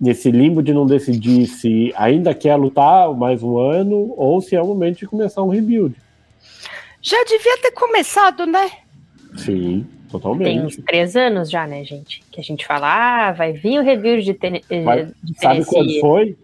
nesse 0.00 0.30
limbo 0.30 0.62
de 0.62 0.72
não 0.72 0.86
decidir 0.86 1.46
se 1.46 1.92
ainda 1.96 2.34
quer 2.34 2.56
lutar 2.56 3.12
mais 3.14 3.42
um 3.42 3.58
ano 3.58 4.14
ou 4.16 4.40
se 4.40 4.54
é 4.54 4.62
o 4.62 4.66
momento 4.66 4.98
de 4.98 5.06
começar 5.06 5.42
um 5.42 5.48
rebuild. 5.48 5.94
Já 7.02 7.22
devia 7.24 7.58
ter 7.58 7.72
começado, 7.72 8.46
né? 8.46 8.70
Sim, 9.36 9.86
totalmente. 10.10 10.44
Tem 10.44 10.64
uns 10.64 10.76
três 10.76 11.16
anos 11.16 11.50
já, 11.50 11.66
né, 11.66 11.82
gente? 11.84 12.22
Que 12.30 12.40
a 12.40 12.44
gente 12.44 12.66
fala, 12.66 13.28
ah, 13.28 13.32
vai 13.32 13.52
vir 13.52 13.78
o 13.78 13.82
rebuild 13.82 14.24
de, 14.24 14.34
ten 14.34 14.60
Mas, 14.84 15.12
de 15.22 15.38
Sabe 15.38 15.64
quando 15.64 16.00
foi? 16.00 16.36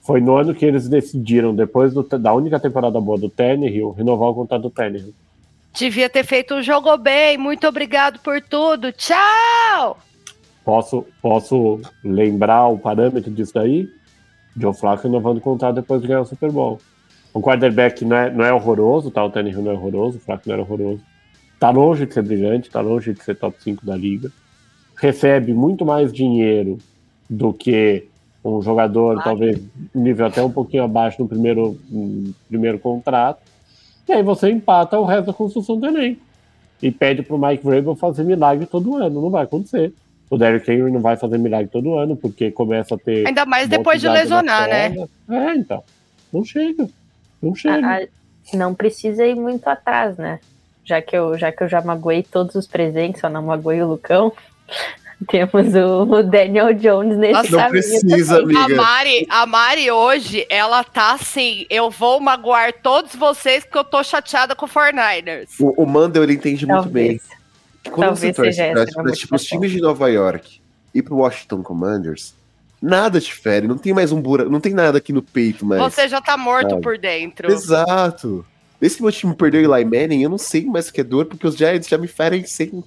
Foi 0.00 0.20
no 0.22 0.36
ano 0.36 0.54
que 0.54 0.64
eles 0.64 0.88
decidiram, 0.88 1.54
depois 1.54 1.92
do, 1.92 2.02
da 2.02 2.32
única 2.32 2.58
temporada 2.58 2.98
boa 2.98 3.18
do 3.18 3.28
Tannehill, 3.28 3.90
renovar 3.90 4.30
o 4.30 4.34
contrato 4.34 4.62
do 4.62 4.70
Tannehill. 4.70 5.12
Devia 5.74 6.08
ter 6.08 6.24
feito 6.24 6.54
um 6.54 6.62
jogo 6.62 6.96
bem. 6.96 7.36
Muito 7.36 7.68
obrigado 7.68 8.18
por 8.20 8.40
tudo. 8.40 8.90
Tchau! 8.92 9.98
Posso, 10.68 11.06
posso 11.22 11.80
lembrar 12.04 12.68
o 12.68 12.78
parâmetro 12.78 13.30
disso 13.30 13.54
daí? 13.54 13.88
Joe 14.54 14.74
Flacco 14.74 15.04
renovando 15.04 15.38
o 15.38 15.40
contrato 15.40 15.76
depois 15.76 16.02
de 16.02 16.06
ganhar 16.06 16.20
o 16.20 16.26
Super 16.26 16.52
Bowl. 16.52 16.78
O 17.32 17.40
quarterback 17.40 18.04
não 18.04 18.14
é, 18.14 18.30
não 18.30 18.44
é 18.44 18.52
horroroso, 18.52 19.10
tá? 19.10 19.24
O 19.24 19.30
Tannehill 19.30 19.62
não 19.62 19.70
é 19.70 19.74
horroroso, 19.74 20.18
o 20.18 20.20
Flacco 20.20 20.46
não 20.46 20.52
era 20.52 20.62
horroroso. 20.62 21.00
Tá 21.58 21.70
longe 21.70 22.04
de 22.04 22.12
ser 22.12 22.22
brilhante, 22.22 22.68
tá 22.68 22.82
longe 22.82 23.14
de 23.14 23.24
ser 23.24 23.34
top 23.36 23.56
5 23.62 23.86
da 23.86 23.96
liga. 23.96 24.30
Recebe 24.94 25.54
muito 25.54 25.86
mais 25.86 26.12
dinheiro 26.12 26.76
do 27.30 27.50
que 27.50 28.04
um 28.44 28.60
jogador, 28.60 29.22
talvez 29.24 29.58
nível 29.94 30.26
até 30.26 30.42
um 30.42 30.52
pouquinho 30.52 30.84
abaixo 30.84 31.22
no 31.22 31.26
primeiro, 31.26 31.80
no 31.88 32.34
primeiro 32.46 32.78
contrato. 32.78 33.40
E 34.06 34.12
aí 34.12 34.22
você 34.22 34.50
empata 34.50 34.98
o 34.98 35.06
resto 35.06 35.28
da 35.28 35.32
construção 35.32 35.78
do 35.78 35.86
elenco. 35.86 36.20
E 36.82 36.90
pede 36.90 37.22
pro 37.22 37.38
Mike 37.38 37.64
Vrabel 37.64 37.96
fazer 37.96 38.22
milagre 38.22 38.66
todo 38.66 38.96
ano. 38.98 39.22
Não 39.22 39.30
vai 39.30 39.44
acontecer. 39.44 39.94
O 40.30 40.36
Derrick 40.36 40.70
Henry 40.70 40.90
não 40.90 41.00
vai 41.00 41.16
fazer 41.16 41.38
milagre 41.38 41.68
todo 41.68 41.98
ano, 41.98 42.16
porque 42.16 42.50
começa 42.50 42.94
a 42.94 42.98
ter. 42.98 43.26
Ainda 43.26 43.46
mais 43.46 43.68
depois 43.68 44.00
de 44.00 44.08
lesionar, 44.08 44.68
né? 44.68 44.94
É, 45.30 45.54
então. 45.54 45.82
Não 46.32 46.44
chega. 46.44 46.88
Não 47.42 47.54
chega. 47.54 47.86
A, 47.86 47.96
a, 48.02 48.56
não 48.56 48.74
precisa 48.74 49.26
ir 49.26 49.34
muito 49.34 49.66
atrás, 49.68 50.16
né? 50.16 50.40
Já 50.84 51.02
que, 51.02 51.16
eu, 51.16 51.36
já 51.36 51.52
que 51.52 51.62
eu 51.62 51.68
já 51.68 51.80
magoei 51.80 52.22
todos 52.22 52.54
os 52.54 52.66
presentes, 52.66 53.20
só 53.20 53.28
não 53.28 53.42
magoei 53.42 53.82
o 53.82 53.88
Lucão. 53.88 54.32
Temos 55.26 55.74
o 55.74 56.22
Daniel 56.22 56.72
Jones 56.74 57.16
nesse 57.16 57.32
Nossa, 57.32 57.50
Não 57.50 57.70
precisa, 57.70 58.38
amiga. 58.38 58.60
A 58.60 58.68
Mari, 58.68 59.26
a 59.28 59.46
Mari 59.46 59.90
hoje, 59.90 60.46
ela 60.48 60.84
tá 60.84 61.14
assim, 61.14 61.66
eu 61.68 61.90
vou 61.90 62.20
magoar 62.20 62.72
todos 62.72 63.16
vocês 63.16 63.64
porque 63.64 63.78
eu 63.78 63.84
tô 63.84 64.02
chateada 64.04 64.54
com 64.54 64.64
o 64.64 64.68
49ers. 64.68 65.48
O, 65.58 65.82
o 65.82 65.86
Mandel, 65.86 66.22
ele 66.22 66.34
entende 66.34 66.64
muito 66.64 66.84
Talvez. 66.84 67.08
bem. 67.08 67.37
Quando 67.90 68.08
Talvez 68.08 68.36
você 68.36 68.42
torce 68.42 68.56
seja 68.56 68.72
pra, 68.72 69.12
tipo, 69.12 69.34
os 69.36 69.44
times 69.44 69.70
de 69.70 69.80
Nova 69.80 70.08
York 70.08 70.60
e 70.94 71.02
pro 71.02 71.16
Washington 71.16 71.62
Commanders, 71.62 72.34
nada 72.80 73.20
difere. 73.20 73.66
Não 73.66 73.78
tem 73.78 73.92
mais 73.92 74.12
um 74.12 74.20
buraco, 74.20 74.50
não 74.50 74.60
tem 74.60 74.74
nada 74.74 74.98
aqui 74.98 75.12
no 75.12 75.22
peito 75.22 75.66
mais. 75.66 75.80
Você 75.82 76.08
já 76.08 76.20
tá 76.20 76.36
morto 76.36 76.70
Sabe? 76.70 76.82
por 76.82 76.98
dentro. 76.98 77.50
Exato. 77.50 78.44
Desde 78.80 78.98
que 78.98 79.02
meu 79.02 79.12
time 79.12 79.34
perdeu 79.34 79.68
o 79.68 79.76
Eli 79.76 79.84
Manning, 79.84 80.22
eu 80.22 80.30
não 80.30 80.38
sei 80.38 80.64
mais 80.64 80.88
o 80.88 80.92
que 80.92 81.00
é 81.00 81.04
dor, 81.04 81.26
porque 81.26 81.46
os 81.46 81.56
Giants 81.56 81.88
já 81.88 81.98
me 81.98 82.06
ferem 82.06 82.44
sempre. 82.44 82.84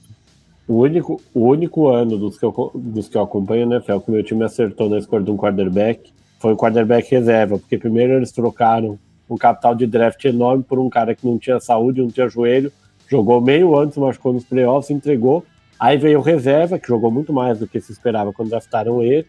O 0.68 0.80
único, 0.80 1.22
o 1.34 1.48
único 1.48 1.90
ano 1.90 2.18
dos 2.18 2.38
que, 2.38 2.46
eu, 2.46 2.72
dos 2.74 3.10
que 3.10 3.18
eu 3.18 3.22
acompanho 3.22 3.66
na 3.66 3.76
NFL 3.76 4.00
que 4.00 4.10
o 4.10 4.14
meu 4.14 4.24
time 4.24 4.44
acertou 4.46 4.90
na 4.90 4.98
escolha 4.98 5.24
de 5.24 5.32
um 5.32 5.36
quarterback 5.36 6.14
foi 6.42 6.54
um 6.54 6.58
quarterback 6.58 7.10
reserva, 7.12 7.60
porque 7.60 7.78
primeiro 7.78 8.14
eles 8.14 8.32
trocaram 8.32 8.98
um 9.30 9.38
capital 9.38 9.76
de 9.76 9.86
draft 9.86 10.26
enorme 10.26 10.64
por 10.64 10.80
um 10.80 10.90
cara 10.90 11.14
que 11.14 11.26
não 11.26 11.38
tinha 11.38 11.60
saúde, 11.60 12.02
não 12.02 12.10
tinha 12.10 12.28
joelho, 12.28 12.72
jogou 13.12 13.42
meio 13.42 13.92
se 13.92 14.00
machucou 14.00 14.32
nos 14.32 14.46
playoffs, 14.46 14.90
entregou. 14.90 15.46
Aí 15.78 15.98
veio 15.98 16.20
o 16.20 16.22
reserva, 16.22 16.80
que 16.80 16.88
jogou 16.88 17.12
muito 17.12 17.34
mais 17.34 17.60
do 17.60 17.68
que 17.68 17.82
se 17.82 17.92
esperava 17.92 18.32
quando 18.32 18.50
draftaram 18.50 19.04
ele. 19.04 19.28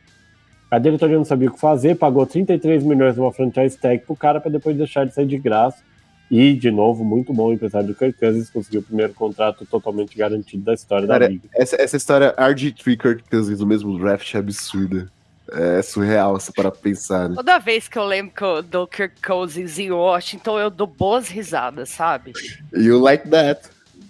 A 0.71 0.79
diretoria 0.79 1.17
não 1.17 1.25
sabia 1.25 1.49
o 1.49 1.53
que 1.53 1.59
fazer, 1.59 1.97
pagou 1.97 2.25
33 2.25 2.85
milhões 2.85 3.17
numa 3.17 3.33
franchise 3.33 3.77
tag 3.77 4.05
pro 4.07 4.15
cara 4.15 4.41
para 4.41 4.53
depois 4.53 4.77
deixar 4.77 5.03
ele 5.03 5.11
sair 5.11 5.27
de 5.27 5.37
graça. 5.37 5.83
E, 6.31 6.55
de 6.55 6.71
novo, 6.71 7.05
muito 7.05 7.35
bom 7.35 7.49
o 7.49 7.53
empresário 7.53 7.89
do 7.89 7.95
Kirk 7.95 8.19
Cousins, 8.19 8.49
conseguiu 8.49 8.81
o 8.81 8.85
primeiro 8.85 9.13
contrato 9.13 9.67
totalmente 9.67 10.17
garantido 10.17 10.63
da 10.63 10.73
história 10.73 11.07
da 11.07 11.15
Cara, 11.15 11.29
liga. 11.29 11.47
essa, 11.55 11.77
essa 11.77 11.97
história 11.97 12.35
RG3 12.39 12.97
Kirk 12.97 13.25
Cousins 13.29 13.61
no 13.61 13.67
mesmo 13.67 13.99
draft 13.99 14.35
é 14.35 14.39
absurda. 14.39 15.11
É 15.55 15.83
surreal, 15.83 16.41
se 16.41 16.51
para 16.51 16.71
pensar, 16.71 17.29
né? 17.29 17.35
Toda 17.35 17.59
vez 17.59 17.87
que 17.87 17.99
eu 17.99 18.07
lembro 18.07 18.35
que 18.35 18.43
eu 18.43 18.63
dou 18.63 18.87
Kirk 18.87 19.21
Cousins 19.21 19.79
em 19.79 19.91
Washington, 19.91 20.59
eu 20.59 20.71
dou 20.71 20.87
boas 20.87 21.29
risadas, 21.29 21.91
sabe? 21.91 22.33
You 22.73 22.99
like 22.99 23.29
that. 23.29 23.61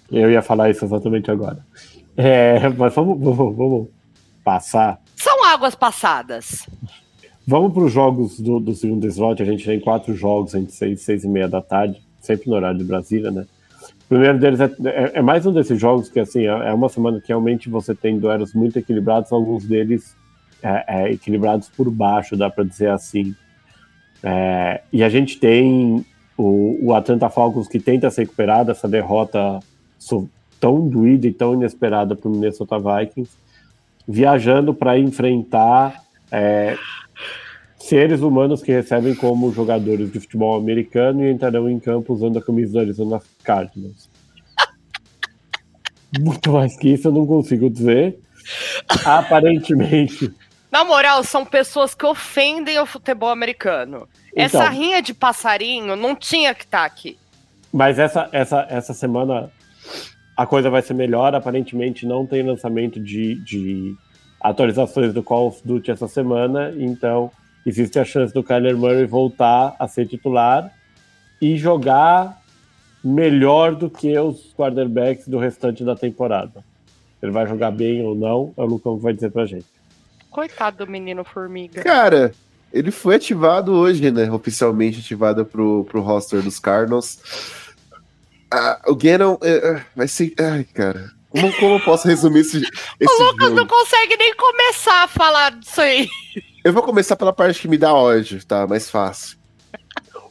Eu 0.09 0.31
ia 0.31 0.41
falar 0.41 0.69
isso 0.69 0.85
exatamente 0.85 1.29
agora. 1.29 1.57
É, 2.15 2.69
mas 2.69 2.93
vamos, 2.95 3.19
vamos, 3.19 3.57
vamos 3.57 3.87
passar. 4.43 5.01
São 5.17 5.43
águas 5.45 5.75
passadas. 5.75 6.65
Vamos 7.45 7.73
para 7.73 7.83
os 7.83 7.91
jogos 7.91 8.39
do, 8.39 8.59
do 8.59 8.73
segundo 8.73 9.05
slot. 9.07 9.41
A 9.41 9.45
gente 9.45 9.65
tem 9.65 9.79
quatro 9.79 10.15
jogos 10.15 10.53
entre 10.53 10.71
seis 10.71 11.01
e 11.01 11.03
seis 11.03 11.23
e 11.25 11.27
meia 11.27 11.49
da 11.49 11.61
tarde, 11.61 12.01
sempre 12.21 12.49
no 12.49 12.55
horário 12.55 12.77
de 12.77 12.85
Brasília, 12.85 13.31
né? 13.31 13.45
O 14.05 14.07
primeiro 14.07 14.39
deles 14.39 14.61
é, 14.61 14.71
é, 14.85 15.11
é 15.15 15.21
mais 15.21 15.45
um 15.45 15.51
desses 15.51 15.79
jogos 15.79 16.07
que, 16.07 16.19
assim, 16.19 16.43
é, 16.43 16.69
é 16.69 16.73
uma 16.73 16.87
semana 16.87 17.19
que 17.19 17.27
realmente 17.29 17.69
você 17.69 17.93
tem 17.93 18.17
duelos 18.17 18.53
muito 18.53 18.79
equilibrados, 18.79 19.31
alguns 19.31 19.65
deles 19.65 20.15
é, 20.63 20.85
é, 20.87 21.11
equilibrados 21.11 21.69
por 21.69 21.91
baixo, 21.91 22.37
dá 22.37 22.49
para 22.49 22.63
dizer 22.63 22.89
assim. 22.89 23.35
É, 24.23 24.81
e 24.91 25.03
a 25.03 25.09
gente 25.09 25.37
tem 25.37 26.05
o, 26.37 26.79
o 26.81 26.93
Atlanta 26.93 27.29
Falcons 27.29 27.67
que 27.67 27.79
tenta 27.79 28.09
se 28.09 28.21
recuperar 28.21 28.65
dessa 28.65 28.87
derrota 28.87 29.59
tão 30.59 30.87
doída 30.87 31.27
e 31.27 31.33
tão 31.33 31.53
inesperada 31.53 32.15
para 32.15 32.29
o 32.29 32.31
Minnesota 32.31 32.77
Vikings, 32.79 33.31
viajando 34.07 34.73
para 34.73 34.97
enfrentar 34.97 36.01
é, 36.31 36.77
seres 37.77 38.21
humanos 38.21 38.63
que 38.63 38.71
recebem 38.71 39.13
como 39.13 39.51
jogadores 39.51 40.09
de 40.09 40.19
futebol 40.21 40.57
americano 40.57 41.25
e 41.25 41.31
entrarão 41.31 41.69
em 41.69 41.77
campo 41.79 42.13
usando 42.13 42.39
a 42.39 42.41
camisa 42.41 42.71
do 42.71 42.79
Arizona 42.79 43.21
Cardinals. 43.43 44.09
Muito 46.17 46.53
mais 46.53 46.77
que 46.77 46.89
isso 46.89 47.09
eu 47.09 47.11
não 47.11 47.25
consigo 47.25 47.69
dizer. 47.69 48.17
Aparentemente, 49.05 50.33
Na 50.73 50.83
moral, 50.83 51.23
são 51.23 51.45
pessoas 51.45 51.93
que 51.93 52.03
ofendem 52.03 52.79
o 52.79 52.85
futebol 52.87 53.29
americano. 53.29 54.09
Essa 54.35 54.57
Então. 54.57 54.71
rinha 54.71 55.03
de 55.03 55.13
passarinho 55.13 55.95
não 55.95 56.15
tinha 56.15 56.55
que 56.55 56.63
estar 56.63 56.83
aqui. 56.83 57.15
Mas 57.71 57.99
essa, 57.99 58.27
essa, 58.31 58.65
essa 58.67 58.91
semana 58.91 59.51
a 60.35 60.47
coisa 60.47 60.71
vai 60.71 60.81
ser 60.81 60.95
melhor. 60.95 61.35
Aparentemente 61.35 62.07
não 62.07 62.25
tem 62.25 62.41
lançamento 62.41 62.99
de, 62.99 63.35
de 63.43 63.93
atualizações 64.41 65.13
do 65.13 65.21
Call 65.21 65.49
of 65.49 65.61
Duty 65.63 65.91
essa 65.91 66.07
semana. 66.07 66.73
Então 66.75 67.29
existe 67.63 67.99
a 67.99 68.03
chance 68.03 68.33
do 68.33 68.41
Kyler 68.43 68.75
Murray 68.75 69.05
voltar 69.05 69.75
a 69.77 69.87
ser 69.87 70.07
titular 70.07 70.73
e 71.39 71.55
jogar 71.55 72.41
melhor 73.03 73.75
do 73.75 73.91
que 73.91 74.17
os 74.17 74.51
quarterbacks 74.57 75.27
do 75.27 75.37
restante 75.37 75.83
da 75.83 75.95
temporada. 75.95 76.63
Ele 77.21 77.31
vai 77.31 77.45
jogar 77.45 77.69
bem 77.69 78.03
ou 78.03 78.15
não, 78.15 78.51
é 78.57 78.61
o 78.61 78.65
Lucão 78.65 78.97
que 78.97 79.03
vai 79.03 79.13
dizer 79.13 79.29
pra 79.29 79.45
gente. 79.45 79.67
Coitado 80.33 80.83
do 80.83 80.91
menino 80.91 81.23
formiga. 81.23 81.83
Cara, 81.83 82.33
ele 82.73 82.89
foi 82.89 83.15
ativado 83.15 83.71
hoje, 83.71 84.09
né? 84.09 84.31
Oficialmente 84.31 84.99
ativado 84.99 85.45
pro, 85.45 85.85
pro 85.85 86.01
roster 86.01 86.41
dos 86.41 86.57
Cardinals. 86.57 87.19
Ah, 88.51 88.81
o 88.87 88.95
Gannon 88.95 89.37
é, 89.43 89.51
é, 89.51 89.85
vai 89.95 90.07
ser. 90.07 90.33
Ai, 90.39 90.63
cara. 90.63 91.11
Como, 91.29 91.53
como 91.53 91.75
eu 91.75 91.79
posso 91.81 92.07
resumir 92.07 92.39
esse, 92.39 92.57
esse 92.99 93.13
O 93.13 93.25
Lucas 93.25 93.49
jogo? 93.49 93.59
não 93.59 93.67
consegue 93.67 94.17
nem 94.17 94.35
começar 94.35 95.03
a 95.03 95.07
falar 95.07 95.51
disso 95.51 95.81
aí. 95.81 96.09
Eu 96.63 96.73
vou 96.73 96.81
começar 96.81 97.15
pela 97.15 97.31
parte 97.31 97.61
que 97.61 97.67
me 97.67 97.77
dá 97.77 97.93
ódio, 97.93 98.43
tá? 98.43 98.65
Mais 98.65 98.89
fácil. 98.89 99.37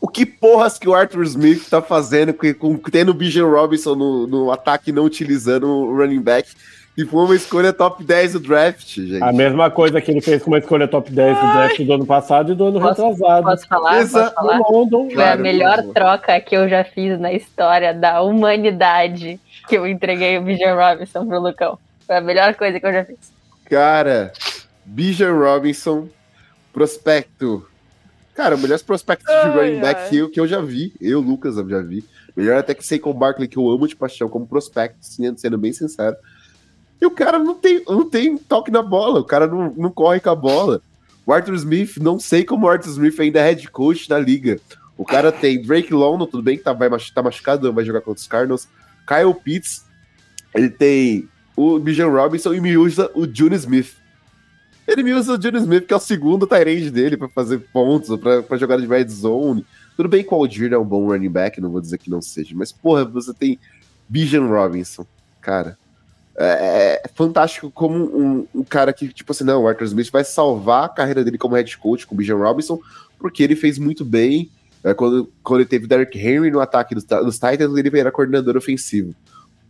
O 0.01 0.09
que 0.09 0.27
porras 0.27 0.81
que 0.81 0.89
o 0.89 0.95
Arthur 0.95 1.23
Smith 1.23 1.69
tá 1.69 1.81
fazendo 1.81 2.35
com, 2.35 2.53
com 2.55 2.77
tendo 2.91 3.11
o 3.11 3.15
Bijan 3.15 3.47
Robinson 3.47 3.95
no, 3.95 4.27
no 4.27 4.51
ataque 4.51 4.91
e 4.91 4.93
não 4.93 5.05
utilizando 5.05 5.69
o 5.69 5.97
running 5.97 6.21
back? 6.21 6.49
E 6.97 7.07
foi 7.07 7.25
uma 7.25 7.35
escolha 7.35 7.73
top 7.73 8.05
10 8.05 8.35
do 8.35 8.41
draft, 8.41 8.87
gente. 8.97 9.23
A 9.23 9.33
mesma 9.33 9.71
coisa 9.71 9.99
que 10.01 10.11
ele 10.11 10.21
fez 10.21 10.43
com 10.43 10.51
uma 10.51 10.59
escolha 10.59 10.87
top 10.87 11.11
10 11.11 11.37
do 11.39 11.53
draft 11.53 11.81
do 11.83 11.93
ano 11.95 12.05
passado 12.07 12.53
e 12.53 12.55
do 12.55 12.67
ano 12.67 12.81
Posso- 12.81 13.09
retrasado. 13.09 13.43
Posso 13.45 13.67
falar? 13.67 13.99
Exa- 14.01 14.25
Posso 14.25 14.35
falar? 14.35 14.59
O 14.61 14.79
London, 14.81 15.07
Foi 15.07 15.15
Claro, 15.15 15.41
a 15.41 15.43
melhor 15.43 15.83
troca 15.95 16.39
que 16.41 16.55
eu 16.55 16.69
já 16.69 16.85
fiz 16.85 17.19
na 17.19 17.33
história 17.33 17.95
da 17.95 18.21
humanidade 18.21 19.41
que 19.69 19.77
eu 19.79 19.87
entreguei 19.87 20.37
o 20.37 20.43
Bijan 20.43 20.75
Robinson 20.75 21.27
pro 21.27 21.41
Lucão. 21.41 21.79
Foi 22.07 22.17
a 22.17 22.21
melhor 22.21 22.55
coisa 22.57 22.79
que 22.79 22.85
eu 22.87 22.93
já 22.93 23.05
fiz. 23.07 23.17
Cara, 23.71 24.31
Bijan 24.85 25.33
Robinson, 25.33 26.09
prospecto. 26.73 27.67
Cara, 28.35 28.55
o 28.55 28.59
melhor 28.59 28.79
prospecto 28.81 29.25
de 29.25 29.49
running 29.59 29.81
back 29.81 30.09
que 30.11 30.17
eu, 30.19 30.31
que 30.31 30.41
eu 30.41 30.47
já 30.47 30.61
vi. 30.61 30.93
Eu, 31.01 31.21
Lucas, 31.21 31.57
eu 31.57 31.69
já 31.69 31.81
vi. 31.81 32.05
Melhor 32.35 32.59
até 32.59 32.75
que 32.75 32.85
Saquon 32.85 33.13
Barkley, 33.13 33.47
que 33.47 33.59
eu 33.59 33.71
amo 33.71 33.87
de 33.87 33.95
paixão 33.95 34.29
como 34.29 34.47
prospecto, 34.47 34.97
sendo 35.03 35.59
bem 35.59 35.73
sincero. 35.73 36.17
E 37.03 37.05
o 37.07 37.11
cara 37.11 37.37
não 37.37 37.57
tem, 37.57 37.83
não 37.85 38.09
tem 38.09 38.39
toque 38.39 38.71
na 38.71 38.81
bola, 38.81 39.19
o 39.19 39.25
cara 39.25 39.49
não, 39.49 39.75
não 39.77 39.91
corre 39.91 40.21
com 40.21 40.31
a 40.31 40.37
bola. 40.37 40.81
O 41.27 41.33
Arthur 41.33 41.55
Smith, 41.55 41.97
não 41.97 42.17
sei 42.21 42.45
como 42.45 42.65
o 42.65 42.71
Arthur 42.71 42.91
Smith 42.91 43.19
ainda 43.19 43.41
é 43.41 43.43
head 43.43 43.69
coach 43.73 44.09
da 44.09 44.21
liga. 44.21 44.61
O 44.97 45.05
cara 45.05 45.33
tem 45.33 45.61
Drake 45.61 45.93
London, 45.93 46.27
tudo 46.27 46.45
bem 46.45 46.57
que 46.57 46.63
tá, 46.63 46.73
vai, 46.73 46.89
tá 47.13 47.21
machucado, 47.21 47.73
vai 47.73 47.85
jogar 47.85 48.03
contra 48.03 48.21
os 48.21 48.27
Cardinals. 48.29 48.69
Kyle 49.05 49.35
Pitts, 49.35 49.85
ele 50.55 50.71
tem 50.71 51.29
o 51.57 51.77
Bijan 51.81 52.07
Robinson 52.07 52.55
e 52.55 52.61
me 52.61 52.77
usa 52.77 53.11
o 53.17 53.27
June 53.27 53.57
Smith. 53.57 53.97
Ele 54.87 55.03
me 55.03 55.13
usa 55.13 55.37
o 55.37 55.43
June 55.43 55.59
Smith, 55.59 55.89
que 55.89 55.93
é 55.93 55.97
o 55.97 56.01
segundo 56.01 56.47
tight 56.47 56.89
dele 56.89 57.17
pra 57.17 57.29
fazer 57.29 57.59
pontos, 57.73 58.17
pra 58.47 58.57
jogar 58.57 58.77
de 58.77 58.87
red 58.87 59.09
zone. 59.09 59.67
Tudo 59.97 60.09
bem 60.09 60.23
que 60.23 60.33
o 60.33 60.37
Aldir 60.37 60.73
é 60.73 60.79
um 60.79 60.85
bom 60.85 61.09
running 61.09 61.31
back, 61.31 61.61
não 61.61 61.71
vou 61.71 61.81
dizer 61.81 61.99
que 61.99 62.09
não 62.09 62.23
seja, 62.23 62.55
mas 62.55 62.71
porra, 62.71 63.05
você 63.05 63.35
tem 63.35 63.59
Bijan 64.09 64.47
Robinson, 64.47 65.05
cara. 65.41 65.82
É, 66.37 67.03
é 67.05 67.09
fantástico 67.15 67.71
como 67.71 67.97
um, 67.97 68.47
um 68.55 68.65
cara 68.65 68.93
que, 68.93 69.09
tipo 69.09 69.33
assim, 69.33 69.45
não, 69.45 69.63
o 69.63 69.69
Arthur 69.69 69.85
Smith 69.85 70.11
vai 70.11 70.25
salvar 70.25 70.85
a 70.85 70.89
carreira 70.89 71.23
dele 71.23 71.37
como 71.37 71.55
head 71.55 71.77
coach 71.77 72.07
com 72.07 72.15
o 72.15 72.19
Bijan 72.19 72.37
Robinson, 72.37 72.81
porque 73.19 73.43
ele 73.43 73.55
fez 73.55 73.79
muito 73.79 74.05
bem 74.05 74.51
É, 74.85 74.93
quando, 74.93 75.31
quando 75.45 75.61
ele 75.61 75.69
teve 75.69 75.87
Derrick 75.87 76.19
Henry 76.19 76.51
no 76.51 76.61
ataque 76.61 76.95
dos, 76.95 77.05
dos 77.05 77.39
Titans, 77.39 77.77
ele 77.77 77.99
era 77.99 78.11
coordenador 78.11 78.57
ofensivo. 78.57 79.15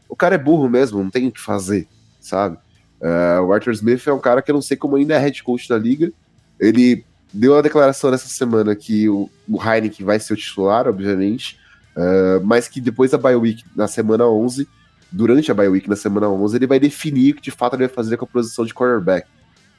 O 0.08 0.16
cara 0.16 0.36
é 0.36 0.38
burro 0.38 0.68
mesmo, 0.68 1.02
não 1.02 1.10
tem 1.10 1.28
o 1.28 1.32
que 1.32 1.40
fazer, 1.40 1.86
sabe? 2.20 2.56
Uh, 3.00 3.42
o 3.42 3.52
Arthur 3.52 3.72
Smith 3.72 4.06
é 4.06 4.12
um 4.12 4.18
cara 4.18 4.40
que 4.40 4.50
eu 4.50 4.54
não 4.54 4.62
sei 4.62 4.76
como 4.76 4.96
ainda 4.96 5.14
é 5.14 5.18
head 5.18 5.42
coach 5.42 5.68
da 5.68 5.76
liga. 5.76 6.10
Ele 6.58 7.04
deu 7.32 7.52
uma 7.52 7.62
declaração 7.62 8.10
nessa 8.10 8.28
semana 8.28 8.74
que 8.76 9.08
o, 9.08 9.28
o 9.48 9.62
Heineken 9.62 10.06
vai 10.06 10.18
ser 10.20 10.34
o 10.34 10.36
titular, 10.36 10.86
obviamente, 10.86 11.58
uh, 11.96 12.44
mas 12.44 12.68
que 12.68 12.80
depois 12.80 13.10
da 13.10 13.18
bye 13.18 13.34
week, 13.34 13.64
na 13.76 13.88
semana 13.88 14.26
11, 14.26 14.68
durante 15.12 15.50
a 15.50 15.54
bye 15.54 15.68
week, 15.68 15.88
na 15.88 15.96
semana 15.96 16.28
11, 16.28 16.56
ele 16.56 16.66
vai 16.66 16.80
definir 16.80 17.32
o 17.32 17.36
que 17.36 17.42
de 17.42 17.50
fato 17.50 17.74
ele 17.74 17.86
vai 17.86 17.94
fazer 17.94 18.16
com 18.16 18.24
a 18.24 18.28
posição 18.28 18.64
de 18.64 18.72
quarterback. 18.72 19.28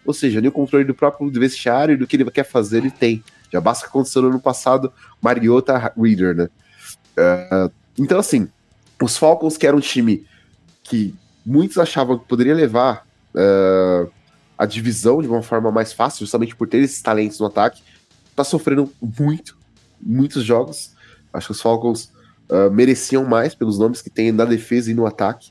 Ou 0.05 0.13
seja, 0.13 0.39
nem 0.39 0.49
o 0.49 0.51
controle 0.51 0.85
do 0.85 0.93
próprio 0.93 1.31
vestiário 1.31 1.93
e 1.93 1.97
do 1.97 2.05
que 2.05 2.15
ele 2.15 2.29
quer 2.29 2.43
fazer, 2.43 2.77
ele 2.77 2.91
tem. 2.91 3.23
Já 3.51 3.59
basta 3.59 3.85
que 3.85 3.89
aconteceu 3.89 4.21
no 4.21 4.29
ano 4.29 4.39
passado, 4.39 4.91
Mariota 5.21 5.93
Reader, 5.97 6.35
né? 6.35 6.49
Uh, 7.17 7.71
então, 7.97 8.19
assim, 8.19 8.47
os 9.01 9.17
Falcons, 9.17 9.57
que 9.57 9.65
era 9.65 9.75
um 9.75 9.79
time 9.79 10.25
que 10.83 11.15
muitos 11.45 11.77
achavam 11.77 12.17
que 12.19 12.25
poderia 12.25 12.53
levar 12.53 13.05
uh, 13.33 14.11
a 14.57 14.65
divisão 14.65 15.21
de 15.21 15.27
uma 15.27 15.41
forma 15.41 15.71
mais 15.71 15.93
fácil, 15.93 16.25
justamente 16.25 16.55
por 16.55 16.67
ter 16.67 16.77
esses 16.79 17.01
talentos 17.01 17.39
no 17.39 17.45
ataque, 17.45 17.81
tá 18.35 18.43
sofrendo 18.43 18.91
muito, 19.01 19.57
muitos 20.01 20.43
jogos. 20.43 20.91
Acho 21.33 21.47
que 21.47 21.51
os 21.53 21.61
Falcons 21.61 22.11
uh, 22.53 22.71
mereciam 22.71 23.25
mais 23.25 23.55
pelos 23.55 23.79
nomes 23.79 24.01
que 24.01 24.09
tem 24.09 24.31
na 24.31 24.45
defesa 24.45 24.91
e 24.91 24.93
no 24.93 25.05
ataque, 25.07 25.49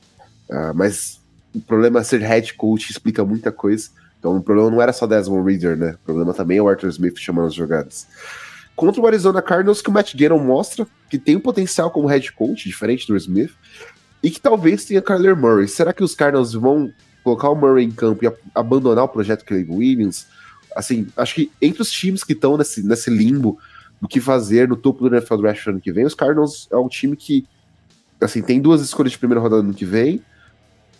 mas 0.75 1.19
o 1.55 1.59
problema 1.59 1.99
é 1.99 2.03
ser 2.03 2.21
head 2.21 2.53
coach 2.53 2.91
explica 2.91 3.25
muita 3.25 3.51
coisa. 3.51 3.89
Então 4.19 4.37
o 4.37 4.41
problema 4.41 4.69
não 4.69 4.81
era 4.81 4.93
só 4.93 5.07
Desmond 5.07 5.49
Reader, 5.49 5.75
né? 5.75 5.95
O 6.01 6.05
problema 6.05 6.33
também 6.33 6.57
é 6.57 6.61
o 6.61 6.67
Arthur 6.67 6.89
Smith 6.89 7.17
chamando 7.17 7.47
as 7.47 7.55
jogadas. 7.55 8.07
Contra 8.75 9.01
o 9.01 9.07
Arizona 9.07 9.41
Cardinals, 9.41 9.81
que 9.81 9.89
o 9.89 9.91
Matt 9.91 10.15
Gannon 10.15 10.39
mostra 10.39 10.85
que 11.09 11.17
tem 11.17 11.35
um 11.35 11.39
potencial 11.39 11.89
como 11.89 12.07
head 12.07 12.31
coach, 12.33 12.67
diferente 12.67 13.07
do 13.07 13.17
Smith, 13.17 13.51
e 14.21 14.29
que 14.29 14.39
talvez 14.39 14.85
tenha 14.85 15.01
Kyler 15.01 15.35
Murray. 15.35 15.67
Será 15.67 15.91
que 15.91 16.03
os 16.03 16.15
Cardinals 16.15 16.53
vão 16.53 16.91
colocar 17.23 17.49
o 17.49 17.55
Murray 17.55 17.85
em 17.85 17.91
campo 17.91 18.25
e 18.25 18.31
abandonar 18.53 19.05
o 19.05 19.09
projeto 19.09 19.43
Caleb 19.43 19.71
Williams? 19.71 20.27
Assim, 20.75 21.07
acho 21.17 21.35
que 21.35 21.51
entre 21.61 21.81
os 21.81 21.91
times 21.91 22.23
que 22.23 22.33
estão 22.33 22.57
nesse, 22.57 22.81
nesse 22.83 23.09
limbo 23.09 23.57
do 24.03 24.07
que 24.09 24.19
fazer 24.19 24.67
no 24.67 24.75
topo 24.75 25.07
do 25.07 25.15
NFL 25.15 25.37
Draft 25.37 25.65
ano 25.65 25.79
que 25.79 25.89
vem, 25.89 26.03
os 26.03 26.13
Cardinals 26.13 26.67
é 26.69 26.75
um 26.75 26.89
time 26.89 27.15
que 27.15 27.47
assim, 28.19 28.41
tem 28.41 28.59
duas 28.59 28.81
escolhas 28.81 29.13
de 29.13 29.17
primeira 29.17 29.39
rodada 29.39 29.63
no 29.63 29.73
que 29.73 29.85
vem, 29.85 30.21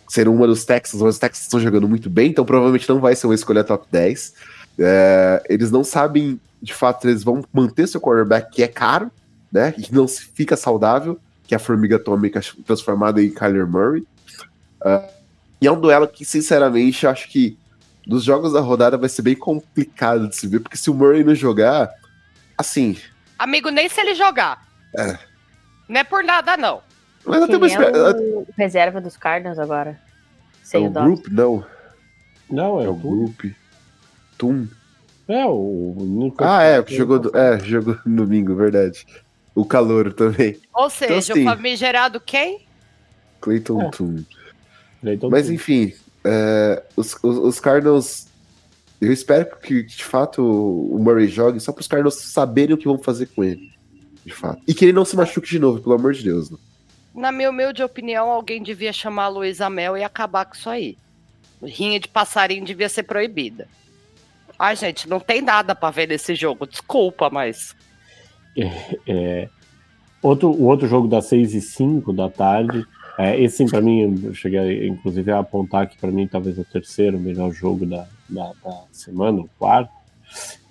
ser 0.08 0.26
uma 0.26 0.46
dos 0.46 0.64
Texans, 0.64 1.02
mas 1.02 1.16
os 1.16 1.18
Texans 1.18 1.44
estão 1.44 1.60
jogando 1.60 1.86
muito 1.86 2.08
bem, 2.08 2.30
então 2.30 2.46
provavelmente 2.46 2.88
não 2.88 3.00
vai 3.00 3.14
ser 3.14 3.26
uma 3.26 3.34
escolha 3.34 3.62
top 3.62 3.86
10. 3.90 4.32
É, 4.78 5.42
eles 5.50 5.70
não 5.70 5.84
sabem, 5.84 6.40
de 6.62 6.72
fato, 6.72 7.06
eles 7.06 7.22
vão 7.22 7.44
manter 7.52 7.86
seu 7.86 8.00
quarterback, 8.00 8.50
que 8.50 8.62
é 8.62 8.68
caro, 8.68 9.10
né? 9.52 9.72
Que 9.72 9.94
não 9.94 10.08
fica 10.08 10.56
saudável, 10.56 11.20
que 11.46 11.54
é 11.54 11.58
a 11.58 11.60
formiga 11.60 11.96
atômica 11.96 12.40
transformada 12.64 13.22
em 13.22 13.28
Kyler 13.28 13.66
Murray. 13.66 14.00
Uh, 14.80 15.06
e 15.60 15.66
é 15.66 15.72
um 15.72 15.78
duelo 15.78 16.08
que, 16.08 16.24
sinceramente, 16.24 17.06
acho 17.06 17.28
que 17.28 17.58
dos 18.06 18.24
jogos 18.24 18.54
da 18.54 18.60
rodada 18.60 18.96
vai 18.96 19.10
ser 19.10 19.20
bem 19.20 19.34
complicado 19.34 20.26
de 20.26 20.36
se 20.36 20.46
ver, 20.46 20.60
porque 20.60 20.78
se 20.78 20.90
o 20.90 20.94
Murray 20.94 21.22
não 21.22 21.34
jogar, 21.34 21.90
assim. 22.56 22.96
Amigo, 23.38 23.70
nem 23.70 23.88
se 23.88 24.00
ele 24.00 24.14
jogar. 24.14 24.66
É. 24.96 25.18
Não 25.88 26.00
é 26.00 26.04
por 26.04 26.22
nada, 26.24 26.56
não. 26.56 26.82
Mas 27.24 27.40
eu 27.40 27.46
tenho 27.46 27.58
uma 27.58 27.68
é 27.68 28.10
o 28.10 28.46
reserva 28.56 29.00
dos 29.00 29.16
Cardinals 29.16 29.58
agora. 29.58 29.98
Sem 30.62 30.84
é 30.84 30.88
o, 30.88 30.90
o 30.90 30.92
Group? 30.92 31.26
Não. 31.28 31.66
Não, 32.50 32.80
é, 32.80 32.84
é 32.84 32.88
o 32.88 32.94
Group. 32.94 33.44
Tum. 34.36 34.68
É, 35.26 35.46
o. 35.46 36.34
Ah, 36.38 36.62
é, 36.62 36.82
que 36.82 36.96
jogou, 36.96 37.30
é, 37.34 37.58
jogou 37.60 37.98
no 38.04 38.24
domingo, 38.24 38.54
verdade. 38.54 39.06
O 39.54 39.64
calor 39.64 40.12
também. 40.12 40.58
Ou 40.74 40.90
seja, 40.90 41.14
então, 41.14 41.18
assim, 41.18 41.42
o 41.42 41.44
famigerado 41.44 42.20
quem? 42.20 42.66
Clayton 43.40 43.82
é. 43.82 43.90
Tum. 43.90 44.24
Clayton 45.00 45.30
Mas 45.30 45.46
Tum. 45.46 45.52
enfim, 45.52 45.94
é, 46.24 46.82
os, 46.96 47.16
os, 47.22 47.38
os, 47.38 47.60
Cardinals. 47.60 48.26
Eu 49.04 49.12
espero 49.12 49.56
que, 49.56 49.82
de 49.82 50.04
fato 50.04 50.42
o 50.42 50.98
Murray 50.98 51.28
jogue 51.28 51.60
só 51.60 51.72
para 51.72 51.80
os 51.80 51.88
Cardinals 51.88 52.16
saberem 52.16 52.74
o 52.74 52.78
que 52.78 52.86
vão 52.86 52.98
fazer 52.98 53.26
com 53.26 53.44
ele. 53.44 53.72
De 54.24 54.32
fato. 54.32 54.62
E 54.66 54.72
que 54.72 54.84
ele 54.84 54.92
não 54.92 55.04
se 55.04 55.16
machuque 55.16 55.48
de 55.48 55.58
novo, 55.58 55.80
pelo 55.80 55.94
amor 55.94 56.14
de 56.14 56.24
Deus. 56.24 56.50
Né? 56.50 56.56
na 57.14 57.30
minha 57.30 57.48
humilde 57.48 57.82
opinião, 57.82 58.28
alguém 58.28 58.60
devia 58.60 58.92
chamar 58.92 59.24
a 59.24 59.28
Luísa 59.28 59.70
Mel 59.70 59.96
e 59.96 60.02
acabar 60.02 60.44
com 60.44 60.54
isso 60.54 60.68
aí. 60.68 60.98
Rinha 61.62 62.00
de 62.00 62.08
passarinho 62.08 62.64
devia 62.64 62.88
ser 62.88 63.04
proibida. 63.04 63.68
Ai, 64.58 64.74
gente, 64.74 65.08
não 65.08 65.20
tem 65.20 65.40
nada 65.40 65.74
para 65.74 65.90
ver 65.90 66.08
nesse 66.08 66.34
jogo, 66.34 66.66
desculpa, 66.66 67.30
mas. 67.30 67.74
É, 68.56 68.98
é, 69.06 69.48
outro, 70.20 70.50
o 70.50 70.64
outro 70.64 70.88
jogo 70.88 71.06
das 71.06 71.26
6 71.26 71.54
e 71.54 71.60
5 71.60 72.12
da 72.12 72.28
tarde, 72.28 72.84
é, 73.18 73.40
esse 73.40 73.64
para 73.66 73.80
mim, 73.80 74.20
eu 74.24 74.34
cheguei 74.34 74.86
inclusive 74.88 75.30
a 75.30 75.38
apontar 75.38 75.88
que 75.88 75.96
para 75.96 76.10
mim 76.10 76.26
talvez 76.26 76.58
o 76.58 76.64
terceiro 76.64 77.18
melhor 77.18 77.52
jogo 77.52 77.86
da, 77.86 78.06
da, 78.28 78.52
da, 78.64 78.84
semana, 78.92 79.40
o 79.40 79.48
quarto, 79.58 79.92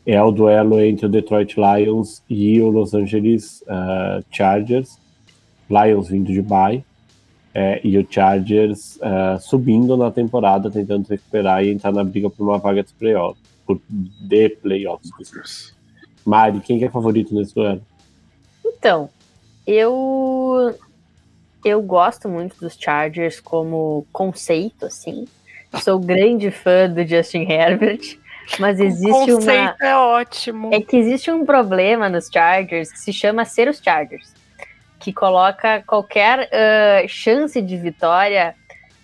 é 0.05 0.21
o 0.21 0.31
duelo 0.31 0.79
entre 0.81 1.05
o 1.05 1.09
Detroit 1.09 1.55
Lions 1.55 2.21
e 2.29 2.59
o 2.61 2.69
Los 2.69 2.93
Angeles 2.93 3.61
uh, 3.61 4.23
Chargers. 4.31 4.99
Lions 5.69 6.09
vindo 6.09 6.31
de 6.31 6.41
bye, 6.41 6.83
é, 7.53 7.79
e 7.83 7.97
o 7.97 8.07
Chargers 8.09 8.97
uh, 8.97 9.39
subindo 9.39 9.95
na 9.95 10.11
temporada, 10.11 10.69
tentando 10.69 11.07
recuperar 11.07 11.63
e 11.63 11.71
entrar 11.71 11.91
na 11.91 12.03
briga 12.03 12.29
por 12.29 12.43
uma 12.43 12.57
vaga 12.57 12.83
de 12.83 12.93
playoffs, 12.93 13.41
por 13.65 13.79
de 13.89 14.49
playoffs. 14.49 15.73
Mari, 16.25 16.59
quem 16.61 16.83
é 16.83 16.89
favorito 16.89 17.33
nesse 17.33 17.53
duelo? 17.53 17.81
Então, 18.65 19.09
eu 19.65 20.75
eu 21.63 21.81
gosto 21.81 22.27
muito 22.27 22.59
dos 22.59 22.75
Chargers 22.77 23.39
como 23.39 24.05
conceito, 24.11 24.85
assim. 24.85 25.25
Sou 25.81 25.99
grande 25.99 26.51
fã 26.51 26.89
do 26.89 27.05
Justin 27.05 27.49
Herbert, 27.49 28.19
mas 28.59 28.79
existe 28.79 29.31
o 29.31 29.35
conceito 29.35 29.75
uma 29.81 29.87
é 29.87 29.95
ótimo. 29.95 30.69
É 30.73 30.81
que 30.81 30.97
existe 30.97 31.31
um 31.31 31.45
problema 31.45 32.09
nos 32.09 32.27
Chargers 32.27 32.91
que 32.91 32.99
se 32.99 33.11
chama 33.13 33.45
ser 33.45 33.67
os 33.67 33.79
Chargers 33.79 34.33
que 35.03 35.11
coloca 35.11 35.83
qualquer 35.85 36.47
uh, 36.47 37.09
chance 37.09 37.61
de 37.61 37.75
vitória 37.75 38.55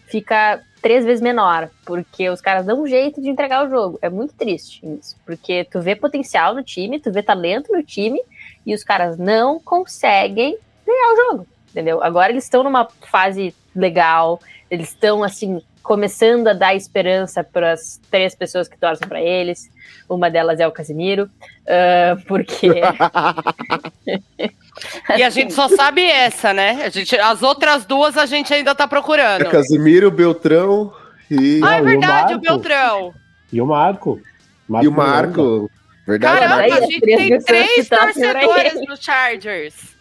fica 0.08 0.64
três 0.82 1.04
vezes 1.04 1.22
menor, 1.22 1.70
porque 1.86 2.30
os 2.30 2.40
caras 2.40 2.66
dão 2.66 2.82
um 2.82 2.88
jeito 2.88 3.22
de 3.22 3.30
entregar 3.30 3.68
o 3.68 3.70
jogo. 3.70 4.00
É 4.02 4.10
muito 4.10 4.34
triste 4.34 4.82
isso, 4.98 5.18
porque 5.26 5.66
tu 5.66 5.82
vê 5.82 5.98
potencial 5.98 6.56
no 6.56 6.64
time, 6.64 7.02
tu 7.02 7.12
vê 7.12 7.22
talento 7.22 7.74
no 7.74 7.84
time 7.84 8.22
e 8.66 8.74
os 8.74 8.82
caras 8.82 9.18
não 9.18 9.60
conseguem 9.60 10.58
ganhar 10.88 11.14
o 11.14 11.16
jogo, 11.18 11.48
entendeu? 11.70 12.02
Agora 12.02 12.32
eles 12.32 12.46
estão 12.46 12.64
numa 12.64 12.88
fase 13.02 13.54
legal, 13.76 14.40
eles 14.72 14.88
estão 14.88 15.22
assim 15.22 15.62
começando 15.90 16.48
a 16.48 16.54
dar 16.54 16.76
esperança 16.76 17.44
para 17.44 17.72
as 17.72 18.00
três 18.12 18.36
pessoas 18.36 18.68
que 18.68 18.78
torcem 18.78 19.08
para 19.08 19.20
eles. 19.20 19.72
Uma 20.08 20.30
delas 20.30 20.60
é 20.60 20.68
o 20.68 20.72
Casimiro, 20.72 21.24
uh, 21.24 22.24
porque 22.28 22.70
E 25.18 25.24
a 25.24 25.32
gente 25.32 25.52
só 25.52 25.68
sabe 25.68 26.06
essa, 26.06 26.54
né? 26.54 26.84
A 26.86 26.90
gente, 26.90 27.18
as 27.18 27.42
outras 27.42 27.86
duas 27.86 28.20
a 28.20 28.28
gente 28.28 28.54
ainda 28.54 28.76
tá 28.76 28.88
procurando. 28.88 29.42
É 29.42 29.50
Casimiro, 29.50 30.12
Beltrão 30.12 30.94
e. 31.30 31.60
Ah, 31.64 31.78
é 31.78 31.82
verdade, 31.82 32.36
o, 32.36 32.38
o, 32.38 32.40
Beltrão. 32.40 33.12
E 33.52 33.60
o 33.60 33.66
Marco. 33.66 34.22
Marco 34.68 34.86
e 34.86 34.88
o 34.88 34.92
Marco. 34.92 35.72
Verdade. 36.06 36.40
Caramba, 36.40 36.76
a 36.76 36.82
gente 36.82 37.00
tem 37.00 37.40
três 37.40 37.90
torcedores 37.90 38.76
no 38.88 38.96
Chargers. 38.96 39.96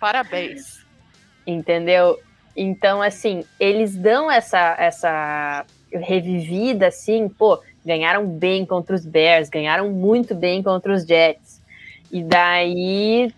Parabéns. 0.00 0.78
Entendeu? 1.46 2.18
Então, 2.56 3.02
assim, 3.02 3.44
eles 3.60 3.94
dão 3.94 4.30
essa, 4.30 4.74
essa 4.78 5.66
revivida, 5.92 6.86
assim, 6.86 7.28
pô, 7.28 7.60
ganharam 7.84 8.26
bem 8.26 8.64
contra 8.64 8.96
os 8.96 9.04
Bears, 9.04 9.50
ganharam 9.50 9.90
muito 9.90 10.34
bem 10.34 10.62
contra 10.62 10.92
os 10.92 11.04
Jets. 11.04 11.60
E 12.10 12.22
daí 12.22 13.32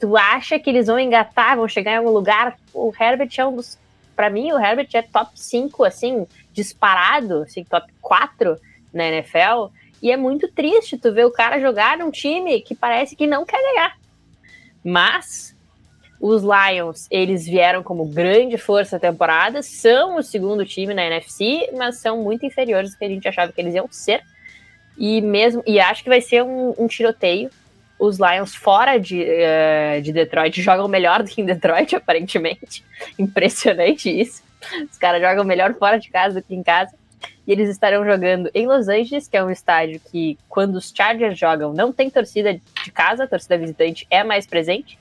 tu 0.00 0.16
acha 0.16 0.58
que 0.58 0.70
eles 0.70 0.86
vão 0.86 0.98
engatar, 0.98 1.56
vão 1.56 1.68
chegar 1.68 1.92
em 1.92 1.96
algum 1.96 2.10
lugar? 2.10 2.58
O 2.72 2.92
Herbert 2.98 3.30
é 3.36 3.46
um 3.46 3.56
dos. 3.56 3.78
Pra 4.16 4.30
mim, 4.30 4.52
o 4.52 4.58
Herbert 4.58 4.88
é 4.94 5.02
top 5.02 5.32
5, 5.34 5.84
assim, 5.84 6.26
disparado, 6.52 7.42
assim, 7.42 7.64
top 7.64 7.92
4 8.00 8.56
na 8.92 9.08
NFL. 9.08 9.72
E 10.00 10.10
é 10.10 10.16
muito 10.16 10.48
triste 10.48 10.96
tu 10.96 11.12
ver 11.12 11.26
o 11.26 11.32
cara 11.32 11.60
jogar 11.60 11.98
num 11.98 12.10
time 12.10 12.60
que 12.60 12.74
parece 12.74 13.16
que 13.16 13.26
não 13.26 13.44
quer 13.44 13.60
ganhar. 13.60 13.98
Mas 14.84 15.53
os 16.26 16.42
Lions, 16.42 17.06
eles 17.10 17.44
vieram 17.44 17.82
como 17.82 18.06
grande 18.06 18.56
força 18.56 18.98
da 18.98 19.10
temporada, 19.10 19.62
são 19.62 20.16
o 20.16 20.22
segundo 20.22 20.64
time 20.64 20.94
na 20.94 21.04
NFC, 21.04 21.68
mas 21.76 21.98
são 21.98 22.22
muito 22.22 22.46
inferiores 22.46 22.92
do 22.92 22.96
que 22.96 23.04
a 23.04 23.08
gente 23.08 23.28
achava 23.28 23.52
que 23.52 23.60
eles 23.60 23.74
iam 23.74 23.86
ser. 23.90 24.22
E 24.96 25.20
mesmo 25.20 25.62
e 25.66 25.78
acho 25.78 26.02
que 26.02 26.08
vai 26.08 26.22
ser 26.22 26.42
um, 26.42 26.72
um 26.78 26.86
tiroteio 26.86 27.50
os 27.98 28.18
Lions 28.18 28.54
fora 28.54 28.98
de, 28.98 29.22
uh, 29.22 30.00
de 30.00 30.12
Detroit 30.12 30.62
jogam 30.62 30.88
melhor 30.88 31.22
do 31.22 31.28
que 31.28 31.42
em 31.42 31.44
Detroit, 31.44 31.94
aparentemente. 31.96 32.82
Impressionante 33.18 34.08
isso. 34.08 34.42
Os 34.90 34.96
caras 34.96 35.20
jogam 35.20 35.44
melhor 35.44 35.74
fora 35.74 35.98
de 35.98 36.10
casa 36.10 36.40
do 36.40 36.46
que 36.46 36.54
em 36.54 36.62
casa. 36.62 36.94
E 37.46 37.52
eles 37.52 37.68
estarão 37.68 38.02
jogando 38.02 38.50
em 38.54 38.66
Los 38.66 38.88
Angeles, 38.88 39.28
que 39.28 39.36
é 39.36 39.44
um 39.44 39.50
estádio 39.50 40.00
que, 40.10 40.38
quando 40.48 40.76
os 40.76 40.90
Chargers 40.94 41.38
jogam, 41.38 41.74
não 41.74 41.92
tem 41.92 42.08
torcida 42.08 42.54
de 42.54 42.90
casa, 42.92 43.24
a 43.24 43.28
torcida 43.28 43.58
visitante 43.58 44.06
é 44.10 44.24
mais 44.24 44.46
presente. 44.46 44.98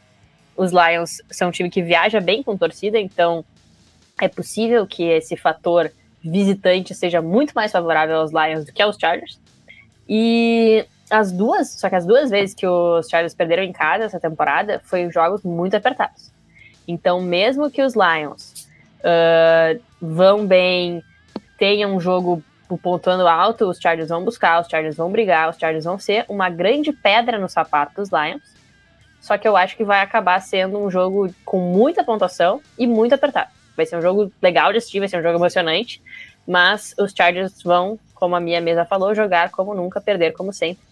Os 0.55 0.71
Lions 0.71 1.21
são 1.29 1.49
um 1.49 1.51
time 1.51 1.69
que 1.69 1.81
viaja 1.81 2.19
bem 2.19 2.43
com 2.43 2.57
torcida, 2.57 2.99
então 2.99 3.43
é 4.21 4.27
possível 4.27 4.85
que 4.85 5.03
esse 5.03 5.35
fator 5.35 5.91
visitante 6.23 6.93
seja 6.93 7.21
muito 7.21 7.53
mais 7.53 7.71
favorável 7.71 8.17
aos 8.17 8.31
Lions 8.31 8.65
do 8.65 8.71
que 8.71 8.81
aos 8.81 8.97
Chargers. 8.97 9.39
E 10.07 10.85
as 11.09 11.31
duas, 11.31 11.71
só 11.71 11.89
que 11.89 11.95
as 11.95 12.05
duas 12.05 12.29
vezes 12.29 12.55
que 12.55 12.65
os 12.65 13.07
Chargers 13.07 13.33
perderam 13.33 13.63
em 13.63 13.71
casa 13.71 14.05
essa 14.05 14.19
temporada 14.19 14.81
foi 14.83 15.09
jogos 15.09 15.43
muito 15.43 15.75
apertados. 15.75 16.31
Então, 16.87 17.21
mesmo 17.21 17.69
que 17.69 17.81
os 17.81 17.93
Lions 17.93 18.67
uh, 18.99 19.81
vão 20.01 20.45
bem, 20.45 21.03
tenham 21.57 21.95
um 21.95 21.99
jogo 21.99 22.43
pontuando 22.81 23.27
alto, 23.27 23.69
os 23.69 23.79
Chargers 23.79 24.09
vão 24.09 24.23
buscar, 24.23 24.61
os 24.61 24.67
Chargers 24.67 24.95
vão 24.95 25.11
brigar, 25.11 25.49
os 25.49 25.57
Chargers 25.57 25.85
vão 25.85 25.99
ser 25.99 26.25
uma 26.27 26.49
grande 26.49 26.91
pedra 26.91 27.37
no 27.37 27.47
sapato 27.47 27.95
dos 27.95 28.09
Lions. 28.09 28.41
Só 29.23 29.37
que 29.37 29.47
eu 29.47 29.55
acho 29.55 29.77
que 29.77 29.85
vai 29.85 30.01
acabar 30.01 30.37
sendo 30.41 30.77
um 30.77 30.91
jogo 30.91 31.33
com 31.45 31.57
muita 31.57 32.03
pontuação 32.03 32.61
e 32.77 32.85
muito 32.85 33.15
apertado. 33.15 33.49
Vai 33.73 33.85
ser 33.85 33.95
um 33.95 34.01
jogo 34.01 34.29
legal 34.41 34.73
de 34.73 34.79
assistir, 34.79 34.99
vai 34.99 35.07
ser 35.07 35.17
um 35.17 35.23
jogo 35.23 35.37
emocionante, 35.37 36.01
mas 36.45 36.93
os 36.99 37.13
Chargers 37.15 37.63
vão, 37.63 37.97
como 38.13 38.35
a 38.35 38.39
minha 38.41 38.59
mesa 38.59 38.83
falou, 38.83 39.15
jogar 39.15 39.49
como 39.49 39.73
nunca, 39.73 40.01
perder 40.01 40.33
como 40.33 40.51
sempre. 40.51 40.83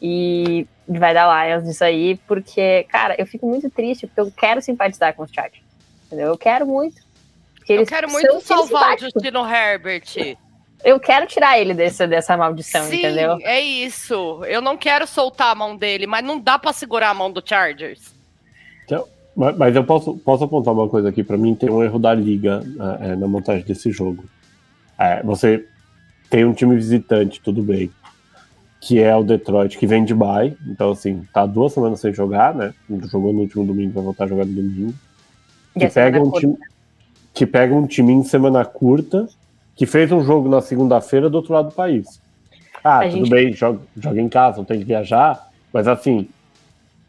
E 0.00 0.66
vai 0.88 1.12
dar 1.12 1.46
Lions 1.46 1.64
nisso 1.64 1.84
aí, 1.84 2.16
porque, 2.26 2.84
cara, 2.84 3.16
eu 3.18 3.26
fico 3.26 3.46
muito 3.46 3.68
triste, 3.68 4.06
porque 4.06 4.20
eu 4.22 4.32
quero 4.34 4.62
simpatizar 4.62 5.12
com 5.12 5.22
os 5.22 5.30
Chargers. 5.30 5.62
Entendeu? 6.06 6.28
Eu 6.28 6.38
quero 6.38 6.66
muito. 6.66 7.02
eu 7.68 7.84
quero 7.84 8.10
muito 8.10 8.40
salvar 8.40 8.96
o 8.96 8.98
Justino 8.98 9.46
Herbert. 9.46 10.38
Eu 10.84 11.00
quero 11.00 11.26
tirar 11.26 11.58
ele 11.58 11.72
desse, 11.72 12.06
dessa 12.06 12.36
maldição, 12.36 12.84
Sim, 12.84 12.98
entendeu? 12.98 13.38
É 13.40 13.58
isso. 13.58 14.44
Eu 14.44 14.60
não 14.60 14.76
quero 14.76 15.06
soltar 15.06 15.50
a 15.50 15.54
mão 15.54 15.74
dele, 15.74 16.06
mas 16.06 16.22
não 16.22 16.38
dá 16.38 16.58
para 16.58 16.74
segurar 16.74 17.08
a 17.08 17.14
mão 17.14 17.32
do 17.32 17.42
Chargers. 17.42 18.14
Então, 18.84 19.08
mas 19.34 19.74
eu 19.74 19.82
posso, 19.82 20.16
posso 20.18 20.44
apontar 20.44 20.74
uma 20.74 20.86
coisa 20.86 21.08
aqui. 21.08 21.24
Para 21.24 21.38
mim, 21.38 21.54
tem 21.54 21.70
um 21.70 21.82
erro 21.82 21.98
da 21.98 22.12
liga 22.12 22.62
é, 23.00 23.16
na 23.16 23.26
montagem 23.26 23.64
desse 23.64 23.90
jogo. 23.90 24.26
É, 24.98 25.22
você 25.22 25.66
tem 26.28 26.44
um 26.44 26.52
time 26.52 26.76
visitante, 26.76 27.40
tudo 27.40 27.62
bem, 27.62 27.90
que 28.78 29.00
é 29.00 29.16
o 29.16 29.24
Detroit, 29.24 29.78
que 29.78 29.86
vem 29.86 30.04
de 30.04 30.14
bye. 30.14 30.54
Então, 30.68 30.90
assim, 30.90 31.26
tá 31.32 31.46
duas 31.46 31.72
semanas 31.72 31.98
sem 31.98 32.12
jogar, 32.12 32.54
né? 32.54 32.74
Jogou 33.10 33.32
no 33.32 33.40
último 33.40 33.64
domingo, 33.64 33.94
vai 33.94 34.04
voltar 34.04 34.24
a 34.24 34.28
jogar 34.28 34.44
no 34.44 34.52
domingo. 34.52 34.94
Que 35.78 35.88
pega, 35.88 36.22
um 36.22 36.30
time, 36.30 36.56
que 37.32 37.46
pega 37.46 37.74
um 37.74 37.86
time 37.86 38.12
em 38.12 38.22
semana 38.22 38.64
curta 38.66 39.26
que 39.74 39.86
fez 39.86 40.12
um 40.12 40.22
jogo 40.22 40.48
na 40.48 40.60
segunda-feira 40.60 41.28
do 41.28 41.36
outro 41.36 41.52
lado 41.52 41.70
do 41.70 41.74
país. 41.74 42.20
Ah, 42.82 42.98
a 42.98 43.02
tudo 43.04 43.16
gente... 43.18 43.30
bem, 43.30 43.52
joga, 43.52 43.80
joga 43.96 44.20
em 44.20 44.28
casa, 44.28 44.58
não 44.58 44.64
tem 44.64 44.78
que 44.78 44.84
viajar, 44.84 45.48
mas 45.72 45.88
assim, 45.88 46.28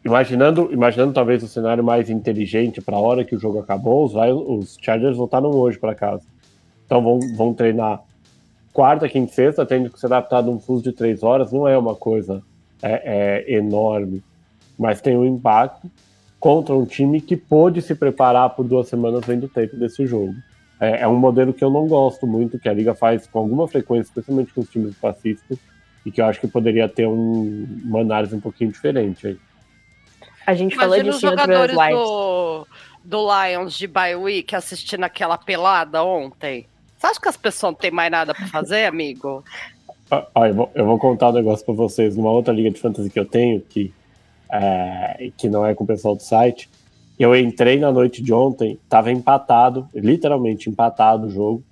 imaginando, 0.04 0.72
imaginando 0.72 1.12
talvez 1.12 1.42
o 1.42 1.48
cenário 1.48 1.84
mais 1.84 2.10
inteligente 2.10 2.80
para 2.80 2.96
a 2.96 3.00
hora 3.00 3.24
que 3.24 3.36
o 3.36 3.38
jogo 3.38 3.58
acabou, 3.58 4.04
os, 4.04 4.14
os 4.14 4.78
Chargers 4.80 5.16
voltaram 5.16 5.50
hoje 5.50 5.78
para 5.78 5.94
casa. 5.94 6.22
Então 6.84 7.02
vão, 7.02 7.20
vão 7.36 7.54
treinar 7.54 8.02
quarta, 8.72 9.08
quinta 9.08 9.30
e 9.30 9.34
sexta, 9.34 9.66
tendo 9.66 9.90
que 9.90 9.98
se 9.98 10.06
adaptar 10.06 10.44
a 10.44 10.48
um 10.48 10.58
fuso 10.58 10.82
de 10.82 10.92
três 10.92 11.22
horas, 11.22 11.52
não 11.52 11.66
é 11.68 11.76
uma 11.76 11.94
coisa 11.94 12.42
é, 12.82 13.44
é, 13.48 13.56
enorme, 13.56 14.22
mas 14.78 15.00
tem 15.00 15.16
um 15.16 15.24
impacto 15.24 15.90
contra 16.38 16.74
um 16.74 16.84
time 16.84 17.20
que 17.20 17.36
pôde 17.36 17.80
se 17.80 17.94
preparar 17.94 18.50
por 18.50 18.64
duas 18.64 18.88
semanas 18.88 19.24
vendo 19.24 19.44
o 19.44 19.48
tempo 19.48 19.76
desse 19.76 20.06
jogo 20.06 20.34
é, 20.80 21.02
é, 21.02 21.08
um 21.08 21.16
modelo 21.16 21.52
que 21.52 21.64
eu 21.64 21.70
não 21.70 21.86
gosto 21.86 22.26
muito, 22.26 22.58
que 22.58 22.68
a 22.68 22.72
Liga 22.72 22.94
faz 22.94 23.26
com 23.26 23.38
alguma 23.38 23.66
frequência, 23.66 24.10
especialmente 24.10 24.52
com 24.52 24.60
os 24.60 24.68
times 24.68 24.90
do 24.90 25.00
Pacífico, 25.00 25.58
e 26.04 26.10
que 26.10 26.20
eu 26.20 26.26
acho 26.26 26.40
que 26.40 26.46
poderia 26.46 26.88
ter 26.88 27.06
um, 27.06 27.66
uma 27.84 28.00
análise 28.00 28.34
um 28.34 28.40
pouquinho 28.40 28.70
diferente 28.70 29.26
aí. 29.26 29.38
A 30.46 30.54
gente 30.54 30.74
Imagina 30.74 30.80
falou 30.80 31.04
disso 31.04 31.16
os 31.16 31.20
jogadores 31.20 31.76
do, 31.76 32.66
do 33.04 33.26
Lions 33.26 33.74
de 33.74 33.86
bye 33.86 34.14
week 34.14 34.54
assistindo 34.54 35.02
aquela 35.02 35.36
pelada 35.36 36.04
ontem. 36.04 36.66
Você 36.96 37.06
acha 37.06 37.20
que 37.20 37.28
as 37.28 37.36
pessoas 37.36 37.72
não 37.72 37.78
têm 37.78 37.90
mais 37.90 38.10
nada 38.10 38.34
para 38.34 38.46
fazer, 38.46 38.86
amigo? 38.86 39.42
Ah, 40.08 40.24
ah, 40.36 40.46
eu, 40.46 40.54
vou, 40.54 40.70
eu, 40.72 40.86
vou, 40.86 41.00
contar 41.00 41.30
um 41.30 41.32
negócio 41.32 41.66
para 41.66 41.74
vocês. 41.74 42.16
Numa 42.16 42.30
outra 42.30 42.54
liga 42.54 42.70
de 42.70 42.78
fantasy 42.78 43.10
que 43.10 43.18
eu 43.18 43.24
tenho, 43.24 43.60
que, 43.60 43.92
é, 44.52 45.32
que 45.36 45.48
não 45.48 45.66
é 45.66 45.74
com 45.74 45.82
o 45.82 45.86
pessoal 45.86 46.14
do 46.14 46.22
site, 46.22 46.70
eu 47.18 47.34
entrei 47.34 47.78
na 47.78 47.90
noite 47.90 48.22
de 48.22 48.32
ontem, 48.32 48.78
estava 48.84 49.10
empatado, 49.10 49.88
literalmente 49.94 50.68
empatado 50.68 51.26
o 51.26 51.30
jogo. 51.30 51.62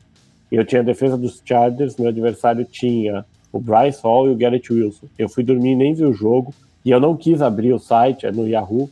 Eu 0.51 0.65
tinha 0.65 0.81
a 0.81 0.85
defesa 0.85 1.17
dos 1.17 1.43
Chargers, 1.45 1.97
meu 1.97 2.09
adversário 2.09 2.65
tinha 2.65 3.25
o 3.53 3.61
Bryce 3.61 4.01
Hall 4.03 4.29
e 4.29 4.33
o 4.33 4.37
Garrett 4.37 4.73
Wilson. 4.73 5.07
Eu 5.19 5.29
fui 5.29 5.45
dormir 5.45 5.73
e 5.73 5.77
nem 5.77 5.95
vi 5.95 6.05
o 6.05 6.13
jogo, 6.13 6.55
e 6.85 6.91
eu 6.91 7.01
não 7.01 7.17
quis 7.17 7.43
abrir 7.43 7.73
o 7.73 7.79
site, 7.79 8.27
é 8.27 8.33
no 8.33 8.49
Yahoo, 8.49 8.91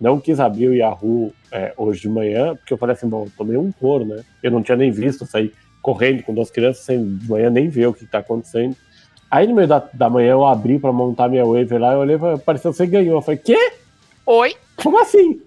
não 0.00 0.18
quis 0.18 0.40
abrir 0.40 0.68
o 0.68 0.74
Yahoo 0.74 1.32
é, 1.50 1.72
hoje 1.76 2.02
de 2.02 2.08
manhã, 2.08 2.56
porque 2.56 2.72
eu 2.72 2.78
falei 2.78 2.94
assim, 2.94 3.08
bom, 3.08 3.24
eu 3.24 3.32
tomei 3.36 3.56
um 3.56 3.70
couro, 3.70 4.04
né? 4.04 4.24
Eu 4.42 4.50
não 4.50 4.62
tinha 4.62 4.76
nem 4.76 4.90
visto 4.90 5.24
sair 5.26 5.52
correndo 5.80 6.22
com 6.22 6.34
duas 6.34 6.50
crianças, 6.50 6.84
sem 6.84 7.16
de 7.16 7.28
manhã 7.28 7.50
nem 7.50 7.68
ver 7.68 7.86
o 7.86 7.94
que 7.94 8.04
está 8.04 8.18
acontecendo. 8.18 8.76
Aí 9.30 9.46
no 9.46 9.54
meio 9.54 9.68
da, 9.68 9.78
da 9.92 10.10
manhã 10.10 10.32
eu 10.32 10.44
abri 10.44 10.78
para 10.78 10.92
montar 10.92 11.28
minha 11.28 11.44
waiver 11.44 11.80
lá, 11.80 11.92
eu 11.92 12.00
olhei 12.00 12.16
e 12.16 12.38
pareceu 12.38 12.70
que 12.70 12.76
você 12.76 12.86
ganhou. 12.86 13.16
Eu 13.16 13.22
falei, 13.22 13.38
quê? 13.38 13.72
Oi? 14.26 14.54
Como 14.76 15.00
assim? 15.00 15.40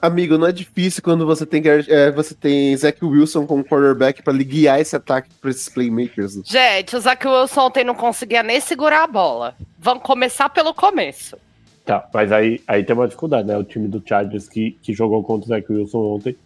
Amigo, 0.00 0.38
não 0.38 0.46
é 0.46 0.52
difícil 0.52 1.02
quando 1.02 1.26
você 1.26 1.44
tem, 1.44 1.62
é, 1.66 2.10
você 2.10 2.34
tem 2.34 2.74
Zach 2.74 3.04
Wilson 3.04 3.46
como 3.46 3.62
quarterback 3.62 4.22
para 4.22 4.32
guiar 4.32 4.80
esse 4.80 4.96
ataque 4.96 5.28
para 5.40 5.50
esses 5.50 5.68
playmakers. 5.68 6.40
Gente, 6.44 6.96
o 6.96 7.00
Zach 7.00 7.26
Wilson 7.26 7.60
ontem 7.66 7.84
não 7.84 7.94
conseguia 7.94 8.42
nem 8.42 8.60
segurar 8.60 9.04
a 9.04 9.06
bola. 9.06 9.54
Vamos 9.78 10.02
começar 10.02 10.48
pelo 10.48 10.72
começo. 10.72 11.36
Tá, 11.84 12.08
mas 12.12 12.32
aí, 12.32 12.62
aí 12.66 12.82
tem 12.82 12.96
uma 12.96 13.06
dificuldade, 13.06 13.46
né? 13.46 13.56
O 13.56 13.64
time 13.64 13.88
do 13.88 14.02
Chargers 14.04 14.48
que, 14.48 14.72
que 14.82 14.94
jogou 14.94 15.22
contra 15.22 15.44
o 15.44 15.48
Zach 15.48 15.72
Wilson 15.72 15.98
ontem 15.98 16.36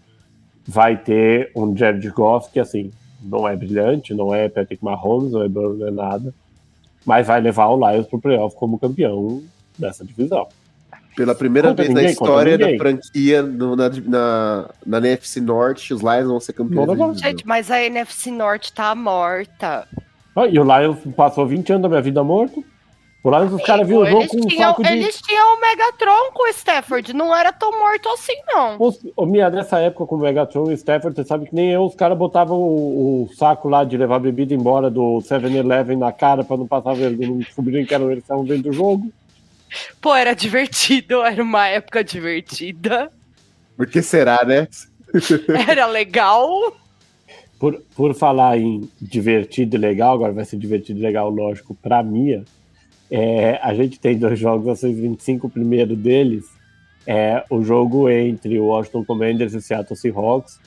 vai 0.67 0.97
ter 0.97 1.51
um 1.55 1.77
Jared 1.77 2.09
Goff 2.11 2.51
que, 2.53 2.59
assim, 2.59 2.91
não 3.23 3.49
é 3.49 3.57
brilhante, 3.57 4.15
não 4.15 4.35
é 4.35 4.49
Patrick 4.49 4.85
Mahomes, 4.85 5.33
não 5.33 5.43
é, 5.43 5.49
não 5.49 5.87
é 5.87 5.91
nada, 5.91 6.35
mas 7.05 7.27
vai 7.27 7.41
levar 7.41 7.69
o 7.69 7.91
Lions 7.91 8.07
pro 8.07 8.21
playoff 8.21 8.57
como 8.57 8.79
campeão 8.79 9.43
dessa 9.79 10.05
divisão. 10.05 10.49
Pela 11.15 11.35
primeira 11.35 11.69
conta 11.69 11.83
vez 11.83 11.89
ninguém, 11.91 12.05
na 12.05 12.11
história 12.11 12.59
da 12.59 12.77
franquia 12.77 13.43
no, 13.43 13.77
na, 13.77 13.91
na, 13.91 14.71
na 14.87 14.99
NFC 14.99 15.41
Norte, 15.41 15.93
os 15.93 16.01
Lions 16.01 16.27
vão 16.27 16.41
ser 16.41 16.55
campeões. 16.55 17.21
Gente, 17.21 17.47
mas 17.47 17.71
a 17.71 17.83
NFC 17.83 18.31
Norte 18.31 18.73
tá 18.73 18.95
morta. 18.95 19.87
Ah, 20.35 20.47
e 20.47 20.59
o 20.59 20.65
Lions 20.65 20.99
passou 21.15 21.47
20 21.47 21.73
anos 21.73 21.83
da 21.83 21.89
minha 21.89 22.01
vida 22.01 22.25
morto. 22.25 22.65
O 23.25 23.31
Lions, 23.31 23.53
os 23.53 23.63
caras 23.63 23.87
viram 23.87 24.01
o 24.01 24.07
jogo 24.07 24.27
com 24.27 24.37
um 24.39 24.41
tinham, 24.41 24.71
saco 24.71 24.83
de... 24.83 24.89
Eles 24.89 25.21
tinham 25.21 25.55
o 25.55 25.61
Megatron 25.61 26.33
com 26.35 26.43
o 26.43 26.49
Stafford, 26.49 27.13
não 27.13 27.37
era 27.37 27.53
tão 27.53 27.71
morto 27.79 28.09
assim, 28.09 28.35
não. 28.49 28.77
Ô, 29.15 29.25
minha, 29.25 29.49
nessa 29.49 29.79
época 29.79 30.07
com 30.07 30.17
o 30.17 30.19
Megatron 30.19 30.71
e 30.71 30.75
o 30.75 30.77
Stafford, 30.77 31.15
você 31.15 31.25
sabe 31.25 31.47
que 31.47 31.55
nem 31.55 31.71
eu, 31.71 31.85
os 31.85 31.95
caras 31.95 32.19
botavam 32.19 32.59
o, 32.59 33.23
o, 33.23 33.35
saco 33.35 33.69
lá 33.69 33.85
de 33.85 33.97
levar 33.97 34.19
bebida 34.19 34.55
embora 34.55 34.91
do 34.91 35.19
7-Eleven 35.19 35.97
na 35.99 36.11
cara 36.11 36.43
pra 36.43 36.57
não 36.57 36.67
passar 36.67 36.95
vergonha, 36.95 37.29
não 37.29 37.39
descobriram 37.39 37.87
que 37.87 37.95
eram 37.95 38.11
eles 38.11 38.25
que 38.25 38.25
estavam 38.25 38.45
vendo 38.45 38.71
o 38.71 38.73
jogo. 38.73 39.13
Pô, 40.01 40.15
era 40.15 40.35
divertido, 40.35 41.23
era 41.25 41.43
uma 41.43 41.67
época 41.67 42.03
divertida. 42.03 43.11
Por 43.77 43.87
que 43.87 44.03
será, 44.03 44.45
né? 44.45 44.69
Era 45.69 45.87
legal. 45.87 46.49
Por, 47.59 47.83
por 47.95 48.15
falar 48.15 48.59
em 48.59 48.89
divertido 49.01 49.77
e 49.77 49.79
legal, 49.79 50.15
agora 50.15 50.33
vai 50.33 50.45
ser 50.45 50.57
divertido 50.57 50.99
e 50.99 51.03
legal, 51.03 51.29
lógico, 51.29 51.75
pra 51.75 52.03
Mia. 52.03 52.45
É, 53.11 53.61
a 53.63 53.75
gente 53.75 54.01
tem 54.01 54.17
dois 54.17 54.39
jogos 54.39 54.69
a 54.69 54.75
625, 54.75 55.47
o 55.47 55.51
primeiro 55.51 55.95
deles 55.95 56.47
é 57.07 57.45
o 57.51 57.63
jogo 57.63 58.09
entre 58.09 58.59
o 58.59 58.67
Washington 58.67 59.05
Commanders 59.05 59.55
e 59.55 59.57
o 59.57 59.61
Seattle 59.61 59.97
Seahawks. 59.97 60.59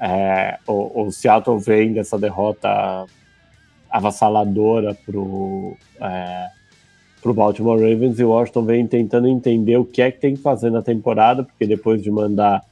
É, 0.00 0.58
o, 0.66 1.02
o, 1.02 1.12
Seattle 1.12 1.58
vem 1.58 1.92
dessa 1.92 2.18
derrota 2.18 3.06
avassaladora 3.90 4.94
pro, 4.94 5.76
é, 6.00 6.48
para 7.22 7.30
o 7.30 7.34
Baltimore 7.34 7.80
Ravens 7.80 8.18
e 8.18 8.24
Washington 8.24 8.64
vem 8.64 8.86
tentando 8.86 9.28
entender 9.28 9.76
o 9.76 9.84
que 9.84 10.02
é 10.02 10.10
que 10.10 10.20
tem 10.20 10.34
que 10.34 10.42
fazer 10.42 10.70
na 10.70 10.82
temporada, 10.82 11.44
porque 11.44 11.66
depois 11.66 12.02
de 12.02 12.10
mandar 12.10 12.62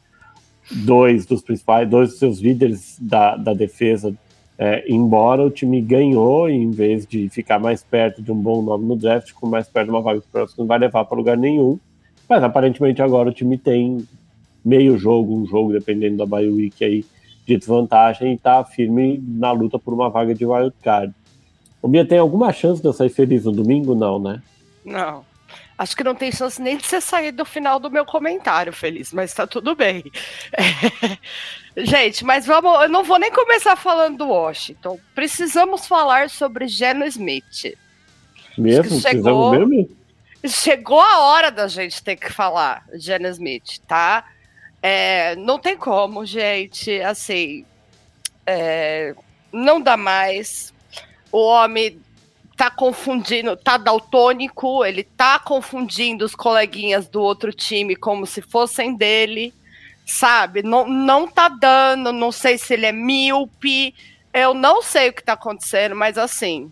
dois 0.84 1.24
dos 1.24 1.40
principais, 1.40 1.88
dois 1.88 2.10
dos 2.10 2.18
seus 2.18 2.40
líderes 2.40 2.98
da, 3.00 3.36
da 3.36 3.54
defesa 3.54 4.14
é, 4.62 4.84
embora, 4.86 5.42
o 5.42 5.50
time 5.50 5.80
ganhou 5.80 6.50
e 6.50 6.52
em 6.52 6.70
vez 6.70 7.06
de 7.06 7.30
ficar 7.30 7.58
mais 7.58 7.82
perto 7.82 8.20
de 8.20 8.30
um 8.30 8.36
bom 8.36 8.60
nome 8.60 8.84
no 8.84 8.94
draft, 8.94 9.28
ficou 9.28 9.48
mais 9.48 9.66
perto 9.66 9.86
de 9.86 9.90
uma 9.90 10.02
vaga 10.02 10.20
que 10.20 10.58
não 10.58 10.66
vai 10.66 10.78
levar 10.78 11.06
para 11.06 11.16
lugar 11.16 11.34
nenhum. 11.34 11.78
Mas 12.28 12.42
aparentemente 12.42 13.00
agora 13.00 13.30
o 13.30 13.32
time 13.32 13.56
tem 13.56 14.06
meio 14.62 14.98
jogo, 14.98 15.34
um 15.34 15.46
jogo, 15.46 15.72
dependendo 15.72 16.18
da 16.18 16.26
bye 16.26 16.46
week 16.46 16.84
aí, 16.84 17.06
de 17.46 17.56
desvantagem 17.56 18.32
e 18.32 18.34
está 18.34 18.62
firme 18.62 19.18
na 19.26 19.50
luta 19.50 19.78
por 19.78 19.94
uma 19.94 20.10
vaga 20.10 20.34
de 20.34 20.44
wild 20.44 20.74
card. 20.82 21.14
O 21.82 21.88
Bia 21.88 22.04
tem 22.04 22.18
alguma 22.18 22.52
chance 22.52 22.80
de 22.80 22.88
eu 22.88 22.92
sair 22.92 23.08
feliz 23.08 23.44
no 23.44 23.52
domingo? 23.52 23.94
Não, 23.94 24.18
né? 24.18 24.42
Não. 24.84 25.24
Acho 25.80 25.96
que 25.96 26.04
não 26.04 26.14
tem 26.14 26.30
chance 26.30 26.60
nem 26.60 26.76
de 26.76 26.84
você 26.84 27.00
sair 27.00 27.32
do 27.32 27.42
final 27.42 27.80
do 27.80 27.90
meu 27.90 28.04
comentário, 28.04 28.70
Feliz, 28.70 29.14
mas 29.14 29.32
tá 29.32 29.46
tudo 29.46 29.74
bem. 29.74 30.04
É... 30.52 31.16
Gente, 31.82 32.22
mas 32.22 32.44
vamos. 32.44 32.82
Eu 32.82 32.88
não 32.88 33.02
vou 33.02 33.18
nem 33.18 33.30
começar 33.30 33.76
falando 33.76 34.18
do 34.18 34.28
Washington. 34.28 34.98
Precisamos 35.14 35.86
falar 35.86 36.28
sobre 36.28 36.68
Geno 36.68 37.06
Smith. 37.06 37.74
Mesmo? 38.58 39.00
Chegou, 39.00 39.52
mesmo? 39.52 39.96
chegou 40.46 41.00
a 41.00 41.20
hora 41.20 41.50
da 41.50 41.66
gente 41.66 42.02
ter 42.02 42.16
que 42.16 42.30
falar 42.30 42.84
Geno 42.94 43.28
Smith, 43.28 43.78
tá? 43.86 44.24
É, 44.82 45.34
não 45.36 45.58
tem 45.58 45.76
como, 45.76 46.26
gente. 46.26 47.00
Assim, 47.00 47.64
é, 48.44 49.14
não 49.52 49.80
dá 49.80 49.96
mais. 49.96 50.74
O 51.32 51.44
homem 51.44 52.00
tá 52.56 52.70
confundindo, 52.70 53.56
tá 53.56 53.78
daltônico, 53.78 54.84
ele 54.84 55.02
tá 55.02 55.38
confundindo 55.38 56.24
os 56.24 56.34
coleguinhas 56.34 57.08
do 57.08 57.22
outro 57.22 57.52
time 57.52 57.96
como 57.96 58.26
se 58.26 58.42
fossem 58.42 58.94
dele, 58.94 59.54
sabe? 60.04 60.62
Não, 60.62 60.86
não 60.86 61.26
tá 61.26 61.48
dando, 61.48 62.12
não 62.12 62.30
sei 62.30 62.58
se 62.58 62.74
ele 62.74 62.84
é 62.84 62.92
míope, 62.92 63.94
eu 64.34 64.52
não 64.52 64.82
sei 64.82 65.08
o 65.08 65.12
que 65.12 65.22
tá 65.22 65.32
acontecendo, 65.32 65.96
mas 65.96 66.18
assim, 66.18 66.68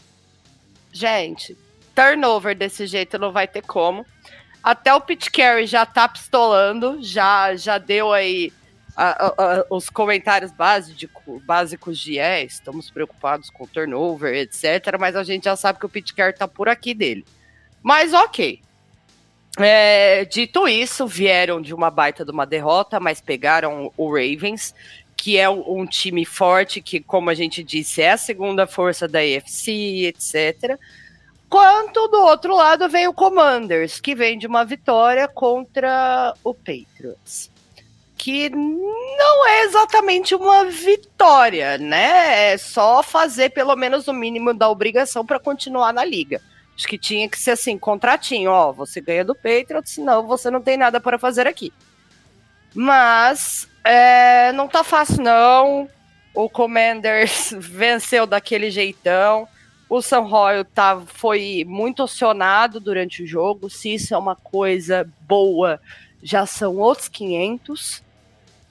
gente, 0.93 1.57
turnover 1.95 2.55
desse 2.55 2.87
jeito 2.87 3.19
não 3.19 3.33
vai 3.33 3.49
ter 3.49 3.63
como. 3.63 4.05
Até 4.63 4.93
o 4.93 5.01
Pete 5.01 5.31
Carey 5.31 5.67
já 5.67 5.87
tá 5.87 6.07
pistolando, 6.07 6.99
já, 7.01 7.57
já 7.57 7.79
deu 7.79 8.13
aí 8.13 8.53
a, 9.01 9.27
a, 9.29 9.65
os 9.70 9.89
comentários 9.89 10.51
básico, 10.51 11.41
básicos 11.47 11.97
de 11.97 12.19
é, 12.19 12.43
estamos 12.43 12.91
preocupados 12.91 13.49
com 13.49 13.65
turnover, 13.65 14.35
etc. 14.35 14.99
Mas 14.99 15.15
a 15.15 15.23
gente 15.23 15.45
já 15.45 15.55
sabe 15.55 15.79
que 15.79 15.87
o 15.87 15.89
Pete 15.89 16.12
Carey 16.12 16.33
tá 16.33 16.49
por 16.49 16.69
aqui 16.69 16.93
dele. 16.95 17.25
Mas 17.81 18.12
ok. 18.12 18.61
É, 19.57 20.25
dito 20.25 20.66
isso, 20.66 21.07
vieram 21.07 21.62
de 21.62 21.73
uma 21.73 21.91
baita 21.91 22.25
de 22.25 22.33
uma 22.33 22.45
derrota, 22.45 22.99
mas 22.99 23.20
pegaram 23.20 23.93
o 23.97 24.09
Ravens, 24.09 24.75
que 25.16 25.39
é 25.39 25.49
um, 25.49 25.87
time 25.87 26.25
forte, 26.25 26.81
que, 26.81 26.99
como 26.99 27.31
a 27.31 27.35
gente 27.35 27.62
disse, 27.62 28.03
é 28.03 28.11
a 28.11 28.16
segunda 28.16 28.66
força 28.66 29.07
da 29.07 29.20
AFC, 29.20 30.07
etc. 30.07 30.77
Quanto 31.49 32.09
do 32.09 32.20
outro 32.20 32.57
lado 32.57 32.89
vem 32.89 33.07
o 33.07 33.15
Commanders, 33.15 34.01
que 34.01 34.15
vem 34.16 34.37
de 34.37 34.49
uma 34.49 34.65
vitória 34.65 35.29
contra 35.29 36.35
o 36.43 36.53
Patriots 36.53 37.58
que 38.19 38.51
não 38.51 39.47
é 39.47 39.62
exatamente 39.65 40.35
uma 40.35 40.65
vitória, 40.65 41.78
né? 41.78 42.53
É 42.53 42.59
só 42.59 43.03
fazer 43.03 43.51
pelo 43.51 43.77
menos 43.77 44.09
o 44.09 44.12
mínimo 44.12 44.53
da 44.53 44.69
obrigação 44.69 45.24
para 45.24 45.39
continuar 45.39 45.93
na 45.93 46.05
liga. 46.05 46.43
Acho 46.77 46.86
que 46.86 46.99
tinha 46.99 47.28
que 47.28 47.39
ser 47.39 47.53
assim, 47.53 47.78
contratinho, 47.78 48.51
ó, 48.51 48.73
você 48.73 49.01
ganha 49.01 49.24
do 49.24 49.35
Patriots, 49.35 49.93
senão 49.93 50.27
você 50.27 50.51
não 50.51 50.61
tem 50.61 50.77
nada 50.77 51.01
para 51.01 51.19
fazer 51.19 51.47
aqui. 51.47 51.73
Mas 52.74 53.69
é, 53.85 54.53
não 54.53 54.69
tá 54.69 54.85
fácil 54.85 55.23
não. 55.23 55.89
O 56.35 56.49
Commanders 56.49 57.55
venceu 57.59 58.27
daquele 58.27 58.70
jeitão. 58.70 59.49
O 59.89 60.03
Sam 60.03 60.20
Royal 60.20 60.65
tá, 60.65 61.01
foi 61.07 61.65
muito 61.66 62.03
acionado 62.03 62.78
durante 62.78 63.23
o 63.23 63.27
jogo. 63.27 63.70
Se 63.70 63.95
isso 63.95 64.15
é 64.15 64.19
uma 64.19 64.36
coisa 64.36 65.09
boa, 65.23 65.81
já 66.23 66.45
são 66.47 66.77
outros 66.77 67.09
500. 67.09 68.03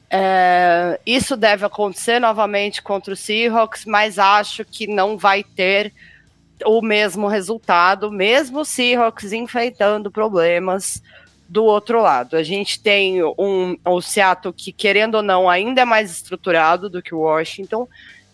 É, 0.10 1.00
isso 1.06 1.36
deve 1.36 1.66
acontecer 1.66 2.20
novamente 2.20 2.82
contra 2.82 3.14
o 3.14 3.18
Seahawks, 3.18 3.86
mas 3.86 4.18
acho 4.18 4.64
que 4.64 4.88
não 4.88 5.18
vai 5.18 5.44
ter 5.44 5.94
o 6.66 6.82
mesmo 6.82 7.28
resultado, 7.28 8.12
mesmo 8.12 8.62
o 8.62 8.66
Seahawks 8.66 9.34
enfrentando 9.34 10.10
problemas 10.10 11.02
do 11.48 11.64
outro 11.64 12.02
lado. 12.02 12.36
A 12.36 12.44
gente 12.44 12.80
tem 12.80 13.24
um, 13.24 13.78
o 13.86 14.02
Seattle 14.02 14.54
que, 14.54 14.72
querendo 14.72 15.16
ou 15.16 15.24
não, 15.24 15.50
ainda 15.50 15.82
é 15.82 15.86
mais 15.86 16.12
estruturado 16.12 16.90
do 16.90 17.02
que 17.02 17.14
o 17.14 17.20
Washington. 17.20 17.88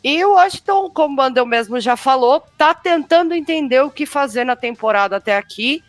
E 0.04 0.24
o 0.26 0.34
Washington, 0.34 0.90
como 0.90 1.14
o 1.14 1.16
Bandel 1.16 1.45
mesmo 1.45 1.80
já 1.80 1.95
falou, 1.95 2.41
tá 2.58 2.74
tentando 2.74 3.34
entender 3.34 3.82
o 3.82 3.91
que 3.91 4.06
fazer 4.06 4.44
na 4.44 4.56
temporada 4.56 5.18
até 5.18 5.38
aqui. 5.38 5.84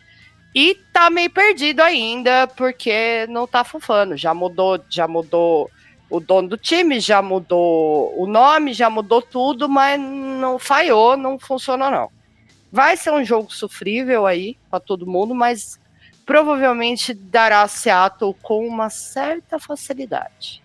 E 0.54 0.76
tá 0.92 1.10
meio 1.10 1.30
perdido 1.30 1.80
ainda, 1.80 2.46
porque 2.46 3.26
não 3.28 3.46
tá 3.46 3.64
fufando. 3.64 4.16
Já 4.16 4.32
mudou, 4.32 4.80
já 4.88 5.08
mudou 5.08 5.68
o 6.08 6.20
dono 6.20 6.48
do 6.48 6.56
time, 6.56 7.00
já 7.00 7.20
mudou 7.20 8.14
o 8.16 8.26
nome, 8.26 8.72
já 8.72 8.88
mudou 8.88 9.20
tudo, 9.20 9.68
mas 9.68 10.00
não 10.00 10.58
falhou, 10.58 11.16
não 11.16 11.38
funcionou 11.38 11.90
não. 11.90 12.08
Vai 12.70 12.96
ser 12.96 13.12
um 13.12 13.24
jogo 13.24 13.52
sofrível 13.52 14.26
aí 14.26 14.56
para 14.70 14.78
todo 14.78 15.06
mundo, 15.06 15.34
mas 15.34 15.78
provavelmente 16.24 17.12
dará 17.12 17.66
Seattle 17.66 18.34
com 18.42 18.66
uma 18.66 18.90
certa 18.90 19.58
facilidade. 19.58 20.62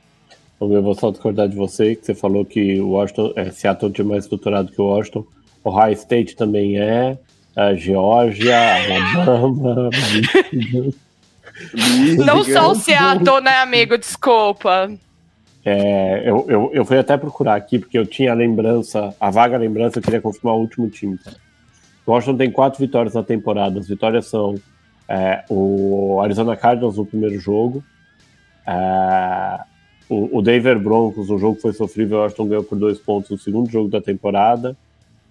Eu 0.59 0.83
vou 0.83 0.93
só 0.93 1.09
discordar 1.09 1.47
de 1.47 1.55
você, 1.55 1.95
que 1.95 2.05
você 2.05 2.13
falou 2.13 2.43
que 2.43 2.79
o 2.81 2.89
Washington, 2.89 3.33
é, 3.35 3.49
Seattle 3.49 3.93
é 3.97 4.03
mais 4.03 4.25
estruturado 4.25 4.71
que 4.71 4.81
o 4.81 4.85
Washington. 4.85 5.25
O 5.63 5.69
High 5.69 5.93
State 5.93 6.35
também 6.35 6.79
é, 6.79 7.17
a 7.59 7.75
Geórgia, 7.75 8.57
Alabama. 9.17 9.89
Não 12.25 12.43
só 12.45 12.71
o 12.71 12.75
Seattle, 12.75 13.41
né, 13.41 13.57
amigo? 13.57 13.97
Desculpa. 13.97 14.89
É, 15.65 16.29
eu, 16.29 16.45
eu, 16.47 16.71
eu 16.73 16.85
fui 16.85 16.97
até 16.97 17.17
procurar 17.17 17.55
aqui, 17.55 17.77
porque 17.77 17.97
eu 17.97 18.05
tinha 18.05 18.31
a 18.31 18.35
lembrança, 18.35 19.13
a 19.19 19.29
vaga 19.29 19.57
lembrança, 19.57 19.99
eu 19.99 20.03
queria 20.03 20.21
confirmar 20.21 20.55
o 20.55 20.61
último 20.61 20.89
time. 20.89 21.17
Tá? 21.17 21.33
O 22.05 22.11
Washington 22.11 22.37
tem 22.37 22.49
quatro 22.49 22.79
vitórias 22.79 23.13
na 23.13 23.23
temporada. 23.23 23.77
As 23.77 23.89
vitórias 23.89 24.27
são 24.27 24.55
é, 25.09 25.43
o 25.49 26.21
Arizona 26.23 26.55
Cardinals 26.55 26.95
no 26.95 27.05
primeiro 27.05 27.37
jogo, 27.39 27.83
é, 28.65 29.59
o, 30.07 30.37
o 30.37 30.41
Denver 30.41 30.79
Broncos, 30.79 31.29
o 31.29 31.37
jogo 31.37 31.59
foi 31.59 31.73
sofrível, 31.73 32.19
o 32.19 32.21
Washington 32.21 32.47
ganhou 32.47 32.63
por 32.63 32.77
dois 32.77 32.99
pontos 32.99 33.31
no 33.31 33.37
segundo 33.37 33.69
jogo 33.69 33.89
da 33.89 33.99
temporada, 33.99 34.77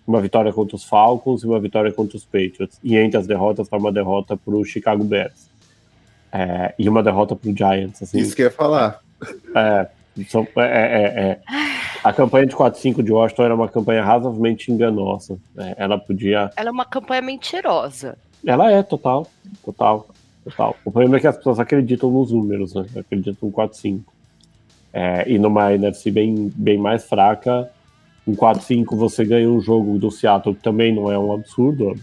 uma 0.08 0.22
vitória 0.22 0.50
contra 0.50 0.74
os 0.74 0.84
Falcons 0.84 1.42
e 1.42 1.46
uma 1.46 1.60
vitória 1.60 1.92
contra 1.92 2.16
os 2.16 2.24
Patriots. 2.24 2.80
E 2.82 2.96
entre 2.96 3.18
as 3.18 3.26
derrotas, 3.26 3.66
está 3.66 3.76
uma 3.76 3.92
derrota 3.92 4.38
para 4.38 4.54
o 4.54 4.64
Chicago 4.64 5.04
Bears. 5.04 5.50
É, 6.32 6.74
e 6.78 6.88
uma 6.88 7.02
derrota 7.02 7.36
para 7.36 7.50
o 7.50 7.54
Giants. 7.54 8.02
Assim. 8.02 8.18
Isso 8.18 8.34
que 8.34 8.40
eu 8.40 8.46
ia 8.46 8.50
falar. 8.50 9.00
É, 9.54 9.86
são, 10.28 10.48
é, 10.56 10.62
é, 10.62 11.20
é, 11.20 11.40
a 12.02 12.12
campanha 12.12 12.46
de 12.46 12.56
4-5 12.56 13.02
de 13.02 13.12
Washington 13.12 13.42
era 13.44 13.54
uma 13.54 13.68
campanha 13.68 14.02
razoavelmente 14.02 14.72
enganosa. 14.72 15.38
Né? 15.54 15.74
Ela 15.76 15.98
podia. 15.98 16.50
Ela 16.56 16.70
é 16.70 16.72
uma 16.72 16.86
campanha 16.86 17.20
mentirosa. 17.20 18.16
Ela 18.46 18.72
é, 18.72 18.82
total. 18.82 19.26
Total. 19.62 20.08
Total. 20.42 20.76
O 20.86 20.90
problema 20.90 21.18
é 21.18 21.20
que 21.20 21.26
as 21.26 21.36
pessoas 21.36 21.60
acreditam 21.60 22.10
nos 22.10 22.32
números, 22.32 22.72
né? 22.72 22.86
Acreditam 22.96 23.48
no 23.48 23.54
4-5. 23.54 24.00
É, 24.90 25.30
e 25.30 25.38
numa 25.38 25.74
NFC 25.74 26.10
bem, 26.10 26.50
bem 26.56 26.78
mais 26.78 27.04
fraca, 27.04 27.70
um 28.28 28.36
4-5 28.36 28.94
você 28.94 29.24
ganha 29.24 29.50
um 29.50 29.58
jogo 29.58 29.98
do 29.98 30.10
Seattle, 30.10 30.54
que 30.54 30.62
também 30.62 30.94
não 30.94 31.10
é 31.10 31.18
um 31.18 31.32
absurdo. 31.32 31.94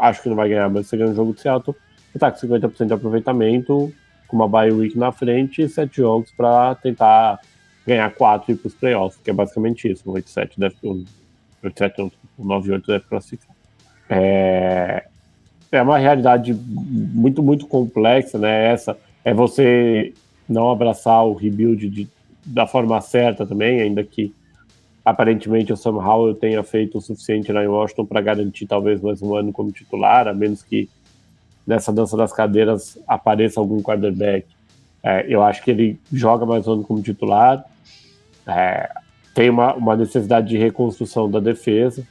Acho 0.00 0.22
que 0.22 0.28
não 0.28 0.36
vai 0.36 0.50
ganhar, 0.50 0.68
mas 0.68 0.86
você 0.86 0.98
ganha 0.98 1.10
um 1.10 1.14
jogo 1.14 1.32
do 1.32 1.40
Seattle. 1.40 1.74
Você 2.12 2.18
tá 2.18 2.30
com 2.30 2.38
50% 2.38 2.86
de 2.86 2.92
aproveitamento, 2.92 3.90
com 4.28 4.36
uma 4.36 4.46
bye 4.46 4.70
week 4.70 4.98
na 4.98 5.10
frente 5.12 5.62
e 5.62 5.68
sete 5.68 5.96
jogos 5.96 6.30
para 6.30 6.74
tentar 6.74 7.40
ganhar 7.86 8.10
quatro 8.10 8.50
e 8.50 8.54
ir 8.54 8.58
para 8.58 8.68
os 8.68 8.74
playoffs, 8.74 9.18
que 9.22 9.30
é 9.30 9.32
basicamente 9.32 9.90
isso. 9.90 10.02
O 10.10 10.12
8-7 10.12 10.50
deve. 10.58 10.76
8-7 11.64 12.12
o 12.36 12.44
9-8 12.44 12.86
deve 12.86 13.04
classificar. 13.06 13.56
É, 14.10 15.06
é 15.72 15.80
uma 15.80 15.96
realidade 15.96 16.52
muito, 16.52 17.42
muito 17.42 17.66
complexa, 17.66 18.38
né? 18.38 18.72
Essa 18.72 18.96
é 19.24 19.32
você 19.32 20.12
não 20.46 20.70
abraçar 20.70 21.24
o 21.24 21.32
rebuild 21.32 21.88
de, 21.88 22.08
da 22.44 22.66
forma 22.66 23.00
certa 23.00 23.46
também, 23.46 23.80
ainda 23.80 24.04
que 24.04 24.34
aparentemente 25.06 25.72
o 25.72 25.76
Sam 25.76 26.04
Howell 26.04 26.34
tenha 26.34 26.64
feito 26.64 26.98
o 26.98 27.00
suficiente 27.00 27.52
lá 27.52 27.62
em 27.62 27.68
Washington 27.68 28.04
para 28.04 28.20
garantir 28.20 28.66
talvez 28.66 29.00
mais 29.00 29.22
um 29.22 29.36
ano 29.36 29.52
como 29.52 29.70
titular, 29.70 30.26
a 30.26 30.34
menos 30.34 30.64
que 30.64 30.88
nessa 31.64 31.92
dança 31.92 32.16
das 32.16 32.32
cadeiras 32.32 32.98
apareça 33.06 33.60
algum 33.60 33.80
quarterback. 33.80 34.48
É, 35.04 35.24
eu 35.28 35.44
acho 35.44 35.62
que 35.62 35.70
ele 35.70 35.96
joga 36.12 36.44
mais 36.44 36.66
um 36.66 36.72
ano 36.72 36.82
como 36.82 37.00
titular. 37.00 37.64
É, 38.48 38.90
tem 39.32 39.48
uma, 39.48 39.74
uma, 39.74 39.94
necessidade 39.94 40.48
de 40.48 40.58
reconstrução 40.58 41.30
da 41.30 41.38
defesa 41.38 42.04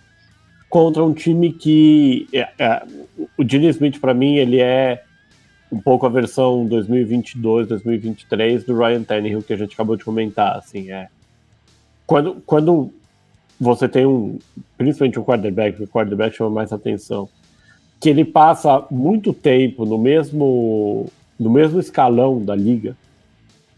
contra 0.69 1.03
um 1.03 1.13
time 1.13 1.51
que 1.51 2.29
é, 2.31 2.47
é 2.57 2.81
o 3.37 3.43
Gene 3.45 3.67
Smith 3.67 3.99
para 3.99 4.13
mim 4.13 4.35
ele 4.35 4.61
é 4.61 5.03
um 5.69 5.79
pouco 5.81 6.05
a 6.05 6.09
versão 6.09 6.65
2022, 6.65 7.67
2023 7.67 8.63
do 8.63 8.77
Ryan 8.77 9.03
Tannehill 9.03 9.43
que 9.43 9.51
a 9.51 9.57
gente 9.57 9.73
acabou 9.73 9.97
de 9.97 10.05
comentar, 10.05 10.57
assim, 10.57 10.91
é 10.91 11.09
quando, 12.05 12.41
quando 12.45 12.91
você 13.59 13.87
tem 13.87 14.05
um, 14.05 14.37
principalmente 14.77 15.19
um 15.19 15.23
quarterback, 15.23 15.81
o 15.81 15.87
quarterback 15.87 16.35
chama 16.35 16.49
mais 16.49 16.71
atenção, 16.71 17.29
que 17.99 18.09
ele 18.09 18.25
passa 18.25 18.85
muito 18.91 19.33
tempo 19.33 19.85
no 19.85 19.97
mesmo, 19.97 21.09
no 21.39 21.49
mesmo 21.49 21.79
escalão 21.79 22.43
da 22.43 22.55
liga, 22.55 22.95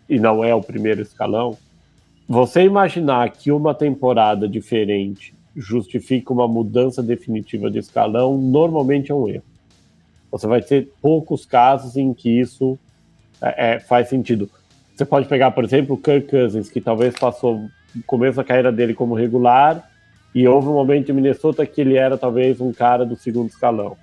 e 0.10 0.20
não 0.20 0.44
é 0.44 0.54
o 0.54 0.62
primeiro 0.62 1.02
escalão, 1.02 1.58
você 2.28 2.64
imaginar 2.64 3.30
que 3.32 3.52
uma 3.52 3.74
temporada 3.74 4.48
diferente 4.48 5.34
justifica 5.56 6.34
uma 6.34 6.48
mudança 6.48 7.02
definitiva 7.02 7.72
de 7.72 7.80
escalão, 7.80 8.38
normalmente 8.38 9.12
é 9.12 9.16
um 9.16 9.28
erro. 9.28 9.44
você 10.30 10.45
vai 10.45 10.62
ter 10.62 10.91
poucos 11.02 11.45
casos 11.45 11.95
em 11.95 12.14
que 12.14 12.30
isso 12.30 12.78
é, 13.41 13.76
é, 13.76 13.80
faz 13.80 14.10
sentido. 14.10 14.49
Você 14.95 15.06
pode 15.06 15.28
pegar, 15.28 15.52
por 15.52 15.64
exemplo, 15.64 15.95
o 15.95 15.98
Kirk 15.98 16.28
Cousins, 16.28 16.70
que 16.70 16.82
talvez 16.82 17.16
passou 17.18 17.70
começo 18.05 18.38
da 18.38 18.43
carreira 18.43 18.72
dele 18.72 18.93
como 18.93 19.15
regular, 19.15 19.89
e 20.34 20.47
houve 20.47 20.68
um 20.68 20.73
momento 20.73 21.09
em 21.09 21.15
Minnesota 21.15 21.65
que 21.65 21.81
ele 21.81 21.95
era 21.95 22.18
talvez 22.18 22.61
um 22.61 22.72
cara 22.72 23.05
do 23.05 23.15
segundo 23.15 23.49
escalão. 23.49 23.97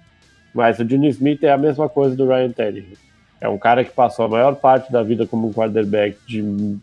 Mas 0.54 0.78
o 0.78 0.88
Gene 0.88 1.08
Smith 1.08 1.42
é 1.44 1.52
a 1.52 1.58
mesma 1.58 1.88
coisa 1.88 2.16
do 2.16 2.26
Ryan 2.26 2.50
Tannehill. 2.50 2.96
É 3.40 3.48
um 3.48 3.58
cara 3.58 3.84
que 3.84 3.92
passou 3.92 4.24
a 4.24 4.28
maior 4.28 4.54
parte 4.56 4.90
da 4.90 5.02
vida 5.02 5.26
como 5.26 5.48
um 5.48 5.52
quarterback 5.52 6.16
de 6.26 6.78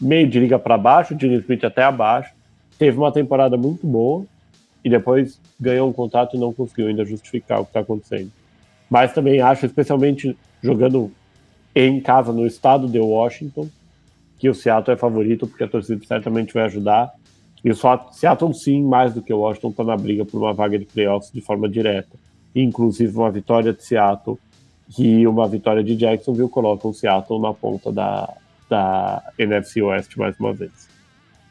meio 0.00 0.28
de 0.28 0.40
liga 0.40 0.58
para 0.58 0.76
baixo, 0.76 1.14
o 1.14 1.18
Gene 1.18 1.36
Smith 1.36 1.64
até 1.64 1.82
abaixo. 1.82 2.32
Teve 2.78 2.98
uma 2.98 3.12
temporada 3.12 3.56
muito 3.56 3.86
boa 3.86 4.24
e 4.84 4.90
depois 4.90 5.40
ganhou 5.60 5.88
um 5.88 5.92
contrato 5.92 6.36
e 6.36 6.38
não 6.38 6.52
conseguiu 6.52 6.88
ainda 6.88 7.04
justificar 7.04 7.60
o 7.60 7.64
que 7.64 7.70
está 7.70 7.80
acontecendo. 7.80 8.30
Mas 8.90 9.12
também 9.12 9.40
acho, 9.40 9.64
especialmente 9.66 10.36
jogando 10.62 11.10
em 11.74 12.00
casa 12.00 12.32
no 12.32 12.46
estado 12.46 12.88
de 12.88 12.98
Washington, 12.98 13.68
que 14.38 14.48
o 14.48 14.54
Seattle 14.54 14.94
é 14.94 14.98
favorito, 14.98 15.46
porque 15.46 15.64
a 15.64 15.68
torcida 15.68 16.04
certamente 16.06 16.52
vai 16.52 16.64
ajudar. 16.64 17.12
E 17.64 17.70
o 17.70 17.74
Seattle, 18.12 18.52
sim, 18.52 18.82
mais 18.82 19.14
do 19.14 19.22
que 19.22 19.32
o 19.32 19.38
Washington, 19.38 19.70
está 19.70 19.84
na 19.84 19.96
briga 19.96 20.24
por 20.24 20.38
uma 20.38 20.52
vaga 20.52 20.78
de 20.78 20.84
playoffs 20.84 21.32
de 21.32 21.40
forma 21.40 21.68
direta. 21.68 22.16
Inclusive, 22.54 23.16
uma 23.16 23.30
vitória 23.30 23.72
de 23.72 23.82
Seattle 23.82 24.38
e 24.98 25.26
uma 25.26 25.48
vitória 25.48 25.82
de 25.82 25.96
Jacksonville 25.96 26.48
colocam 26.48 26.90
o 26.90 26.94
Seattle 26.94 27.40
na 27.40 27.54
ponta 27.54 27.90
da, 27.90 28.32
da 28.68 29.32
NFC 29.38 29.82
West 29.82 30.14
mais 30.16 30.38
uma 30.38 30.52
vez. 30.52 30.88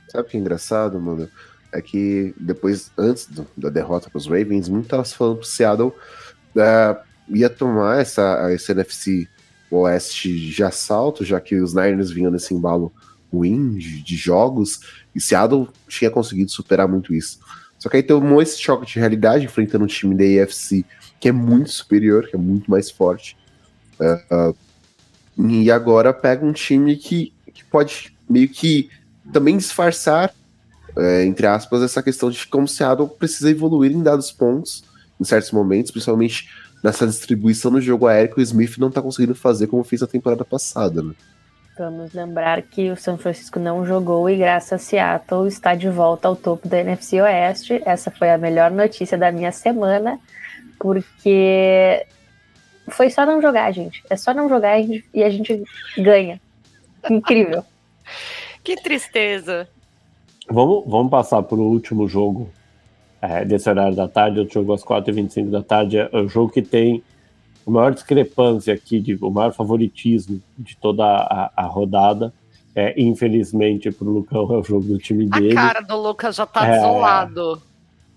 Sabe 0.07 0.27
o 0.27 0.30
que 0.30 0.38
é 0.38 0.39
engraçado, 0.39 0.99
mano? 0.99 1.27
É 1.72 1.81
que 1.81 2.35
depois, 2.39 2.91
antes 2.95 3.26
do, 3.26 3.47
da 3.57 3.69
derrota 3.69 4.10
para 4.10 4.18
os 4.18 4.27
Ravens, 4.27 4.69
muito 4.69 4.88
falando 5.05 5.39
que 5.39 5.45
o 5.45 5.49
Seattle 5.49 5.88
uh, 5.89 7.01
ia 7.27 7.49
tomar 7.49 7.99
essa, 7.99 8.51
essa 8.51 8.72
NFC 8.73 9.27
Oeste 9.76 10.34
de 10.34 10.64
assalto, 10.64 11.24
já 11.26 11.40
que 11.40 11.56
os 11.56 11.74
Niners 11.74 12.12
vinham 12.12 12.32
nesse 12.32 12.54
embalo 12.54 12.91
ruim 13.32 13.76
de, 13.76 14.02
de 14.02 14.16
jogos, 14.16 14.80
e 15.16 15.20
Seattle 15.20 15.68
tinha 15.88 16.12
conseguido 16.12 16.52
superar 16.52 16.88
muito 16.88 17.14
isso. 17.14 17.40
Só 17.80 17.90
que 17.90 17.98
aí 17.98 18.04
tomou 18.04 18.41
esse 18.41 18.62
choque 18.62 18.86
de 18.86 19.00
realidade 19.00 19.45
enfrentando 19.45 19.84
um 19.84 19.88
time 19.88 20.16
da 20.16 20.44
AFC 20.44 20.86
que 21.20 21.30
é 21.30 21.32
muito 21.32 21.72
superior, 21.72 22.28
que 22.28 22.36
é 22.36 22.40
muito 22.40 22.70
mais 22.70 22.91
forte. 22.91 23.38
Uh, 24.00 24.52
uh, 24.52 25.50
e 25.50 25.72
agora 25.72 26.14
pega 26.14 26.45
um 26.45 26.52
time 26.52 26.95
que, 26.98 27.34
que 27.54 27.64
pode 27.64 28.14
meio 28.30 28.50
que 28.50 28.90
também 29.32 29.58
disfarçar, 29.58 30.34
é, 30.98 31.26
entre 31.26 31.48
aspas, 31.48 31.82
essa 31.82 32.04
questão 32.04 32.30
de 32.30 32.45
como 32.48 32.68
Seattle 32.68 33.08
precisa 33.08 33.50
evoluir 33.50 33.91
em 33.91 34.04
dados 34.04 34.32
pontos, 34.32 34.84
em 35.20 35.24
certos 35.24 35.52
momentos, 35.52 35.91
principalmente 35.91 36.50
nessa 36.84 37.07
distribuição 37.07 37.72
no 37.72 37.81
jogo 37.81 38.07
aéreo 38.07 38.35
que 38.35 38.41
o 38.41 38.43
Smith 38.43 38.77
não 38.77 38.89
está 38.89 39.01
conseguindo 39.01 39.34
fazer 39.34 39.68
como 39.68 39.84
fez 39.84 40.03
a 40.03 40.07
temporada 40.07 40.43
passada, 40.43 41.01
né? 41.01 41.14
Vamos 41.77 42.14
lembrar 42.14 42.61
que 42.61 42.91
o 42.91 42.95
São 42.95 43.18
Francisco 43.18 43.57
não 43.57 43.84
jogou 43.84 44.30
e 44.30 44.38
graças 44.38 44.73
a 44.73 44.77
Seattle 44.77 45.47
está 45.47 45.73
de 45.73 45.89
volta 45.89 46.27
ao 46.27 46.35
topo 46.35 46.68
da 46.68 46.80
NFC 46.80 47.19
Oeste. 47.19 47.81
Essa 47.84 48.11
foi 48.11 48.30
a 48.30 48.38
melhor 48.38 48.69
notícia 48.69 49.18
da 49.18 49.31
minha 49.31 49.51
semana, 49.51 50.19
porque 50.80 52.05
foi 52.89 53.10
só 53.10 53.26
não 53.26 53.41
jogar, 53.41 53.72
gente. 53.72 54.03
É 54.07 54.15
só 54.15 54.35
não 54.35 54.47
jogar 54.47 54.80
e 54.80 55.23
a 55.23 55.30
gente 55.31 55.64
ganha. 55.97 56.39
Incrível. 57.10 57.64
que 58.64 58.76
tristeza. 58.76 59.68
Vamos, 60.47 60.84
vamos 60.85 61.10
passar 61.10 61.41
para 61.41 61.57
o 61.57 61.72
último 61.72 62.07
jogo 62.07 62.51
é, 63.24 63.45
desse 63.45 63.70
horário 63.70 63.95
da 63.95 64.06
tarde, 64.06 64.40
outro 64.40 64.56
jogo 64.56 64.74
às 64.74 64.84
4h25 64.84 65.50
da 65.50 65.64
tarde, 65.64 65.98
é 65.98 66.10
o 66.12 66.28
jogo 66.28 66.52
que 66.52 66.62
tem 66.62 67.02
a 67.66 67.72
maior 67.72 67.94
discrepância 67.94 68.74
aqui, 68.74 69.00
de, 69.00 69.18
o 69.22 69.30
maior 69.30 69.54
favoritismo 69.54 70.41
de 70.58 70.76
toda 70.76 71.06
a, 71.06 71.50
a 71.56 71.64
rodada. 71.64 72.34
É, 72.76 73.02
infelizmente, 73.02 73.90
para 73.91 74.08
o 74.08 74.12
Lucão 74.12 74.54
é 74.54 74.58
o 74.58 74.64
jogo 74.64 74.86
do 74.88 74.98
time 74.98 75.26
dele. 75.26 75.54
A 75.54 75.56
cara 75.56 75.82
do 75.82 75.95
Lucas 76.02 76.36
já 76.36 76.44
está 76.44 76.68
é, 76.68 76.72
desolado. 76.72 77.62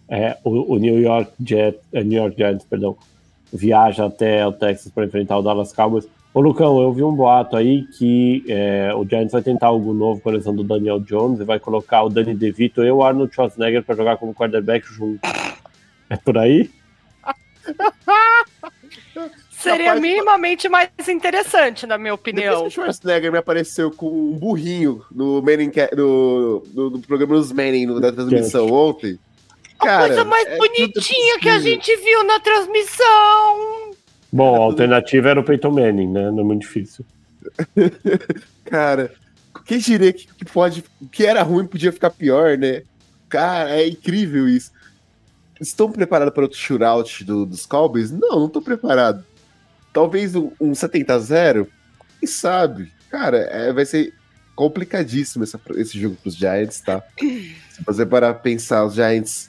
É, 0.09 0.37
o, 0.43 0.74
o, 0.74 0.77
New 0.77 0.99
York 0.99 1.31
Jet, 1.41 1.78
uh, 1.93 2.01
New 2.01 2.20
York 2.20 2.37
Giants, 2.37 2.66
perdão, 2.69 2.97
viaja 3.53 4.07
até 4.07 4.45
o 4.45 4.53
Texas 4.53 4.91
para 4.91 5.05
enfrentar 5.05 5.39
o 5.39 5.43
Dallas 5.43 5.73
Cowboys. 5.73 6.09
Ô 6.37 6.41
Lucão, 6.43 6.83
eu 6.83 6.93
vi 6.93 7.03
um 7.03 7.15
boato 7.15 7.57
aí 7.57 7.85
que 7.85 8.45
é, 8.47 8.93
o 8.95 9.09
Giants 9.09 9.33
vai 9.33 9.41
tentar 9.41 9.69
algo 9.69 9.95
novo 9.95 10.21
com 10.21 10.29
a 10.29 10.33
lesão 10.33 10.55
do 10.55 10.63
Daniel 10.63 11.01
Jones 11.01 11.41
e 11.41 11.45
vai 11.45 11.59
colocar 11.59 12.03
o 12.03 12.11
Danny 12.11 12.35
DeVito 12.35 12.85
e 12.85 12.91
o 12.91 13.03
Arnold 13.03 13.35
Schwarzenegger 13.35 13.83
para 13.83 13.97
jogar 13.97 14.19
como 14.19 14.35
quarterback 14.35 14.87
junto. 14.87 15.19
É 16.11 16.17
por 16.19 16.37
aí? 16.37 16.71
Seria 19.49 19.95
minimamente 19.95 20.69
mais 20.69 20.91
interessante, 21.09 21.87
na 21.87 21.97
minha 21.97 22.13
opinião. 22.13 22.53
Depois 22.53 22.75
que 22.75 22.81
o 22.81 22.83
Schwarzenegger 22.83 23.33
me 23.33 23.39
apareceu 23.39 23.91
com 23.91 24.07
um 24.07 24.33
burrinho 24.39 25.03
no, 25.11 25.41
Manning, 25.41 25.73
no, 25.97 26.63
no, 26.75 26.91
no 26.91 26.99
programa 27.01 27.37
dos 27.37 27.51
Manning, 27.51 27.87
no, 27.87 27.99
da 27.99 28.13
transmissão 28.13 28.71
ontem. 28.71 29.19
Cara, 29.81 30.05
a 30.05 30.07
coisa 30.09 30.25
mais 30.25 30.47
é 30.47 30.59
bonitinha 30.59 31.39
que 31.39 31.49
a 31.49 31.59
gente 31.61 31.97
viu 31.97 32.25
na 32.25 32.39
transmissão. 32.41 33.86
Bom, 34.37 34.55
a 34.55 34.65
alternativa 34.65 35.31
era 35.31 35.41
o 35.41 35.45
Peyton 35.45 35.71
Manning, 35.71 36.13
né? 36.13 36.31
Não 36.31 36.41
é 36.41 36.45
muito 36.45 36.61
difícil. 36.61 37.07
Cara, 38.67 39.11
quem 39.65 39.79
diria 39.79 40.13
que, 40.13 40.27
que 40.27 40.45
pode. 40.45 40.85
que 41.11 41.25
era 41.25 41.43
ruim 41.43 41.67
podia 41.67 41.91
ficar 41.91 42.11
pior, 42.11 42.59
né? 42.59 42.83
Cara, 43.31 43.71
é 43.71 43.89
incrível 43.89 44.47
isso. 44.47 44.73
Estão 45.59 45.91
preparados 45.91 46.35
para 46.35 46.43
outro 46.43 46.59
shootout 46.59 47.25
do, 47.25 47.47
dos 47.47 47.65
Cowboys? 47.65 48.11
Não, 48.11 48.41
não 48.41 48.47
estou 48.47 48.61
preparado. 48.61 49.25
Talvez 49.91 50.37
um, 50.37 50.51
um 50.61 50.75
70 50.75 51.15
a 51.15 51.19
0? 51.19 51.69
Quem 52.21 52.29
sabe? 52.29 52.93
Cara, 53.09 53.39
é, 53.39 53.73
vai 53.73 53.87
ser 53.87 54.13
complicadíssimo 54.55 55.45
essa, 55.45 55.59
esse 55.77 55.99
jogo 55.99 56.17
para 56.17 56.29
os 56.29 56.37
Giants, 56.37 56.81
tá? 56.81 57.03
Se 57.19 57.83
você 57.87 58.05
parar 58.05 58.35
pensar, 58.35 58.85
os 58.85 58.97
Giants. 58.97 59.49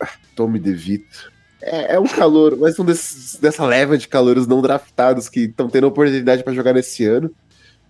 Ah, 0.00 0.08
Tommy 0.34 0.58
DeVito, 0.58 1.30
é, 1.62 1.94
é 1.94 2.00
um 2.00 2.06
calor, 2.06 2.56
mas 2.58 2.78
um 2.78 2.84
desses, 2.84 3.36
dessa 3.36 3.64
leva 3.64 3.96
de 3.96 4.08
calouros 4.08 4.46
não 4.46 4.60
draftados 4.60 5.28
que 5.28 5.40
estão 5.44 5.68
tendo 5.68 5.86
oportunidade 5.86 6.42
para 6.42 6.52
jogar 6.52 6.72
nesse 6.74 7.04
ano. 7.04 7.30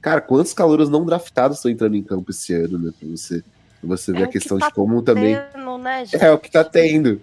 Cara, 0.01 0.21
quantos 0.21 0.53
calouros 0.53 0.89
não 0.89 1.07
draftados 1.07 1.59
estão 1.59 1.71
entrando 1.71 1.97
em 1.97 2.03
campo 2.03 2.31
esse 2.31 2.53
ano, 2.53 2.79
né? 2.79 2.93
Pra 2.99 3.09
você, 3.09 3.43
pra 3.81 3.89
você 3.89 4.13
ver 4.13 4.21
é 4.21 4.25
a 4.25 4.29
questão 4.29 4.59
que 4.59 4.65
tá 4.65 4.69
de 4.69 4.75
como 4.75 5.03
tendo, 5.03 5.05
também. 5.05 5.35
Né, 5.35 6.05
é 6.21 6.31
o 6.31 6.39
que 6.39 6.51
tá 6.51 6.63
tendo. 6.63 7.21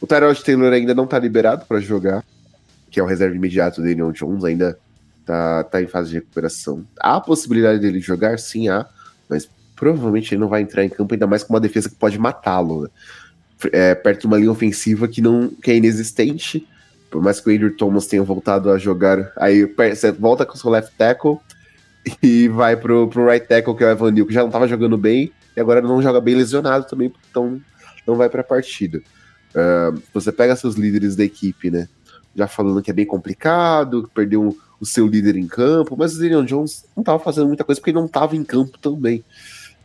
O 0.00 0.06
Tyrod 0.06 0.42
Taylor 0.42 0.72
ainda 0.72 0.94
não 0.94 1.06
tá 1.06 1.18
liberado 1.18 1.66
para 1.66 1.80
jogar, 1.80 2.24
que 2.90 3.00
é 3.00 3.02
o 3.02 3.06
reserva 3.06 3.34
imediato 3.34 3.82
dele, 3.82 3.96
Daniel 3.96 4.12
Jones, 4.12 4.44
ainda 4.44 4.78
tá, 5.26 5.64
tá 5.64 5.82
em 5.82 5.86
fase 5.86 6.10
de 6.10 6.14
recuperação. 6.16 6.84
Há 6.98 7.16
a 7.16 7.20
possibilidade 7.20 7.80
dele 7.80 8.00
jogar? 8.00 8.38
Sim, 8.38 8.68
há, 8.68 8.86
mas 9.28 9.48
provavelmente 9.76 10.34
ele 10.34 10.40
não 10.40 10.48
vai 10.48 10.62
entrar 10.62 10.84
em 10.84 10.88
campo, 10.88 11.14
ainda 11.14 11.26
mais 11.26 11.42
com 11.42 11.54
uma 11.54 11.60
defesa 11.60 11.88
que 11.88 11.96
pode 11.96 12.18
matá-lo. 12.18 12.82
Né? 12.82 12.88
É, 13.72 13.94
perto 13.94 14.22
de 14.22 14.26
uma 14.26 14.36
linha 14.36 14.50
ofensiva 14.50 15.08
que 15.08 15.20
não 15.20 15.48
que 15.48 15.70
é 15.70 15.76
inexistente. 15.76 16.66
Por 17.10 17.22
mais 17.22 17.40
que 17.40 17.50
o 17.50 17.52
Andrew 17.52 17.76
Thomas 17.76 18.06
tenha 18.06 18.22
voltado 18.22 18.70
a 18.70 18.78
jogar, 18.78 19.32
aí 19.36 19.64
você 19.64 20.12
volta 20.12 20.46
com 20.46 20.54
o 20.54 20.56
seu 20.56 20.70
left 20.70 20.94
tackle 20.96 21.38
e 22.22 22.48
vai 22.48 22.76
pro, 22.76 23.08
pro 23.08 23.28
right 23.28 23.46
tackle, 23.46 23.74
que 23.74 23.82
é 23.82 23.88
o 23.88 23.90
Evan 23.90 24.12
Neal, 24.12 24.26
que 24.26 24.32
já 24.32 24.40
não 24.40 24.48
estava 24.48 24.68
jogando 24.68 24.96
bem, 24.96 25.32
e 25.56 25.60
agora 25.60 25.82
não 25.82 26.00
joga 26.00 26.20
bem 26.20 26.36
lesionado 26.36 26.86
também, 26.86 27.12
então 27.28 27.60
não 28.06 28.14
vai 28.14 28.28
para 28.28 28.42
a 28.42 28.44
partida. 28.44 29.02
Uh, 29.50 30.00
você 30.14 30.30
pega 30.30 30.54
seus 30.54 30.76
líderes 30.76 31.16
da 31.16 31.24
equipe, 31.24 31.70
né? 31.70 31.88
Já 32.34 32.46
falando 32.46 32.80
que 32.80 32.90
é 32.90 32.94
bem 32.94 33.04
complicado, 33.04 34.08
perdeu 34.14 34.56
o 34.80 34.86
seu 34.86 35.06
líder 35.06 35.36
em 35.36 35.48
campo, 35.48 35.96
mas 35.98 36.14
o 36.14 36.18
Daniel 36.20 36.44
Jones 36.44 36.84
não 36.96 37.02
estava 37.02 37.18
fazendo 37.18 37.48
muita 37.48 37.64
coisa 37.64 37.80
porque 37.80 37.90
ele 37.90 37.98
não 37.98 38.06
estava 38.06 38.36
em 38.36 38.44
campo 38.44 38.78
também. 38.78 39.24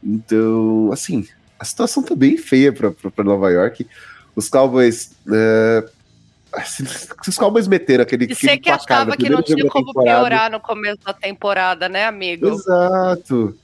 Então, 0.04 0.92
assim, 0.94 1.28
a 1.60 1.66
situação 1.66 2.04
tá 2.04 2.16
bem 2.16 2.38
feia 2.38 2.74
para 2.74 3.24
Nova 3.24 3.50
York. 3.50 3.88
Os 4.36 4.50
Cowboys. 4.50 5.12
É, 5.32 5.90
assim, 6.54 6.86
se 6.86 7.30
os 7.30 7.38
Cowboys 7.38 7.68
meteram 7.68 8.04
aquele. 8.04 8.26
E 8.26 8.36
você 8.36 8.58
que 8.58 8.70
achava 8.70 9.16
que 9.16 9.30
não 9.30 9.42
tinha 9.42 9.66
como 9.68 9.94
piorar 9.94 10.52
no 10.52 10.60
começo 10.60 11.00
da 11.06 11.14
temporada, 11.14 11.88
né, 11.88 12.06
amigo? 12.06 12.48
Exato. 12.48 13.58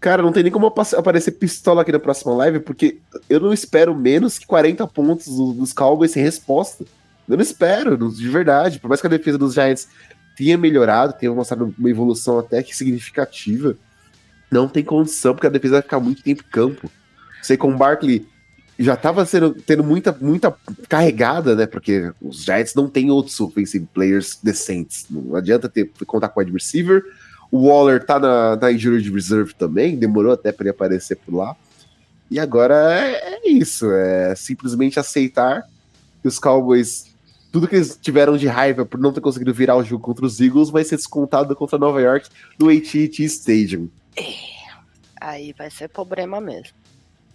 Cara, 0.00 0.22
não 0.22 0.32
tem 0.32 0.42
nem 0.42 0.52
como 0.52 0.66
aparecer 0.66 1.32
pistola 1.32 1.82
aqui 1.82 1.92
na 1.92 1.98
próxima 1.98 2.32
live, 2.34 2.60
porque 2.60 2.98
eu 3.28 3.38
não 3.38 3.52
espero 3.52 3.94
menos 3.94 4.38
que 4.38 4.46
40 4.46 4.86
pontos 4.86 5.26
dos 5.26 5.74
Cowboys 5.74 6.12
sem 6.12 6.22
resposta. 6.22 6.84
Eu 7.28 7.36
não 7.36 7.42
espero, 7.42 7.96
de 7.96 8.28
verdade. 8.28 8.80
Por 8.80 8.88
mais 8.88 9.00
que 9.00 9.06
a 9.06 9.10
defesa 9.10 9.36
dos 9.36 9.54
Giants 9.54 9.88
tenha 10.36 10.56
melhorado, 10.56 11.12
tenha 11.12 11.32
mostrado 11.32 11.74
uma 11.78 11.90
evolução 11.90 12.38
até 12.38 12.62
que 12.62 12.74
significativa, 12.74 13.76
não 14.50 14.66
tem 14.66 14.82
condição, 14.82 15.34
porque 15.34 15.46
a 15.46 15.50
defesa 15.50 15.74
vai 15.74 15.82
ficar 15.82 16.00
muito 16.00 16.22
tempo 16.22 16.42
em 16.42 16.50
campo. 16.50 16.90
Saquon 17.42 17.76
Barkley 17.76 18.26
já 18.78 18.94
estava 18.94 19.26
tendo 19.66 19.84
muita, 19.84 20.16
muita 20.18 20.56
carregada, 20.88 21.54
né? 21.54 21.66
Porque 21.66 22.10
os 22.20 22.44
Giants 22.44 22.74
não 22.74 22.88
têm 22.88 23.10
outros 23.10 23.38
offensive 23.38 23.86
players 23.92 24.38
decentes. 24.42 25.04
Não 25.10 25.36
adianta 25.36 25.68
ter, 25.68 25.90
contar 26.06 26.30
com 26.30 26.40
o 26.40 26.42
wide 26.42 26.52
receiver. 26.52 27.04
O 27.50 27.68
Waller 27.68 28.02
tá 28.02 28.18
na, 28.18 28.56
na 28.56 28.72
injury 28.72 29.10
reserve 29.10 29.52
também, 29.54 29.98
demorou 29.98 30.32
até 30.32 30.50
para 30.50 30.64
ele 30.64 30.70
aparecer 30.70 31.16
por 31.16 31.34
lá. 31.34 31.54
E 32.30 32.38
agora 32.38 32.74
é, 32.74 33.34
é, 33.34 33.48
isso, 33.50 33.90
é 33.90 34.34
simplesmente 34.34 34.98
aceitar 34.98 35.62
que 36.22 36.28
os 36.28 36.38
Cowboys 36.38 37.10
tudo 37.52 37.66
que 37.66 37.74
eles 37.74 37.98
tiveram 38.00 38.36
de 38.36 38.46
raiva 38.46 38.86
por 38.86 39.00
não 39.00 39.12
ter 39.12 39.20
conseguido 39.20 39.52
virar 39.52 39.76
o 39.76 39.82
jogo 39.82 40.02
contra 40.02 40.24
os 40.24 40.40
Eagles 40.40 40.70
vai 40.70 40.84
ser 40.84 40.96
descontado 40.96 41.54
contra 41.56 41.76
Nova 41.76 42.00
York 42.00 42.28
no 42.56 42.68
AT&T 42.68 43.24
Stadium. 43.24 43.88
É, 44.16 44.22
aí 45.20 45.52
vai 45.58 45.68
ser 45.68 45.88
problema 45.88 46.40
mesmo. 46.40 46.72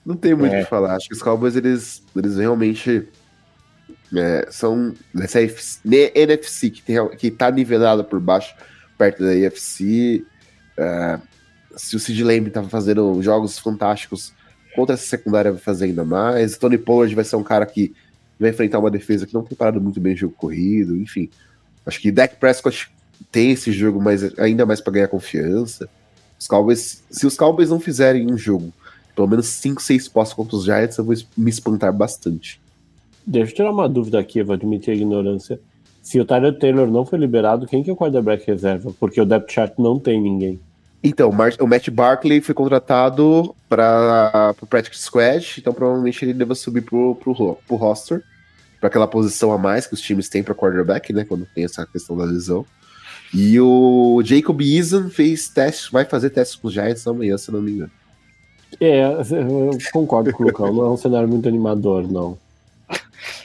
Não 0.06 0.16
tem 0.16 0.36
muito 0.36 0.52
o 0.52 0.56
É. 0.56 0.64
que 0.64 0.70
falar. 0.70 0.96
Acho 0.96 1.08
que 1.08 1.16
os 1.16 1.22
Cowboys, 1.22 1.56
eles, 1.56 2.04
eles 2.16 2.38
realmente 2.38 3.08
é, 4.16 4.48
são 4.52 4.94
nessa 5.14 5.42
NFC, 5.42 5.80
NFC 6.14 6.70
que, 6.70 6.82
tem, 6.82 7.08
que 7.18 7.32
tá 7.32 7.50
nivelada 7.52 8.04
por 8.04 8.20
baixo, 8.20 8.54
perto 8.98 9.24
da 9.24 9.32
AFC. 9.32 10.24
é, 10.78 11.20
se 11.76 11.96
o 11.96 12.00
Sid 12.00 12.24
Lamb 12.24 12.50
tava 12.52 12.70
fazendo 12.70 13.22
jogos 13.22 13.60
fantásticos 13.60 14.32
contra 14.76 14.94
essa 14.94 15.06
secundária, 15.06 15.52
vai 15.52 15.60
fazer 15.60 15.86
ainda 15.86 16.06
mais. 16.06 16.58
Tony 16.58 16.78
Pollard 16.78 17.14
vai 17.16 17.24
ser 17.24 17.36
um 17.36 17.44
cara 17.44 17.66
que 17.66 17.94
vai 18.40 18.50
enfrentar 18.52 18.80
uma 18.80 18.92
defesa 18.92 19.26
que 19.26 19.34
não 19.34 19.44
tem 19.44 19.58
parado 19.58 19.82
muito 19.82 20.00
bem 20.00 20.14
o 20.14 20.18
jogo 20.18 20.36
corrido, 20.38 20.96
enfim. 20.98 21.30
Acho 21.86 22.00
que 22.00 22.12
Dak 22.12 22.36
Prescott 22.38 22.90
tem 23.32 23.52
esse 23.52 23.72
jogo 23.72 24.02
mais, 24.02 24.38
ainda 24.40 24.66
mais 24.66 24.80
para 24.82 24.94
ganhar 24.94 25.08
confiança. 25.08 25.90
Os 26.40 26.48
Cowboys, 26.48 27.04
se 27.10 27.26
os 27.26 27.36
Cowboys 27.36 27.70
não 27.70 27.80
fizerem 27.80 28.32
um 28.32 28.38
jogo, 28.38 28.74
pelo 29.16 29.28
menos 29.28 29.48
5, 29.48 29.82
6 29.82 30.08
postos 30.10 30.36
contra 30.36 30.56
os 30.56 30.66
Giants, 30.66 30.98
eu 30.98 31.04
vou 31.06 31.16
me 31.38 31.50
espantar 31.50 31.94
bastante. 31.94 32.60
Deixa 33.26 33.52
eu 33.52 33.56
tirar 33.56 33.72
uma 33.72 33.90
dúvida 33.90 34.20
aqui, 34.20 34.40
eu 34.40 34.46
vou 34.46 34.54
admitir 34.54 34.92
a 34.92 34.96
ignorância. 34.96 35.60
Se 36.02 36.20
o 36.20 36.26
Tyler 36.26 36.58
Taylor 36.60 36.88
não 36.92 37.06
foi 37.06 37.18
liberado, 37.18 37.66
quem 37.66 37.82
que 37.82 37.90
é 37.90 37.94
o 37.94 37.96
quarterback 37.96 38.46
reserva? 38.46 38.94
Porque 39.00 39.20
o 39.20 39.26
depth 39.26 39.52
chart 39.52 39.74
não 39.80 40.00
tem 40.00 40.22
ninguém. 40.22 40.60
Então, 41.04 41.30
o 41.30 41.64
o 41.64 41.68
Matt 41.68 41.90
Barkley 41.90 42.42
foi 42.42 42.54
contratado 42.56 43.56
para 43.70 44.54
o 44.62 44.66
Practice 44.66 45.04
Squad, 45.04 45.56
então 45.60 45.74
provavelmente 45.74 46.24
ele 46.26 46.34
deva 46.34 46.54
subir 46.56 46.84
ro- 46.92 47.16
pro 47.16 47.76
roster, 47.76 48.24
para 48.80 48.88
aquela 48.88 49.08
posição 49.08 49.52
a 49.52 49.58
mais 49.58 49.88
que 49.88 49.94
os 49.94 50.02
times 50.02 50.30
têm 50.30 50.44
para 50.44 50.54
quarterback, 50.56 51.12
né, 51.14 51.24
quando 51.24 51.48
tem 51.54 51.64
essa 51.64 51.86
questão 51.86 52.18
da 52.18 52.26
lesão. 52.26 52.66
E 53.34 53.60
o 53.60 54.22
Jacob 54.24 54.62
Eason 54.62 55.10
fez 55.10 55.48
teste, 55.50 55.92
vai 55.92 56.06
fazer 56.06 56.30
testes 56.30 56.56
com 56.56 56.68
os 56.68 56.74
Giants 56.74 57.06
amanhã, 57.08 57.38
se 57.38 57.52
não 57.52 57.62
me 57.62 57.72
engano. 57.72 57.92
É, 58.80 59.04
eu 59.04 59.78
concordo 59.94 60.32
com 60.34 60.44
o 60.44 60.48
Lucão, 60.48 60.74
não 60.74 60.86
é 60.86 60.90
um 60.90 60.98
cenário 60.98 61.28
muito 61.28 61.48
animador, 61.48 62.10
não. 62.12 62.38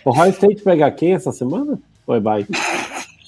O 0.04 0.10
High 0.10 0.30
State 0.30 0.62
pega 0.62 0.90
quem 0.90 1.14
essa 1.14 1.30
semana? 1.32 1.78
Oi, 2.06 2.20
bye. 2.20 2.46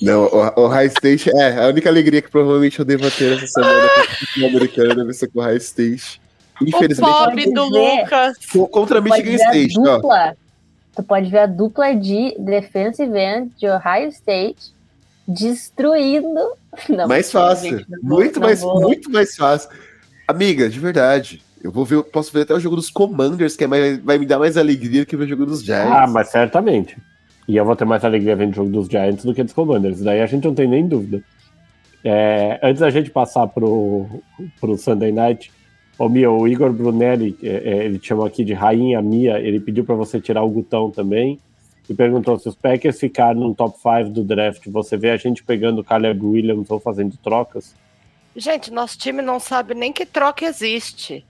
Não, 0.01 0.25
o, 0.25 0.63
o 0.65 0.67
High 0.67 0.87
State, 0.89 1.31
é, 1.37 1.65
a 1.65 1.69
única 1.69 1.89
alegria 1.89 2.21
que 2.21 2.31
provavelmente 2.31 2.79
eu 2.79 2.85
devo 2.85 3.09
ter 3.11 3.37
essa 3.37 3.47
semana 3.47 3.89
com 3.95 4.01
o 4.01 4.05
futebol 4.27 4.49
americano 4.49 4.95
deve 4.97 5.13
ser 5.13 5.29
com 5.29 5.39
o 5.39 5.43
High 5.43 5.57
State. 5.59 6.21
Infelizmente, 6.61 7.09
o 7.09 7.13
pobre 7.13 7.53
do. 7.53 7.65
Lucas. 7.65 8.37
co- 8.53 8.67
contra 8.69 9.01
Tu 9.01 9.05
Michigan 9.05 9.35
State, 9.35 9.79
ó. 9.79 9.97
dupla. 9.97 10.37
Tu 10.95 11.03
pode 11.05 11.31
ver 11.31 11.39
a 11.39 11.47
dupla 11.47 11.95
de 11.95 12.35
defensive 12.39 13.17
end 13.19 13.51
de 13.59 13.67
Ohio 13.69 14.09
State 14.09 14.73
destruindo. 15.27 16.53
Não, 16.89 17.07
mais 17.07 17.31
fácil. 17.31 17.79
gente, 17.79 17.87
não 17.91 17.99
muito, 18.17 18.41
não 18.41 18.47
mais, 18.47 18.61
vou- 18.61 18.81
muito 18.81 19.11
mais 19.11 19.37
fácil. 19.37 19.71
Amiga, 20.27 20.69
de 20.69 20.79
verdade. 20.81 21.43
Eu 21.63 21.71
vou 21.71 21.85
ver, 21.85 22.03
posso 22.05 22.33
ver 22.33 22.43
até 22.43 22.55
o 22.55 22.61
jogo 22.61 22.75
dos 22.77 22.91
Commanders, 22.91 23.57
que 23.57 23.65
é 23.65 23.67
mais- 23.67 23.99
vai 23.99 24.19
me 24.19 24.27
dar 24.27 24.39
mais 24.39 24.57
alegria 24.57 25.07
que 25.07 25.17
ver 25.17 25.25
o 25.25 25.29
jogo 25.29 25.47
dos 25.47 25.63
Giants. 25.63 25.93
Ah, 25.93 26.07
mas 26.09 26.29
certamente. 26.29 26.97
E 27.47 27.57
eu 27.57 27.65
vou 27.65 27.77
ter 27.77 27.85
mais 27.85 28.05
alegria 28.05 28.35
vendo 28.35 28.53
o 28.53 28.55
jogo 28.57 28.71
dos 28.71 28.89
Giants 28.89 29.25
do 29.25 29.33
que 29.35 29.43
dos 29.43 29.53
Commanders. 29.53 30.01
Daí 30.01 30.21
a 30.21 30.27
gente 30.27 30.45
não 30.45 30.55
tem 30.55 30.67
nem 30.69 30.87
dúvida. 30.87 31.23
É, 32.05 32.59
antes 32.63 32.81
da 32.81 32.91
gente 32.91 33.11
passar 33.11 33.47
pro, 33.47 34.07
pro 34.61 34.77
Sunday 34.77 35.13
Night, 35.13 35.53
ô 35.99 36.09
Mia, 36.09 36.31
o 36.31 36.49
Igor 36.49 36.73
Brunelli, 36.73 37.37
é, 37.43 37.49
é, 37.49 37.85
ele 37.85 37.99
te 37.99 38.09
chamou 38.09 38.27
aqui 38.27 38.45
de 38.45 38.53
Rainha 38.53 39.01
Mia, 39.01 39.39
ele 39.39 39.61
pediu 39.61 39.85
para 39.85 39.95
você 39.95 40.21
tirar 40.21 40.43
o 40.43 40.51
Gutão 40.51 40.91
também 40.91 41.39
e 41.89 41.95
perguntou 41.95 42.39
se 42.39 42.49
os 42.49 42.57
Packers 42.57 42.99
ficarem 42.99 43.41
no 43.41 43.55
top 43.55 43.77
5 43.79 44.11
do 44.11 44.25
draft, 44.25 44.67
você 44.69 44.97
vê 44.97 45.11
a 45.11 45.17
gente 45.17 45.45
pegando 45.45 45.81
o 45.81 45.85
Caleb 45.85 46.25
Williams 46.25 46.71
ou 46.71 46.81
fazendo 46.81 47.17
trocas? 47.23 47.75
Gente, 48.35 48.73
nosso 48.73 48.99
time 48.99 49.21
não 49.23 49.39
sabe 49.39 49.75
nem 49.75 49.93
que 49.93 50.07
troca 50.07 50.45
existe. 50.47 51.25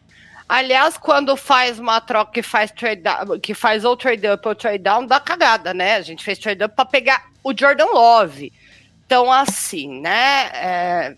Aliás, 0.55 0.99
quando 0.99 1.35
faz 1.35 1.79
uma 1.79 1.99
troca 1.99 2.31
que 2.31 2.43
faz 2.43 2.71
trade 2.71 3.01
down- 3.01 3.41
que 3.41 3.55
faz 3.55 3.87
ou 3.87 3.97
trade 3.97 4.29
up 4.29 4.47
ou 4.47 4.55
trade 4.55 4.83
down, 4.83 5.07
dá 5.07 5.19
cagada, 5.19 5.73
né? 5.73 5.97
A 5.97 6.03
gente 6.03 6.23
fez 6.23 6.39
trade 6.39 6.63
up 6.63 6.77
para 6.77 6.85
pegar 6.85 7.25
o 7.43 7.55
Jordan 7.59 7.87
Love. 7.87 8.53
Então, 9.07 9.33
assim, 9.33 9.99
né? 10.03 10.51
é, 10.53 11.17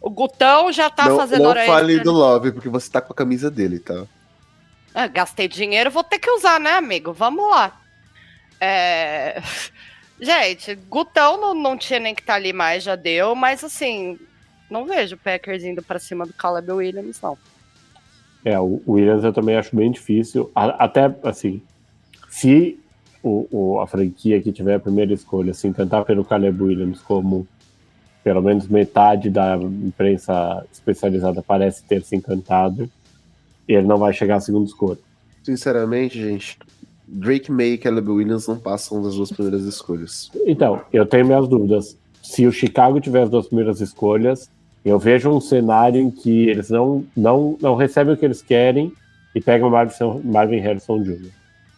O 0.00 0.10
Gutão 0.10 0.72
já 0.72 0.90
tá 0.90 1.08
não 1.08 1.16
fazendo 1.16 1.42
não 1.44 1.50
hora 1.50 1.64
fale 1.64 1.92
extra. 1.92 2.04
do 2.04 2.10
Love, 2.18 2.50
porque 2.50 2.68
você 2.68 2.90
tá 2.90 3.00
com 3.00 3.12
a 3.12 3.16
camisa 3.16 3.48
dele, 3.48 3.78
tá? 3.78 4.02
Ah, 4.92 5.06
gastei 5.06 5.46
dinheiro, 5.46 5.88
vou 5.88 6.02
ter 6.02 6.18
que 6.18 6.28
usar, 6.32 6.58
né, 6.58 6.72
amigo? 6.72 7.12
Vamos 7.12 7.48
lá. 7.48 7.80
É, 8.60 9.40
Gente, 10.20 10.74
Gutão 10.74 11.40
não, 11.40 11.54
não 11.54 11.78
tinha 11.78 12.00
nem 12.00 12.16
que 12.16 12.20
estar 12.20 12.34
ali 12.34 12.52
mais, 12.52 12.82
já 12.82 12.96
deu, 12.96 13.36
mas 13.36 13.62
assim, 13.62 14.18
não 14.68 14.84
vejo 14.86 15.14
o 15.14 15.18
Packers 15.18 15.62
indo 15.62 15.82
pra 15.84 16.00
cima 16.00 16.26
do 16.26 16.32
Caleb 16.32 16.72
Williams, 16.72 17.20
não. 17.22 17.38
É, 18.44 18.58
o 18.58 18.80
Williams 18.88 19.22
eu 19.24 19.32
também 19.32 19.56
acho 19.56 19.74
bem 19.76 19.90
difícil. 19.90 20.50
Até, 20.54 21.14
assim, 21.22 21.60
se 22.28 22.78
o, 23.22 23.46
o- 23.50 23.80
a 23.80 23.86
franquia 23.86 24.40
que 24.40 24.50
tiver 24.52 24.74
a 24.76 24.80
primeira 24.80 25.12
escolha 25.12 25.52
se 25.52 25.68
encantar 25.68 26.04
pelo 26.04 26.24
Caleb 26.24 26.62
Williams 26.62 27.00
como 27.00 27.46
pelo 28.24 28.42
menos 28.42 28.66
metade 28.68 29.30
da 29.30 29.56
imprensa 29.56 30.64
especializada 30.72 31.42
parece 31.42 31.82
ter 31.84 32.02
se 32.02 32.14
encantado, 32.16 32.88
ele 33.66 33.86
não 33.86 33.96
vai 33.98 34.12
chegar 34.12 34.36
à 34.36 34.40
segunda 34.40 34.66
escolha. 34.66 34.98
Sinceramente, 35.42 36.20
gente, 36.20 36.58
Drake 37.08 37.50
May 37.50 37.72
e 37.72 37.78
Caleb 37.78 38.08
Williams 38.10 38.46
não 38.46 38.58
passam 38.58 39.02
das 39.02 39.14
duas 39.16 39.30
primeiras 39.32 39.64
escolhas. 39.64 40.30
Então, 40.46 40.82
eu 40.92 41.04
tenho 41.06 41.26
minhas 41.26 41.48
dúvidas. 41.48 41.96
Se 42.22 42.46
o 42.46 42.52
Chicago 42.52 43.00
tiver 43.00 43.22
as 43.22 43.30
duas 43.30 43.46
primeiras 43.48 43.80
escolhas, 43.80 44.50
eu 44.84 44.98
vejo 44.98 45.30
um 45.30 45.40
cenário 45.40 46.00
em 46.00 46.10
que 46.10 46.48
eles 46.48 46.70
não, 46.70 47.04
não, 47.16 47.56
não 47.60 47.74
recebem 47.76 48.14
o 48.14 48.16
que 48.16 48.24
eles 48.24 48.42
querem 48.42 48.92
e 49.34 49.40
pegam 49.40 49.68
o 49.68 49.70
Marvin, 49.70 49.94
Marvin 50.24 50.58
Harrison 50.58 51.02
Jr. 51.02 51.28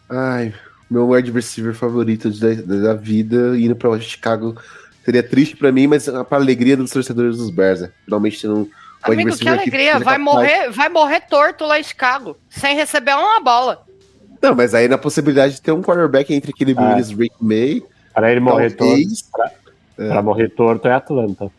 Ai, 0.09 0.53
meu 0.89 1.09
wide 1.09 1.31
receiver 1.31 1.73
favorito 1.73 2.29
da, 2.31 2.53
da 2.53 2.93
vida 2.93 3.57
indo 3.57 3.75
pra 3.75 3.99
Chicago 3.99 4.55
seria 5.03 5.21
triste 5.23 5.55
pra 5.57 5.71
mim, 5.71 5.87
mas 5.87 6.05
pra 6.07 6.37
alegria 6.37 6.77
dos 6.77 6.91
torcedores 6.91 7.37
dos 7.37 7.49
Bears, 7.49 7.81
né? 7.81 7.91
Finalmente 8.05 8.41
tendo 8.41 8.55
um 8.55 8.59
wide 8.59 8.71
Amigo, 9.01 9.19
que 9.21 9.25
receiver 9.31 9.53
alegria, 9.59 9.91
vai 9.99 10.17
capaz- 10.17 10.21
morrer, 10.21 10.69
vai 10.71 10.89
morrer 10.89 11.19
torto 11.29 11.65
lá 11.65 11.79
em 11.79 11.83
Chicago, 11.83 12.37
sem 12.49 12.75
receber 12.75 13.13
uma 13.13 13.39
bola. 13.41 13.83
Não, 14.41 14.55
mas 14.55 14.73
aí 14.73 14.87
na 14.87 14.97
possibilidade 14.97 15.55
de 15.55 15.61
ter 15.61 15.71
um 15.71 15.81
quarterback 15.81 16.33
entre 16.33 16.53
Caleb 16.53 16.79
Ah. 16.79 16.83
Williams 16.89 17.11
e 17.11 17.15
Drake 17.15 17.35
May, 17.41 17.83
Para 18.13 18.31
ele 18.31 18.39
morrer 18.39 18.71
torto, 18.71 18.85
talvez... 18.93 19.29
Pra 19.95 20.21
morrer 20.21 20.49
torto 20.49 20.87
é 20.87 20.93
Atlanta. 20.93 21.51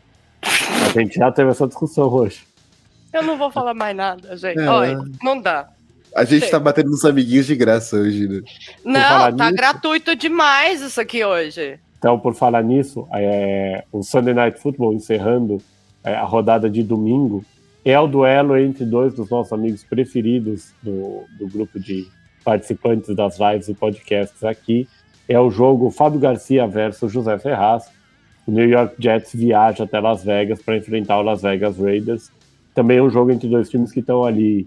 A 0.95 1.01
gente 1.01 1.15
já 1.17 1.31
teve 1.33 1.51
essa 1.51 1.67
discussão 1.67 2.09
hoje. 2.09 2.43
Eu 3.13 3.23
não 3.23 3.37
vou 3.37 3.51
falar 3.51 3.75
mais 3.75 3.97
nada, 3.97 4.37
gente. 4.37 4.59
É. 4.59 4.69
Olha, 4.69 4.99
não 5.23 5.41
dá. 5.41 5.69
A 6.15 6.25
gente 6.25 6.43
Sei. 6.43 6.51
tá 6.51 6.61
batendo 6.61 6.91
nos 6.91 7.05
amiguinhos 7.05 7.47
de 7.47 7.57
graça 7.57 7.97
hoje, 7.97 8.29
né? 8.29 8.41
Não, 8.85 9.37
tá 9.37 9.47
nisso- 9.47 9.57
gratuito 9.57 10.15
demais 10.15 10.81
isso 10.81 11.01
aqui 11.01 11.25
hoje. 11.25 11.79
Então, 11.99 12.19
por 12.19 12.35
falar 12.35 12.63
nisso, 12.63 13.07
é, 13.13 13.85
o 13.91 14.03
Sunday 14.03 14.35
Night 14.35 14.61
Football 14.61 14.93
encerrando 14.95 15.59
é, 16.05 16.15
a 16.15 16.23
rodada 16.25 16.69
de 16.71 16.83
domingo 16.83 17.45
é 17.85 17.99
o 17.99 18.07
duelo 18.07 18.57
entre 18.57 18.85
dois 18.85 19.15
dos 19.15 19.29
nossos 19.31 19.53
amigos 19.53 19.83
preferidos 19.85 20.73
do, 20.83 21.25
do 21.39 21.49
grupo 21.49 21.81
de 21.81 22.07
participantes 22.45 23.15
das 23.17 23.39
lives 23.39 23.69
e 23.69 23.75
podcasts 23.75 24.45
aqui. 24.45 24.87
É 25.29 25.41
o 25.41 25.51
jogo 25.51 25.91
Fábio 25.91 26.21
Garcia 26.21 26.67
versus 26.67 27.11
José 27.13 27.39
Ferraz. 27.39 27.91
O 28.47 28.51
New 28.51 28.69
York 28.69 28.97
Jets 28.99 29.35
viaja 29.35 29.85
até 29.85 30.01
Las 30.01 30.23
Vegas 30.23 30.61
para 30.61 30.77
enfrentar 30.77 31.19
o 31.19 31.23
Las 31.23 31.43
Vegas 31.43 31.79
Raiders. 31.79 32.31
Também 32.75 32.99
é 32.99 33.03
um 33.03 33.11
jogo 33.11 33.31
entre 33.31 33.49
dois 33.49 33.71
times 33.71 33.91
que 33.91 34.01
estão 34.01 34.25
ali 34.25 34.67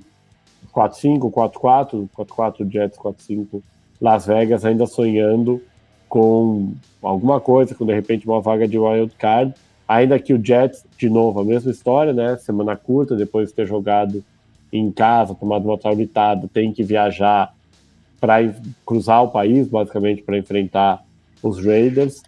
4-5, 0.73 1.31
4-4, 1.31 2.07
4-4 2.15 2.71
Jets, 2.71 2.97
4-5 2.97 3.61
Las 4.01 4.25
Vegas, 4.25 4.65
ainda 4.65 4.85
sonhando 4.85 5.61
com 6.07 6.71
alguma 7.01 7.39
coisa, 7.39 7.75
com 7.75 7.85
de 7.85 7.93
repente 7.93 8.25
uma 8.27 8.41
vaga 8.41 8.67
de 8.67 8.79
wild 8.79 9.13
card. 9.17 9.53
Ainda 9.87 10.19
que 10.19 10.33
o 10.33 10.43
Jets, 10.43 10.83
de 10.97 11.09
novo, 11.09 11.39
a 11.39 11.45
mesma 11.45 11.71
história, 11.71 12.13
né? 12.13 12.37
Semana 12.37 12.75
curta, 12.75 13.15
depois 13.15 13.49
de 13.49 13.55
ter 13.55 13.67
jogado 13.67 14.23
em 14.71 14.91
casa, 14.91 15.33
tomado 15.33 15.65
uma 15.65 15.77
traulitada, 15.77 16.49
tem 16.51 16.73
que 16.73 16.83
viajar 16.83 17.53
para 18.19 18.37
cruzar 18.85 19.23
o 19.23 19.29
país, 19.29 19.67
basicamente, 19.67 20.23
para 20.23 20.37
enfrentar 20.37 21.03
os 21.41 21.63
Raiders. 21.63 22.21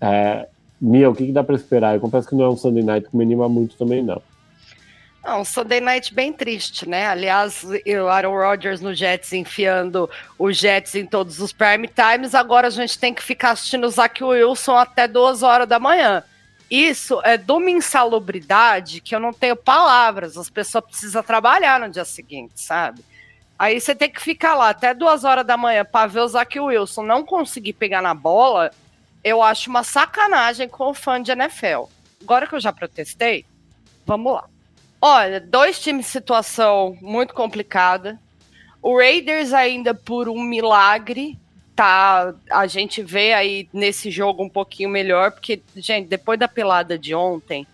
É, 0.00 0.48
Mia, 0.82 1.08
o 1.08 1.14
que, 1.14 1.26
que 1.26 1.32
dá 1.32 1.44
para 1.44 1.54
esperar? 1.54 1.94
Eu 1.94 2.00
confesso 2.00 2.28
que 2.28 2.34
não 2.34 2.44
é 2.44 2.48
um 2.50 2.56
Sunday 2.56 2.82
Night 2.82 3.08
que 3.08 3.16
me 3.16 3.22
anima 3.22 3.48
muito 3.48 3.76
também, 3.76 4.02
não. 4.02 4.20
Não, 5.24 5.42
um 5.42 5.44
Sunday 5.44 5.80
Night 5.80 6.12
bem 6.12 6.32
triste, 6.32 6.88
né? 6.88 7.06
Aliás, 7.06 7.62
o 7.64 8.08
Aaron 8.08 8.34
Rodgers 8.34 8.80
no 8.80 8.92
Jets 8.92 9.32
enfiando 9.32 10.10
os 10.36 10.56
Jets 10.56 10.96
em 10.96 11.06
todos 11.06 11.38
os 11.38 11.52
prime 11.52 11.86
times. 11.86 12.34
Agora 12.34 12.66
a 12.66 12.70
gente 12.70 12.98
tem 12.98 13.14
que 13.14 13.22
ficar 13.22 13.52
assistindo 13.52 13.86
o 13.86 13.90
Zach 13.90 14.22
Wilson 14.24 14.76
até 14.76 15.06
duas 15.06 15.44
horas 15.44 15.68
da 15.68 15.78
manhã. 15.78 16.24
Isso 16.68 17.20
é 17.22 17.36
de 17.36 17.52
uma 17.52 17.70
insalubridade 17.70 19.00
que 19.00 19.14
eu 19.14 19.20
não 19.20 19.32
tenho 19.32 19.54
palavras. 19.54 20.36
As 20.36 20.50
pessoas 20.50 20.84
precisam 20.84 21.22
trabalhar 21.22 21.78
no 21.78 21.88
dia 21.88 22.04
seguinte, 22.04 22.54
sabe? 22.56 23.04
Aí 23.56 23.80
você 23.80 23.94
tem 23.94 24.10
que 24.10 24.20
ficar 24.20 24.56
lá 24.56 24.70
até 24.70 24.92
duas 24.92 25.22
horas 25.22 25.46
da 25.46 25.56
manhã 25.56 25.84
para 25.84 26.08
ver 26.08 26.20
o 26.20 26.26
Zach 26.26 26.58
Wilson 26.58 27.04
não 27.04 27.24
conseguir 27.24 27.74
pegar 27.74 28.02
na 28.02 28.14
bola. 28.14 28.72
Eu 29.24 29.42
acho 29.42 29.70
uma 29.70 29.84
sacanagem 29.84 30.68
com 30.68 30.90
o 30.90 30.94
fã 30.94 31.22
de 31.22 31.32
NFL. 31.32 31.84
Agora 32.22 32.46
que 32.46 32.54
eu 32.54 32.60
já 32.60 32.72
protestei, 32.72 33.44
vamos 34.06 34.34
lá. 34.34 34.44
Olha, 35.00 35.40
dois 35.40 35.80
times 35.80 36.06
situação 36.06 36.96
muito 37.00 37.34
complicada. 37.34 38.18
O 38.80 38.96
Raiders 38.96 39.52
ainda 39.52 39.94
por 39.94 40.28
um 40.28 40.42
milagre 40.42 41.38
tá, 41.74 42.34
a 42.50 42.66
gente 42.66 43.02
vê 43.02 43.32
aí 43.32 43.68
nesse 43.72 44.10
jogo 44.10 44.42
um 44.44 44.48
pouquinho 44.48 44.90
melhor, 44.90 45.32
porque 45.32 45.62
gente, 45.76 46.08
depois 46.08 46.38
da 46.38 46.46
pelada 46.46 46.98
de 46.98 47.14
ontem, 47.14 47.66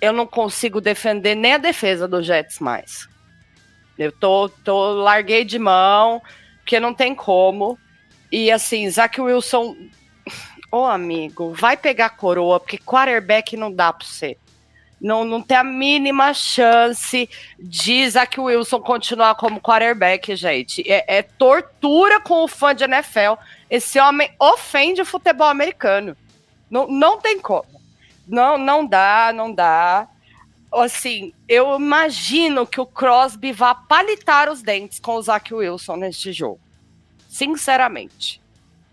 eu 0.00 0.12
não 0.12 0.26
consigo 0.26 0.80
defender 0.80 1.34
nem 1.34 1.54
a 1.54 1.58
defesa 1.58 2.06
do 2.06 2.22
Jets 2.22 2.58
mais. 2.58 3.08
Eu 3.98 4.12
tô, 4.12 4.48
tô 4.48 4.92
larguei 4.92 5.44
de 5.44 5.58
mão, 5.58 6.20
porque 6.58 6.78
não 6.78 6.92
tem 6.92 7.14
como. 7.14 7.78
E 8.30 8.50
assim, 8.50 8.88
Zach 8.90 9.20
Wilson, 9.20 9.76
ô 10.74 10.86
amigo, 10.86 11.52
vai 11.52 11.76
pegar 11.76 12.10
coroa, 12.10 12.58
porque 12.58 12.78
quarterback 12.78 13.56
não 13.56 13.72
dá 13.72 13.92
para 13.92 14.04
você. 14.04 14.36
Não, 15.00 15.24
não 15.24 15.40
tem 15.40 15.56
a 15.56 15.62
mínima 15.62 16.32
chance 16.34 17.28
de 17.58 18.08
Zach 18.08 18.40
Wilson 18.40 18.80
continuar 18.80 19.34
como 19.36 19.60
quarterback, 19.60 20.34
gente. 20.34 20.82
É, 20.90 21.18
é 21.18 21.22
tortura 21.22 22.20
com 22.20 22.42
o 22.42 22.48
fã 22.48 22.74
de 22.74 22.84
NFL. 22.84 23.34
Esse 23.70 24.00
homem 24.00 24.32
ofende 24.38 25.02
o 25.02 25.06
futebol 25.06 25.46
americano. 25.46 26.16
Não, 26.70 26.88
não 26.88 27.20
tem 27.20 27.38
como. 27.38 27.80
Não, 28.26 28.56
não 28.56 28.84
dá, 28.84 29.30
não 29.32 29.52
dá. 29.52 30.08
Assim, 30.72 31.32
eu 31.48 31.76
imagino 31.76 32.66
que 32.66 32.80
o 32.80 32.86
Crosby 32.86 33.52
vá 33.52 33.74
palitar 33.74 34.50
os 34.50 34.62
dentes 34.62 34.98
com 34.98 35.16
o 35.16 35.22
Zach 35.22 35.52
Wilson 35.54 35.96
neste 35.96 36.32
jogo. 36.32 36.60
Sinceramente. 37.28 38.43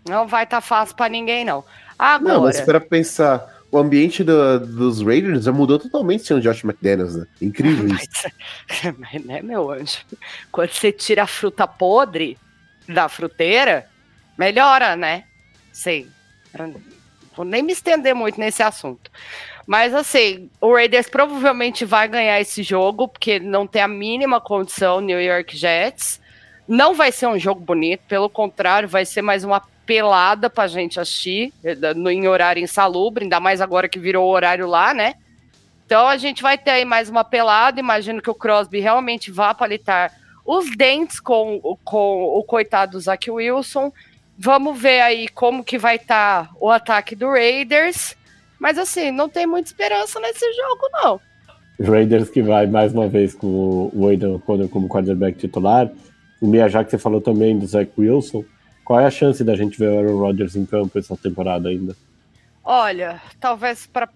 Não 0.08 0.26
vai 0.26 0.44
estar 0.44 0.58
tá 0.58 0.60
fácil 0.60 0.96
para 0.96 1.08
ninguém, 1.08 1.44
não. 1.44 1.64
Agora, 1.98 2.34
não, 2.34 2.42
mas 2.42 2.60
para 2.60 2.80
pensar, 2.80 3.46
o 3.70 3.78
ambiente 3.78 4.22
do, 4.22 4.60
dos 4.60 5.00
Raiders 5.02 5.44
já 5.44 5.52
mudou 5.52 5.78
totalmente 5.78 6.24
sem 6.24 6.36
o 6.36 6.40
Josh 6.40 6.64
McDaniels, 6.64 7.16
né? 7.16 7.26
Incrível 7.40 7.86
isso. 7.88 8.08
Mas, 8.68 8.94
mas, 8.98 9.24
né, 9.24 9.42
meu 9.42 9.70
anjo? 9.70 9.98
Quando 10.50 10.70
você 10.70 10.92
tira 10.92 11.22
a 11.22 11.26
fruta 11.26 11.66
podre 11.66 12.36
da 12.86 13.08
fruteira, 13.08 13.88
melhora, 14.36 14.96
né? 14.96 15.24
Sim. 15.72 16.06
Vou 17.34 17.46
nem 17.46 17.62
me 17.62 17.72
estender 17.72 18.14
muito 18.14 18.38
nesse 18.38 18.62
assunto. 18.62 19.10
Mas 19.66 19.94
assim, 19.94 20.50
o 20.60 20.74
Raiders 20.74 21.08
provavelmente 21.08 21.84
vai 21.84 22.08
ganhar 22.08 22.40
esse 22.40 22.62
jogo, 22.62 23.08
porque 23.08 23.38
não 23.38 23.66
tem 23.66 23.80
a 23.80 23.88
mínima 23.88 24.40
condição 24.40 25.00
New 25.00 25.20
York 25.20 25.56
Jets. 25.56 26.20
Não 26.68 26.94
vai 26.94 27.10
ser 27.10 27.26
um 27.26 27.38
jogo 27.38 27.60
bonito, 27.60 28.02
pelo 28.08 28.28
contrário, 28.28 28.88
vai 28.88 29.06
ser 29.06 29.22
mais 29.22 29.44
uma 29.44 29.62
pelada 29.86 30.48
pra 30.48 30.66
gente 30.66 31.00
assistir, 31.00 31.52
eh, 31.64 31.76
em 32.10 32.28
horário 32.28 32.62
insalubre, 32.62 33.24
ainda 33.24 33.40
mais 33.40 33.60
agora 33.60 33.88
que 33.88 33.98
virou 33.98 34.30
horário 34.30 34.66
lá, 34.66 34.94
né? 34.94 35.14
Então 35.84 36.06
a 36.06 36.16
gente 36.16 36.42
vai 36.42 36.56
ter 36.56 36.70
aí 36.70 36.84
mais 36.84 37.08
uma 37.08 37.24
pelada. 37.24 37.78
Imagino 37.78 38.22
que 38.22 38.30
o 38.30 38.34
Crosby 38.34 38.80
realmente 38.80 39.30
vá 39.30 39.52
palitar 39.52 40.12
os 40.44 40.74
dentes 40.76 41.20
com, 41.20 41.60
com 41.84 42.24
o 42.24 42.42
coitado 42.42 42.98
Zach 42.98 43.30
Wilson. 43.30 43.92
Vamos 44.38 44.80
ver 44.80 45.00
aí 45.02 45.28
como 45.28 45.62
que 45.62 45.78
vai 45.78 45.96
estar 45.96 46.46
tá 46.46 46.50
o 46.58 46.70
ataque 46.70 47.14
do 47.14 47.28
Raiders. 47.28 48.16
Mas 48.58 48.78
assim, 48.78 49.10
não 49.10 49.28
tem 49.28 49.46
muita 49.46 49.68
esperança 49.68 50.18
nesse 50.20 50.50
jogo, 50.54 50.88
não. 50.92 51.20
Raiders 51.84 52.30
que 52.30 52.42
vai 52.42 52.66
mais 52.66 52.92
uma 52.92 53.08
vez 53.08 53.34
com 53.34 53.90
o 53.92 54.08
Aidan 54.08 54.36
O'Connor 54.36 54.68
como 54.68 54.88
quarterback 54.88 55.36
titular. 55.36 55.90
O 56.40 56.46
Mia, 56.46 56.68
já 56.68 56.82
que 56.82 56.90
você 56.90 56.98
falou 56.98 57.20
também 57.20 57.58
do 57.58 57.66
Zach 57.66 57.90
Wilson, 57.98 58.44
qual 58.84 59.00
é 59.00 59.06
a 59.06 59.10
chance 59.10 59.42
da 59.44 59.56
gente 59.56 59.78
ver 59.78 59.90
o 59.90 59.98
Aaron 59.98 60.18
Rodgers 60.18 60.56
em 60.56 60.66
campo 60.66 60.98
essa 60.98 61.16
temporada 61.16 61.68
ainda? 61.68 61.96
Olha, 62.64 63.20
talvez 63.40 63.86
para 63.86 64.08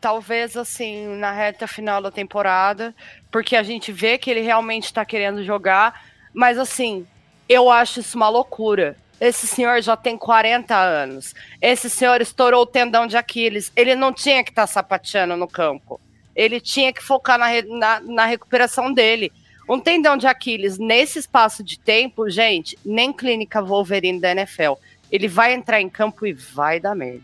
talvez 0.00 0.56
assim 0.56 1.06
na 1.16 1.32
reta 1.32 1.66
final 1.66 2.02
da 2.02 2.10
temporada, 2.10 2.94
porque 3.30 3.56
a 3.56 3.62
gente 3.62 3.90
vê 3.90 4.18
que 4.18 4.30
ele 4.30 4.40
realmente 4.40 4.84
está 4.84 5.04
querendo 5.04 5.42
jogar, 5.42 6.04
mas 6.32 6.58
assim, 6.58 7.06
eu 7.48 7.70
acho 7.70 8.00
isso 8.00 8.16
uma 8.16 8.28
loucura. 8.28 8.96
Esse 9.20 9.46
senhor 9.46 9.80
já 9.80 9.96
tem 9.96 10.18
40 10.18 10.76
anos. 10.76 11.34
Esse 11.62 11.88
senhor 11.88 12.20
estourou 12.20 12.62
o 12.62 12.66
tendão 12.66 13.06
de 13.06 13.16
Aquiles. 13.16 13.72
Ele 13.74 13.94
não 13.94 14.12
tinha 14.12 14.42
que 14.42 14.50
estar 14.50 14.62
tá 14.62 14.66
sapateando 14.66 15.36
no 15.36 15.48
campo. 15.48 16.00
Ele 16.34 16.60
tinha 16.60 16.92
que 16.92 17.02
focar 17.02 17.38
na, 17.38 17.46
na, 17.62 18.00
na 18.00 18.26
recuperação 18.26 18.92
dele. 18.92 19.32
Um 19.68 19.80
tendão 19.80 20.16
de 20.16 20.26
Aquiles 20.26 20.78
nesse 20.78 21.18
espaço 21.18 21.64
de 21.64 21.78
tempo, 21.78 22.28
gente, 22.28 22.78
nem 22.84 23.12
clínica 23.12 23.62
Wolverine 23.62 24.20
da 24.20 24.32
NFL. 24.32 24.74
Ele 25.10 25.28
vai 25.28 25.54
entrar 25.54 25.80
em 25.80 25.88
campo 25.88 26.26
e 26.26 26.32
vai 26.32 26.78
dar 26.78 26.94
merda. 26.94 27.22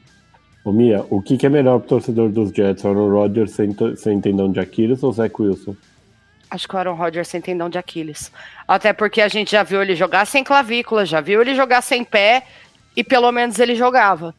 Ô 0.64 0.72
Mia, 0.72 1.04
o 1.10 1.22
que, 1.22 1.36
que 1.36 1.46
é 1.46 1.48
melhor 1.48 1.78
pro 1.78 1.88
torcedor 1.88 2.28
dos 2.28 2.50
Jets? 2.50 2.84
Aaron 2.84 3.10
Rodgers 3.10 3.52
sem, 3.52 3.74
sem 3.96 4.20
tendão 4.20 4.50
de 4.50 4.60
Aquiles 4.60 5.02
ou 5.02 5.12
Zach 5.12 5.34
Wilson? 5.38 5.74
Acho 6.50 6.68
que 6.68 6.74
o 6.74 6.78
Aaron 6.78 6.94
Rodgers 6.94 7.28
sem 7.28 7.40
tendão 7.40 7.70
de 7.70 7.78
Aquiles. 7.78 8.30
Até 8.66 8.92
porque 8.92 9.20
a 9.20 9.28
gente 9.28 9.52
já 9.52 9.62
viu 9.62 9.80
ele 9.80 9.94
jogar 9.94 10.26
sem 10.26 10.44
clavícula, 10.44 11.06
já 11.06 11.20
viu 11.20 11.40
ele 11.40 11.54
jogar 11.54 11.80
sem 11.80 12.04
pé 12.04 12.44
e 12.96 13.04
pelo 13.04 13.30
menos 13.32 13.58
ele 13.58 13.74
jogava. 13.74 14.34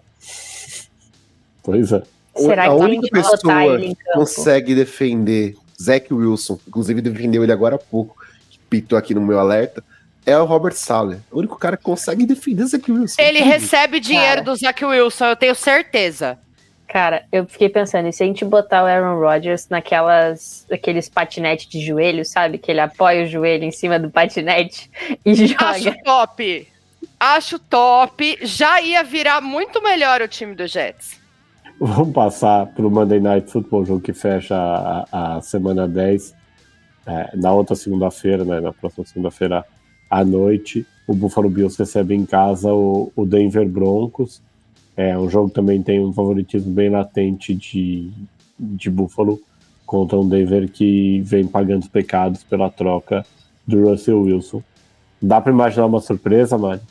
Pois 1.64 1.92
é. 1.92 2.04
Será 2.36 2.68
a 2.68 2.74
única 2.74 3.08
pessoa 3.12 3.78
que 3.78 3.96
consegue 4.14 4.76
defender 4.76 5.56
Zach 5.82 6.14
Wilson, 6.14 6.60
inclusive 6.68 7.02
defendeu 7.02 7.44
ele 7.44 7.52
agora 7.52 7.76
há 7.76 7.80
pouco, 7.80 8.16
que 8.50 8.60
pitou 8.70 8.98
aqui 8.98 9.14
no 9.14 9.22
meu 9.22 9.40
alerta, 9.40 9.84
é 10.26 10.38
o 10.38 10.46
Robert 10.46 10.76
Sala. 10.76 11.20
O 11.32 11.40
único 11.40 11.58
cara 11.58 11.76
que 11.76 11.84
consegue 11.84 12.26
defender 12.26 12.66
Zach 12.66 12.92
Wilson. 12.92 13.22
Ele 13.22 13.40
recebe 13.40 14.00
dinheiro 14.00 14.44
cara. 14.44 14.44
do 14.44 14.56
Zach 14.56 14.86
Wilson, 14.86 15.26
eu 15.26 15.36
tenho 15.36 15.56
certeza. 15.56 16.38
Cara, 16.88 17.24
eu 17.32 17.46
fiquei 17.46 17.70
pensando, 17.70 18.10
e 18.10 18.14
se 18.14 18.22
a 18.22 18.26
gente 18.26 18.44
botar 18.44 18.84
o 18.84 18.86
Aaron 18.86 19.18
Rodgers 19.18 19.68
naquelas, 19.70 20.68
aqueles 20.70 21.08
patinetes 21.08 21.66
de 21.66 21.80
joelho, 21.80 22.26
sabe? 22.26 22.58
Que 22.58 22.70
ele 22.70 22.82
apoia 22.82 23.24
o 23.24 23.28
joelho 23.28 23.64
em 23.64 23.72
cima 23.72 23.98
do 23.98 24.12
patinete 24.12 24.92
e 25.26 25.34
joga. 25.48 25.70
Acho 25.70 26.04
top. 26.04 26.68
Acho 27.18 27.60
top. 27.60 28.40
Já 28.42 28.82
ia 28.82 29.04
virar 29.04 29.40
muito 29.40 29.82
melhor 29.82 30.22
o 30.22 30.28
time 30.28 30.54
do 30.54 30.68
Jets. 30.68 31.21
Vamos 31.84 32.14
passar 32.14 32.68
para 32.68 32.86
o 32.86 32.92
Monday 32.92 33.20
Night 33.20 33.50
Football, 33.50 33.88
jogo 33.88 34.02
que 34.02 34.14
fecha 34.14 34.56
a, 34.56 35.38
a 35.38 35.42
semana 35.42 35.88
10. 35.88 36.36
É, 37.08 37.36
na 37.36 37.52
outra 37.52 37.76
segunda-feira, 37.76 38.46
né, 38.46 38.60
na 38.60 38.72
próxima 38.72 39.04
segunda-feira 39.04 39.66
à 40.08 40.24
noite, 40.24 40.86
o 41.08 41.16
Buffalo 41.16 41.50
Bills 41.50 41.76
recebe 41.80 42.14
em 42.14 42.24
casa 42.24 42.72
o, 42.72 43.12
o 43.16 43.26
Denver 43.26 43.68
Broncos. 43.68 44.44
É 44.96 45.18
um 45.18 45.28
jogo 45.28 45.50
que 45.50 45.56
também 45.56 45.82
tem 45.82 46.00
um 46.00 46.14
favoritismo 46.14 46.72
bem 46.72 46.92
latente 46.92 47.56
de, 47.56 48.12
de 48.60 48.88
Buffalo 48.92 49.42
contra 49.84 50.20
um 50.20 50.30
Denver 50.30 50.70
que 50.70 51.20
vem 51.22 51.48
pagando 51.48 51.82
os 51.82 51.90
pecados 51.90 52.44
pela 52.44 52.70
troca 52.70 53.26
do 53.66 53.90
Russell 53.90 54.22
Wilson. 54.22 54.62
Dá 55.20 55.42
para 55.42 55.52
imaginar 55.52 55.88
uma 55.88 56.00
surpresa, 56.00 56.60
Mari? 56.60 56.82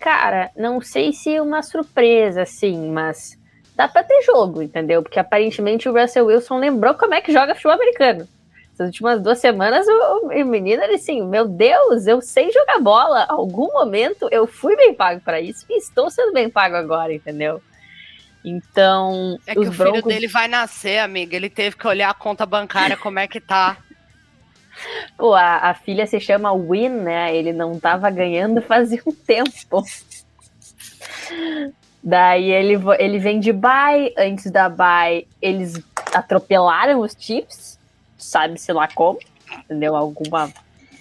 Cara, 0.00 0.50
não 0.56 0.80
sei 0.80 1.12
se 1.12 1.38
uma 1.38 1.62
surpresa, 1.62 2.44
sim, 2.44 2.90
mas 2.90 3.38
dá 3.74 3.88
para 3.88 4.04
ter 4.04 4.22
jogo, 4.22 4.62
entendeu? 4.62 5.02
Porque 5.02 5.18
aparentemente 5.18 5.88
o 5.88 5.92
Russell 5.92 6.26
Wilson 6.26 6.58
lembrou 6.58 6.94
como 6.94 7.14
é 7.14 7.20
que 7.20 7.32
joga 7.32 7.54
futebol 7.54 7.74
americano. 7.74 8.28
Essas 8.72 8.88
últimas 8.88 9.22
duas 9.22 9.38
semanas, 9.38 9.86
o, 9.86 10.26
o 10.26 10.44
menino 10.44 10.82
era 10.82 10.94
assim: 10.94 11.24
meu 11.24 11.46
Deus, 11.46 12.06
eu 12.06 12.20
sei 12.20 12.50
jogar 12.50 12.80
bola. 12.80 13.24
Algum 13.28 13.72
momento 13.72 14.28
eu 14.32 14.46
fui 14.46 14.76
bem 14.76 14.92
pago 14.92 15.20
para 15.20 15.40
isso 15.40 15.64
e 15.70 15.78
estou 15.78 16.10
sendo 16.10 16.32
bem 16.32 16.50
pago 16.50 16.74
agora, 16.74 17.12
entendeu? 17.12 17.62
Então. 18.44 19.38
É 19.46 19.54
que 19.54 19.60
o 19.60 19.72
filho 19.72 20.02
dele 20.02 20.26
vai 20.26 20.48
nascer, 20.48 20.98
amiga. 20.98 21.36
Ele 21.36 21.48
teve 21.48 21.76
que 21.76 21.86
olhar 21.86 22.10
a 22.10 22.14
conta 22.14 22.44
bancária, 22.44 22.96
como 22.96 23.18
é 23.18 23.28
que 23.28 23.40
tá. 23.40 23.76
Pô, 25.16 25.34
a, 25.34 25.70
a 25.70 25.74
filha 25.74 26.04
se 26.04 26.18
chama 26.18 26.52
Win, 26.52 26.88
né? 26.88 27.34
Ele 27.34 27.52
não 27.52 27.78
tava 27.78 28.10
ganhando 28.10 28.60
fazia 28.60 29.00
um 29.06 29.12
tempo. 29.12 29.84
Daí 32.04 32.50
ele, 32.50 32.78
ele 32.98 33.18
vem 33.18 33.40
de 33.40 33.50
bye, 33.50 34.12
antes 34.18 34.50
da 34.50 34.68
bye 34.68 35.26
eles 35.40 35.82
atropelaram 36.12 37.00
os 37.00 37.16
Chiefs, 37.18 37.78
sabe-se 38.18 38.70
lá 38.74 38.86
como, 38.88 39.18
entendeu? 39.64 39.96
Alguma 39.96 40.52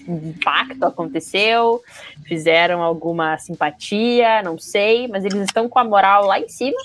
impacto 0.07 0.85
aconteceu, 0.85 1.81
fizeram 2.25 2.81
alguma 2.81 3.38
simpatia, 3.38 4.41
não 4.41 4.57
sei, 4.57 5.09
mas 5.09 5.25
eles 5.25 5.41
estão 5.41 5.67
com 5.67 5.77
a 5.77 5.84
moral 5.84 6.25
lá 6.25 6.39
em 6.39 6.47
cima. 6.47 6.80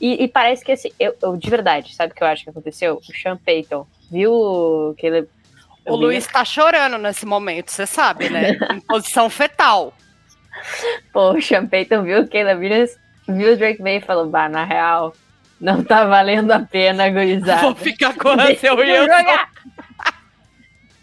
E, 0.00 0.22
e 0.22 0.28
parece 0.28 0.64
que 0.64 0.70
assim, 0.70 0.90
eu, 0.98 1.16
eu, 1.20 1.36
de 1.36 1.50
verdade, 1.50 1.94
sabe 1.96 2.12
o 2.12 2.14
que 2.14 2.22
eu 2.22 2.28
acho 2.28 2.44
que 2.44 2.50
aconteceu? 2.50 3.00
O 3.08 3.12
Sean 3.12 3.36
Payton 3.36 3.86
viu 4.08 4.94
que 4.96 5.06
ele. 5.06 5.28
O 5.86 5.96
Luiz 5.96 6.26
tá 6.26 6.44
chorando 6.44 6.96
nesse 6.96 7.26
momento, 7.26 7.70
você 7.70 7.86
sabe, 7.86 8.30
né? 8.30 8.52
em 8.72 8.80
posição 8.80 9.28
fetal. 9.28 9.92
Pô, 11.12 11.32
o 11.32 11.42
Sean 11.42 11.66
Payton 11.66 12.02
viu 12.02 12.20
o 12.20 12.28
Caleb 12.28 12.60
Williams, 12.60 12.98
viu 13.28 13.52
o 13.52 13.56
Drake 13.56 13.82
May 13.82 13.96
e 13.96 14.00
falou, 14.00 14.26
bah, 14.26 14.48
na 14.48 14.64
real, 14.64 15.14
não 15.60 15.82
tá 15.82 16.04
valendo 16.04 16.50
a 16.52 16.60
pena, 16.60 17.08
gurizada. 17.08 17.62
Vou 17.62 17.74
ficar 17.74 18.14
com 18.14 18.30
o 18.30 18.56
seu 18.56 18.76
jogar. 18.76 19.50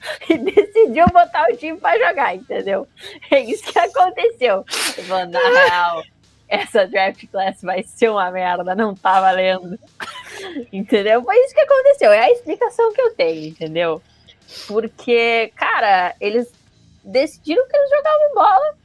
e 0.30 0.38
decidiu 0.38 1.06
botar 1.08 1.48
o 1.52 1.58
time 1.58 1.78
pra 1.78 1.98
jogar, 1.98 2.36
entendeu? 2.36 2.88
É 3.30 3.40
isso 3.40 3.64
que 3.64 3.78
aconteceu. 3.78 4.64
Falou, 5.08 5.28
na 5.28 5.40
real, 5.40 6.04
essa 6.48 6.88
draft 6.88 7.26
class 7.32 7.62
vai 7.62 7.84
ser 7.84 8.10
uma 8.10 8.30
merda, 8.32 8.76
não 8.76 8.96
tá 8.96 9.22
valendo. 9.22 9.78
entendeu? 10.72 11.24
Foi 11.24 11.36
isso 11.46 11.54
que 11.54 11.62
aconteceu, 11.62 12.12
é 12.12 12.26
a 12.26 12.32
explicação 12.32 12.92
que 12.94 13.02
eu 13.02 13.14
tenho, 13.16 13.50
entendeu? 13.50 14.02
Porque, 14.68 15.52
cara, 15.56 16.16
eles 16.20 16.52
decidiram 17.04 17.68
que 17.68 17.76
eles 17.76 17.90
jogavam 17.90 18.34
bola, 18.36 18.76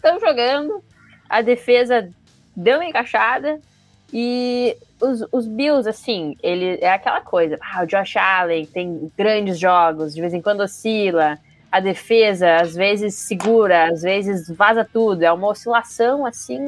estão 0.00 0.18
jogando, 0.18 0.82
a 1.28 1.42
defesa 1.42 2.08
deu 2.56 2.78
uma 2.78 2.84
encaixada 2.86 3.60
e 4.12 4.76
os, 5.00 5.24
os 5.30 5.46
Bills, 5.46 5.88
assim, 5.88 6.36
ele 6.42 6.78
é 6.80 6.92
aquela 6.92 7.20
coisa. 7.20 7.58
Ah, 7.60 7.82
o 7.82 7.86
Josh 7.86 8.16
Allen 8.16 8.66
tem 8.66 9.10
grandes 9.16 9.58
jogos, 9.58 10.14
de 10.14 10.20
vez 10.20 10.34
em 10.34 10.42
quando 10.42 10.60
oscila. 10.60 11.38
A 11.70 11.78
defesa, 11.78 12.56
às 12.56 12.74
vezes, 12.74 13.14
segura, 13.14 13.90
às 13.92 14.02
vezes 14.02 14.50
vaza 14.50 14.84
tudo. 14.84 15.22
É 15.22 15.32
uma 15.32 15.46
oscilação, 15.46 16.26
assim. 16.26 16.58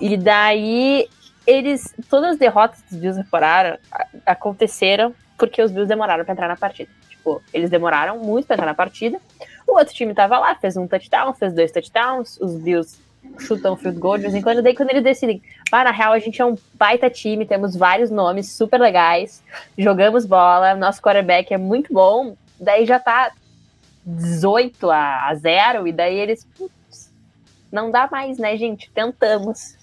E 0.00 0.16
daí, 0.16 1.08
eles. 1.46 1.94
Todas 2.10 2.32
as 2.32 2.38
derrotas 2.38 2.82
dos 2.90 2.98
Bills 2.98 3.22
temporada 3.22 3.78
aconteceram 4.26 5.14
porque 5.38 5.62
os 5.62 5.70
Bills 5.70 5.88
demoraram 5.88 6.24
para 6.24 6.32
entrar 6.32 6.48
na 6.48 6.56
partida. 6.56 6.90
Tipo, 7.08 7.40
eles 7.54 7.70
demoraram 7.70 8.18
muito 8.18 8.46
para 8.46 8.56
entrar 8.56 8.66
na 8.66 8.74
partida. 8.74 9.20
O 9.68 9.78
outro 9.78 9.94
time 9.94 10.14
tava 10.14 10.38
lá, 10.38 10.54
fez 10.54 10.78
um 10.78 10.88
touchdown, 10.88 11.34
fez 11.34 11.52
dois 11.52 11.70
touchdowns. 11.70 12.40
Os 12.40 12.54
Bills 12.54 12.98
chutam 13.38 13.76
field 13.76 13.98
goal 13.98 14.16
de 14.16 14.22
vez 14.22 14.34
em 14.34 14.40
quando. 14.40 14.62
Daí, 14.62 14.74
quando 14.74 14.90
eles 14.90 15.02
decidem, 15.02 15.42
ah, 15.70 15.84
na 15.84 15.90
real, 15.90 16.14
a 16.14 16.18
gente 16.18 16.40
é 16.40 16.44
um 16.44 16.56
baita 16.72 17.10
time, 17.10 17.44
temos 17.44 17.76
vários 17.76 18.10
nomes 18.10 18.50
super 18.50 18.80
legais, 18.80 19.42
jogamos 19.76 20.24
bola, 20.24 20.74
nosso 20.74 21.02
quarterback 21.02 21.52
é 21.52 21.58
muito 21.58 21.92
bom. 21.92 22.34
Daí 22.58 22.86
já 22.86 22.98
tá 22.98 23.30
18 24.06 24.90
a, 24.90 25.34
0, 25.34 25.86
e 25.86 25.92
daí 25.92 26.16
eles, 26.16 26.46
putz, 26.56 27.12
não 27.70 27.90
dá 27.90 28.08
mais, 28.10 28.38
né, 28.38 28.56
gente? 28.56 28.90
Tentamos. 28.90 29.76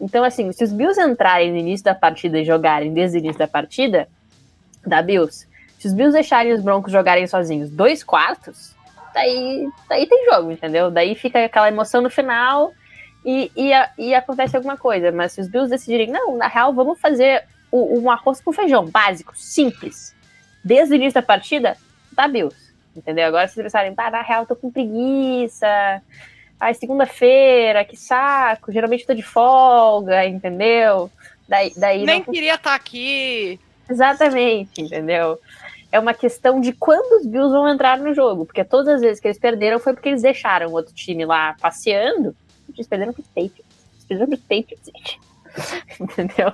Então, 0.00 0.22
assim, 0.22 0.52
se 0.52 0.62
os 0.62 0.72
Bills 0.72 1.00
entrarem 1.00 1.50
no 1.50 1.58
início 1.58 1.84
da 1.84 1.96
partida 1.96 2.38
e 2.38 2.44
jogarem 2.44 2.92
desde 2.92 3.18
o 3.18 3.20
início 3.20 3.38
da 3.40 3.48
partida, 3.48 4.08
da 4.86 5.02
Bills, 5.02 5.48
se 5.80 5.88
os 5.88 5.92
Bills 5.92 6.12
deixarem 6.12 6.52
os 6.52 6.60
Broncos 6.60 6.92
jogarem 6.92 7.26
sozinhos 7.26 7.70
dois 7.70 8.04
quartos, 8.04 8.75
daí, 9.16 9.68
daí 9.88 10.06
tem 10.06 10.26
jogo, 10.26 10.52
entendeu? 10.52 10.90
Daí 10.90 11.14
fica 11.14 11.42
aquela 11.42 11.68
emoção 11.68 12.02
no 12.02 12.10
final 12.10 12.72
e, 13.24 13.50
e, 13.56 13.70
e 13.98 14.14
acontece 14.14 14.54
alguma 14.54 14.76
coisa. 14.76 15.10
Mas 15.10 15.32
se 15.32 15.40
os 15.40 15.48
Bills 15.48 15.70
decidirem, 15.70 16.08
não, 16.08 16.36
na 16.36 16.46
real, 16.46 16.74
vamos 16.74 17.00
fazer 17.00 17.44
o, 17.72 17.98
um 17.98 18.10
arroz 18.10 18.42
com 18.42 18.52
feijão 18.52 18.84
básico, 18.84 19.32
simples, 19.34 20.14
desde 20.62 20.94
o 20.94 20.96
início 20.96 21.14
da 21.14 21.26
partida, 21.26 21.76
tá 22.14 22.28
Bills. 22.28 22.54
Entendeu? 22.94 23.26
Agora 23.26 23.48
se 23.48 23.58
eles 23.58 23.72
pensarem, 23.72 23.94
ah, 23.96 24.10
na 24.10 24.22
real, 24.22 24.46
tô 24.46 24.54
com 24.54 24.70
preguiça. 24.70 25.66
Ai, 26.60 26.74
segunda-feira, 26.74 27.84
que 27.84 27.96
saco. 27.96 28.72
Geralmente 28.72 29.06
tô 29.06 29.14
de 29.14 29.22
folga, 29.22 30.26
entendeu? 30.26 31.10
Daí, 31.48 31.72
daí 31.76 32.04
Nem 32.04 32.20
não... 32.20 32.32
queria 32.32 32.54
estar 32.54 32.70
tá 32.70 32.76
aqui. 32.76 33.58
Exatamente, 33.88 34.82
entendeu? 34.82 35.38
É 35.90 35.98
uma 35.98 36.14
questão 36.14 36.60
de 36.60 36.72
quando 36.72 37.20
os 37.20 37.26
Bills 37.26 37.52
vão 37.52 37.68
entrar 37.68 37.98
no 37.98 38.12
jogo, 38.14 38.44
porque 38.44 38.64
todas 38.64 38.94
as 38.94 39.00
vezes 39.00 39.20
que 39.20 39.28
eles 39.28 39.38
perderam 39.38 39.78
foi 39.78 39.92
porque 39.92 40.08
eles 40.08 40.22
deixaram 40.22 40.72
outro 40.72 40.94
time 40.94 41.24
lá 41.24 41.54
passeando. 41.60 42.34
Eles 42.74 42.86
perderam 42.86 43.12
para 43.12 43.20
os 43.20 43.28
Patriots. 43.28 43.64
Eles 43.94 44.04
perderam 44.06 44.32
os 44.32 44.40
Patriots, 44.40 44.90
gente. 44.94 45.20
Entendeu? 46.00 46.52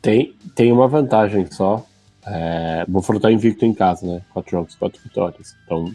Tem, 0.00 0.34
tem 0.54 0.72
uma 0.72 0.88
vantagem 0.88 1.46
só. 1.50 1.86
É, 2.26 2.84
Buffalo 2.88 3.20
tá 3.20 3.30
invicto 3.30 3.64
em 3.64 3.74
casa, 3.74 4.06
né? 4.06 4.22
Quatro 4.32 4.50
jogos, 4.50 4.74
quatro 4.74 5.00
vitórias. 5.02 5.56
Então, 5.64 5.92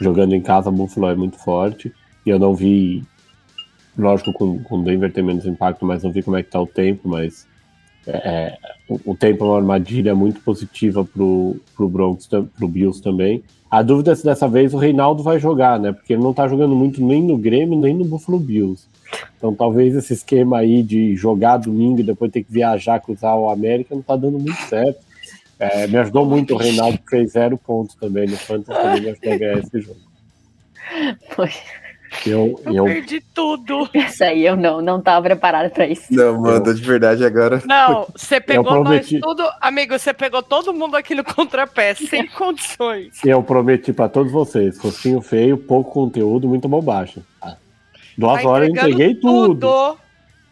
jogando 0.00 0.34
em 0.34 0.40
casa, 0.40 0.70
Buffalo 0.70 1.08
é 1.08 1.14
muito 1.14 1.38
forte. 1.38 1.92
E 2.24 2.30
eu 2.30 2.38
não 2.38 2.54
vi, 2.54 3.02
lógico, 3.96 4.32
com, 4.32 4.62
com 4.62 4.82
Denver 4.82 5.12
tem 5.12 5.24
menos 5.24 5.46
impacto, 5.46 5.84
mas 5.84 6.02
não 6.02 6.12
vi 6.12 6.22
como 6.22 6.36
é 6.36 6.42
que 6.42 6.50
tá 6.50 6.60
o 6.60 6.66
tempo, 6.66 7.08
mas 7.08 7.48
é, 8.06 8.56
o, 8.88 9.12
o, 9.12 9.14
tempo 9.14 9.44
é 9.44 9.48
uma 9.48 9.56
armadilha 9.56 10.14
muito 10.14 10.40
positiva 10.40 11.04
pro, 11.04 11.56
pro 11.76 11.88
Broncos, 11.88 12.26
pro 12.26 12.68
Bills 12.68 13.02
também. 13.02 13.42
A 13.70 13.82
dúvida 13.82 14.12
é 14.12 14.14
se 14.14 14.24
dessa 14.24 14.48
vez 14.48 14.74
o 14.74 14.78
Reinaldo 14.78 15.22
vai 15.22 15.38
jogar, 15.38 15.78
né? 15.78 15.92
Porque 15.92 16.14
ele 16.14 16.22
não 16.22 16.34
tá 16.34 16.48
jogando 16.48 16.74
muito 16.74 17.04
nem 17.04 17.22
no 17.22 17.38
Grêmio, 17.38 17.78
nem 17.78 17.94
no 17.94 18.04
Buffalo 18.04 18.38
Bills. 18.38 18.86
Então 19.36 19.54
talvez 19.54 19.94
esse 19.94 20.12
esquema 20.12 20.58
aí 20.58 20.82
de 20.82 21.14
jogar 21.14 21.58
domingo 21.58 22.00
e 22.00 22.04
depois 22.04 22.32
ter 22.32 22.42
que 22.42 22.52
viajar, 22.52 23.00
cruzar 23.00 23.36
o 23.36 23.50
América, 23.50 23.94
não 23.94 24.02
tá 24.02 24.16
dando 24.16 24.38
muito 24.38 24.60
certo. 24.62 24.98
É, 25.58 25.86
me 25.86 25.98
ajudou 25.98 26.24
muito 26.24 26.54
o 26.54 26.56
Reinaldo, 26.56 26.98
que 26.98 27.10
fez 27.10 27.32
zero 27.32 27.58
pontos 27.58 27.94
também 27.94 28.26
no 28.26 28.36
Fantasy, 28.36 28.80
também 28.80 29.02
me 29.02 29.10
ajudou 29.10 29.32
a 29.32 29.36
ganhar 29.36 29.58
esse 29.58 29.80
jogo. 29.80 30.00
Foi. 31.30 31.50
Eu, 32.26 32.60
eu, 32.66 32.74
eu, 32.74 32.84
perdi 32.84 33.20
tudo. 33.34 33.88
Isso 33.94 34.22
aí 34.24 34.44
eu 34.44 34.56
não, 34.56 34.82
não 34.82 35.00
tava 35.00 35.22
preparado 35.22 35.70
pra 35.70 35.86
isso. 35.86 36.06
Não, 36.10 36.40
manda, 36.40 36.74
de 36.74 36.82
verdade 36.82 37.24
agora. 37.24 37.62
Não, 37.64 38.06
você 38.14 38.40
pegou 38.40 38.82
nós 38.84 39.08
tudo. 39.08 39.48
Amigo, 39.60 39.98
você 39.98 40.12
pegou 40.12 40.42
todo 40.42 40.74
mundo 40.74 40.96
aqui 40.96 41.14
no 41.14 41.24
contrapé, 41.24 41.94
sem 41.94 42.26
condições. 42.28 43.24
Eu 43.24 43.42
prometi 43.42 43.92
pra 43.92 44.08
todos 44.08 44.32
vocês: 44.32 44.78
rostinho 44.78 45.20
feio, 45.20 45.56
pouco 45.56 45.92
conteúdo, 45.92 46.48
muito 46.48 46.68
bobagem. 46.68 47.24
Duas 48.18 48.42
tá 48.42 48.48
horas 48.48 48.68
eu 48.68 48.74
entreguei 48.74 49.14
tudo. 49.14 49.54
tudo. 49.60 49.98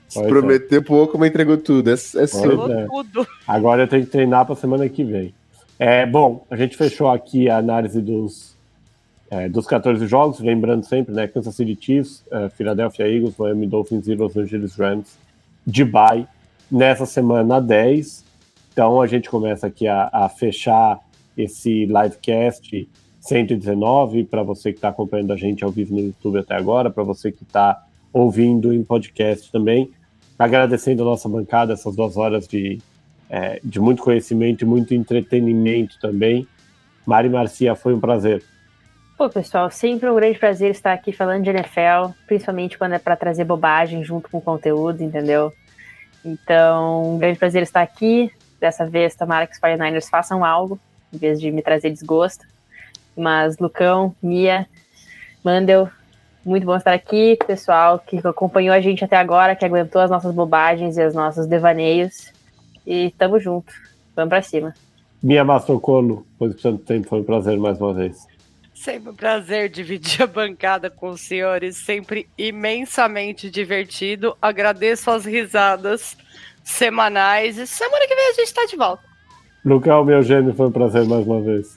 Se 0.09 0.23
prometer 0.27 0.83
pouco, 0.83 1.19
mas 1.19 1.29
entregou 1.29 1.59
tudo. 1.59 1.91
É, 1.91 1.93
é 1.93 1.97
seu. 1.97 2.73
É. 2.73 2.87
Tudo. 2.87 3.27
Agora 3.47 3.83
eu 3.83 3.89
tenho 3.89 4.05
que 4.05 4.11
treinar 4.11 4.47
pra 4.47 4.55
semana 4.55 4.89
que 4.89 5.05
vem. 5.05 5.35
É, 5.79 6.07
bom, 6.07 6.47
a 6.51 6.57
gente 6.57 6.77
fechou 6.77 7.09
aqui 7.09 7.49
a 7.49 7.59
análise 7.59 8.01
dos 8.01 8.58
é, 9.31 9.49
dos 9.49 9.67
14 9.67 10.07
jogos, 10.07 10.41
lembrando 10.41 10.85
sempre, 10.85 11.15
né, 11.15 11.27
Kansas 11.27 11.55
City 11.55 11.77
Chiefs, 11.79 12.25
uh, 12.33 12.49
Philadelphia 12.51 13.07
Eagles, 13.07 13.35
Miami 13.39 13.67
Dolphins 13.67 14.09
e 14.09 14.15
Los 14.15 14.37
Angeles 14.37 14.75
Rams 14.77 15.19
de 15.67 15.85
bye 15.85 16.27
nessa 16.71 17.05
semana 17.05 17.61
10. 17.61 18.25
Então 18.73 19.03
a 19.03 19.07
gente 19.07 19.29
começa 19.29 19.67
aqui 19.67 19.87
a, 19.87 20.09
a 20.13 20.29
fechar 20.29 20.99
esse 21.37 21.85
livecast 21.85 22.89
119 23.21 24.25
para 24.25 24.43
você 24.43 24.73
que 24.73 24.79
está 24.79 24.89
acompanhando 24.89 25.33
a 25.33 25.37
gente 25.37 25.63
ao 25.63 25.71
vivo 25.71 25.95
no 25.95 26.01
YouTube 26.01 26.39
até 26.39 26.55
agora, 26.55 26.91
para 26.91 27.05
você 27.05 27.31
que 27.31 27.43
está 27.43 27.85
ouvindo 28.13 28.73
em 28.73 28.83
podcast 28.83 29.53
também. 29.53 29.91
Agradecendo 30.39 31.03
a 31.03 31.07
nossa 31.07 31.29
bancada, 31.29 31.75
essas 31.75 31.95
duas 31.95 32.17
horas 32.17 32.49
de, 32.49 32.79
é, 33.29 33.61
de 33.63 33.79
muito 33.79 34.03
conhecimento 34.03 34.65
e 34.65 34.67
muito 34.67 34.95
entretenimento 34.95 35.99
também. 36.01 36.47
Mari 37.05 37.29
Marcia, 37.29 37.75
foi 37.75 37.93
um 37.93 38.01
prazer. 38.01 38.43
Pô, 39.19 39.29
pessoal, 39.29 39.69
sempre 39.69 40.09
um 40.09 40.15
grande 40.15 40.39
prazer 40.39 40.71
estar 40.71 40.93
aqui 40.93 41.11
falando 41.11 41.43
de 41.43 41.51
NFL, 41.51 42.13
principalmente 42.25 42.79
quando 42.79 42.93
é 42.93 43.01
para 43.01 43.17
trazer 43.17 43.43
bobagem 43.43 44.05
junto 44.05 44.31
com 44.31 44.39
o 44.39 44.41
conteúdo, 44.41 45.03
entendeu? 45.03 45.53
Então, 46.25 47.15
um 47.15 47.19
grande 47.19 47.37
prazer 47.37 47.65
estar 47.65 47.83
aqui. 47.83 48.31
Dessa 48.61 48.87
vez, 48.87 49.17
tomara 49.17 49.45
que 49.45 49.55
os 49.55 49.61
49ers 49.61 50.09
façam 50.09 50.45
algo, 50.45 50.79
em 51.13 51.19
vez 51.19 51.41
de 51.41 51.51
me 51.51 51.63
trazer 51.63 51.91
desgosto. 51.91 52.47
Mas, 53.17 53.59
Lucão, 53.59 54.15
Mia, 54.23 54.69
Mandel, 55.43 55.89
muito 56.45 56.65
bom 56.65 56.77
estar 56.77 56.93
aqui. 56.93 57.37
Pessoal 57.45 57.99
que 57.99 58.25
acompanhou 58.25 58.73
a 58.73 58.81
gente 58.81 59.05
até 59.05 59.17
agora, 59.17 59.57
que 59.57 59.65
aguentou 59.65 60.01
as 60.01 60.11
nossas 60.11 60.33
bobagens 60.33 60.97
e 60.97 61.05
os 61.05 61.13
nossos 61.13 61.45
devaneios. 61.49 62.33
E 62.87 63.13
tamo 63.19 63.41
junto. 63.41 63.73
Vamos 64.15 64.29
pra 64.29 64.43
cima. 64.43 64.73
Mia 65.21 65.45
Mastrocolo, 65.45 66.25
de 66.41 66.55
tanto 66.55 66.85
tempo, 66.85 67.09
foi 67.09 67.19
um 67.19 67.25
prazer 67.25 67.59
mais 67.59 67.81
uma 67.81 67.93
vez. 67.93 68.28
Sempre 68.79 69.11
um 69.11 69.15
prazer 69.15 69.69
dividir 69.69 70.23
a 70.23 70.27
bancada 70.27 70.89
com 70.89 71.11
os 71.11 71.21
senhores, 71.21 71.77
sempre 71.77 72.29
imensamente 72.39 73.51
divertido. 73.51 74.37
Agradeço 74.41 75.11
as 75.11 75.25
risadas 75.25 76.17
semanais 76.63 77.59
e 77.59 77.67
semana 77.67 78.07
que 78.07 78.15
vem 78.15 78.29
a 78.29 78.35
gente 78.35 78.47
está 78.47 78.65
de 78.67 78.77
volta. 78.77 79.03
Lucão, 79.65 80.05
meu 80.05 80.23
gêmeo, 80.23 80.55
foi 80.55 80.69
um 80.69 80.71
prazer 80.71 81.05
mais 81.07 81.27
uma 81.27 81.43
vez. 81.43 81.77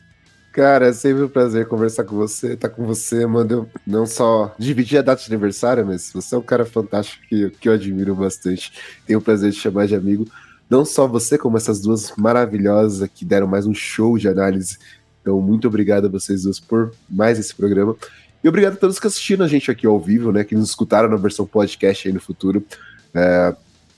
Cara, 0.51 0.89
é 0.89 0.93
sempre 0.93 1.23
um 1.23 1.27
prazer 1.27 1.67
conversar 1.67 2.03
com 2.03 2.15
você, 2.15 2.53
estar 2.53 2.69
tá 2.69 2.75
com 2.75 2.85
você, 2.85 3.25
mano. 3.25 3.67
Não 3.85 4.05
só 4.05 4.53
dividir 4.59 4.99
a 4.99 5.01
data 5.01 5.23
de 5.23 5.27
aniversário, 5.27 5.83
mas 5.83 6.13
você 6.13 6.35
é 6.35 6.37
um 6.37 6.43
cara 6.43 6.65
fantástico 6.65 7.25
que, 7.27 7.49
que 7.49 7.67
eu 7.67 7.73
admiro 7.73 8.13
bastante. 8.13 8.71
Tenho 9.07 9.17
o 9.17 9.21
prazer 9.23 9.49
de 9.49 9.57
chamar 9.57 9.87
de 9.87 9.95
amigo. 9.95 10.27
Não 10.69 10.85
só 10.85 11.07
você, 11.07 11.35
como 11.35 11.57
essas 11.57 11.81
duas 11.81 12.15
maravilhosas 12.15 13.09
que 13.13 13.25
deram 13.25 13.47
mais 13.47 13.65
um 13.65 13.73
show 13.73 14.19
de 14.19 14.29
análise 14.29 14.77
então, 15.21 15.39
muito 15.39 15.67
obrigado 15.67 16.07
a 16.07 16.09
vocês 16.09 16.43
dois 16.43 16.59
por 16.59 16.91
mais 17.09 17.37
esse 17.37 17.53
programa. 17.53 17.95
E 18.43 18.49
obrigado 18.49 18.73
a 18.73 18.77
todos 18.77 18.99
que 18.99 19.05
assistiram 19.05 19.45
a 19.45 19.47
gente 19.47 19.69
aqui 19.69 19.85
ao 19.85 19.99
vivo, 19.99 20.31
né? 20.31 20.43
Que 20.43 20.55
nos 20.55 20.69
escutaram 20.69 21.07
na 21.07 21.15
versão 21.15 21.45
podcast 21.45 22.07
aí 22.07 22.13
no 22.13 22.19
futuro. 22.19 22.65
É, 23.13 23.55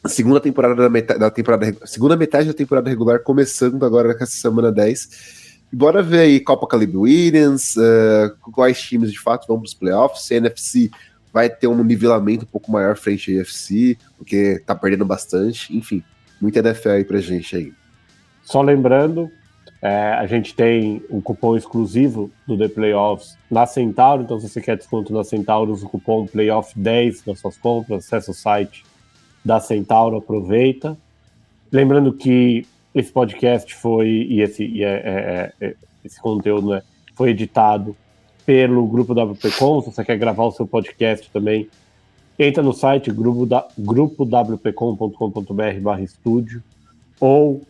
segunda 0.07 0.39
temporada 0.39 0.75
da, 0.75 0.89
metade, 0.89 1.19
da 1.19 1.31
temporada. 1.31 1.77
Segunda 1.85 2.17
metade 2.17 2.47
da 2.47 2.53
temporada 2.53 2.89
regular 2.89 3.19
começando 3.19 3.85
agora 3.85 4.09
nessa 4.09 4.25
semana 4.33 4.69
10. 4.69 5.53
E 5.71 5.75
bora 5.75 6.03
ver 6.03 6.19
aí 6.19 6.39
Copa 6.41 6.67
Caleb 6.67 6.97
Williams, 6.97 7.77
uh, 7.77 8.35
quais 8.51 8.81
times 8.81 9.11
de 9.11 9.19
fato 9.19 9.47
vão 9.47 9.57
para 9.57 9.65
os 9.65 9.73
playoffs. 9.73 10.25
Se 10.25 10.33
a 10.33 10.37
NFC 10.37 10.91
vai 11.31 11.49
ter 11.49 11.67
um 11.67 11.83
nivelamento 11.83 12.43
um 12.43 12.47
pouco 12.47 12.71
maior 12.71 12.97
frente 12.97 13.31
à 13.31 13.37
UFC, 13.37 13.97
porque 14.17 14.61
tá 14.65 14.75
perdendo 14.75 15.05
bastante. 15.05 15.75
Enfim, 15.75 16.03
muita 16.39 16.59
NFL 16.59 16.89
aí 16.89 17.05
pra 17.05 17.19
gente 17.19 17.55
aí. 17.55 17.73
Só 18.43 18.61
lembrando, 18.61 19.31
É, 19.83 20.13
a 20.13 20.25
gente 20.25 20.55
tem 20.55 21.03
um 21.09 21.19
cupom 21.19 21.57
exclusivo 21.57 22.31
do 22.47 22.57
The 22.57 22.69
Playoffs 22.69 23.37
na 23.51 23.65
Centauro, 23.65 24.23
então 24.23 24.39
se 24.39 24.47
você 24.47 24.61
quer 24.61 24.77
desconto 24.77 25.11
na 25.11 25.25
Centauro, 25.25 25.73
usa 25.73 25.85
o 25.85 25.89
cupom 25.89 26.25
PLAYOFF10 26.25 27.23
nas 27.27 27.39
suas 27.39 27.57
compras, 27.57 28.05
acessa 28.05 28.31
o 28.31 28.33
site 28.33 28.85
da 29.43 29.59
Centauro, 29.59 30.15
aproveita. 30.15 30.97
Lembrando 31.69 32.13
que 32.13 32.65
esse 32.95 33.11
podcast 33.11 33.75
foi, 33.75 34.07
e 34.07 34.39
esse, 34.39 34.63
e 34.63 34.85
é, 34.85 35.51
é, 35.59 35.59
é, 35.59 35.75
esse 36.05 36.21
conteúdo 36.21 36.69
né, 36.69 36.81
foi 37.13 37.31
editado 37.31 37.93
pelo 38.45 38.87
Grupo 38.87 39.11
WPcom, 39.11 39.81
se 39.81 39.91
você 39.91 40.05
quer 40.05 40.17
gravar 40.17 40.45
o 40.45 40.51
seu 40.51 40.65
podcast 40.65 41.29
também, 41.29 41.67
entra 42.39 42.63
no 42.63 42.71
site 42.71 43.11
grupo 43.11 43.45
da, 43.45 43.67
grupowpcom.com.br 43.77 45.81
barra 45.81 46.01
estúdio 46.01 46.63
ou 47.19 47.61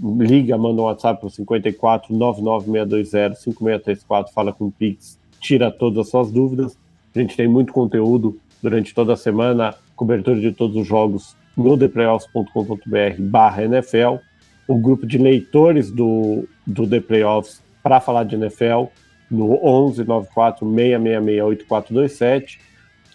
liga, 0.00 0.56
manda 0.56 0.82
um 0.82 0.84
WhatsApp 0.84 1.20
para 1.20 1.30
54 1.30 2.14
99620 2.14 3.36
5634, 3.40 4.32
fala 4.32 4.52
com 4.52 4.66
o 4.66 4.72
Pix, 4.72 5.18
tira 5.40 5.70
todas 5.70 5.98
as 5.98 6.08
suas 6.10 6.30
dúvidas. 6.30 6.78
A 7.14 7.18
gente 7.18 7.36
tem 7.36 7.48
muito 7.48 7.72
conteúdo 7.72 8.38
durante 8.62 8.94
toda 8.94 9.12
a 9.12 9.16
semana, 9.16 9.74
cobertura 9.94 10.40
de 10.40 10.52
todos 10.52 10.76
os 10.76 10.86
jogos 10.86 11.36
no 11.56 11.76
theplayoffs.com.br 11.76 13.20
barra 13.20 13.64
NFL, 13.64 14.16
o 14.66 14.78
grupo 14.78 15.06
de 15.06 15.18
leitores 15.18 15.90
do, 15.90 16.48
do 16.66 16.86
The 16.86 17.00
Playoffs 17.00 17.62
para 17.82 18.00
falar 18.00 18.24
de 18.24 18.36
NFL 18.36 18.84
no 19.30 19.58
11 19.64 20.04
94 20.04 20.66
666 20.66 21.42
8427. 21.42 22.60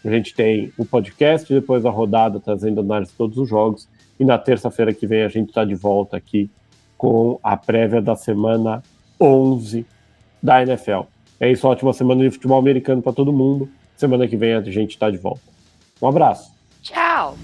A 0.06 0.10
gente 0.12 0.34
tem 0.34 0.72
o 0.78 0.86
podcast, 0.86 1.52
depois 1.52 1.86
a 1.86 1.90
rodada 1.90 2.40
trazendo 2.40 2.82
análise 2.82 3.12
de 3.12 3.18
todos 3.18 3.38
os 3.38 3.49
jogos. 3.49 3.90
E 4.20 4.26
na 4.26 4.38
terça-feira 4.38 4.94
que 4.94 5.08
vem 5.08 5.24
a 5.24 5.28
gente 5.28 5.49
está 5.49 5.64
de 5.64 5.76
volta 5.76 6.18
aqui 6.18 6.49
com 6.98 7.40
a 7.44 7.56
prévia 7.56 8.02
da 8.02 8.15
semana 8.15 8.82
11 9.19 9.86
da 10.41 10.61
NFL. 10.61 11.02
É 11.40 11.52
isso, 11.52 11.68
ótima 11.68 11.94
semana 11.94 12.24
de 12.24 12.32
futebol 12.32 12.57
americano 12.57 13.02
para 13.02 13.14
todo 13.14 13.32
mundo. 13.32 13.69
Semana 13.95 14.28
que 14.28 14.38
vem 14.38 14.53
a 14.53 14.61
gente 14.61 14.91
está 14.91 15.10
de 15.10 15.18
volta. 15.18 15.41
Um 16.02 16.07
abraço. 16.07 16.52
Tchau. 16.82 17.36